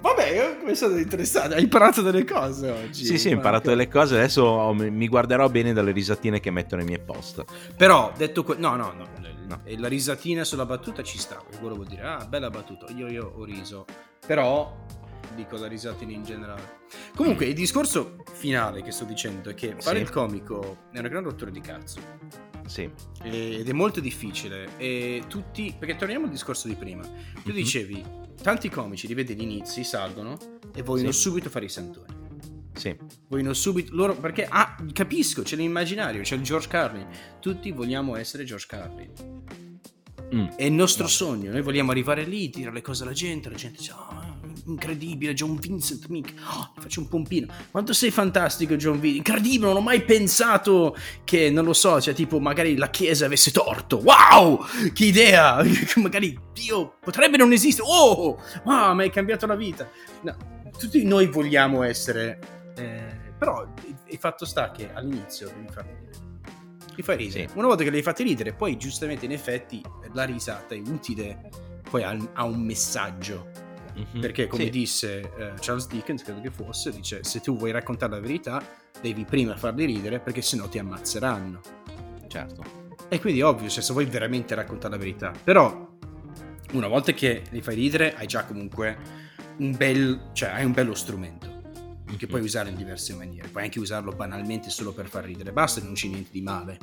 Vabbè, 0.01 0.57
come 0.59 0.75
sono 0.75 0.97
interessato. 0.97 1.55
Hai 1.55 1.63
imparato 1.63 2.01
delle 2.01 2.25
cose 2.25 2.69
oggi. 2.69 3.05
Sì, 3.05 3.17
sì, 3.17 3.29
ho 3.29 3.31
imparato 3.31 3.69
delle 3.69 3.87
cose. 3.87 4.15
Adesso 4.15 4.73
mi 4.73 5.07
guarderò 5.07 5.49
bene 5.49 5.73
dalle 5.73 5.91
risatine 5.91 6.39
che 6.39 6.51
metto 6.51 6.75
nei 6.75 6.85
miei 6.85 6.99
post. 6.99 7.43
Però, 7.75 8.11
detto 8.15 8.43
questo, 8.43 8.61
no, 8.61 8.75
no, 8.75 8.93
no, 8.95 9.07
no. 9.47 9.61
La 9.77 9.87
risatina 9.87 10.43
sulla 10.43 10.65
battuta 10.65 11.01
ci 11.01 11.17
sta. 11.17 11.41
Quello 11.59 11.75
vuol 11.75 11.87
dire, 11.87 12.03
ah, 12.03 12.25
bella 12.25 12.49
battuta. 12.49 12.85
Io, 12.95 13.07
io 13.07 13.33
ho 13.35 13.43
riso. 13.43 13.85
Però, 14.25 14.85
dico 15.36 15.57
la 15.57 15.67
risatina 15.67 16.11
in 16.11 16.23
generale. 16.23 16.77
Comunque, 17.15 17.45
il 17.45 17.53
discorso 17.53 18.23
finale 18.34 18.82
che 18.82 18.91
sto 18.91 19.05
dicendo 19.05 19.49
è 19.49 19.53
che 19.53 19.75
fare 19.80 19.97
sì. 19.97 20.03
il 20.03 20.09
comico 20.09 20.86
è 20.91 20.99
una 20.99 21.07
gran 21.07 21.23
rottura 21.23 21.51
di 21.51 21.61
cazzo. 21.61 21.99
Sì. 22.65 22.89
Ed 23.23 23.67
è 23.67 23.73
molto 23.73 23.99
difficile. 23.99 24.77
E 24.77 25.23
tutti. 25.27 25.75
Perché 25.77 25.95
torniamo 25.95 26.25
al 26.25 26.32
discorso 26.32 26.67
di 26.67 26.75
prima. 26.75 27.03
Tu 27.03 27.11
mm-hmm. 27.45 27.55
dicevi, 27.55 28.05
tanti 28.41 28.69
comici 28.69 29.07
li 29.07 29.13
vedi 29.13 29.36
gli 29.36 29.41
inizi, 29.41 29.84
salgono 29.84 30.38
e 30.73 30.82
vogliono 30.84 31.11
sì. 31.11 31.19
subito 31.19 31.49
fare 31.49 31.65
i 31.65 31.69
santoni. 31.69 32.17
Sì. 32.73 32.95
Vogliono 33.27 33.53
subito 33.53 33.93
loro 33.93 34.15
perché 34.15 34.45
ah, 34.47 34.77
capisco, 34.93 35.41
c'è 35.41 35.57
l'immaginario, 35.57 36.21
c'è 36.21 36.36
il 36.36 36.43
George 36.43 36.67
Carlin. 36.67 37.07
Tutti 37.39 37.71
vogliamo 37.71 38.15
essere 38.15 38.43
George 38.45 38.65
Carlin. 38.67 39.11
Mm. 40.34 40.45
È 40.55 40.63
il 40.63 40.73
nostro 40.73 41.03
no. 41.03 41.09
sogno, 41.09 41.51
noi 41.51 41.61
vogliamo 41.61 41.91
arrivare 41.91 42.23
lì, 42.23 42.49
dire 42.49 42.71
le 42.71 42.82
cose 42.82 43.03
alla 43.03 43.13
gente, 43.13 43.49
la 43.49 43.55
gente 43.55 43.80
dice 43.80 43.93
oh, 43.93 44.38
incredibile, 44.66 45.34
John 45.34 45.55
Vincent, 45.57 46.07
mica. 46.07 46.34
Oh, 46.51 46.74
faccio 46.80 46.99
un 47.01 47.07
pompino. 47.07 47.47
Quanto 47.72 47.93
sei 47.93 48.12
fantastico, 48.12 48.76
John 48.76 48.99
Vincent. 48.99 49.28
Incredibile, 49.28 49.68
non 49.68 49.78
ho 49.78 49.82
mai 49.82 50.03
pensato 50.03 50.95
che, 51.24 51.49
non 51.49 51.66
lo 51.66 51.74
so, 51.74 51.99
cioè 52.01 52.14
tipo 52.14 52.39
magari 52.39 52.76
la 52.76 52.89
Chiesa 52.89 53.26
avesse 53.26 53.51
torto. 53.51 53.97
Wow, 53.97 54.66
che 54.93 55.05
idea! 55.05 55.64
magari 55.97 56.38
Dio 56.53 56.95
potrebbe 56.99 57.38
non 57.38 57.51
esistere. 57.51 57.88
Oh, 57.89 58.41
wow, 58.64 58.93
mi 58.93 59.03
hai 59.03 59.10
cambiato 59.12 59.45
la 59.45 59.55
vita. 59.55 59.89
No, 60.22 60.36
tutti 60.78 61.03
noi 61.03 61.28
vogliamo 61.28 61.84
essere... 61.84 62.39
Eh, 62.76 63.18
però 63.38 63.66
il 64.07 64.18
fatto 64.18 64.45
sta 64.45 64.72
che 64.72 64.91
all'inizio 64.93 65.47
devi 65.47 65.68
farli 65.72 65.91
ridere. 65.91 66.18
Li 66.95 67.01
fai 67.01 67.18
ridere. 67.18 67.47
Sì. 67.47 67.57
Una 67.57 67.68
volta 67.68 67.84
che 67.84 67.89
li 67.89 67.97
hai 67.97 68.03
fatti 68.03 68.24
ridere, 68.24 68.53
poi 68.53 68.78
giustamente 68.78 69.26
in 69.26 69.32
effetti 69.32 69.82
la 70.14 70.26
risata 70.26 70.76
è 70.76 70.80
utile, 70.80 71.49
poi 71.89 72.03
ha, 72.03 72.18
ha 72.34 72.43
un 72.43 72.62
messaggio 72.62 73.49
Mm-hmm. 73.99 74.21
Perché 74.21 74.47
come 74.47 74.65
sì. 74.65 74.69
disse 74.69 75.31
uh, 75.35 75.59
Charles 75.59 75.87
Dickens, 75.87 76.23
credo 76.23 76.41
che 76.41 76.51
fosse, 76.51 76.91
dice 76.91 77.23
se 77.23 77.41
tu 77.41 77.57
vuoi 77.57 77.71
raccontare 77.71 78.13
la 78.13 78.19
verità 78.19 78.63
devi 79.01 79.25
prima 79.25 79.55
farli 79.55 79.85
ridere 79.85 80.19
perché 80.19 80.41
sennò 80.41 80.67
ti 80.67 80.79
ammazzeranno. 80.79 81.61
Certo. 82.27 82.63
E 83.07 83.19
quindi 83.19 83.41
ovvio, 83.41 83.69
cioè, 83.69 83.81
se 83.81 83.93
vuoi 83.93 84.05
veramente 84.05 84.55
raccontare 84.55 84.93
la 84.93 84.99
verità. 84.99 85.33
Però 85.43 85.87
una 86.73 86.87
volta 86.87 87.11
che 87.11 87.43
li 87.49 87.61
fai 87.61 87.75
ridere 87.75 88.15
hai 88.15 88.27
già 88.27 88.45
comunque 88.45 88.97
un 89.57 89.75
bel, 89.75 90.29
cioè 90.33 90.49
hai 90.49 90.63
un 90.63 90.71
bello 90.71 90.93
strumento 90.93 91.47
che 92.05 92.13
mm-hmm. 92.13 92.27
puoi 92.27 92.41
usare 92.41 92.69
in 92.69 92.75
diverse 92.75 93.13
maniere. 93.13 93.47
Puoi 93.49 93.63
anche 93.63 93.79
usarlo 93.79 94.11
banalmente 94.11 94.69
solo 94.69 94.93
per 94.93 95.07
far 95.07 95.25
ridere, 95.25 95.51
basta, 95.51 95.81
non 95.81 95.93
c'è 95.93 96.07
niente 96.07 96.29
di 96.31 96.41
male 96.41 96.77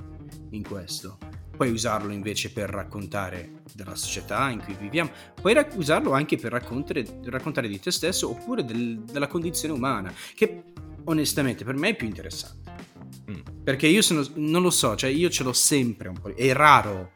in 0.51 0.63
questo 0.63 1.19
puoi 1.57 1.71
usarlo 1.71 2.13
invece 2.13 2.53
per 2.53 2.71
raccontare 2.71 3.63
della 3.75 3.95
società 3.95 4.49
in 4.51 4.63
cui 4.63 4.77
viviamo, 4.79 5.11
puoi 5.41 5.55
rac- 5.55 5.77
usarlo 5.77 6.13
anche 6.13 6.37
per 6.37 6.53
raccontare, 6.53 7.05
raccontare, 7.25 7.69
di 7.69 7.81
te 7.81 7.91
stesso 7.91 8.31
oppure 8.31 8.65
del, 8.65 9.01
della 9.01 9.27
condizione 9.27 9.75
umana, 9.75 10.13
che 10.35 10.63
onestamente 11.05 11.65
per 11.65 11.75
me 11.75 11.91
è 11.91 11.97
più 11.97 12.07
interessante. 12.07 12.75
Mm. 13.31 13.63
Perché 13.65 13.87
io 13.89 14.03
sono, 14.03 14.25
non 14.35 14.63
lo 14.63 14.71
so, 14.71 14.95
cioè 14.95 15.11
io 15.11 15.29
ce 15.31 15.43
l'ho 15.43 15.53
sempre 15.53 16.09
un 16.09 16.21
po', 16.21 16.33
è 16.35 16.53
raro 16.53 17.13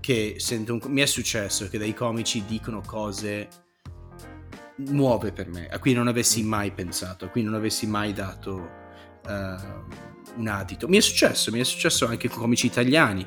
che 0.00 0.36
sento 0.38 0.74
un, 0.74 0.80
mi 0.86 1.00
è 1.00 1.06
successo 1.06 1.68
che 1.68 1.78
dei 1.78 1.94
comici 1.94 2.44
dicono 2.44 2.80
cose 2.80 3.48
nuove 4.76 5.32
per 5.32 5.48
me, 5.48 5.68
a 5.68 5.78
cui 5.78 5.92
non 5.94 6.06
avessi 6.06 6.42
mai 6.42 6.70
pensato, 6.72 7.24
a 7.24 7.28
cui 7.28 7.42
non 7.42 7.54
avessi 7.54 7.86
mai 7.86 8.12
dato 8.12 8.68
uh, 9.26 10.38
un 10.38 10.46
adito. 10.46 10.86
Mi 10.88 10.98
è 10.98 11.00
successo, 11.00 11.50
mi 11.50 11.60
è 11.60 11.64
successo 11.64 12.06
anche 12.06 12.28
con 12.28 12.38
comici 12.38 12.66
italiani 12.66 13.26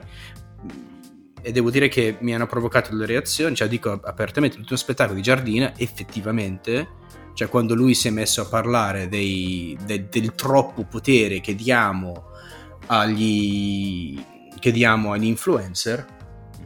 e 1.41 1.51
devo 1.51 1.69
dire 1.71 1.87
che 1.87 2.17
mi 2.19 2.35
hanno 2.35 2.47
provocato 2.47 2.91
delle 2.91 3.05
reazioni, 3.05 3.55
cioè 3.55 3.67
dico 3.67 3.91
apertamente, 3.91 4.57
l'ultimo 4.57 4.77
spettacolo 4.77 5.15
di 5.15 5.21
Giardina 5.21 5.73
effettivamente, 5.77 6.87
cioè 7.33 7.47
quando 7.47 7.75
lui 7.75 7.93
si 7.93 8.07
è 8.07 8.11
messo 8.11 8.41
a 8.41 8.45
parlare 8.45 9.07
dei, 9.07 9.77
de, 9.85 10.09
del 10.09 10.35
troppo 10.35 10.83
potere 10.83 11.39
che 11.39 11.55
diamo 11.55 12.31
agli, 12.87 14.21
che 14.59 14.71
diamo 14.71 15.13
agli 15.13 15.25
influencer, 15.25 16.05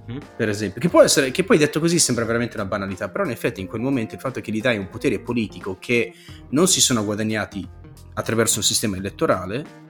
mm-hmm. 0.09 0.19
per 0.35 0.49
esempio, 0.49 0.81
che 0.81 0.89
può 0.89 1.03
essere, 1.03 1.29
che 1.31 1.43
poi 1.43 1.57
detto 1.57 1.79
così 1.79 1.99
sembra 1.99 2.25
veramente 2.25 2.55
una 2.55 2.65
banalità, 2.65 3.09
però 3.09 3.23
in 3.23 3.31
effetti 3.31 3.61
in 3.61 3.67
quel 3.67 3.81
momento 3.81 4.15
il 4.15 4.21
fatto 4.21 4.41
che 4.41 4.51
gli 4.51 4.61
dai 4.61 4.77
un 4.77 4.89
potere 4.89 5.19
politico 5.19 5.77
che 5.79 6.13
non 6.49 6.67
si 6.67 6.81
sono 6.81 7.05
guadagnati 7.05 7.67
attraverso 8.15 8.57
un 8.57 8.63
sistema 8.63 8.97
elettorale, 8.97 9.81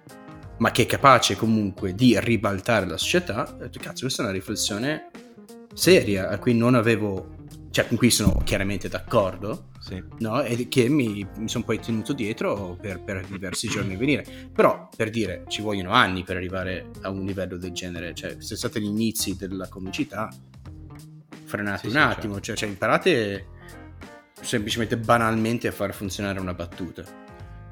ma 0.63 0.71
che 0.71 0.83
è 0.83 0.85
capace 0.85 1.35
comunque 1.35 1.93
di 1.93 2.17
ribaltare 2.17 2.85
la 2.85 2.95
società, 2.97 3.51
ho 3.51 3.57
detto 3.57 3.79
cazzo 3.79 4.03
questa 4.03 4.21
è 4.21 4.25
una 4.25 4.33
riflessione 4.33 5.09
seria 5.73 6.29
a 6.29 6.39
cui 6.39 6.53
non 6.53 6.73
avevo 6.73 7.35
cioè 7.69 7.85
con 7.85 7.97
cui 7.97 8.09
sono 8.09 8.39
chiaramente 8.45 8.87
d'accordo, 8.87 9.71
sì. 9.79 10.01
no? 10.19 10.41
e 10.41 10.69
che 10.69 10.87
mi, 10.87 11.27
mi 11.35 11.49
sono 11.49 11.65
poi 11.65 11.79
tenuto 11.79 12.13
dietro 12.13 12.77
per, 12.79 13.01
per, 13.01 13.25
diversi 13.25 13.67
giorni 13.67 13.95
a 13.95 13.97
venire. 13.97 14.23
Però, 14.53 14.89
per 14.95 15.09
dire, 15.09 15.45
ci 15.47 15.63
vogliono 15.63 15.89
anni 15.89 16.23
per 16.23 16.35
arrivare 16.35 16.91
a 17.01 17.09
un 17.09 17.25
livello 17.25 17.57
del 17.57 17.71
genere, 17.71 18.13
cioè 18.13 18.35
se 18.37 18.55
state 18.55 18.77
agli 18.77 18.85
inizi 18.85 19.35
della 19.35 19.67
comicità, 19.69 20.29
frenate 21.45 21.79
sì, 21.79 21.85
un 21.87 21.91
sì, 21.93 21.97
attimo, 21.97 22.33
certo. 22.33 22.41
cioè, 22.43 22.55
cioè 22.57 22.69
imparate 22.69 23.47
semplicemente 24.39 24.95
banalmente 24.95 25.67
a 25.67 25.71
far 25.71 25.95
funzionare 25.95 26.39
una 26.39 26.53
battuta. 26.53 27.03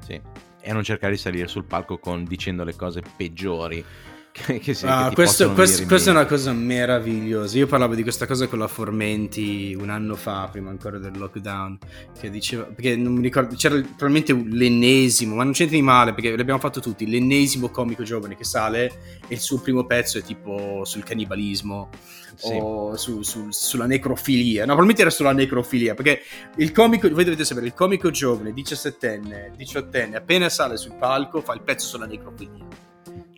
Sì, 0.04 0.20
e 0.62 0.72
non 0.72 0.82
cercare 0.82 1.12
di 1.12 1.18
salire 1.18 1.48
sul 1.48 1.64
palco 1.64 1.98
con, 1.98 2.24
dicendo 2.24 2.64
le 2.64 2.74
cose 2.74 3.02
peggiori 3.16 3.84
che, 4.32 4.58
che, 4.60 4.72
sì, 4.72 4.86
ah, 4.86 5.10
questo, 5.12 5.52
questo, 5.52 5.84
questa 5.84 6.08
è 6.08 6.14
una 6.14 6.24
cosa 6.24 6.54
meravigliosa. 6.54 7.58
Io 7.58 7.66
parlavo 7.66 7.94
di 7.94 8.02
questa 8.02 8.26
cosa 8.26 8.46
con 8.46 8.58
la 8.58 8.66
Formenti 8.66 9.76
un 9.78 9.90
anno 9.90 10.16
fa, 10.16 10.48
prima 10.50 10.70
ancora 10.70 10.96
del 10.96 11.18
lockdown, 11.18 11.76
che 12.18 12.30
diceva, 12.30 12.62
perché 12.64 12.96
non 12.96 13.12
mi 13.12 13.20
ricordo, 13.20 13.54
c'era 13.56 13.74
probabilmente 13.74 14.32
l'ennesimo, 14.32 15.34
ma 15.34 15.44
non 15.44 15.52
c'entra 15.52 15.76
di 15.76 15.82
male 15.82 16.14
perché 16.14 16.34
l'abbiamo 16.34 16.58
fatto 16.58 16.80
tutti, 16.80 17.06
l'ennesimo 17.06 17.68
comico 17.68 18.02
giovane 18.04 18.34
che 18.34 18.44
sale 18.44 19.20
e 19.28 19.34
il 19.34 19.40
suo 19.40 19.60
primo 19.60 19.84
pezzo 19.84 20.16
è 20.16 20.22
tipo 20.22 20.82
sul 20.84 21.04
cannibalismo 21.04 21.90
sì. 22.34 22.56
o 22.58 22.96
su, 22.96 23.20
su, 23.20 23.48
sulla 23.50 23.84
necrofilia. 23.84 24.60
No, 24.60 24.74
probabilmente 24.74 25.02
era 25.02 25.10
sulla 25.10 25.32
necrofilia, 25.32 25.92
perché 25.92 26.22
il 26.56 26.72
comico, 26.72 27.06
voi 27.10 27.24
dovete 27.24 27.44
sapere, 27.44 27.66
il 27.66 27.74
comico 27.74 28.10
giovane, 28.10 28.54
17enne, 28.54 29.54
18enne, 29.58 30.14
appena 30.14 30.48
sale 30.48 30.78
sul 30.78 30.94
palco 30.94 31.42
fa 31.42 31.52
il 31.52 31.60
pezzo 31.60 31.86
sulla 31.86 32.06
necrofilia 32.06 32.90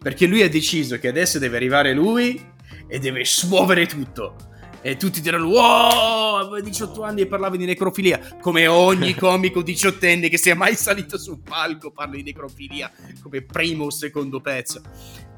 perché 0.05 0.27
lui 0.27 0.43
ha 0.43 0.51
deciso 0.51 0.99
che 0.99 1.09
adesso 1.09 1.39
deve 1.39 1.57
arrivare 1.57 1.95
lui 1.95 2.39
e 2.87 2.99
deve 2.99 3.25
smuovere 3.25 3.87
tutto. 3.87 4.37
E 4.83 4.99
tutti 4.99 5.23
diranno, 5.23 5.47
wow, 5.47 6.35
avevo 6.37 6.61
18 6.61 7.03
anni 7.03 7.23
e 7.23 7.27
parlavi 7.27 7.57
di 7.57 7.65
necrofilia. 7.65 8.37
Come 8.43 8.67
ogni 8.67 9.15
comico 9.17 9.63
diciottenne 9.63 10.29
che 10.29 10.37
sia 10.37 10.55
mai 10.55 10.75
salito 10.75 11.17
sul 11.17 11.41
palco 11.41 11.91
parla 11.91 12.17
di 12.17 12.23
necrofilia 12.23 12.93
come 13.23 13.41
primo 13.41 13.85
o 13.85 13.91
secondo 13.91 14.43
pezzo. 14.43 14.83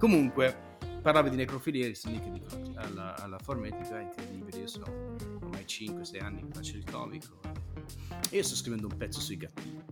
Comunque, 0.00 0.78
parlava 1.00 1.28
di 1.28 1.36
necrofilia 1.36 1.86
e 1.86 1.94
sono 1.94 2.14
lì 2.14 2.20
che 2.20 2.32
dico 2.32 2.48
alla, 2.74 3.14
alla 3.22 3.38
formatica, 3.38 4.00
è 4.00 4.02
incredibile, 4.02 4.58
io 4.58 4.66
sono 4.66 5.14
ormai 5.42 5.62
5-6 5.64 6.24
anni 6.24 6.40
che 6.40 6.48
faccio 6.52 6.76
il 6.76 6.84
comico. 6.90 7.38
E 8.30 8.36
io 8.38 8.42
sto 8.42 8.56
scrivendo 8.56 8.88
un 8.88 8.96
pezzo 8.96 9.20
sui 9.20 9.36
gattini. 9.36 9.84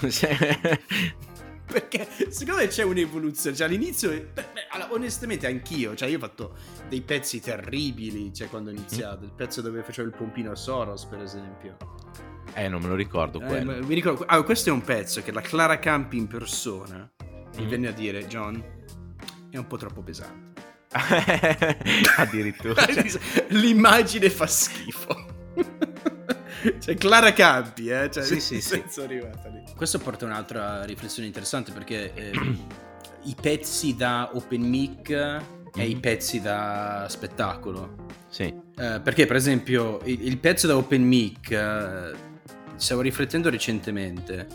perché 1.70 2.08
secondo 2.30 2.62
me 2.62 2.68
c'è 2.68 2.82
un'evoluzione. 2.82 3.54
Cioè, 3.54 3.66
all'inizio, 3.66 4.10
beh, 4.10 4.42
allora, 4.70 4.92
onestamente, 4.92 5.46
anch'io. 5.46 5.94
Cioè, 5.94 6.08
io 6.08 6.16
ho 6.16 6.20
fatto 6.20 6.56
dei 6.88 7.02
pezzi 7.02 7.40
terribili. 7.40 8.32
Cioè, 8.32 8.48
quando 8.48 8.70
ho 8.70 8.72
iniziato, 8.72 9.24
il 9.24 9.32
pezzo 9.32 9.60
dove 9.60 9.82
facevo 9.82 10.08
il 10.08 10.14
pompino 10.16 10.50
a 10.50 10.56
Soros, 10.56 11.04
per 11.04 11.20
esempio. 11.20 11.76
Eh, 12.54 12.68
non 12.68 12.80
me 12.80 12.88
lo 12.88 12.94
ricordo. 12.94 13.40
Eh, 13.40 13.62
mi 13.62 13.94
ricordo. 13.94 14.24
Ah, 14.26 14.42
questo 14.42 14.70
è 14.70 14.72
un 14.72 14.82
pezzo 14.82 15.22
che 15.22 15.32
la 15.32 15.42
Clara 15.42 15.78
Campi 15.78 16.16
in 16.16 16.26
persona 16.26 17.08
mi 17.56 17.64
mm. 17.64 17.68
venne 17.68 17.88
a 17.88 17.92
dire: 17.92 18.26
John, 18.26 18.62
è 19.50 19.56
un 19.56 19.66
po' 19.66 19.76
troppo 19.76 20.02
pesante. 20.02 20.62
Addirittura. 22.16 22.84
L'immagine 23.48 24.30
fa 24.30 24.46
schifo. 24.46 25.26
cioè 26.80 26.94
Clara 26.96 27.32
Campi, 27.32 27.88
eh? 27.88 28.10
Cioè, 28.10 28.22
sì, 28.22 28.40
sì, 28.40 28.60
sì. 28.60 28.82
Questo 29.76 29.98
porta 29.98 30.24
a 30.24 30.28
un'altra 30.28 30.84
riflessione 30.84 31.26
interessante 31.26 31.72
perché 31.72 32.12
eh, 32.14 32.30
i 33.24 33.36
pezzi 33.40 33.94
da 33.96 34.30
open 34.32 34.62
mic 34.62 35.10
mm-hmm. 35.10 35.70
e 35.74 35.88
i 35.88 35.94
mhm. 35.94 36.00
pezzi 36.00 36.40
da 36.40 37.06
spettacolo. 37.08 38.06
Sì. 38.28 38.44
Eh, 38.44 39.00
perché 39.02 39.26
per 39.26 39.36
esempio 39.36 40.00
il, 40.04 40.26
il, 40.26 40.38
pezzo 40.38 40.66
da 40.66 40.76
open 40.76 41.02
mic... 41.02 42.16
Stavo 42.78 43.00
riflettendo 43.00 43.50
recentemente, 43.50 44.46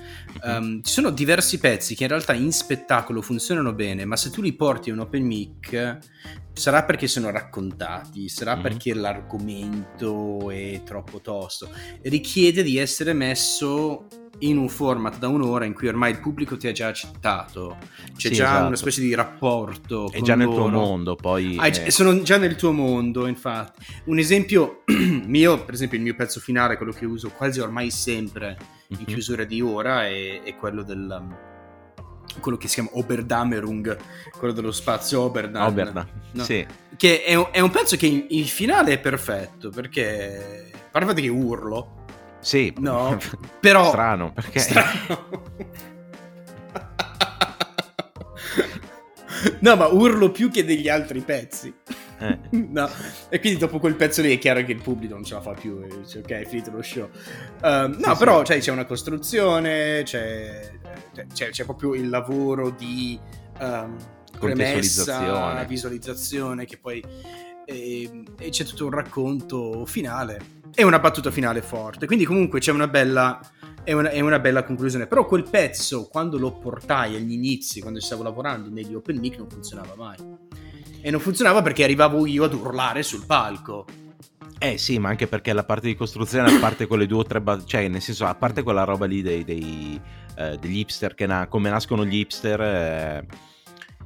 um, 0.44 0.82
ci 0.82 0.92
sono 0.94 1.10
diversi 1.10 1.60
pezzi 1.60 1.94
che 1.94 2.04
in 2.04 2.10
realtà 2.10 2.34
in 2.34 2.54
spettacolo 2.54 3.22
funzionano 3.22 3.74
bene, 3.74 4.06
ma 4.06 4.16
se 4.16 4.30
tu 4.30 4.42
li 4.42 4.54
porti 4.54 4.90
a 4.90 4.94
un 4.94 5.00
open 5.00 5.24
mic 5.26 5.98
sarà 6.54 6.84
perché 6.84 7.08
sono 7.08 7.30
raccontati, 7.32 8.30
sarà 8.30 8.54
mm-hmm. 8.54 8.64
perché 8.64 8.94
l'argomento 8.94 10.50
è 10.50 10.82
troppo 10.86 11.20
tosto, 11.20 11.70
richiede 12.04 12.64
di 12.64 12.78
essere 12.78 13.12
messo 13.14 14.08
in 14.44 14.58
un 14.58 14.70
format 14.70 15.18
da 15.18 15.28
un'ora 15.28 15.66
in 15.66 15.74
cui 15.74 15.88
ormai 15.88 16.12
il 16.12 16.20
pubblico 16.20 16.58
ti 16.58 16.68
ha 16.68 16.72
già 16.72 16.88
accettato, 16.88 17.78
c'è 18.16 18.30
sì, 18.30 18.36
già 18.36 18.46
esatto. 18.46 18.68
una 18.68 18.76
specie 18.76 19.02
di 19.02 19.14
rapporto. 19.14 20.12
È 20.12 20.22
già 20.22 20.36
nel 20.36 20.48
tuo 20.48 20.68
mondo, 20.68 21.16
poi. 21.16 21.56
Ah, 21.58 21.66
è... 21.66 21.90
Sono 21.90 22.22
già 22.22 22.38
nel 22.38 22.56
tuo 22.56 22.72
mondo, 22.72 23.28
infatti. 23.28 23.86
Un 24.06 24.20
esempio 24.20 24.84
mio, 25.26 25.64
per 25.64 25.74
esempio, 25.74 25.98
il 25.98 26.04
mio 26.04 26.16
pezzo 26.16 26.40
finale, 26.40 26.78
quello 26.78 26.92
che 26.92 27.06
uso 27.06 27.30
quasi 27.30 27.60
ormai 27.60 27.90
sempre 27.90 28.58
in 28.88 28.98
mhm. 29.00 29.06
chiusura 29.06 29.44
di 29.46 29.62
ora, 29.62 30.08
è, 30.08 30.42
è 30.44 30.56
quello 30.56 30.84
del. 30.84 31.18
Um, 31.20 31.36
quello 32.40 32.58
che 32.58 32.68
si 32.68 32.76
chiama 32.76 32.90
Oberdamerung, 32.94 33.96
quello 34.38 34.54
dello 34.54 34.72
spazio 34.72 35.22
Oberdan. 35.22 35.68
Oberdan, 35.68 36.08
no? 36.32 36.44
sì. 36.44 36.66
Che 36.98 37.24
è 37.24 37.36
un, 37.36 37.48
è 37.52 37.60
un, 37.60 37.70
pezzo 37.70 37.96
che 37.96 38.08
in, 38.08 38.26
il 38.30 38.48
finale 38.48 38.94
è 38.94 39.00
perfetto, 39.00 39.70
perché... 39.70 40.72
A 40.96 41.00
parte 41.00 41.22
che 41.22 41.28
urlo, 41.28 42.03
sì, 42.44 42.74
no, 42.80 43.18
però... 43.62 43.88
Strano, 43.88 44.34
perché... 44.34 44.60
Strano. 44.60 45.26
no, 49.62 49.76
ma 49.78 49.88
urlo 49.88 50.30
più 50.30 50.52
che 50.52 50.66
degli 50.66 50.90
altri 50.90 51.22
pezzi. 51.22 51.74
Eh. 52.20 52.38
no. 52.70 52.90
E 53.30 53.40
quindi 53.40 53.60
dopo 53.60 53.80
quel 53.80 53.96
pezzo 53.96 54.22
lì 54.22 54.36
è 54.36 54.38
chiaro 54.40 54.62
che 54.64 54.74
il 54.74 54.82
pubblico 54.82 55.14
non 55.14 55.24
ce 55.24 55.36
la 55.36 55.42
fa 55.42 55.54
più. 55.54 55.82
E 55.84 56.02
dice, 56.02 56.20
ok, 56.20 56.30
è 56.32 56.46
finito 56.46 56.72
lo 56.72 56.82
show. 56.82 57.10
Uh, 57.62 57.88
no, 57.88 58.14
sì, 58.14 58.16
però 58.18 58.40
sì. 58.40 58.46
Cioè, 58.46 58.60
c'è 58.60 58.72
una 58.72 58.86
costruzione, 58.86 60.02
c'è, 60.04 60.70
c'è, 61.34 61.50
c'è, 61.50 61.64
proprio 61.64 61.94
il 61.94 62.10
lavoro 62.10 62.72
di 62.72 63.18
um, 63.62 63.96
premessa, 64.38 65.64
visualizzazione, 65.64 66.66
che 66.66 66.78
poi... 66.78 67.02
E, 67.66 68.04
ehm, 68.04 68.26
e 68.38 68.50
c'è 68.50 68.66
tutto 68.66 68.84
un 68.84 68.92
racconto 68.92 69.86
finale 69.86 70.63
e 70.76 70.84
una 70.84 71.00
battuta 71.00 71.32
finale 71.32 71.62
forte. 71.62 72.06
Quindi 72.06 72.26
comunque 72.26 72.60
c'è 72.60 72.72
una 72.72 72.88
bella, 72.88 73.40
è 73.84 73.94
una, 73.94 74.10
è 74.10 74.20
una, 74.20 74.40
bella 74.40 74.64
conclusione. 74.64 75.08
Però 75.08 75.26
quel 75.26 75.44
pezzo, 75.50 76.08
quando 76.08 76.38
lo 76.38 76.52
portai 76.54 77.16
agli 77.16 77.34
inizi, 77.34 77.82
quando 77.82 78.00
stavo 78.00 78.24
lavorando 78.24 78.70
negli 78.70 78.94
open 78.94 79.18
mic, 79.18 79.38
non 79.38 79.50
funzionava 79.50 79.94
mai. 79.96 80.18
E 81.02 81.12
non 81.12 81.20
funzionava 81.20 81.62
perché 81.62 81.84
arrivavo 81.84 82.26
io 82.26 82.46
ad 82.46 82.54
urlare 82.54 83.04
sul 83.04 83.26
palco. 83.26 83.86
Eh 84.58 84.78
sì, 84.78 84.98
ma 84.98 85.10
anche 85.10 85.28
perché 85.28 85.52
la 85.52 85.66
parte 85.66 85.88
di 85.88 85.96
costruzione, 85.96 86.56
a 86.56 86.60
parte 86.60 86.88
quelle 86.88 87.06
due 87.06 87.20
o 87.20 87.24
tre... 87.24 87.42
Ba- 87.42 87.64
cioè, 87.66 87.88
nel 87.90 88.02
senso, 88.02 88.26
a 88.26 88.36
parte 88.36 88.64
quella 88.64 88.86
roba 88.86 89.06
lì 89.06 89.22
dei, 89.22 89.44
dei, 89.44 90.00
eh, 90.38 90.58
degli 90.58 90.78
hipster, 90.78 91.14
che 91.14 91.26
na- 91.26 91.48
come 91.48 91.70
nascono 91.70 92.06
gli 92.06 92.16
hipster... 92.16 92.62
Eh, 92.62 93.52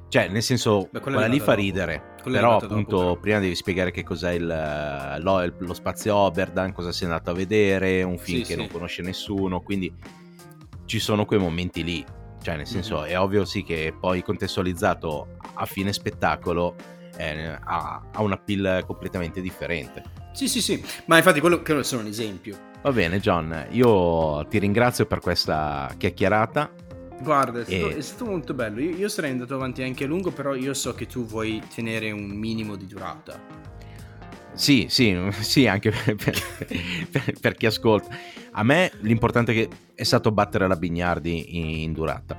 cioè, 0.10 0.30
nel 0.30 0.42
senso, 0.42 0.88
Beh, 0.90 1.02
quella 1.02 1.26
lì 1.26 1.40
fa 1.40 1.52
dopo. 1.52 1.62
ridere. 1.62 2.16
Quella 2.22 2.38
però, 2.40 2.58
appunto, 2.58 2.98
dopo, 2.98 3.20
prima 3.20 3.40
devi 3.40 3.56
spiegare 3.56 3.92
che 3.92 4.04
cos'è 4.04 4.32
il, 4.32 5.18
lo, 5.20 5.54
lo, 5.58 5.74
spazio 5.74 6.16
Oberdan, 6.16 6.72
cosa 6.72 6.92
sei 6.92 7.08
andato 7.08 7.32
a 7.32 7.34
vedere, 7.34 8.04
un 8.04 8.18
film 8.18 8.42
sì, 8.42 8.48
che 8.48 8.54
sì. 8.54 8.58
non 8.58 8.70
conosce 8.70 9.02
nessuno. 9.02 9.62
Quindi 9.62 9.94
ci 10.86 11.00
sono 11.00 11.26
quei 11.26 11.40
momenti 11.40 11.84
lì. 11.84 12.06
Cioè, 12.42 12.56
nel 12.56 12.68
senso, 12.68 13.02
mm-hmm. 13.02 13.10
è 13.10 13.20
ovvio 13.20 13.44
sì 13.44 13.64
che 13.64 13.94
poi 14.00 14.24
contestualizzato 14.24 15.36
a 15.56 15.66
fine 15.66 15.92
spettacolo 15.92 16.76
eh, 17.18 17.58
ha, 17.62 18.02
ha 18.14 18.22
un 18.22 18.32
appeal 18.32 18.86
completamente 18.86 19.42
differente. 19.42 20.04
Sì, 20.32 20.48
sì, 20.48 20.62
sì. 20.62 20.82
Ma 21.06 21.18
infatti, 21.18 21.42
quello, 21.42 21.62
quello 21.62 21.82
è 21.82 21.84
solo 21.84 22.04
un 22.04 22.08
esempio. 22.08 22.58
Va 22.82 22.92
bene, 22.94 23.20
John. 23.20 23.68
Io 23.72 24.46
ti 24.48 24.60
ringrazio 24.60 25.06
per 25.06 25.20
questa 25.20 25.94
chiacchierata 25.98 26.72
Guarda, 27.20 27.62
è 27.62 27.64
stato, 27.64 27.90
e... 27.90 27.98
è 27.98 28.02
stato 28.02 28.26
molto 28.26 28.54
bello. 28.54 28.80
Io, 28.80 28.96
io, 28.96 29.08
sarei 29.10 29.32
andato 29.32 29.56
avanti 29.56 29.84
anche 29.84 30.04
a 30.04 30.08
lungo, 30.08 30.32
però 30.32 30.54
io 30.56 30.74
so 30.74 30.94
che 30.94 31.08
tu 31.08 31.26
vuoi 31.26 31.62
tenere 31.74 32.12
un 32.12 32.26
minimo 32.26 32.76
di 32.76 32.88
durata. 32.88 33.40
Sì, 34.54 34.88
sì, 34.90 35.16
sì, 35.40 35.68
anche 35.68 35.92
per, 35.92 36.16
per, 37.10 37.34
per, 37.40 37.56
chi 37.56 37.66
ascolta. 37.66 38.16
A 38.52 38.64
me 38.64 38.92
l'importante 39.02 39.68
è 39.94 40.04
stato 40.04 40.32
battere 40.32 40.68
la 40.68 40.76
Bignardi 40.76 41.84
in 41.84 41.94
durata. 41.94 42.38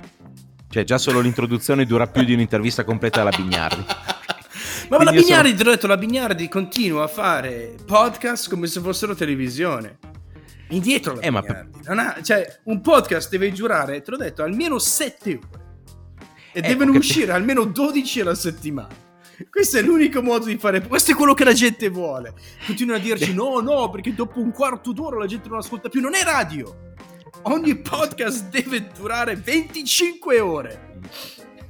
Cioè, 0.69 0.83
già 0.83 0.97
solo 0.97 1.19
l'introduzione 1.19 1.85
dura 1.85 2.07
più 2.07 2.23
di 2.23 2.33
un'intervista 2.33 2.83
completa 2.83 3.21
alla 3.21 3.31
Bignardi. 3.35 3.83
Ma 4.89 4.97
Quindi 4.97 5.05
la 5.05 5.21
Bignardi, 5.21 5.49
sono... 5.49 5.61
ti 5.61 5.67
ho 5.67 5.71
detto, 5.71 5.87
la 5.87 5.97
Bignardi 5.97 6.47
continua 6.47 7.03
a 7.03 7.07
fare 7.07 7.75
podcast 7.85 8.49
come 8.49 8.67
se 8.67 8.79
fossero 8.79 9.15
televisione. 9.15 10.08
Indietro 10.69 11.19
eh. 11.19 11.29
Ma... 11.29 11.43
Ha, 11.85 12.21
cioè, 12.21 12.59
un 12.63 12.81
podcast 12.81 13.29
deve 13.29 13.51
giurare, 13.51 14.01
te 14.01 14.11
l'ho 14.11 14.17
detto, 14.17 14.43
almeno 14.43 14.77
7 14.79 15.29
ore. 15.29 15.67
E 16.51 16.59
eh, 16.59 16.61
devono 16.61 16.91
uscire 16.91 17.31
almeno 17.31 17.63
12 17.63 18.21
alla 18.21 18.35
settimana. 18.35 19.07
Questo 19.49 19.77
è 19.77 19.81
l'unico 19.81 20.21
modo 20.21 20.45
di 20.45 20.57
fare. 20.57 20.85
Questo 20.85 21.11
è 21.11 21.15
quello 21.15 21.33
che 21.33 21.43
la 21.43 21.53
gente 21.53 21.89
vuole. 21.89 22.33
Continuano 22.65 22.99
a 22.99 23.03
dirci: 23.03 23.33
no, 23.35 23.59
no, 23.59 23.89
perché 23.89 24.13
dopo 24.13 24.39
un 24.39 24.51
quarto 24.51 24.91
d'ora 24.91 25.17
la 25.17 25.27
gente 25.27 25.47
non 25.47 25.59
ascolta 25.59 25.89
più. 25.89 26.01
Non 26.01 26.15
è 26.15 26.23
radio. 26.23 26.87
Ogni 27.43 27.75
podcast 27.77 28.49
deve 28.49 28.87
durare 28.95 29.35
25 29.35 30.39
ore. 30.39 30.99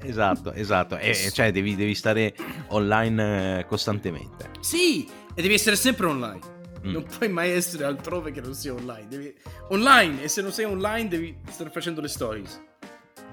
Esatto, 0.02 0.54
esatto. 0.54 0.98
E 0.98 1.14
cioè 1.32 1.52
devi, 1.52 1.76
devi 1.76 1.94
stare 1.94 2.34
online 2.70 3.60
eh, 3.60 3.66
costantemente. 3.66 4.50
Sì, 4.62 5.08
e 5.34 5.42
devi 5.42 5.54
essere 5.54 5.76
sempre 5.76 6.08
online. 6.08 6.58
Mm. 6.86 6.92
Non 6.92 7.04
puoi 7.04 7.30
mai 7.30 7.52
essere 7.52 7.84
altrove 7.84 8.32
che 8.32 8.42
non 8.42 8.54
sia 8.54 8.74
online. 8.74 9.08
Devi... 9.08 9.36
Online, 9.70 10.24
e 10.24 10.28
se 10.28 10.42
non 10.42 10.52
sei 10.52 10.66
online 10.66 11.08
devi 11.08 11.38
stare 11.50 11.70
facendo 11.70 12.02
le 12.02 12.08
stories 12.08 12.62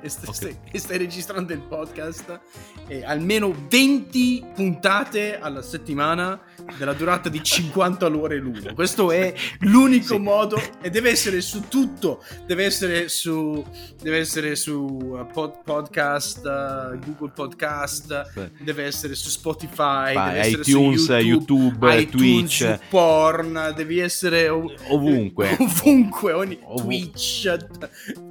e, 0.01 0.09
st- 0.09 0.29
okay. 0.29 0.59
e 0.71 0.79
stai 0.79 0.99
registrando 0.99 1.53
il 1.53 1.61
podcast 1.61 2.41
e 2.87 3.05
almeno 3.05 3.55
20 3.69 4.47
puntate 4.55 5.39
alla 5.39 5.63
settimana 5.63 6.41
della 6.77 6.93
durata 6.93 7.29
di 7.29 7.43
50 7.43 8.07
ore 8.07 8.37
l'uno. 8.39 8.75
Questo 8.75 9.11
è 9.11 9.33
l'unico 9.61 10.15
sì. 10.15 10.19
modo 10.19 10.61
e 10.81 10.91
deve 10.91 11.11
essere 11.11 11.41
su 11.41 11.69
tutto, 11.69 12.23
deve 12.47 12.65
essere 12.65 13.09
su, 13.09 13.65
deve 14.01 14.19
essere 14.19 14.57
su 14.57 14.75
uh, 14.75 15.27
pod- 15.33 15.63
podcast, 15.65 16.39
uh, 16.39 16.99
Google 16.99 17.33
Podcast, 17.35 18.31
sì. 18.33 18.65
deve 18.65 18.85
essere 18.85 19.15
su 19.15 19.29
Spotify, 19.29 20.15
Vai, 20.15 20.33
deve 20.33 20.39
essere 20.41 20.63
iTunes, 20.63 21.05
su 21.05 21.13
YouTube, 21.13 21.87
YouTube 21.87 22.01
iTunes, 22.01 22.57
Twitch, 22.57 22.79
porn, 22.89 23.73
devi 23.75 23.99
essere 23.99 24.49
ov- 24.49 24.75
ovunque, 24.89 25.57
ovunque, 25.61 26.33
ogni, 26.33 26.59
Ov- 26.63 26.83
Twitch, 26.83 27.57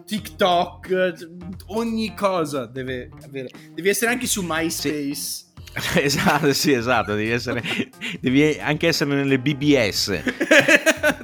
TikTok, 0.05 1.13
ogni 1.67 2.13
cosa 2.15 2.65
deve 2.65 3.09
avere. 3.23 3.49
Devi 3.73 3.89
essere 3.89 4.11
anche 4.11 4.27
su 4.27 4.41
MySpace. 4.43 5.13
Sì. 5.13 5.44
Esatto, 5.95 6.53
sì, 6.53 6.71
esatto, 6.71 7.15
devi, 7.15 7.29
essere, 7.29 7.61
devi 8.19 8.57
anche 8.59 8.87
essere 8.87 9.13
nelle 9.13 9.39
BBS. 9.39 10.09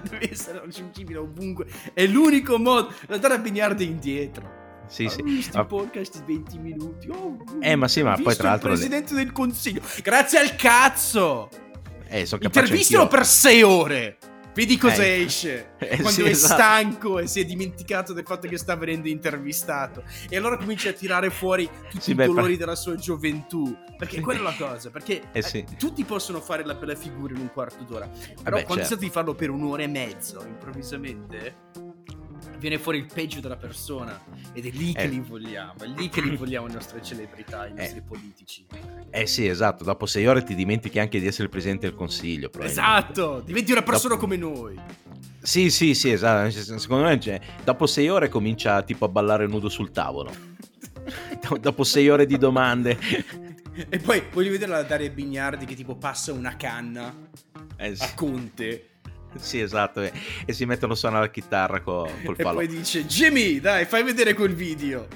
devi 0.09 0.29
essere 0.29 0.59
raggiungibile 0.59 1.19
ovunque. 1.19 1.65
È 1.93 2.05
l'unico 2.05 2.57
modo. 2.57 2.93
Andare 3.07 3.35
a 3.35 3.37
Bignardi 3.37 3.85
indietro. 3.85 4.59
Sì, 4.87 5.07
sì. 5.07 5.21
Questi 5.21 5.55
ah. 5.55 5.63
podcast 5.63 6.23
di 6.23 6.33
20 6.33 6.57
minuti. 6.57 7.09
Oh, 7.09 7.37
eh, 7.61 7.75
ma 7.77 7.87
sì, 7.87 8.03
ma 8.03 8.17
poi 8.21 8.35
tra 8.35 8.49
l'altro. 8.49 8.71
Il 8.71 8.75
presidente 8.75 9.13
le... 9.13 9.23
del 9.23 9.31
consiglio. 9.31 9.81
Grazie 10.01 10.39
al 10.39 10.55
cazzo. 10.55 11.49
Eh, 12.09 12.25
sono 12.25 12.41
Intervistalo 12.43 13.07
per 13.07 13.25
6 13.25 13.61
ore. 13.63 14.17
Vedi 14.53 14.77
cosa 14.77 15.03
eh. 15.03 15.21
esce 15.23 15.71
eh, 15.79 15.87
quando 15.97 16.09
sì, 16.09 16.23
è 16.23 16.29
esatto. 16.29 16.53
stanco 16.53 17.19
e 17.19 17.27
si 17.27 17.39
è 17.39 17.45
dimenticato 17.45 18.11
del 18.13 18.25
fatto 18.25 18.47
che 18.47 18.57
sta 18.57 18.75
venendo 18.75 19.07
intervistato. 19.07 20.03
E 20.29 20.35
allora 20.35 20.57
comincia 20.57 20.89
a 20.89 20.93
tirare 20.93 21.29
fuori 21.29 21.69
tutti 21.89 22.01
sì, 22.01 22.11
i 22.11 22.15
beh, 22.15 22.25
dolori 22.25 22.53
pa... 22.53 22.59
della 22.59 22.75
sua 22.75 22.95
gioventù. 22.95 23.75
Perché 23.97 24.19
quella 24.19 24.39
è 24.39 24.43
la 24.43 24.55
cosa. 24.57 24.89
Perché 24.89 25.29
eh 25.31 25.41
sì. 25.41 25.59
eh, 25.59 25.75
tutti 25.77 26.03
possono 26.03 26.41
fare 26.41 26.65
la 26.65 26.73
bella 26.73 26.95
figura 26.95 27.33
in 27.33 27.39
un 27.39 27.51
quarto 27.51 27.83
d'ora. 27.83 28.07
Però 28.07 28.55
Vabbè, 28.55 28.63
quando 28.65 28.83
certo. 28.83 29.03
di 29.03 29.09
farlo 29.09 29.35
per 29.35 29.49
un'ora 29.49 29.83
e 29.83 29.87
mezzo, 29.87 30.43
improvvisamente 30.45 31.90
viene 32.61 32.77
fuori 32.77 32.99
il 32.99 33.07
peggio 33.11 33.39
della 33.39 33.57
persona 33.57 34.21
ed 34.53 34.67
è 34.67 34.69
lì 34.69 34.93
che 34.93 35.01
eh. 35.01 35.07
li 35.07 35.19
vogliamo, 35.19 35.73
è 35.81 35.87
lì 35.87 36.09
che 36.09 36.21
li 36.21 36.35
vogliamo 36.35 36.67
le 36.67 36.73
nostre 36.73 37.01
celebrità, 37.01 37.65
i 37.65 37.73
nostri 37.73 37.97
eh. 37.97 38.03
politici. 38.03 38.65
Eh 39.09 39.25
sì, 39.25 39.47
esatto, 39.47 39.83
dopo 39.83 40.05
sei 40.05 40.27
ore 40.27 40.43
ti 40.43 40.53
dimentichi 40.53 40.99
anche 40.99 41.19
di 41.19 41.25
essere 41.25 41.45
il 41.45 41.49
presidente 41.49 41.87
del 41.87 41.95
consiglio. 41.95 42.51
Esatto, 42.59 43.41
diventi 43.43 43.71
una 43.71 43.81
persona 43.81 44.13
dopo... 44.13 44.27
come 44.27 44.37
noi. 44.37 44.79
Sì, 45.41 45.71
sì, 45.71 45.95
sì, 45.95 46.11
esatto, 46.11 46.51
secondo 46.51 47.05
me 47.05 47.19
cioè, 47.19 47.41
dopo 47.63 47.87
sei 47.87 48.09
ore 48.09 48.29
comincia 48.29 48.83
tipo 48.83 49.05
a 49.05 49.09
ballare 49.09 49.47
nudo 49.47 49.67
sul 49.67 49.89
tavolo. 49.89 50.31
dopo 51.59 51.83
sei 51.83 52.09
ore 52.09 52.27
di 52.27 52.37
domande. 52.37 52.95
E 53.89 53.97
poi 53.97 54.21
voglio 54.31 54.51
vedere 54.51 54.71
la 54.71 54.83
Daria 54.83 55.09
Bignardi 55.09 55.65
che 55.65 55.73
tipo 55.73 55.95
passa 55.95 56.31
una 56.31 56.55
canna 56.57 57.11
eh 57.77 57.95
sì. 57.95 58.03
a 58.03 58.13
Conte 58.13 58.90
sì, 59.39 59.59
esatto, 59.59 60.01
e, 60.01 60.11
e, 60.45 60.53
si 60.53 60.65
mettono 60.65 60.95
suonare 60.95 61.25
la 61.25 61.31
chitarra 61.31 61.81
co, 61.81 62.09
col 62.25 62.35
falò. 62.35 62.61
E 62.61 62.65
poi 62.65 62.67
dice, 62.67 63.05
Jimmy, 63.05 63.59
dai, 63.59 63.85
fai 63.85 64.03
vedere 64.03 64.33
quel 64.33 64.53
video. 64.53 65.07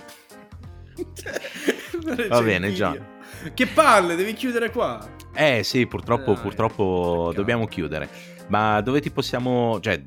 Va 2.29 2.41
bene, 2.41 2.71
John. 2.71 3.13
Che 3.53 3.67
palle, 3.67 4.15
devi 4.15 4.33
chiudere 4.33 4.71
qua. 4.71 5.05
Eh 5.33 5.63
sì, 5.63 5.85
purtroppo, 5.85 6.33
dai, 6.33 6.41
purtroppo 6.41 7.31
dobbiamo 7.35 7.67
chiudere. 7.67 8.09
Ma 8.47 8.79
dove 8.81 9.01
ti 9.01 9.11
possiamo... 9.11 9.79
Cioè, 9.81 10.01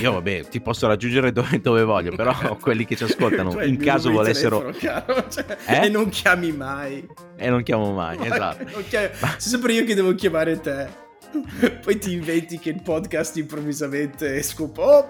io 0.00 0.12
vabbè, 0.12 0.46
ti 0.48 0.60
posso 0.60 0.86
raggiungere 0.86 1.32
dove, 1.32 1.60
dove 1.60 1.82
voglio, 1.82 2.14
però 2.14 2.34
quelli 2.60 2.84
che 2.84 2.96
ci 2.96 3.04
ascoltano, 3.04 3.52
cioè, 3.52 3.64
in 3.64 3.78
caso 3.78 4.10
volessero... 4.10 4.72
Telefono, 4.72 5.28
cioè, 5.28 5.56
eh? 5.66 5.86
E 5.86 5.88
non 5.88 6.08
chiami 6.08 6.52
mai. 6.52 7.06
E 7.36 7.48
non 7.48 7.62
chiamo 7.62 7.92
mai, 7.92 8.16
Ma 8.18 8.26
esatto. 8.26 8.82
Chiami... 8.88 9.08
Ma... 9.20 9.28
Sei 9.36 9.50
sempre 9.50 9.72
io 9.72 9.84
che 9.84 9.94
devo 9.94 10.14
chiamare 10.14 10.60
te. 10.60 11.08
Poi 11.82 11.98
ti 11.98 12.12
inventi 12.12 12.58
che 12.58 12.70
il 12.70 12.82
podcast 12.82 13.36
improvvisamente 13.36 14.42
scopo. 14.42 14.82
Oh, 14.82 15.08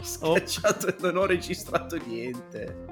schiacciato 0.00 0.86
oh. 0.86 0.90
e 0.90 0.96
non 1.00 1.16
ho 1.16 1.26
registrato 1.26 1.98
niente. 2.06 2.84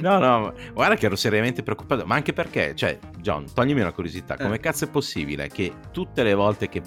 No, 0.00 0.18
no, 0.18 0.54
guarda 0.72 0.96
che 0.96 1.06
ero 1.06 1.16
seriamente 1.16 1.62
preoccupato. 1.62 2.04
Ma 2.06 2.14
anche 2.14 2.32
perché, 2.32 2.74
cioè, 2.74 2.98
John, 3.18 3.46
toglimi 3.52 3.80
una 3.80 3.92
curiosità. 3.92 4.36
Come 4.36 4.56
eh. 4.56 4.60
cazzo 4.60 4.84
è 4.84 4.88
possibile 4.88 5.48
che 5.48 5.72
tutte 5.92 6.22
le 6.22 6.34
volte 6.34 6.68
che 6.68 6.82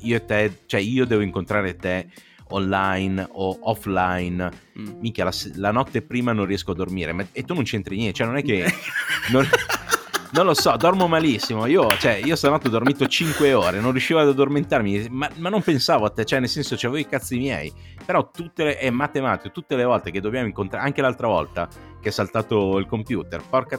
io 0.00 0.16
e 0.16 0.24
te, 0.24 0.62
cioè 0.66 0.80
io 0.80 1.04
devo 1.06 1.22
incontrare 1.22 1.76
te 1.76 2.08
online 2.48 3.26
o 3.32 3.58
offline, 3.62 4.50
mm. 4.78 5.00
mica 5.00 5.24
la, 5.24 5.32
la, 5.54 5.70
notte 5.70 6.02
prima 6.02 6.32
non 6.32 6.44
riesco 6.44 6.72
a 6.72 6.74
dormire. 6.74 7.12
Ma, 7.12 7.26
e 7.32 7.42
tu 7.44 7.54
non 7.54 7.64
c'entri 7.64 7.96
niente, 7.96 8.16
cioè 8.16 8.26
non 8.26 8.36
è 8.36 8.42
che. 8.42 8.64
non, 9.30 9.46
non 10.32 10.46
lo 10.46 10.54
so, 10.54 10.74
dormo 10.76 11.06
malissimo. 11.08 11.66
Io, 11.66 11.88
cioè, 11.98 12.20
io 12.24 12.36
stanotte 12.36 12.68
ho 12.68 12.70
dormito 12.70 13.06
5 13.06 13.52
ore, 13.52 13.80
non 13.80 13.90
riuscivo 13.90 14.20
ad 14.20 14.28
addormentarmi, 14.28 15.08
ma, 15.10 15.30
ma 15.36 15.48
non 15.48 15.62
pensavo 15.62 16.06
a 16.06 16.10
te, 16.10 16.24
cioè, 16.24 16.40
nel 16.40 16.48
senso, 16.48 16.74
c'avevo 16.76 16.98
i 16.98 17.06
cazzi 17.06 17.36
miei. 17.36 17.72
Però 18.04 18.30
tutte 18.30 18.64
le, 18.64 18.78
è 18.78 18.90
matematico, 18.90 19.52
tutte 19.52 19.76
le 19.76 19.84
volte 19.84 20.10
che 20.10 20.20
dobbiamo 20.20 20.46
incontrare, 20.46 20.84
anche 20.86 21.02
l'altra 21.02 21.26
volta 21.26 21.68
che 22.00 22.08
è 22.08 22.12
saltato 22.12 22.78
il 22.78 22.86
computer, 22.86 23.42
porca... 23.48 23.78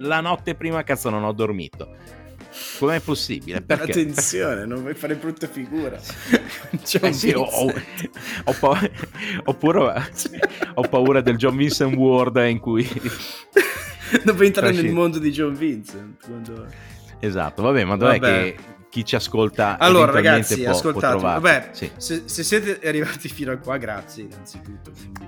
La 0.00 0.20
notte 0.20 0.54
prima, 0.54 0.82
cazzo, 0.84 1.10
non 1.10 1.24
ho 1.24 1.32
dormito. 1.32 1.94
Com'è 2.78 3.00
possibile? 3.00 3.60
Perché? 3.60 3.90
Attenzione, 3.90 4.64
non 4.64 4.80
vuoi 4.80 4.94
fare 4.94 5.14
brutta 5.16 5.46
figura. 5.46 5.98
eh 6.00 7.12
sì, 7.12 7.30
ho, 7.30 7.42
ho, 7.42 7.72
ho, 8.44 8.52
pa- 8.58 8.90
oppure, 9.44 10.10
ho 10.74 10.82
paura 10.82 11.20
del 11.20 11.36
John 11.36 11.56
Vincent 11.56 11.94
Ward 11.94 12.36
in 12.46 12.58
cui 12.60 12.88
puoi 14.34 14.46
entrare 14.46 14.72
nel 14.72 14.92
mondo 14.92 15.18
di 15.18 15.30
John 15.30 15.54
Vincent. 15.54 16.24
Quando... 16.24 16.66
Esatto, 17.20 17.62
vabbè, 17.62 17.84
ma 17.84 17.96
dov'è 17.96 18.18
vabbè. 18.18 18.54
che 18.54 18.76
chi 18.90 19.04
ci 19.04 19.16
ascolta 19.16 19.78
allora 19.78 20.10
ragazzi 20.10 20.62
può, 20.62 20.70
ascoltate 20.70 21.18
può 21.18 21.28
vabbè 21.28 21.70
sì. 21.72 21.90
se, 21.96 22.22
se, 22.24 22.42
siete 22.42 22.80
arrivati 22.86 23.28
fino 23.28 23.52
a 23.52 23.56
qua 23.56 23.76
grazie 23.76 24.24
innanzitutto 24.24 24.90
quindi 24.92 25.26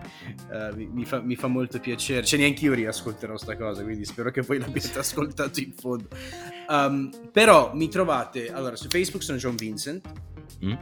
uh, 0.50 0.74
mi, 0.76 0.88
mi, 0.92 1.04
fa, 1.04 1.20
mi, 1.20 1.36
fa, 1.36 1.46
molto 1.46 1.78
piacere 1.78 2.24
cioè 2.24 2.38
neanche 2.38 2.64
io 2.64 2.72
riascolterò 2.72 3.36
sta 3.36 3.56
cosa 3.56 3.82
quindi 3.82 4.04
spero 4.04 4.30
che 4.30 4.40
voi 4.40 4.58
l'abbiate 4.58 4.98
ascoltato 4.98 5.60
in 5.60 5.72
fondo 5.74 6.08
um, 6.68 7.10
però 7.30 7.72
mi 7.74 7.88
trovate 7.88 8.50
allora 8.50 8.76
su 8.76 8.88
Facebook 8.88 9.22
sono 9.22 9.36
John 9.36 9.56
Vincent 9.56 10.10
mm? 10.64 10.72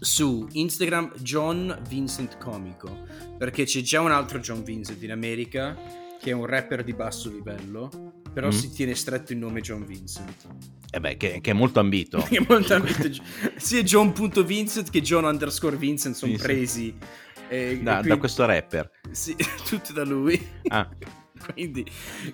su 0.00 0.48
Instagram 0.50 1.12
John 1.18 1.78
Vincent 1.88 2.38
Comico 2.38 3.06
perché 3.38 3.64
c'è 3.64 3.82
già 3.82 4.00
un 4.00 4.10
altro 4.10 4.40
John 4.40 4.64
Vincent 4.64 5.00
in 5.02 5.12
America 5.12 6.04
che 6.26 6.32
è 6.32 6.34
un 6.34 6.44
rapper 6.44 6.82
di 6.82 6.92
basso 6.92 7.30
livello, 7.30 7.88
però 8.32 8.48
mm. 8.48 8.50
si 8.50 8.72
tiene 8.72 8.96
stretto 8.96 9.32
il 9.32 9.38
nome 9.38 9.60
John 9.60 9.86
Vincent. 9.86 10.48
Eh 10.90 10.98
beh, 10.98 11.16
che, 11.16 11.40
che 11.40 11.52
è 11.52 11.54
molto 11.54 11.78
ambito. 11.78 12.18
è 12.28 12.44
molto 12.48 12.74
ambito. 12.74 13.08
Sia 13.54 13.80
John.Vincent 13.84 14.90
che 14.90 15.02
John 15.02 15.22
underscore 15.22 15.76
Vincent 15.76 16.16
sono 16.16 16.34
presi. 16.34 16.92
Eh, 17.48 17.78
da, 17.80 17.92
quindi, 17.92 18.08
da, 18.08 18.16
questo 18.16 18.44
rapper. 18.44 18.90
Sì, 19.12 19.36
tutti 19.68 19.92
da 19.92 20.04
lui. 20.04 20.44
Ah. 20.66 20.88
quindi, 21.54 21.86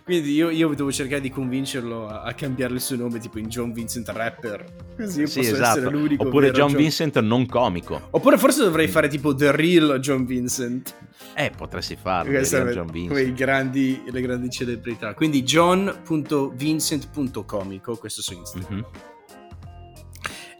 quindi 0.04 0.32
io, 0.32 0.50
io, 0.50 0.74
devo 0.74 0.90
cercare 0.90 1.20
di 1.20 1.30
convincerlo 1.30 2.08
a, 2.08 2.22
a, 2.22 2.32
cambiare 2.34 2.74
il 2.74 2.80
suo 2.80 2.96
nome 2.96 3.18
tipo 3.18 3.38
in 3.38 3.46
John 3.48 3.72
Vincent 3.72 4.08
Rapper. 4.08 4.64
Così 4.96 5.20
io 5.20 5.26
sì, 5.26 5.40
posso 5.40 5.52
esatto. 5.52 5.78
essere 5.78 5.94
l'unico. 5.94 6.26
Oppure 6.26 6.50
John, 6.50 6.68
John 6.68 6.78
Vincent 6.78 7.20
non 7.20 7.44
comico. 7.46 8.08
Oppure 8.10 8.38
forse 8.38 8.62
dovrei 8.62 8.88
fare 8.88 9.08
tipo 9.08 9.34
The 9.34 9.54
Real 9.54 9.98
John 10.00 10.24
Vincent. 10.24 10.94
Eh, 11.34 11.52
potresti 11.56 11.96
farlo. 12.00 12.32
John 12.40 12.90
Vincent. 12.90 13.34
Grandi, 13.34 14.02
le 14.10 14.20
grandi 14.20 14.50
celebrità. 14.50 15.14
Quindi 15.14 15.42
john.vincent.comico, 15.42 17.96
questo 17.96 18.22
su 18.22 18.34
Instagram. 18.34 18.74
Mm-hmm. 18.74 18.84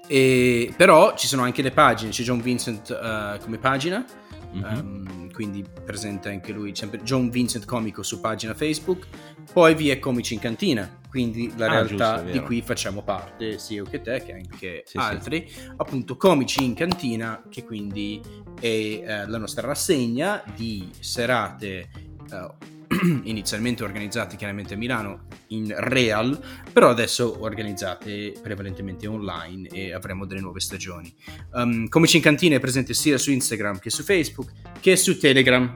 E, 0.09 0.75
però 0.77 1.15
ci 1.17 1.27
sono 1.27 1.43
anche 1.43 1.63
le 1.63 1.71
pagine, 1.71 2.11
c'è 2.11 2.23
John 2.23 2.43
Vincent 2.43 2.91
uh, 2.91 3.39
come 3.43 3.57
pagina, 3.59 4.05
mm-hmm. 4.55 4.79
um, 4.79 5.33
quindi 5.33 5.65
presenta 5.85 6.29
anche 6.29 6.53
lui, 6.53 6.75
sempre 6.75 7.03
John 7.03 7.31
Vincent 7.31 7.65
Comico 7.65 8.03
su 8.03 8.21
pagina 8.21 8.55
Facebook, 8.55 9.07
poi 9.53 9.75
vi 9.75 9.91
è 9.91 9.99
Comici 9.99 10.35
in 10.35 10.41
Cantina, 10.41 11.01
quindi 11.09 11.53
la 11.57 11.67
ah, 11.67 11.71
realtà 11.71 12.23
giusto, 12.23 12.39
di 12.39 12.45
cui 12.45 12.63
facciamo 12.63 13.03
parte, 13.03 13.59
sia 13.59 13.77
io 13.77 13.85
che 13.85 14.01
te, 14.01 14.23
che 14.23 14.33
anche 14.33 14.83
sì, 14.87 14.97
altri, 14.97 15.49
sì. 15.49 15.71
appunto 15.77 16.17
Comici 16.17 16.65
in 16.65 16.75
Cantina, 16.75 17.43
che 17.49 17.65
quindi 17.65 18.21
è 18.61 18.67
eh, 18.67 19.27
la 19.27 19.39
nostra 19.39 19.67
rassegna 19.67 20.43
di 20.55 20.91
serate 21.01 21.89
eh, 22.31 22.71
inizialmente 23.25 23.83
organizzate 23.83 24.37
chiaramente 24.37 24.75
a 24.75 24.77
Milano 24.77 25.27
in 25.49 25.75
real, 25.77 26.41
però 26.73 26.91
adesso 26.91 27.41
organizzate 27.41 28.35
prevalentemente 28.43 29.07
online 29.07 29.69
e 29.69 29.93
avremo 29.93 30.27
delle 30.27 30.41
nuove 30.41 30.61
stagioni. 30.61 31.15
Um, 31.53 31.89
Comici 31.89 32.17
in 32.17 32.23
Cantina 32.23 32.57
è 32.57 32.61
presente 32.61 32.95
sia 32.95 33.19
su 33.19 33.31
Instagram 33.31 33.79
che 33.79 33.91
su 33.91 34.03
Facebook 34.03 34.53
che 34.81 34.97
su 34.97 35.19
Telegram. 35.19 35.73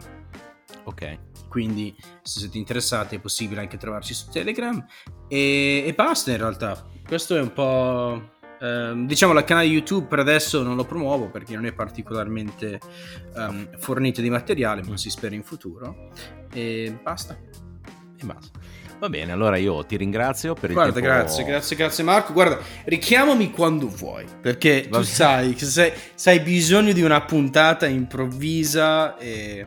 Ok. 0.85 1.19
Quindi 1.49 1.95
se 2.23 2.41
siete 2.41 2.59
interessati 2.59 3.17
è 3.17 3.19
possibile 3.19 3.63
anche 3.63 3.79
trovarci 3.79 4.13
su 4.13 4.29
Telegram 4.31 4.85
e, 5.27 5.85
e 5.87 5.93
basta 5.95 6.31
in 6.31 6.37
realtà. 6.37 6.87
Questo 7.07 7.37
è 7.37 7.41
un 7.41 7.53
po' 7.53 8.36
Um, 8.59 9.07
diciamo 9.07 9.39
il 9.39 9.45
canale 9.45 9.66
YouTube 9.66 10.07
per 10.07 10.19
adesso 10.19 10.62
non 10.62 10.77
lo 10.77 10.85
promuovo 10.85 11.28
perché 11.28 11.55
non 11.55 11.66
è 11.66 11.73
particolarmente 11.73 12.81
um, 13.35 13.69
fornito 13.78 14.20
di 14.20 14.31
materiale, 14.31 14.83
ma 14.83 14.97
si 14.97 15.11
spera 15.11 15.35
in 15.35 15.43
futuro. 15.43 16.11
E 16.53 16.97
basta. 17.03 17.37
E 18.19 18.24
basta. 18.24 18.59
Va 18.99 19.11
bene, 19.11 19.33
allora 19.33 19.59
io 19.59 19.85
ti 19.85 19.97
ringrazio 19.97 20.55
per 20.55 20.73
Guarda, 20.73 20.99
il 20.99 21.05
tempo. 21.05 21.19
grazie, 21.19 21.45
grazie, 21.45 21.77
grazie 21.77 22.03
Marco. 22.03 22.33
Guarda, 22.33 22.59
richiamami 22.85 23.51
quando 23.51 23.89
vuoi, 23.89 24.24
perché 24.41 24.87
Va 24.89 24.99
tu 24.99 25.05
sai 25.05 25.53
che 25.53 25.66
se 25.66 25.95
hai 26.24 26.41
bisogno 26.41 26.93
di 26.93 27.03
una 27.03 27.20
puntata 27.20 27.87
improvvisa 27.87 29.19
e... 29.19 29.66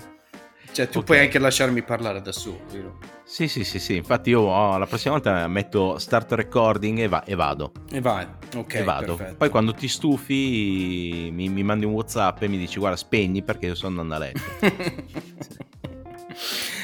Cioè, 0.79 0.87
tu 0.87 0.99
okay. 0.99 1.03
puoi 1.03 1.19
anche 1.25 1.39
lasciarmi 1.39 1.83
parlare 1.83 2.21
da 2.21 2.31
solo, 2.31 2.61
vero? 2.71 2.99
Sì, 3.25 3.49
sì, 3.49 3.65
sì, 3.65 3.79
sì. 3.79 3.97
Infatti 3.97 4.29
io 4.29 4.39
oh, 4.43 4.77
la 4.77 4.85
prossima 4.85 5.15
volta 5.15 5.45
metto 5.49 5.97
start 5.97 6.31
recording 6.31 6.99
e, 6.99 7.09
va- 7.09 7.25
e 7.25 7.35
vado. 7.35 7.73
E 7.91 7.99
vai, 7.99 8.25
ok. 8.55 8.73
E 8.75 8.83
vado. 8.83 9.15
Perfetto. 9.15 9.35
Poi 9.35 9.49
quando 9.49 9.73
ti 9.73 9.89
stufi 9.89 11.29
mi, 11.33 11.49
mi, 11.49 11.63
mandi 11.63 11.83
un 11.83 11.91
Whatsapp 11.91 12.41
e 12.43 12.47
mi 12.47 12.57
dici 12.57 12.79
guarda 12.79 12.95
spegni 12.95 13.43
perché 13.43 13.65
io 13.65 13.75
sono 13.75 13.99
andando 13.99 14.23
a 14.23 14.25
letto. 14.25 14.39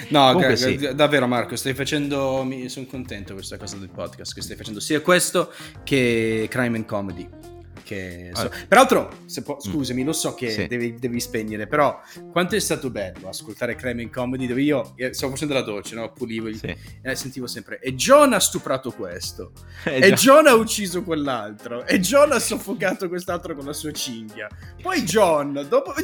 no, 0.09 0.25
Comunque, 0.33 0.57
sì. 0.57 0.93
davvero 0.93 1.25
Marco, 1.25 1.55
stai 1.55 1.73
facendo, 1.73 2.43
mi 2.43 2.67
sono 2.67 2.87
contento 2.87 3.29
di 3.29 3.35
questa 3.35 3.55
cosa 3.55 3.77
del 3.77 3.91
podcast, 3.91 4.33
che 4.33 4.41
stai 4.41 4.57
facendo 4.57 4.81
sia 4.81 4.99
questo 4.99 5.53
che 5.85 6.47
Crime 6.49 6.75
and 6.75 6.85
Comedy. 6.85 7.54
Che 7.85 8.31
so. 8.33 8.41
allora. 8.41 8.55
Peraltro, 8.67 9.17
po- 9.43 9.57
mm. 9.57 9.71
scusami, 9.71 10.03
lo 10.03 10.11
so 10.11 10.33
che 10.33 10.49
sì. 10.49 10.65
devi, 10.65 10.95
devi, 10.95 11.19
spegnere, 11.19 11.67
però 11.67 12.01
quanto 12.31 12.55
è 12.55 12.59
stato 12.59 12.89
bello 12.89 13.29
ascoltare 13.29 13.75
Crime 13.75 14.01
in 14.01 14.09
Comedy 14.09 14.47
dove 14.47 14.63
io 14.63 14.93
eh, 14.95 15.13
stavo 15.13 15.33
facendo 15.33 15.53
la 15.53 15.61
doccia, 15.61 15.95
no? 15.95 16.11
pulivo 16.11 16.51
sì. 16.51 16.75
e 17.03 17.15
sentivo 17.15 17.45
sempre 17.45 17.79
e 17.79 17.93
John 17.93 18.33
ha 18.33 18.39
stuprato 18.39 18.91
questo, 18.91 19.51
eh, 19.85 20.07
e 20.07 20.13
John 20.13 20.47
ha 20.47 20.55
ucciso 20.55 21.03
quell'altro, 21.03 21.85
e 21.85 21.99
John 21.99 22.31
ha 22.31 22.39
soffocato 22.39 23.07
quest'altro 23.07 23.55
con 23.55 23.65
la 23.65 23.73
sua 23.73 23.91
cinghia. 23.91 24.49
Poi 24.81 25.03
John, 25.03 25.63
dopo... 25.69 25.93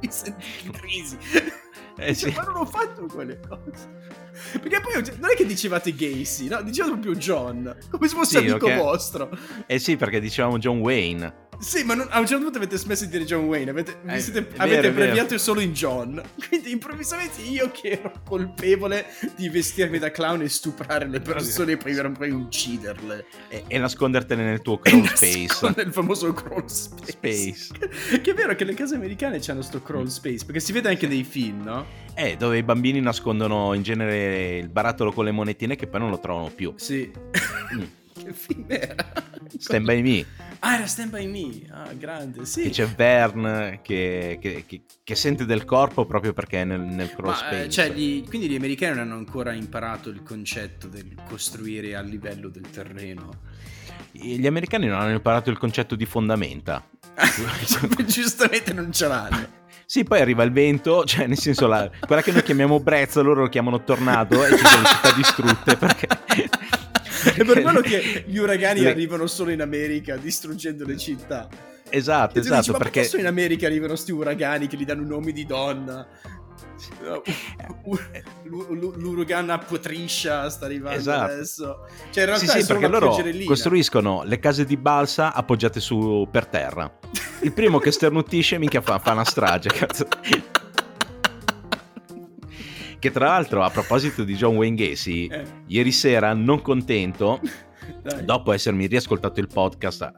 mi 0.00 0.10
senti 0.10 0.46
in 0.64 0.70
crisi. 0.70 1.18
Eh, 1.98 2.14
sì. 2.14 2.32
Ma 2.34 2.42
non 2.44 2.56
ho 2.56 2.64
fatto 2.64 3.04
quelle 3.06 3.38
cose. 3.46 4.21
Perché 4.60 4.80
poi 4.80 4.94
non 5.18 5.30
è 5.30 5.34
che 5.34 5.46
dicevate 5.46 5.94
Gacy, 5.94 6.48
no? 6.48 6.62
Dicevate 6.62 6.92
proprio 6.92 7.14
John, 7.14 7.76
come 7.90 8.08
se 8.08 8.14
fosse 8.14 8.38
sì, 8.38 8.48
amico 8.48 8.66
okay. 8.66 8.78
vostro. 8.78 9.30
Eh 9.66 9.78
sì, 9.78 9.96
perché 9.96 10.20
dicevamo 10.20 10.58
John 10.58 10.78
Wayne. 10.78 11.50
Sì, 11.58 11.84
ma 11.84 11.94
non, 11.94 12.08
a 12.10 12.18
un 12.18 12.26
certo 12.26 12.42
punto 12.42 12.58
avete 12.58 12.76
smesso 12.76 13.04
di 13.04 13.10
dire 13.10 13.24
John 13.24 13.44
Wayne, 13.44 13.70
avete, 13.70 14.00
eh, 14.04 14.18
siete, 14.18 14.42
vero, 14.42 14.62
avete 14.62 14.86
abbreviato 14.88 15.38
solo 15.38 15.60
in 15.60 15.72
John. 15.72 16.20
Quindi 16.48 16.72
improvvisamente 16.72 17.40
io 17.42 17.70
che 17.70 18.00
ero 18.00 18.12
colpevole 18.24 19.06
di 19.36 19.48
vestirmi 19.48 19.98
da 19.98 20.10
clown 20.10 20.42
e 20.42 20.48
stuprare 20.48 21.06
le 21.06 21.20
persone 21.20 21.72
e 21.72 21.76
poi, 21.76 22.12
poi 22.12 22.30
ucciderle. 22.30 23.26
E, 23.48 23.64
e, 23.68 23.78
nascondertene 23.78 24.42
nel 24.42 24.60
tuo 24.60 24.78
crawl 24.78 25.06
space. 25.14 25.72
Nel 25.76 25.92
famoso 25.92 26.32
crawl 26.32 26.68
space. 26.68 27.12
space. 27.12 28.20
che 28.20 28.30
è 28.32 28.34
vero 28.34 28.56
che 28.56 28.64
le 28.64 28.74
case 28.74 28.96
americane 28.96 29.40
hanno 29.46 29.62
sto 29.62 29.80
crawl 29.80 30.08
space, 30.10 30.44
perché 30.44 30.58
si 30.58 30.72
vede 30.72 30.88
anche 30.88 31.06
nei 31.06 31.22
film, 31.22 31.62
no? 31.62 31.86
Eh, 32.14 32.36
dove 32.36 32.58
i 32.58 32.62
bambini 32.62 33.00
nascondono 33.00 33.74
in 33.74 33.82
genere 33.82 34.58
il 34.58 34.68
barattolo 34.68 35.12
con 35.12 35.24
le 35.24 35.30
monetine 35.30 35.76
che 35.76 35.86
poi 35.86 36.00
non 36.00 36.10
lo 36.10 36.18
trovano 36.18 36.50
più. 36.50 36.74
Sì. 36.76 37.10
Mm. 37.74 37.82
che 38.24 38.32
film 38.32 38.64
era? 38.68 38.94
Stand 39.58 39.84
by 39.84 40.02
me. 40.02 40.26
Ah, 40.64 40.76
era 40.76 40.86
Stand 40.86 41.10
By 41.10 41.26
Me, 41.26 41.66
ah, 41.70 41.92
grande, 41.92 42.44
sì. 42.44 42.62
E 42.62 42.70
c'è 42.70 42.86
Vern 42.86 43.80
che, 43.82 44.38
che, 44.40 44.62
che, 44.64 44.82
che, 45.02 45.14
sente 45.16 45.44
del 45.44 45.64
corpo 45.64 46.06
proprio 46.06 46.32
perché 46.32 46.60
è 46.60 46.64
nel, 46.64 46.80
nel 46.80 47.12
cross 47.12 47.40
Ma, 47.40 47.46
space. 47.48 47.68
Cioè, 47.68 47.90
gli, 47.90 48.24
quindi 48.28 48.48
gli 48.48 48.54
americani 48.54 48.94
non 48.94 49.06
hanno 49.08 49.16
ancora 49.16 49.52
imparato 49.54 50.08
il 50.08 50.22
concetto 50.22 50.86
del 50.86 51.16
costruire 51.28 51.96
a 51.96 52.00
livello 52.00 52.48
del 52.48 52.70
terreno. 52.70 53.30
Gli 54.12 54.46
americani 54.46 54.86
non 54.86 55.00
hanno 55.00 55.10
imparato 55.10 55.50
il 55.50 55.58
concetto 55.58 55.96
di 55.96 56.06
fondamenta. 56.06 56.88
Giustamente 58.06 58.72
non 58.72 58.92
ce 58.92 59.08
l'hanno. 59.08 59.61
Sì, 59.92 60.04
poi 60.04 60.22
arriva 60.22 60.42
il 60.42 60.52
vento, 60.52 61.04
cioè 61.04 61.26
nel 61.26 61.36
senso 61.36 61.66
la, 61.66 61.90
quella 62.06 62.22
che 62.22 62.32
noi 62.32 62.42
chiamiamo 62.42 62.80
brezza, 62.80 63.20
loro 63.20 63.42
lo 63.42 63.48
chiamano 63.50 63.84
tornado 63.84 64.42
e 64.42 64.56
ci 64.56 64.64
sono 64.64 64.86
città 64.86 65.12
distrutte 65.12 65.76
perché 65.76 66.06
è 67.36 67.44
per 67.44 67.60
quello 67.60 67.82
che 67.82 68.24
gli 68.26 68.38
uragani 68.38 68.80
le... 68.80 68.88
arrivano 68.88 69.26
solo 69.26 69.50
in 69.50 69.60
America, 69.60 70.16
distruggendo 70.16 70.86
le 70.86 70.96
città. 70.96 71.46
Esatto, 71.90 72.38
esatto. 72.38 72.72
Dici, 72.72 72.72
perché 72.72 73.04
solo 73.04 73.20
in 73.20 73.28
America 73.28 73.66
arrivano 73.66 73.92
questi 73.92 74.12
uragani 74.12 74.66
che 74.66 74.78
gli 74.78 74.86
danno 74.86 75.04
nomi 75.04 75.30
di 75.30 75.44
donna? 75.44 76.08
L'uragana 78.44 79.58
Patricia 79.58 80.48
sta 80.50 80.66
arrivando 80.66 80.98
esatto. 80.98 81.32
adesso. 81.32 81.86
Cioè, 82.10 82.22
in 82.22 82.28
realtà 82.28 82.52
sì, 82.52 82.60
sì, 82.60 82.66
perché 82.66 82.88
loro 82.88 83.16
costruiscono 83.44 84.22
le 84.24 84.38
case 84.38 84.64
di 84.64 84.76
balsa 84.76 85.34
appoggiate 85.34 85.80
su 85.80 86.28
per 86.30 86.46
terra. 86.46 86.98
Il 87.42 87.52
primo 87.52 87.78
che 87.78 87.90
sternutisce, 87.90 88.58
minchia, 88.58 88.80
fa, 88.80 88.98
fa 88.98 89.12
una 89.12 89.24
strage. 89.24 89.68
Cazzo. 89.70 90.06
Che 92.98 93.10
tra 93.10 93.26
l'altro, 93.26 93.64
a 93.64 93.70
proposito 93.70 94.22
di 94.22 94.36
John 94.36 94.54
Wayne 94.56 94.76
Gacy, 94.76 95.26
eh. 95.26 95.44
ieri 95.66 95.90
sera, 95.90 96.34
non 96.34 96.62
contento, 96.62 97.40
dopo 98.22 98.52
essermi 98.52 98.86
riascoltato 98.86 99.40
il 99.40 99.48
podcast, 99.48 100.12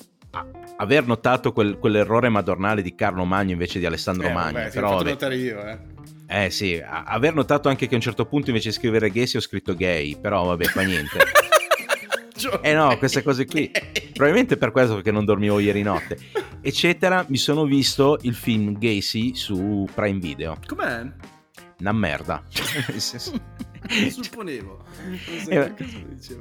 aver 0.76 1.06
notato 1.06 1.52
quel, 1.52 1.78
quell'errore 1.78 2.28
madornale 2.28 2.82
di 2.82 2.94
Carlo 2.94 3.24
Magno 3.24 3.52
invece 3.52 3.78
di 3.78 3.86
Alessandro 3.86 4.28
eh, 4.28 4.32
Magno. 4.32 4.52
Vabbè, 4.58 4.70
però, 4.70 4.90
fatto 4.98 5.04
notare 5.04 5.36
io, 5.36 5.64
eh. 5.64 5.93
Eh 6.26 6.50
sì, 6.50 6.82
aver 6.84 7.34
notato 7.34 7.68
anche 7.68 7.86
che 7.86 7.94
a 7.94 7.96
un 7.96 8.02
certo 8.02 8.26
punto 8.26 8.50
invece 8.50 8.68
di 8.68 8.74
scrivere 8.74 9.10
Gacy 9.10 9.36
ho 9.36 9.40
scritto 9.40 9.74
gay, 9.74 10.18
però 10.18 10.44
vabbè, 10.44 10.64
fa 10.64 10.82
niente. 10.82 11.18
eh 12.62 12.74
no, 12.74 12.96
queste 12.98 13.22
cose 13.22 13.46
qui. 13.46 13.70
Probabilmente 14.14 14.56
per 14.56 14.70
questo 14.70 14.94
perché 14.94 15.10
non 15.10 15.24
dormivo 15.24 15.58
ieri 15.58 15.82
notte. 15.82 16.18
Eccetera, 16.60 17.24
mi 17.28 17.36
sono 17.36 17.64
visto 17.64 18.18
il 18.22 18.34
film 18.34 18.78
Gacy 18.78 19.34
su 19.34 19.86
Prime 19.94 20.18
Video. 20.18 20.58
Com'è? 20.66 21.12
una 21.80 21.92
merda. 21.92 22.42
Supponevo. 24.08 24.82
È, 25.46 25.72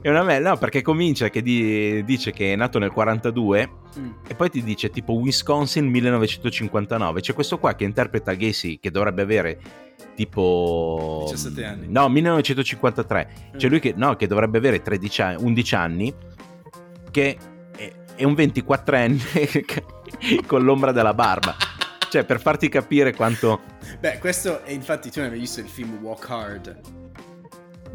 è, 0.01 0.09
una 0.09 0.23
merda, 0.23 0.51
no, 0.51 0.57
perché 0.57 0.81
comincia 0.81 1.29
che 1.29 1.41
di, 1.41 2.03
dice 2.05 2.31
che 2.31 2.53
è 2.53 2.55
nato 2.55 2.79
nel 2.79 2.91
42 2.91 3.69
mm. 3.99 4.11
e 4.27 4.35
poi 4.35 4.49
ti 4.49 4.63
dice 4.63 4.89
tipo 4.89 5.13
Wisconsin 5.13 5.87
1959. 5.87 7.21
C'è 7.21 7.33
questo 7.33 7.59
qua 7.59 7.75
che 7.75 7.83
interpreta 7.83 8.33
Gacy 8.33 8.79
che 8.79 8.91
dovrebbe 8.91 9.21
avere 9.21 9.59
tipo 10.15 11.25
17 11.29 11.65
anni. 11.65 11.87
No, 11.89 12.09
1953. 12.09 13.29
Mm. 13.33 13.57
C'è 13.57 13.67
lui 13.67 13.79
che, 13.79 13.93
no, 13.95 14.15
che 14.15 14.27
dovrebbe 14.27 14.57
avere 14.57 14.81
13 14.81 15.21
anni, 15.21 15.43
11 15.43 15.75
anni 15.75 16.13
che 17.11 17.37
è, 17.75 17.91
è 18.15 18.23
un 18.23 18.33
24enne 18.33 20.45
con 20.47 20.63
l'ombra 20.63 20.91
della 20.91 21.13
barba. 21.13 21.55
Cioè, 22.09 22.25
per 22.25 22.39
farti 22.39 22.69
capire 22.69 23.13
quanto... 23.13 23.61
Beh, 23.99 24.19
questo 24.19 24.63
è 24.63 24.71
infatti 24.71 25.09
tu 25.09 25.19
non 25.19 25.31
hai 25.31 25.39
visto 25.39 25.61
il 25.61 25.67
film 25.67 25.97
Walk 26.01 26.29
Hard. 26.29 27.02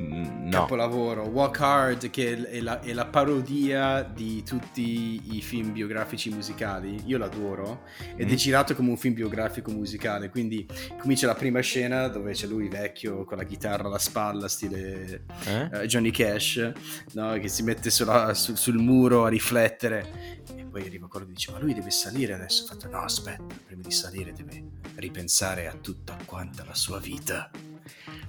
Mm, 0.00 0.44
no. 0.44 0.50
Capolavoro. 0.50 1.24
Walk 1.24 1.60
Hard, 1.60 2.10
che 2.10 2.48
è 2.48 2.60
la, 2.60 2.80
è 2.80 2.92
la, 2.92 3.06
parodia 3.06 4.02
di 4.02 4.42
tutti 4.44 5.36
i 5.36 5.42
film 5.42 5.72
biografici 5.72 6.30
musicali. 6.30 7.02
Io 7.06 7.18
l'adoro. 7.18 7.82
Ed 8.16 8.28
mm. 8.28 8.32
è 8.32 8.34
girato 8.34 8.74
come 8.74 8.90
un 8.90 8.96
film 8.96 9.14
biografico 9.14 9.70
musicale. 9.70 10.30
Quindi 10.30 10.66
comincia 10.98 11.26
la 11.26 11.34
prima 11.34 11.60
scena 11.60 12.08
dove 12.08 12.32
c'è 12.32 12.46
lui 12.46 12.68
vecchio 12.68 13.24
con 13.24 13.36
la 13.38 13.44
chitarra 13.44 13.88
alla 13.88 13.98
spalla, 13.98 14.48
stile 14.48 15.24
eh? 15.46 15.68
uh, 15.72 15.86
Johnny 15.86 16.10
Cash, 16.10 16.72
no? 17.14 17.32
che 17.34 17.48
si 17.48 17.62
mette 17.62 17.90
sulla, 17.90 18.34
sul, 18.34 18.56
sul 18.56 18.76
muro 18.76 19.24
a 19.24 19.28
riflettere 19.28 20.36
poi 20.68 20.86
arriva 20.86 21.08
quello 21.08 21.26
che 21.26 21.32
dice 21.32 21.50
ma 21.50 21.58
lui 21.58 21.74
deve 21.74 21.90
salire 21.90 22.34
adesso. 22.34 22.64
Ho 22.64 22.66
fatto 22.66 22.88
no 22.88 23.00
aspetta, 23.00 23.54
prima 23.66 23.82
di 23.82 23.90
salire 23.90 24.32
deve 24.32 24.62
ripensare 24.96 25.66
a 25.66 25.72
tutta 25.72 26.16
quanta 26.24 26.64
la 26.64 26.74
sua 26.74 26.98
vita. 26.98 27.50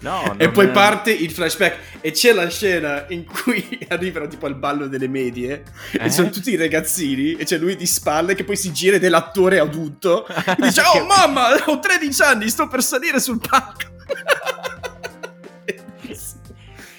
No, 0.02 0.36
e 0.38 0.50
poi 0.50 0.68
è... 0.68 0.70
parte 0.70 1.12
il 1.12 1.30
flashback 1.30 2.00
e 2.00 2.12
c'è 2.12 2.32
la 2.32 2.50
scena 2.50 3.06
in 3.10 3.26
cui 3.26 3.80
arrivano 3.90 4.28
tipo 4.28 4.46
al 4.46 4.56
ballo 4.56 4.88
delle 4.88 5.10
medie 5.10 5.64
eh? 5.92 6.06
e 6.06 6.10
sono 6.10 6.30
tutti 6.30 6.52
i 6.52 6.56
ragazzini 6.56 7.34
e 7.34 7.44
c'è 7.44 7.58
lui 7.58 7.76
di 7.76 7.86
spalle 7.86 8.34
che 8.34 8.46
poi 8.46 8.56
si 8.56 8.72
gira 8.72 8.96
ed 8.96 9.04
è 9.04 9.10
l'attore 9.10 9.60
adulto 9.60 10.26
e 10.26 10.56
dice 10.58 10.82
oh 10.96 11.04
mamma 11.08 11.50
ho 11.66 11.80
13 11.80 12.22
anni 12.22 12.50
sto 12.50 12.68
per 12.70 12.82
salire 12.82 13.20
sul 13.20 13.40
palco 13.40 13.98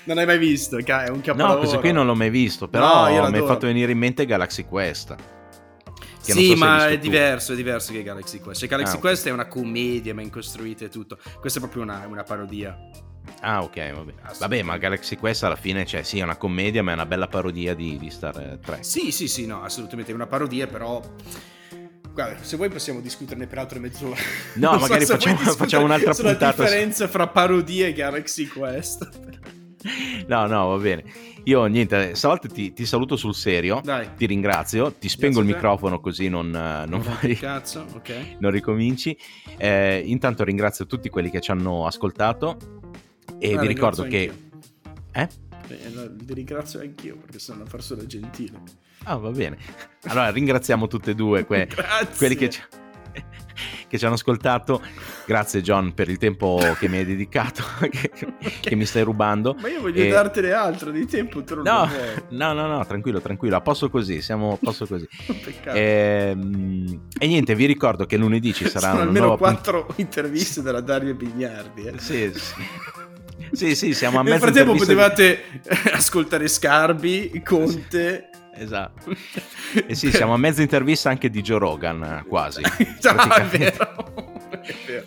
non 0.05 0.19
hai 0.19 0.27
mai 0.27 0.39
visto, 0.39 0.77
è 0.77 1.09
un 1.09 1.21
capolavoro. 1.21 1.53
No, 1.53 1.59
questo 1.59 1.79
qui 1.79 1.93
non 1.93 2.05
l'ho 2.05 2.17
mai 2.17 2.31
visto, 2.31 2.69
però 2.69 3.09
no, 3.09 3.31
mi 3.31 3.39
hai 3.39 3.47
fatto 3.47 3.67
venire 3.67 3.93
in 3.93 3.99
mente 3.99 4.27
Galaxy 4.27 4.65
Quest. 4.65 5.15
Sì, 6.21 6.49
so 6.49 6.57
ma 6.57 6.89
è 6.89 6.95
tu. 6.95 7.01
diverso, 7.01 7.53
è 7.53 7.57
diverso 7.57 7.93
che 7.93 8.03
Galaxy 8.03 8.39
Quest. 8.39 8.61
Cioè, 8.61 8.69
Galaxy 8.69 8.97
ah, 8.97 8.99
Quest 8.99 9.21
okay. 9.21 9.33
è 9.33 9.35
una 9.35 9.47
commedia 9.47 10.15
ben 10.15 10.31
costruita 10.31 10.85
e 10.85 10.89
tutto. 10.89 11.19
Questa 11.41 11.59
è 11.59 11.63
proprio 11.63 11.83
una, 11.83 12.07
una 12.07 12.23
parodia. 12.23 12.79
Ah, 13.41 13.63
ok, 13.63 13.93
vabbè. 13.93 14.13
Vabbè, 14.39 14.63
ma 14.63 14.77
Galaxy 14.77 15.17
Quest 15.17 15.45
alla 15.45 15.57
fine, 15.57 15.87
cioè, 15.87 16.03
sì, 16.03 16.19
è 16.19 16.23
una 16.23 16.37
commedia, 16.37 16.83
ma 16.83 16.91
è 16.91 16.95
una 16.95 17.07
bella 17.07 17.29
parodia 17.29 17.75
di, 17.75 17.99
di 17.99 18.11
Star 18.11 18.59
Trek. 18.63 18.85
Sì, 18.85 19.13
sì, 19.13 19.29
sì, 19.29 19.47
no, 19.47 19.63
assolutamente. 19.63 20.13
È 20.13 20.15
una 20.15 20.27
parodia, 20.27 20.67
però. 20.67 21.01
Guarda, 22.13 22.43
se 22.43 22.57
vuoi 22.57 22.69
possiamo 22.69 23.01
discuterne 23.01 23.47
per 23.47 23.59
altre 23.59 23.79
mezz'ore. 23.79 24.21
No, 24.55 24.73
non 24.73 24.81
magari 24.81 25.07
so 25.07 25.15
facciamo, 25.15 25.39
facciamo 25.55 25.85
un'altra 25.85 26.13
puntata. 26.13 26.47
La 26.47 26.53
differenza 26.53 27.09
fra 27.09 27.29
parodie 27.29 27.89
e 27.89 27.93
Galaxy 27.93 28.47
Quest. 28.47 29.09
No, 30.27 30.47
no, 30.47 30.69
va 30.69 30.77
bene. 30.77 31.05
Io 31.45 31.65
niente, 31.67 32.15
stavolta 32.15 32.49
ti, 32.49 32.73
ti 32.73 32.85
saluto 32.85 33.17
sul 33.17 33.35
serio, 33.35 33.81
Dai. 33.83 34.11
ti 34.15 34.27
ringrazio, 34.27 34.93
ti 34.93 35.09
spengo 35.09 35.37
Grazie 35.37 35.51
il 35.51 35.57
microfono 35.57 36.01
così 36.01 36.29
non, 36.29 36.51
non, 36.51 37.03
fai, 37.03 37.35
cazzo, 37.37 37.87
okay. 37.95 38.37
non 38.41 38.51
ricominci. 38.51 39.17
Eh, 39.57 40.03
intanto 40.05 40.45
ringrazio 40.45 40.87
tutti 40.87 41.09
quelli 41.09 41.31
che 41.31 41.41
ci 41.41 41.51
hanno 41.51 41.87
ascoltato 41.87 42.57
e 43.39 43.55
ah, 43.55 43.61
vi 43.61 43.67
ricordo 43.67 44.03
che... 44.05 44.33
Eh? 45.13 45.29
Eh, 45.69 46.17
ti 46.25 46.35
ringrazio 46.35 46.81
anch'io 46.81 47.17
perché 47.17 47.39
sono 47.39 47.61
una 47.63 47.71
persona 47.71 48.05
gentile. 48.05 48.61
Ah, 49.05 49.17
va 49.17 49.31
bene. 49.31 49.57
Allora 50.05 50.31
ringraziamo 50.31 50.89
tutte 50.89 51.13
e 51.13 51.15
due 51.15 51.47
que- 51.47 51.69
quelli 52.19 52.35
che 52.35 52.51
ci 52.51 52.61
che 53.89 53.99
ci 53.99 54.05
hanno 54.05 54.15
ascoltato. 54.15 54.83
Grazie 55.27 55.63
John 55.63 55.93
per 55.95 56.09
il 56.09 56.19
tempo 56.19 56.61
che 56.79 56.89
mi 56.89 56.99
hai 56.99 57.05
dedicato, 57.05 57.63
che, 57.91 58.11
che 58.61 58.77
mi 58.77 58.85
stai 58.85 59.03
rubando. 59.03 59.57
Ma 59.61 59.69
io 59.69 59.81
voglio 59.81 60.03
e... 60.03 60.09
dartene 60.09 60.53
altro 60.53 60.91
di 60.91 61.07
tempo, 61.07 61.43
non 61.49 61.63
no, 61.63 61.89
no, 62.29 62.53
no, 62.53 62.67
no, 62.67 62.87
tranquillo, 62.87 63.21
tranquillo, 63.21 63.57
a 63.57 63.61
posto 63.61 63.91
così, 63.91 64.23
siamo 64.23 64.53
a 64.53 64.59
posto 64.61 64.87
così. 64.87 65.09
e, 65.73 66.31
ehm, 66.31 67.01
e, 67.19 67.27
niente, 67.27 67.55
vi 67.55 67.67
ricordo 67.67 68.07
che 68.07 68.17
lunedì 68.17 68.53
ci 68.53 68.69
saranno 68.69 68.99
Sono 68.99 69.09
almeno 69.09 69.37
quattro 69.37 69.87
punt- 69.87 69.99
interviste 69.99 70.63
della 70.63 70.81
Dario 70.81 71.15
Bignardi. 71.15 71.85
Eh. 71.85 71.99
Sì, 71.99 72.33
sì. 72.35 72.55
Sì, 73.53 73.75
sì, 73.75 73.95
siamo 73.95 74.21
a 74.21 74.23
mezzo 74.23 74.45
Nel 74.45 74.53
frattempo 74.53 74.79
potevate 74.79 75.43
di... 75.51 75.61
ascoltare 75.93 76.47
Scarbi, 76.47 77.43
Conte 77.45 78.31
Esatto. 78.55 79.15
E 79.87 79.95
sì, 79.95 80.11
siamo 80.11 80.35
a 80.35 80.37
mezza 80.37 80.63
intervista 80.63 81.11
anche 81.11 81.31
di 81.31 81.43
Joe 81.43 81.61
Rogan, 81.61 82.25
quasi. 82.27 82.61
no, 82.63 83.35
è 83.35 83.45
vero. 83.45 84.31
è 84.61 84.75
vero. 84.85 85.05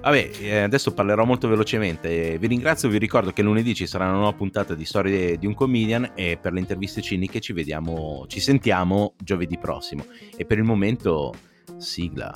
Vabbè, 0.00 0.30
eh, 0.40 0.58
adesso 0.60 0.94
parlerò 0.94 1.24
molto 1.24 1.48
velocemente. 1.48 2.38
Vi 2.38 2.46
ringrazio, 2.46 2.88
vi 2.88 2.96
ricordo 2.96 3.32
che 3.32 3.42
lunedì 3.42 3.74
ci 3.74 3.86
sarà 3.86 4.04
una 4.04 4.14
nuova 4.14 4.32
puntata 4.32 4.74
di 4.74 4.84
Storie 4.84 5.36
di 5.36 5.46
un 5.46 5.54
Comedian 5.54 6.12
e 6.14 6.38
per 6.40 6.52
le 6.52 6.60
interviste 6.60 7.02
ciniche 7.02 7.40
ci 7.40 7.52
vediamo, 7.52 8.24
ci 8.28 8.40
sentiamo 8.40 9.14
giovedì 9.18 9.58
prossimo. 9.58 10.06
E 10.36 10.44
per 10.44 10.58
il 10.58 10.64
momento, 10.64 11.34
sigla. 11.76 12.32